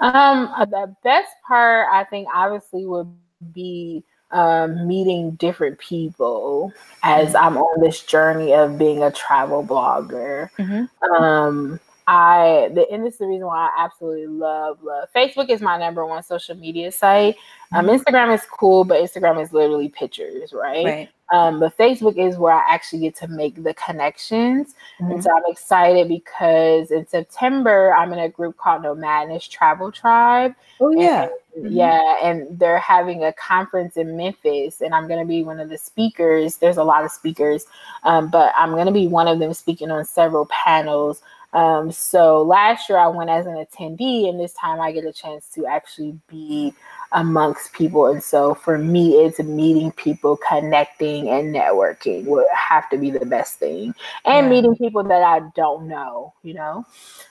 Um, 0.00 0.52
uh, 0.56 0.64
the 0.64 0.94
best 1.02 1.32
part 1.46 1.88
I 1.92 2.04
think 2.04 2.28
obviously 2.32 2.86
would 2.86 3.12
be 3.52 4.04
um, 4.30 4.86
meeting 4.86 5.32
different 5.32 5.78
people 5.78 6.72
as 7.02 7.28
mm-hmm. 7.28 7.36
I'm 7.36 7.56
on 7.58 7.80
this 7.80 8.02
journey 8.02 8.52
of 8.52 8.78
being 8.78 9.02
a 9.02 9.10
travel 9.10 9.64
blogger. 9.64 10.50
Mm-hmm. 10.58 11.12
Um, 11.12 11.80
I 12.08 12.70
the 12.72 12.90
and 12.90 13.04
this 13.04 13.14
is 13.14 13.18
the 13.18 13.26
reason 13.26 13.46
why 13.46 13.66
I 13.66 13.84
absolutely 13.84 14.28
love 14.28 14.82
love 14.82 15.10
Facebook 15.14 15.50
is 15.50 15.60
my 15.60 15.76
number 15.76 16.06
one 16.06 16.22
social 16.22 16.54
media 16.54 16.90
site. 16.90 17.36
Um, 17.70 17.84
mm-hmm. 17.84 17.96
Instagram 17.96 18.34
is 18.34 18.46
cool, 18.50 18.84
but 18.84 19.02
Instagram 19.02 19.42
is 19.42 19.52
literally 19.52 19.90
pictures, 19.90 20.54
right? 20.54 20.86
right. 20.86 21.08
Um, 21.30 21.60
but 21.60 21.76
Facebook 21.76 22.16
is 22.16 22.38
where 22.38 22.54
I 22.54 22.62
actually 22.66 23.00
get 23.00 23.14
to 23.16 23.28
make 23.28 23.62
the 23.62 23.74
connections, 23.74 24.74
mm-hmm. 24.98 25.12
and 25.12 25.22
so 25.22 25.28
I'm 25.36 25.42
excited 25.52 26.08
because 26.08 26.90
in 26.90 27.06
September 27.06 27.92
I'm 27.92 28.10
in 28.14 28.20
a 28.20 28.30
group 28.30 28.56
called 28.56 28.84
Nomadness 28.84 29.46
Travel 29.46 29.92
Tribe. 29.92 30.54
Oh 30.80 30.90
yeah, 30.92 31.28
and, 31.54 31.66
mm-hmm. 31.66 31.76
yeah, 31.76 32.16
and 32.22 32.58
they're 32.58 32.78
having 32.78 33.22
a 33.22 33.34
conference 33.34 33.98
in 33.98 34.16
Memphis, 34.16 34.80
and 34.80 34.94
I'm 34.94 35.08
going 35.08 35.20
to 35.20 35.28
be 35.28 35.42
one 35.42 35.60
of 35.60 35.68
the 35.68 35.76
speakers. 35.76 36.56
There's 36.56 36.78
a 36.78 36.84
lot 36.84 37.04
of 37.04 37.10
speakers, 37.10 37.66
um, 38.04 38.30
but 38.30 38.54
I'm 38.56 38.70
going 38.70 38.86
to 38.86 38.92
be 38.92 39.08
one 39.08 39.28
of 39.28 39.40
them 39.40 39.52
speaking 39.52 39.90
on 39.90 40.06
several 40.06 40.46
panels 40.46 41.20
um, 41.52 41.90
so 41.90 42.42
last 42.42 42.88
year 42.88 42.98
I 42.98 43.08
went 43.08 43.30
as 43.30 43.46
an 43.46 43.54
attendee, 43.54 44.28
and 44.28 44.38
this 44.38 44.52
time 44.52 44.80
I 44.80 44.92
get 44.92 45.04
a 45.04 45.12
chance 45.12 45.48
to 45.54 45.66
actually 45.66 46.18
be 46.28 46.74
amongst 47.12 47.72
people. 47.72 48.06
And 48.06 48.22
so 48.22 48.54
for 48.54 48.76
me, 48.76 49.14
it's 49.14 49.38
meeting 49.38 49.90
people, 49.92 50.38
connecting, 50.46 51.30
and 51.30 51.54
networking 51.54 52.26
would 52.26 52.44
have 52.54 52.90
to 52.90 52.98
be 52.98 53.10
the 53.10 53.24
best 53.24 53.58
thing. 53.58 53.94
And 54.26 54.46
yeah. 54.46 54.50
meeting 54.50 54.76
people 54.76 55.02
that 55.04 55.22
I 55.22 55.40
don't 55.56 55.88
know, 55.88 56.34
you 56.42 56.52
know. 56.52 56.84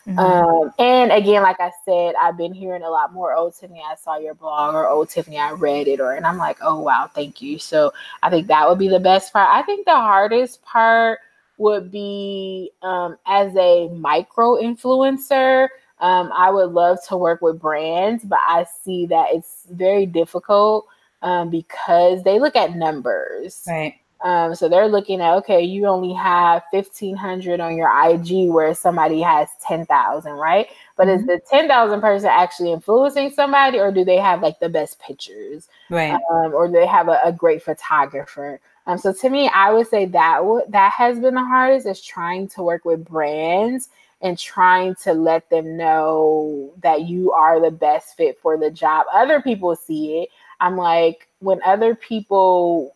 Mm-hmm. 0.07 0.17
Um, 0.17 0.73
and 0.79 1.11
again, 1.11 1.43
like 1.43 1.59
I 1.59 1.71
said, 1.85 2.15
I've 2.19 2.37
been 2.37 2.53
hearing 2.53 2.81
a 2.81 2.89
lot 2.89 3.13
more. 3.13 3.35
Oh, 3.35 3.51
Tiffany, 3.51 3.83
I 3.87 3.95
saw 3.95 4.17
your 4.17 4.33
blog, 4.33 4.73
or 4.73 4.87
oh, 4.87 5.05
Tiffany, 5.05 5.37
I 5.37 5.51
read 5.51 5.87
it, 5.87 5.99
or 5.99 6.13
and 6.13 6.25
I'm 6.25 6.37
like, 6.37 6.57
oh 6.61 6.81
wow, 6.81 7.09
thank 7.13 7.41
you. 7.41 7.59
So 7.59 7.93
I 8.23 8.31
think 8.31 8.47
that 8.47 8.67
would 8.67 8.79
be 8.79 8.87
the 8.87 8.99
best 8.99 9.31
part. 9.31 9.47
I 9.51 9.61
think 9.61 9.85
the 9.85 9.91
hardest 9.91 10.63
part 10.63 11.19
would 11.57 11.91
be 11.91 12.71
um, 12.81 13.17
as 13.25 13.55
a 13.55 13.89
micro 13.89 14.55
influencer. 14.55 15.69
Um, 15.99 16.31
I 16.33 16.51
would 16.51 16.71
love 16.71 16.99
to 17.09 17.17
work 17.17 17.41
with 17.41 17.59
brands, 17.59 18.23
but 18.23 18.39
I 18.41 18.65
see 18.83 19.07
that 19.07 19.27
it's 19.31 19.65
very 19.71 20.05
difficult 20.05 20.87
um, 21.21 21.49
because 21.49 22.23
they 22.23 22.39
look 22.39 22.55
at 22.55 22.75
numbers. 22.75 23.63
Right. 23.67 23.95
Um, 24.23 24.55
so 24.55 24.67
they're 24.67 24.87
looking 24.87 25.21
at 25.21 25.35
okay, 25.35 25.61
you 25.61 25.85
only 25.85 26.13
have 26.13 26.63
fifteen 26.71 27.15
hundred 27.15 27.59
on 27.59 27.77
your 27.77 27.89
IG, 28.09 28.49
where 28.49 28.73
somebody 28.73 29.21
has 29.21 29.47
ten 29.61 29.85
thousand, 29.85 30.33
right? 30.33 30.67
But 30.95 31.07
mm-hmm. 31.07 31.19
is 31.19 31.25
the 31.27 31.39
ten 31.47 31.67
thousand 31.67 32.01
person 32.01 32.29
actually 32.31 32.71
influencing 32.71 33.29
somebody, 33.31 33.79
or 33.79 33.91
do 33.91 34.03
they 34.03 34.17
have 34.17 34.41
like 34.41 34.59
the 34.59 34.69
best 34.69 34.99
pictures, 34.99 35.67
right? 35.89 36.13
Um, 36.31 36.53
or 36.53 36.67
do 36.67 36.73
they 36.73 36.87
have 36.87 37.09
a, 37.09 37.19
a 37.23 37.31
great 37.31 37.61
photographer? 37.61 38.59
Um, 38.87 38.97
so 38.97 39.13
to 39.13 39.29
me, 39.29 39.49
I 39.53 39.71
would 39.73 39.87
say 39.87 40.05
that 40.05 40.37
w- 40.37 40.65
that 40.69 40.93
has 40.93 41.19
been 41.19 41.35
the 41.35 41.43
hardest 41.43 41.85
is 41.85 42.01
trying 42.01 42.47
to 42.49 42.63
work 42.63 42.85
with 42.85 43.05
brands 43.05 43.89
and 44.21 44.39
trying 44.39 44.95
to 45.03 45.13
let 45.13 45.49
them 45.49 45.77
know 45.77 46.73
that 46.81 47.01
you 47.03 47.31
are 47.33 47.59
the 47.61 47.69
best 47.69 48.15
fit 48.17 48.39
for 48.39 48.57
the 48.57 48.71
job. 48.71 49.05
Other 49.13 49.41
people 49.41 49.75
see 49.75 50.21
it. 50.23 50.29
I'm 50.59 50.77
like, 50.77 51.27
when 51.39 51.61
other 51.63 51.93
people 51.95 52.95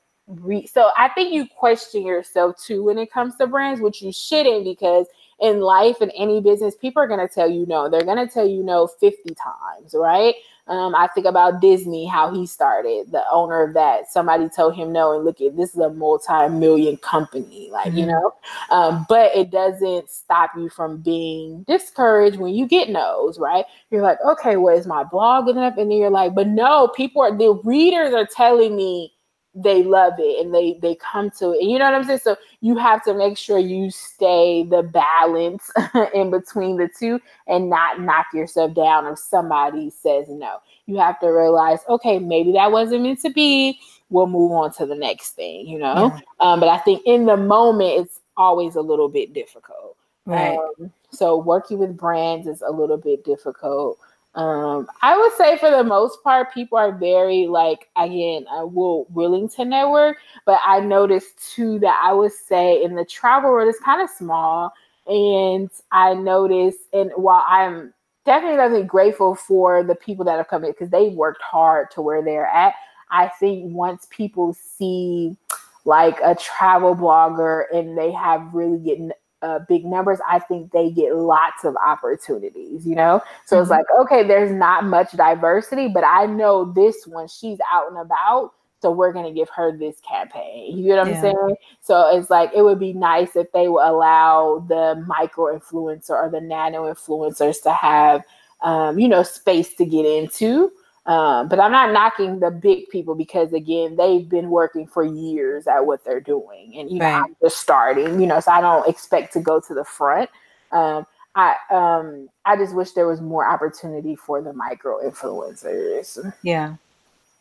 so 0.66 0.90
I 0.98 1.10
think 1.10 1.34
you 1.34 1.46
question 1.58 2.06
yourself 2.06 2.56
too 2.58 2.84
when 2.86 2.98
it 2.98 3.12
comes 3.12 3.36
to 3.36 3.48
brands, 3.48 3.82
which 3.82 4.02
you 4.02 4.14
shouldn't 4.14 4.64
because 4.64 5.08
in 5.42 5.60
life 5.60 6.00
and 6.00 6.12
any 6.16 6.40
business, 6.40 6.76
people 6.76 7.04
are 7.04 7.08
going 7.08 7.28
to 7.28 7.34
tell 7.34 7.50
you 7.50 7.66
no. 7.66 7.90
They're 7.90 8.06
going 8.06 8.26
to 8.26 8.32
tell 8.32 8.48
you 8.48 8.64
no 8.64 8.88
50 8.88 9.36
times, 9.36 9.94
right? 9.94 10.36
Um, 10.72 10.96
I 10.96 11.08
think 11.08 11.28
about 11.28 11.60
Disney, 11.60 12.08
how 12.08 12.34
he 12.34 12.48
started, 12.48 13.12
the 13.12 13.24
owner 13.30 13.62
of 13.62 13.74
that. 13.74 14.10
Somebody 14.10 14.48
told 14.48 14.74
him 14.74 14.94
no, 14.94 15.14
and 15.14 15.26
look 15.26 15.42
at 15.42 15.58
this 15.58 15.72
is 15.72 15.82
a 15.82 15.90
multi-million 15.90 16.96
company, 16.98 17.70
like 17.74 17.90
mm-hmm. 17.90 17.98
you 17.98 18.06
know. 18.06 18.34
Um, 18.70 19.06
but 19.10 19.36
it 19.36 19.52
doesn't 19.52 20.10
stop 20.10 20.52
you 20.56 20.70
from 20.70 21.02
being 21.02 21.64
discouraged 21.64 22.38
when 22.38 22.54
you 22.54 22.66
get 22.66 22.90
no's, 22.90 23.38
right? 23.38 23.66
You're 23.90 24.02
like, 24.02 24.20
okay, 24.26 24.56
well, 24.56 24.78
is 24.78 24.88
my 24.88 25.04
blog 25.04 25.46
good 25.46 25.58
enough? 25.58 25.76
And 25.78 25.92
then 25.92 25.98
you're 25.98 26.10
like, 26.10 26.34
but 26.34 26.48
no, 26.48 26.88
people 26.88 27.22
are 27.22 27.38
the 27.38 27.60
readers 27.66 28.14
are 28.14 28.26
telling 28.26 28.74
me 28.78 29.12
they 29.54 29.84
love 29.84 30.14
it 30.18 30.44
and 30.44 30.54
they 30.54 30.78
they 30.82 30.96
come 30.96 31.30
to 31.30 31.52
it. 31.52 31.62
And 31.62 31.72
you 31.72 31.78
know 31.78 31.86
what 31.86 31.96
I'm 31.96 32.04
saying? 32.04 32.20
So 32.24 32.38
you 32.62 32.78
have 32.78 33.04
to 33.04 33.14
make 33.14 33.38
sure 33.38 33.60
you 33.60 33.92
stay 33.92 34.64
the 34.64 34.84
balance 34.84 35.70
in 36.14 36.32
between 36.32 36.78
the 36.78 36.90
two 36.98 37.20
and 37.48 37.70
not 37.70 38.00
knock 38.00 38.28
yourself 38.34 38.74
down 38.74 39.06
if 39.08 39.20
somebody 39.20 39.90
says 39.90 40.28
no. 40.30 40.58
You 40.86 40.98
have 40.98 41.20
to 41.20 41.28
realize, 41.28 41.80
okay, 41.90 42.20
maybe 42.20 42.54
that 42.54 42.72
wasn't 42.72 43.04
meant 43.04 43.22
to 43.22 43.30
be. 43.30 43.80
We'll 44.10 44.28
move 44.28 44.52
on 44.52 44.74
to 44.74 44.86
the 44.86 44.96
next 44.96 45.32
thing, 45.32 45.68
you 45.68 45.80
know. 45.80 46.14
Yeah. 46.14 46.20
Um, 46.40 46.60
but 46.60 46.70
I 46.70 46.78
think 46.80 47.02
in 47.06 47.26
the 47.26 47.38
moment 47.38 48.02
it's 48.02 48.20
always 48.38 48.76
a 48.76 48.82
little 48.82 49.10
bit 49.10 49.34
difficult. 49.34 49.98
Right. 50.26 50.58
Um, 50.58 50.92
so 51.12 51.38
working 51.38 51.78
with 51.78 51.98
brands 51.98 52.48
is 52.48 52.62
a 52.62 52.72
little 52.72 52.98
bit 52.98 53.24
difficult. 53.24 53.98
Um, 54.34 54.88
I 55.02 55.18
would 55.18 55.34
say 55.34 55.58
for 55.58 55.70
the 55.70 55.84
most 55.84 56.24
part, 56.24 56.54
people 56.54 56.78
are 56.78 56.94
very 56.94 57.48
like 57.48 57.90
again, 57.98 58.46
uh, 58.50 58.66
will 58.66 59.06
willing 59.10 59.50
to 59.50 59.66
network. 59.66 60.18
But 60.46 60.60
I 60.66 60.80
noticed 60.80 61.54
too 61.54 61.80
that 61.80 62.02
I 62.02 62.14
would 62.14 62.32
say 62.32 62.82
in 62.84 62.96
the 62.96 63.06
travel 63.06 63.52
world 63.52 63.68
is 63.68 63.80
kind 63.80 64.02
of 64.02 64.10
small, 64.10 64.74
and 65.06 65.70
I 65.92 66.14
noticed, 66.14 66.80
and 66.94 67.12
while 67.16 67.44
I'm 67.48 67.94
definitely 68.26 68.58
definitely 68.58 68.88
grateful 68.88 69.36
for 69.36 69.84
the 69.84 69.96
people 69.96 70.24
that 70.26 70.38
have 70.38 70.48
come 70.48 70.64
in 70.64 70.72
because 70.72 70.90
they 70.90 71.10
worked 71.10 71.42
hard 71.42 71.92
to 71.92 72.02
where 72.02 72.24
they're 72.24 72.48
at. 72.48 72.74
I 73.10 73.28
think 73.28 73.74
once 73.76 74.08
people 74.10 74.54
see 74.54 75.36
like 75.84 76.18
a 76.24 76.36
travel 76.36 76.96
blogger 76.96 77.64
and 77.74 77.98
they 77.98 78.12
have 78.12 78.54
really 78.54 78.78
getting 78.78 79.12
uh, 79.42 79.60
big 79.68 79.86
numbers, 79.86 80.20
I 80.28 80.40
think 80.40 80.72
they 80.72 80.92
get 80.92 81.16
lots 81.16 81.64
of 81.64 81.76
opportunities, 81.86 82.86
you 82.86 82.96
know? 82.96 83.22
So 83.46 83.56
mm-hmm. 83.56 83.62
it's 83.62 83.72
like, 83.72 83.86
okay, 84.00 84.26
there's 84.26 84.52
not 84.52 84.86
much 84.86 85.12
diversity, 85.14 85.88
but 85.88 86.04
I 86.04 86.26
know 86.26 86.72
this 86.72 87.08
one, 87.08 87.28
she's 87.28 87.60
out 87.72 87.90
and 87.90 87.98
about. 87.98 88.54
So 88.82 88.90
we're 88.90 89.14
going 89.14 89.26
to 89.26 89.32
give 89.32 89.50
her 89.50 89.78
this 89.78 89.98
campaign. 90.02 90.78
You 90.78 90.96
know 90.96 91.04
what 91.04 91.12
yeah. 91.12 91.16
I'm 91.18 91.22
saying? 91.22 91.56
So 91.82 92.18
it's 92.18 92.32
like, 92.32 92.52
it 92.56 92.64
would 92.64 92.80
be 92.80 92.94
nice 92.94 93.36
if 93.36 93.52
they 93.52 93.68
would 93.68 93.88
allow 93.88 94.66
the 94.68 95.04
micro 95.08 95.56
influencer 95.56 96.12
or 96.12 96.30
the 96.32 96.42
nano 96.42 96.92
influencers 96.92 97.62
to 97.62 97.72
have, 97.72 98.24
um, 98.62 98.98
you 98.98 99.08
know, 99.08 99.22
space 99.22 99.76
to 99.76 99.86
get 99.86 100.06
into. 100.06 100.72
Um, 101.08 101.48
but 101.48 101.60
I'm 101.60 101.72
not 101.72 101.92
knocking 101.92 102.40
the 102.40 102.52
big 102.52 102.88
people 102.90 103.16
because 103.16 103.54
again, 103.54 103.96
they've 103.96 104.28
been 104.28 104.50
working 104.50 104.86
for 104.86 105.04
years 105.04 105.66
at 105.66 105.86
what 105.86 106.04
they're 106.06 106.22
doing, 106.22 106.74
and 106.78 106.92
you 106.92 107.00
know. 107.00 107.06
I'm 107.06 107.36
just 107.42 107.58
starting. 107.58 108.20
You 108.20 108.28
know, 108.28 108.40
so 108.40 108.52
I 108.52 108.62
don't 108.62 108.88
expect 108.88 109.34
to 109.34 109.40
go 109.40 109.60
to 109.60 109.74
the 109.74 109.84
front. 109.84 110.30
Um, 110.72 111.08
I 111.36 111.56
um, 111.72 112.30
I 112.46 112.56
just 112.56 112.76
wish 112.76 112.92
there 112.92 113.08
was 113.08 113.22
more 113.22 113.50
opportunity 113.50 114.16
for 114.16 114.42
the 114.42 114.54
micro 114.54 115.02
influencers. 115.02 116.34
Yeah. 116.44 116.76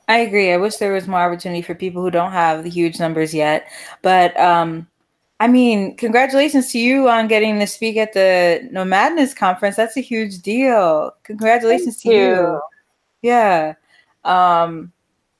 I 0.08 0.18
agree. 0.18 0.52
I 0.52 0.56
wish 0.56 0.76
there 0.76 0.92
was 0.92 1.06
more 1.06 1.20
opportunity 1.20 1.62
for 1.62 1.72
people 1.72 2.02
who 2.02 2.10
don't 2.10 2.32
have 2.32 2.64
the 2.64 2.70
huge 2.70 2.98
numbers 2.98 3.32
yet. 3.32 3.68
But 4.02 4.38
um, 4.40 4.88
I 5.38 5.46
mean, 5.46 5.96
congratulations 5.96 6.72
to 6.72 6.80
you 6.80 7.08
on 7.08 7.28
getting 7.28 7.60
to 7.60 7.66
speak 7.68 7.96
at 7.96 8.12
the 8.12 8.68
Nomadness 8.72 9.36
conference. 9.36 9.76
That's 9.76 9.96
a 9.96 10.00
huge 10.00 10.40
deal. 10.40 11.12
Congratulations 11.22 12.02
Thank 12.02 12.14
to 12.14 12.20
you. 12.20 12.26
you. 12.26 12.60
Yeah. 13.22 13.74
Um, 14.24 14.92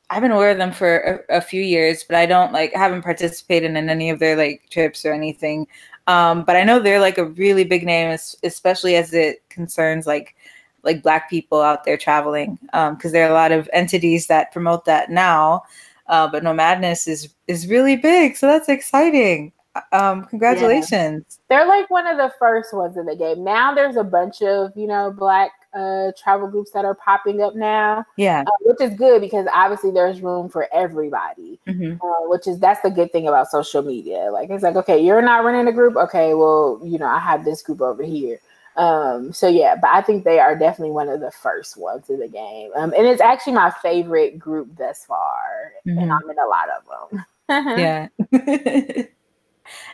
I've 0.09 0.23
been 0.23 0.32
aware 0.32 0.51
of 0.51 0.59
them 0.59 0.73
for 0.73 1.24
a, 1.28 1.36
a, 1.36 1.40
few 1.40 1.62
years, 1.62 2.02
but 2.02 2.16
I 2.16 2.27
don't 2.27 2.52
like 2.52 2.73
haven't 2.73 3.02
participated 3.02 3.77
in 3.77 3.89
any 3.89 4.11
of 4.11 4.19
their 4.19 4.36
like 4.36 4.66
trips 4.70 5.05
or 5.05 5.12
anything. 5.12 5.66
Um, 6.07 6.44
but 6.44 6.57
I 6.57 6.65
know 6.65 6.81
they're 6.81 7.01
like 7.01 7.19
a 7.19 7.27
really 7.27 7.62
big 7.62 7.85
name, 7.85 8.16
especially 8.43 8.97
as 8.97 9.15
it 9.15 9.48
concerns 9.51 10.07
like 10.07 10.35
like 10.82 11.02
black 11.02 11.28
people 11.28 11.61
out 11.61 11.85
there 11.85 11.97
traveling 11.97 12.59
because 12.62 13.05
um, 13.07 13.12
there 13.12 13.27
are 13.27 13.31
a 13.31 13.35
lot 13.35 13.52
of 13.52 13.69
entities 13.73 14.27
that 14.27 14.52
promote 14.52 14.85
that 14.85 15.11
now 15.11 15.62
uh, 16.09 16.28
but 16.28 16.43
nomadness 16.43 17.07
is 17.09 17.35
is 17.48 17.66
really 17.66 17.97
big 17.97 18.36
so 18.36 18.47
that's 18.47 18.69
exciting 18.69 19.52
um, 19.93 20.24
congratulations 20.24 21.24
yeah. 21.28 21.44
they're 21.48 21.69
like 21.69 21.89
one 21.90 22.07
of 22.07 22.16
the 22.16 22.32
first 22.39 22.74
ones 22.74 22.97
in 22.97 23.07
the 23.07 23.16
game 23.16 23.44
now 23.44 23.74
there's 23.74 23.97
a 23.97 24.05
bunch 24.05 24.43
of 24.43 24.73
you 24.77 24.86
know 24.86 25.11
black 25.11 25.52
uh, 25.74 26.12
travel 26.16 26.48
groups 26.48 26.70
that 26.72 26.84
are 26.84 26.94
popping 26.94 27.40
up 27.42 27.55
now. 27.55 28.05
Yeah, 28.16 28.44
uh, 28.47 28.51
which 28.62 28.80
is 28.80 28.97
good 28.97 29.20
because 29.20 29.47
obviously 29.52 29.90
there's 29.90 30.20
room 30.20 30.48
for 30.48 30.68
everybody. 30.72 31.60
Mm-hmm. 31.66 32.05
Uh, 32.05 32.28
which 32.28 32.47
is 32.47 32.59
that's 32.59 32.80
the 32.82 32.90
good 32.90 33.12
thing 33.12 33.28
about 33.28 33.51
social 33.51 33.82
media. 33.82 34.30
Like 34.32 34.51
it's 34.51 34.62
like 34.62 34.76
okay, 34.76 35.02
you're 35.02 35.22
not 35.22 35.44
running 35.44 35.68
a 35.68 35.72
group. 35.72 35.97
Okay, 35.97 36.34
well 36.34 36.80
you 36.84 36.98
know 36.98 37.06
I 37.06 37.18
have 37.18 37.44
this 37.44 37.62
group 37.62 37.80
over 37.80 38.02
here. 38.02 38.38
Um, 38.76 39.32
so 39.32 39.48
yeah, 39.48 39.76
but 39.80 39.90
I 39.90 40.01
think 40.01 40.24
they 40.24 40.38
are 40.38 40.56
definitely 40.56 40.92
one 40.92 41.09
of 41.09 41.20
the 41.20 41.30
first 41.30 41.76
ones 41.76 42.09
in 42.09 42.20
the 42.20 42.28
game. 42.28 42.70
Um, 42.76 42.94
and 42.97 43.06
it's 43.06 43.20
actually 43.20 43.55
my 43.55 43.70
favorite 43.82 44.38
group 44.38 44.76
thus 44.76 45.05
far, 45.05 45.72
mm-hmm. 45.86 45.98
and 45.98 46.12
I'm 46.12 46.30
in 46.30 46.38
a 46.38 46.47
lot 46.47 46.68
of 46.70 47.10
them. 47.10 47.26
yeah. 47.78 48.09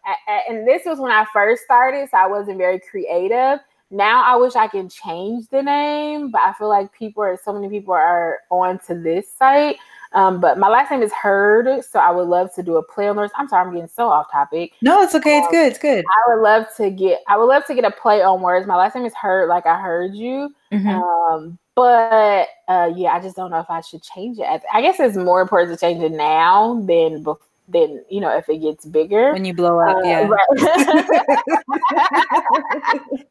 and 0.48 0.66
this 0.66 0.84
was 0.86 1.00
when 1.00 1.12
I 1.12 1.26
first 1.34 1.64
started, 1.64 2.10
so 2.10 2.18
I 2.18 2.28
wasn't 2.28 2.58
very 2.58 2.80
creative. 2.80 3.60
Now 3.92 4.24
I 4.24 4.36
wish 4.38 4.56
I 4.56 4.68
can 4.68 4.88
change 4.88 5.48
the 5.50 5.62
name, 5.62 6.32
but 6.32 6.42
I 6.42 6.54
feel 6.54 6.70
like 6.70 6.94
people 6.94 7.24
are 7.24 7.38
so 7.44 7.54
many 7.54 7.70
people 7.70 7.94
are 7.94 8.40
on 8.50 8.80
to 8.88 8.96
this 8.96 9.32
site. 9.34 9.78
Um, 10.14 10.40
but 10.40 10.58
my 10.58 10.70
last 10.70 10.92
name 10.92 11.02
is 11.02 11.12
Heard, 11.14 11.84
so 11.84 12.00
I 12.00 12.12
would 12.12 12.28
love 12.28 12.54
to 12.56 12.64
do 12.64 12.78
a 12.78 12.84
play 12.84 13.08
on 13.08 13.18
words. 13.18 13.34
I'm 13.36 13.48
sorry, 13.48 13.66
I'm 13.66 13.74
getting 13.74 13.88
so 13.88 14.08
off 14.08 14.32
topic. 14.32 14.74
No, 14.82 15.02
it's 15.02 15.16
okay. 15.16 15.38
Um, 15.38 15.44
it's 15.44 15.52
good. 15.52 15.68
It's 15.68 15.80
good. 15.80 16.06
I 16.06 16.34
would 16.34 16.42
love 16.42 16.66
to 16.78 16.90
get. 16.90 17.22
I 17.28 17.38
would 17.38 17.46
love 17.46 17.66
to 17.66 17.76
get 17.76 17.86
a 17.86 17.92
play 17.92 18.22
on 18.22 18.42
words. 18.42 18.68
My 18.68 18.76
last 18.76 18.96
name 18.96 19.06
is 19.06 19.14
Heard, 19.14 19.50
like 19.50 19.66
I 19.66 19.80
heard 19.80 20.16
you. 20.16 20.54
Mm-hmm. 20.72 20.88
Um, 20.88 21.60
but 21.76 22.48
uh, 22.68 22.92
yeah, 22.96 23.12
I 23.12 23.20
just 23.20 23.36
don't 23.36 23.52
know 23.52 23.60
if 23.60 23.70
I 23.70 23.82
should 23.82 24.02
change 24.02 24.40
it. 24.40 24.64
I 24.74 24.82
guess 24.82 25.00
it's 25.00 25.16
more 25.16 25.42
important 25.42 25.78
to 25.78 25.80
change 25.80 26.02
it 26.02 26.12
now 26.12 26.82
than 26.88 27.24
before 27.24 27.47
then 27.68 28.04
you 28.10 28.22
know 28.22 28.36
if 28.36 28.48
it 28.48 28.60
gets 28.60 28.86
bigger 28.86 29.34
when 29.34 29.44
you 29.44 29.54
blow 29.54 29.80
up 29.80 29.98
uh, 29.98 30.02
yeah 30.04 30.26
right. 30.26 30.48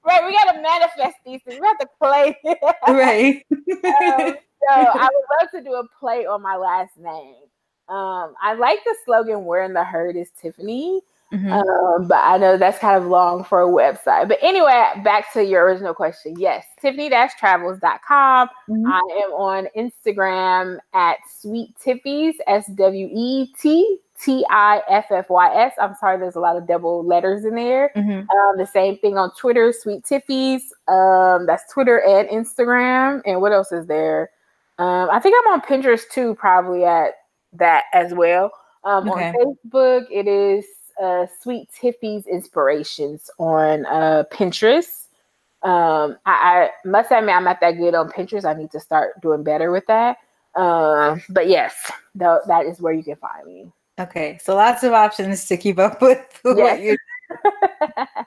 right 0.04 0.24
we 0.26 0.32
gotta 0.32 0.60
manifest 0.60 1.16
these 1.24 1.40
things 1.42 1.58
we 1.58 1.66
have 1.66 1.78
to 1.78 1.88
play 1.98 2.36
right 2.88 3.44
um, 3.50 4.34
so 4.68 4.74
I 4.74 5.08
would 5.12 5.24
love 5.40 5.50
to 5.52 5.62
do 5.62 5.74
a 5.74 5.84
play 5.98 6.26
on 6.26 6.42
my 6.42 6.56
last 6.56 6.96
name. 6.98 7.34
Um, 7.88 8.34
I 8.42 8.54
like 8.58 8.82
the 8.84 8.96
slogan 9.04 9.44
"Where 9.44 9.64
in 9.64 9.72
the 9.72 9.84
herd 9.84 10.16
is 10.16 10.30
Tiffany." 10.40 11.00
Mm-hmm. 11.32 11.50
Um, 11.50 12.06
but 12.06 12.18
I 12.18 12.36
know 12.36 12.56
that's 12.56 12.78
kind 12.78 13.02
of 13.02 13.08
long 13.08 13.42
for 13.42 13.60
a 13.60 13.66
website. 13.66 14.28
But 14.28 14.38
anyway, 14.42 14.92
back 15.02 15.32
to 15.32 15.44
your 15.44 15.64
original 15.64 15.92
question. 15.92 16.36
Yes, 16.38 16.64
tiffany-travels.com. 16.80 18.48
Mm-hmm. 18.48 18.86
I 18.86 19.24
am 19.24 19.32
on 19.32 19.66
Instagram 19.76 20.78
at 20.94 21.16
Sweet 21.40 21.70
Tiffies, 21.84 22.34
S 22.46 22.66
W 22.76 23.08
E 23.12 23.52
T 24.22 24.44
I 24.50 24.82
F 24.88 25.06
F 25.10 25.28
Y 25.28 25.54
S. 25.54 25.72
I'm 25.80 25.94
sorry, 25.94 26.18
there's 26.18 26.36
a 26.36 26.40
lot 26.40 26.56
of 26.56 26.66
double 26.66 27.04
letters 27.04 27.44
in 27.44 27.54
there. 27.54 27.92
Mm-hmm. 27.96 28.20
Um, 28.20 28.56
the 28.56 28.66
same 28.66 28.98
thing 28.98 29.18
on 29.18 29.32
Twitter, 29.34 29.72
Sweet 29.72 30.04
Tiffies. 30.04 30.62
Um, 30.88 31.46
that's 31.46 31.70
Twitter 31.72 32.02
and 32.02 32.28
Instagram. 32.28 33.22
And 33.24 33.40
what 33.40 33.52
else 33.52 33.72
is 33.72 33.86
there? 33.86 34.30
Um, 34.78 35.08
I 35.10 35.20
think 35.20 35.36
I'm 35.40 35.54
on 35.54 35.60
Pinterest 35.62 36.08
too, 36.10 36.34
probably 36.34 36.84
at 36.84 37.12
that 37.54 37.84
as 37.92 38.12
well. 38.12 38.50
Um, 38.84 39.10
okay. 39.10 39.30
On 39.30 39.56
Facebook, 39.66 40.06
it 40.10 40.28
is 40.28 40.64
uh, 41.02 41.26
Sweet 41.40 41.68
Tiffy's 41.72 42.26
Inspirations 42.26 43.30
on 43.38 43.86
uh, 43.86 44.24
Pinterest. 44.30 45.06
Um, 45.62 46.16
I, 46.26 46.32
I, 46.34 46.70
must 46.84 47.10
admit, 47.10 47.34
I'm 47.34 47.44
not 47.44 47.60
that 47.60 47.72
good 47.72 47.94
on 47.94 48.10
Pinterest. 48.10 48.44
I 48.44 48.54
need 48.54 48.70
to 48.70 48.80
start 48.80 49.20
doing 49.20 49.42
better 49.42 49.72
with 49.72 49.86
that. 49.86 50.18
Uh, 50.54 51.16
but 51.28 51.48
yes, 51.48 51.74
th- 52.18 52.40
that 52.46 52.66
is 52.66 52.80
where 52.80 52.92
you 52.92 53.02
can 53.02 53.16
find 53.16 53.46
me. 53.46 53.72
Okay, 53.98 54.38
so 54.42 54.54
lots 54.54 54.82
of 54.82 54.92
options 54.92 55.46
to 55.46 55.56
keep 55.56 55.78
up 55.78 56.00
with 56.02 56.40
yes. 56.44 56.56
what 56.56 56.80
you're. 56.80 56.98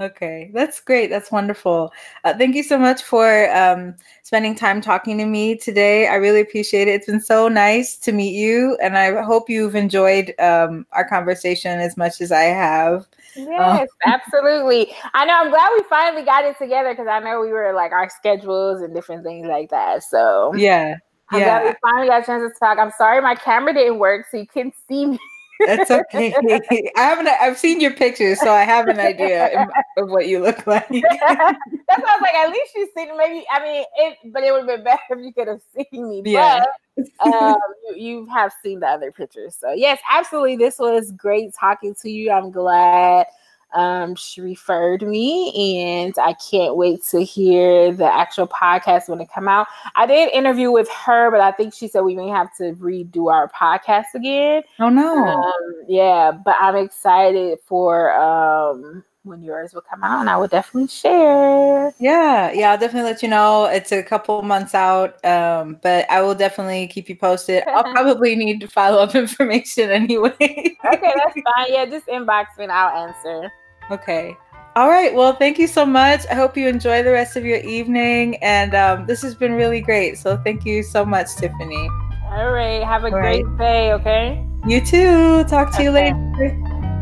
Okay, 0.00 0.50
that's 0.54 0.80
great. 0.80 1.10
That's 1.10 1.30
wonderful. 1.30 1.92
Uh, 2.24 2.32
thank 2.32 2.56
you 2.56 2.62
so 2.62 2.78
much 2.78 3.02
for 3.02 3.54
um, 3.54 3.94
spending 4.22 4.54
time 4.54 4.80
talking 4.80 5.18
to 5.18 5.26
me 5.26 5.56
today. 5.56 6.08
I 6.08 6.14
really 6.14 6.40
appreciate 6.40 6.88
it. 6.88 6.92
It's 6.92 7.06
been 7.06 7.20
so 7.20 7.48
nice 7.48 7.98
to 7.98 8.12
meet 8.12 8.34
you, 8.34 8.78
and 8.82 8.96
I 8.96 9.20
hope 9.22 9.50
you've 9.50 9.74
enjoyed 9.74 10.34
um, 10.38 10.86
our 10.92 11.06
conversation 11.06 11.80
as 11.80 11.98
much 11.98 12.22
as 12.22 12.32
I 12.32 12.44
have. 12.44 13.06
Yes, 13.36 13.82
um, 13.82 13.86
absolutely. 14.06 14.90
I 15.12 15.26
know. 15.26 15.34
I'm 15.34 15.50
glad 15.50 15.68
we 15.76 15.82
finally 15.90 16.22
got 16.22 16.46
it 16.46 16.56
together 16.56 16.94
because 16.94 17.06
I 17.06 17.20
know 17.20 17.42
we 17.42 17.52
were 17.52 17.74
like 17.74 17.92
our 17.92 18.08
schedules 18.08 18.80
and 18.80 18.94
different 18.94 19.22
things 19.22 19.46
like 19.48 19.68
that. 19.68 20.02
So 20.02 20.54
yeah, 20.54 20.96
I'm 21.30 21.40
yeah. 21.40 21.60
glad 21.60 21.64
we 21.64 21.90
finally 21.90 22.08
got 22.08 22.22
a 22.22 22.26
chance 22.26 22.52
to 22.52 22.58
talk. 22.58 22.78
I'm 22.78 22.92
sorry 22.96 23.20
my 23.20 23.34
camera 23.34 23.72
didn't 23.72 23.98
work, 23.98 24.26
so 24.30 24.36
you 24.36 24.46
couldn't 24.46 24.74
see 24.88 25.06
me. 25.06 25.18
That's 25.66 25.90
okay. 25.90 26.34
I 26.96 27.02
haven't. 27.02 27.28
I've 27.28 27.58
seen 27.58 27.80
your 27.80 27.92
pictures, 27.92 28.40
so 28.40 28.52
I 28.52 28.62
have 28.62 28.88
an 28.88 28.98
idea 28.98 29.66
of 29.98 30.08
what 30.08 30.26
you 30.26 30.40
look 30.40 30.66
like. 30.66 30.88
That's 30.90 31.02
why 31.02 31.26
I 31.28 31.96
was 31.98 32.20
like, 32.22 32.34
at 32.34 32.50
least 32.50 32.74
you 32.74 32.88
seen 32.96 33.16
maybe. 33.16 33.44
I 33.50 33.62
mean, 33.62 33.84
it, 33.96 34.18
but 34.32 34.42
it 34.42 34.52
would 34.52 34.60
have 34.60 34.68
been 34.68 34.84
better 34.84 35.00
if 35.10 35.18
you 35.24 35.32
could 35.32 35.48
have 35.48 35.60
seen 35.74 36.08
me. 36.08 36.22
Yeah. 36.24 36.64
But 36.96 37.34
um, 37.34 37.56
you, 37.88 37.96
you 37.96 38.26
have 38.26 38.52
seen 38.62 38.80
the 38.80 38.86
other 38.86 39.12
pictures, 39.12 39.56
so 39.58 39.72
yes, 39.72 40.00
absolutely. 40.10 40.56
This 40.56 40.78
was 40.78 41.12
great 41.12 41.52
talking 41.58 41.94
to 42.02 42.10
you. 42.10 42.30
I'm 42.30 42.50
glad 42.50 43.26
um, 43.72 44.14
she 44.14 44.40
referred 44.40 45.02
me, 45.02 45.82
and 45.82 46.14
I 46.18 46.34
can't 46.34 46.76
wait 46.76 47.04
to 47.10 47.22
hear 47.22 47.92
the 47.92 48.04
actual 48.04 48.48
podcast 48.48 49.08
when 49.08 49.20
it 49.20 49.28
come 49.32 49.48
out. 49.48 49.66
I 49.94 50.06
did 50.06 50.32
interview 50.32 50.70
with 50.70 50.88
her, 51.06 51.30
but 51.30 51.40
I 51.40 51.52
think 51.52 51.74
she 51.74 51.88
said 51.88 52.00
we 52.00 52.16
may 52.16 52.28
have 52.28 52.54
to 52.56 52.72
redo 52.74 53.32
our 53.32 53.48
podcast 53.50 54.14
again. 54.14 54.62
Oh 54.78 54.88
no! 54.88 55.24
Um, 55.24 55.74
yeah, 55.88 56.32
but 56.32 56.56
I'm 56.60 56.76
excited 56.76 57.58
for 57.66 58.12
um, 58.12 59.04
when 59.22 59.42
yours 59.42 59.72
will 59.72 59.82
come 59.82 60.02
out, 60.02 60.20
and 60.20 60.30
I 60.30 60.36
will 60.36 60.48
definitely 60.48 60.88
share. 60.88 61.92
Yeah, 61.98 62.50
yeah, 62.52 62.72
I'll 62.72 62.78
definitely 62.78 63.10
let 63.10 63.22
you 63.22 63.28
know. 63.28 63.66
It's 63.66 63.92
a 63.92 64.02
couple 64.02 64.42
months 64.42 64.74
out, 64.74 65.24
um, 65.24 65.78
but 65.82 66.10
I 66.10 66.22
will 66.22 66.34
definitely 66.34 66.88
keep 66.88 67.08
you 67.08 67.16
posted. 67.16 67.62
I'll 67.68 67.84
probably 67.94 68.34
need 68.34 68.70
follow 68.72 68.98
up 69.02 69.14
information 69.14 69.90
anyway. 69.90 70.32
okay, 70.40 71.14
that's 71.16 71.34
fine. 71.34 71.66
Yeah, 71.68 71.86
just 71.86 72.06
inbox 72.06 72.46
me 72.58 72.64
and 72.64 72.72
I'll 72.72 73.06
answer. 73.06 73.52
Okay. 73.90 74.36
All 74.76 74.88
right. 74.88 75.12
Well, 75.12 75.34
thank 75.34 75.58
you 75.58 75.66
so 75.66 75.84
much. 75.84 76.20
I 76.30 76.34
hope 76.34 76.56
you 76.56 76.68
enjoy 76.68 77.02
the 77.02 77.10
rest 77.10 77.36
of 77.36 77.44
your 77.44 77.58
evening. 77.58 78.36
And 78.36 78.74
um, 78.74 79.06
this 79.06 79.20
has 79.22 79.34
been 79.34 79.52
really 79.52 79.80
great. 79.80 80.18
So 80.18 80.36
thank 80.38 80.64
you 80.64 80.82
so 80.82 81.04
much, 81.04 81.34
Tiffany. 81.36 81.88
All 82.26 82.50
right. 82.52 82.82
Have 82.84 83.02
a 83.02 83.06
All 83.06 83.10
great 83.10 83.44
right. 83.44 83.58
day. 83.58 83.92
Okay. 83.94 84.46
You 84.66 84.80
too. 84.84 85.44
Talk 85.44 85.70
to 85.70 85.74
okay. 85.76 85.84
you 85.84 85.90
later. 85.90 86.14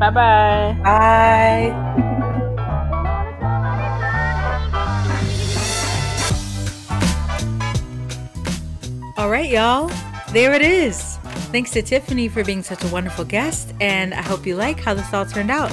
Bye-bye. 0.01 0.81
Bye. 0.82 2.15
All 9.19 9.28
right, 9.28 9.51
y'all. 9.51 9.90
There 10.32 10.55
it 10.55 10.62
is. 10.62 11.16
Thanks 11.51 11.73
to 11.73 11.82
Tiffany 11.82 12.28
for 12.28 12.44
being 12.44 12.62
such 12.62 12.85
a 12.85 12.89
wonderful 12.89 13.24
guest, 13.24 13.74
and 13.81 14.15
I 14.15 14.23
hope 14.23 14.47
you 14.47 14.55
like 14.55 14.78
how 14.78 14.94
this 14.94 15.12
all 15.12 15.27
turned 15.27 15.51
out. 15.51 15.73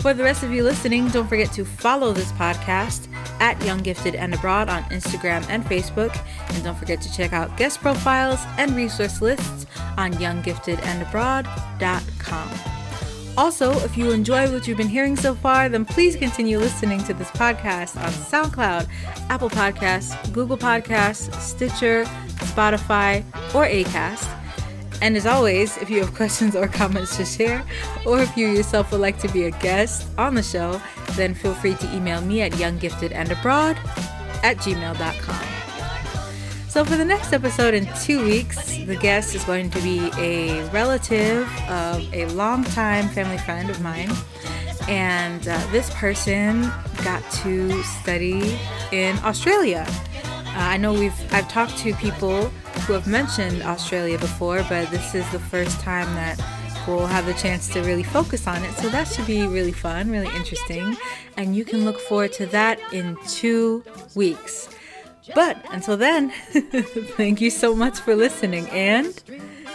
For 0.00 0.14
the 0.14 0.22
rest 0.22 0.44
of 0.44 0.52
you 0.52 0.62
listening, 0.62 1.08
don't 1.08 1.26
forget 1.26 1.50
to 1.52 1.64
follow 1.64 2.12
this 2.12 2.30
podcast 2.32 3.08
at 3.40 3.60
Young 3.64 3.82
Gifted 3.82 4.14
and 4.14 4.34
Abroad 4.34 4.68
on 4.68 4.82
Instagram 4.84 5.44
and 5.48 5.64
Facebook. 5.64 6.16
And 6.50 6.62
don't 6.62 6.78
forget 6.78 7.00
to 7.02 7.12
check 7.12 7.32
out 7.32 7.56
guest 7.56 7.80
profiles 7.80 8.38
and 8.58 8.76
resource 8.76 9.20
lists 9.20 9.66
on 9.96 10.12
younggiftedandabroad.com. 10.14 12.50
Also, 13.38 13.72
if 13.84 13.98
you 13.98 14.12
enjoy 14.12 14.50
what 14.50 14.66
you've 14.66 14.78
been 14.78 14.88
hearing 14.88 15.14
so 15.14 15.34
far, 15.34 15.68
then 15.68 15.84
please 15.84 16.16
continue 16.16 16.58
listening 16.58 17.04
to 17.04 17.12
this 17.12 17.30
podcast 17.32 18.02
on 18.02 18.10
SoundCloud, 18.12 18.88
Apple 19.28 19.50
Podcasts, 19.50 20.32
Google 20.32 20.56
Podcasts, 20.56 21.30
Stitcher, 21.40 22.04
Spotify, 22.36 23.22
or 23.54 23.66
Acast. 23.66 24.26
And 25.02 25.16
as 25.16 25.26
always, 25.26 25.76
if 25.78 25.90
you 25.90 26.00
have 26.00 26.14
questions 26.14 26.56
or 26.56 26.68
comments 26.68 27.16
to 27.18 27.24
share, 27.24 27.64
or 28.06 28.20
if 28.20 28.36
you 28.36 28.48
yourself 28.48 28.92
would 28.92 29.00
like 29.00 29.18
to 29.18 29.28
be 29.28 29.44
a 29.44 29.50
guest 29.50 30.08
on 30.16 30.34
the 30.34 30.42
show, 30.42 30.80
then 31.12 31.34
feel 31.34 31.54
free 31.54 31.74
to 31.74 31.94
email 31.94 32.20
me 32.20 32.42
at 32.42 32.52
younggiftedandabroad 32.52 33.76
at 34.42 34.56
gmail.com. 34.58 35.46
So, 36.68 36.84
for 36.84 36.96
the 36.96 37.04
next 37.04 37.32
episode 37.32 37.72
in 37.72 37.88
two 38.02 38.22
weeks, 38.22 38.76
the 38.84 38.96
guest 38.96 39.34
is 39.34 39.42
going 39.44 39.70
to 39.70 39.80
be 39.80 40.10
a 40.18 40.68
relative 40.70 41.48
of 41.70 42.12
a 42.12 42.26
longtime 42.26 43.08
family 43.08 43.38
friend 43.38 43.70
of 43.70 43.80
mine. 43.80 44.10
And 44.88 45.48
uh, 45.48 45.58
this 45.72 45.88
person 45.94 46.70
got 47.02 47.22
to 47.42 47.82
study 47.82 48.58
in 48.92 49.16
Australia. 49.24 49.86
Uh, 49.88 50.52
I 50.54 50.76
know 50.76 50.92
we've 50.92 51.34
I've 51.34 51.48
talked 51.48 51.76
to 51.78 51.94
people 51.94 52.52
who 52.80 52.92
have 52.92 53.06
mentioned 53.06 53.62
Australia 53.62 54.18
before, 54.18 54.64
but 54.68 54.90
this 54.90 55.14
is 55.14 55.30
the 55.32 55.38
first 55.38 55.80
time 55.80 56.06
that 56.14 56.40
we'll 56.86 57.06
have 57.06 57.26
the 57.26 57.34
chance 57.34 57.68
to 57.68 57.80
really 57.82 58.02
focus 58.02 58.46
on 58.46 58.62
it. 58.64 58.72
So 58.74 58.88
that 58.88 59.08
should 59.08 59.26
be 59.26 59.46
really 59.46 59.72
fun, 59.72 60.10
really 60.10 60.34
interesting. 60.36 60.96
And 61.36 61.56
you 61.56 61.64
can 61.64 61.84
look 61.84 61.98
forward 62.00 62.32
to 62.34 62.46
that 62.46 62.78
in 62.92 63.16
two 63.26 63.84
weeks. 64.14 64.68
But 65.34 65.58
until 65.70 65.96
then, 65.96 66.30
thank 67.16 67.40
you 67.40 67.50
so 67.50 67.74
much 67.74 67.98
for 67.98 68.14
listening 68.14 68.68
and 68.68 69.20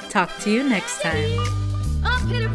talk 0.09 0.29
to 0.39 0.51
you 0.51 0.63
next 0.67 1.01
time. 1.01 2.50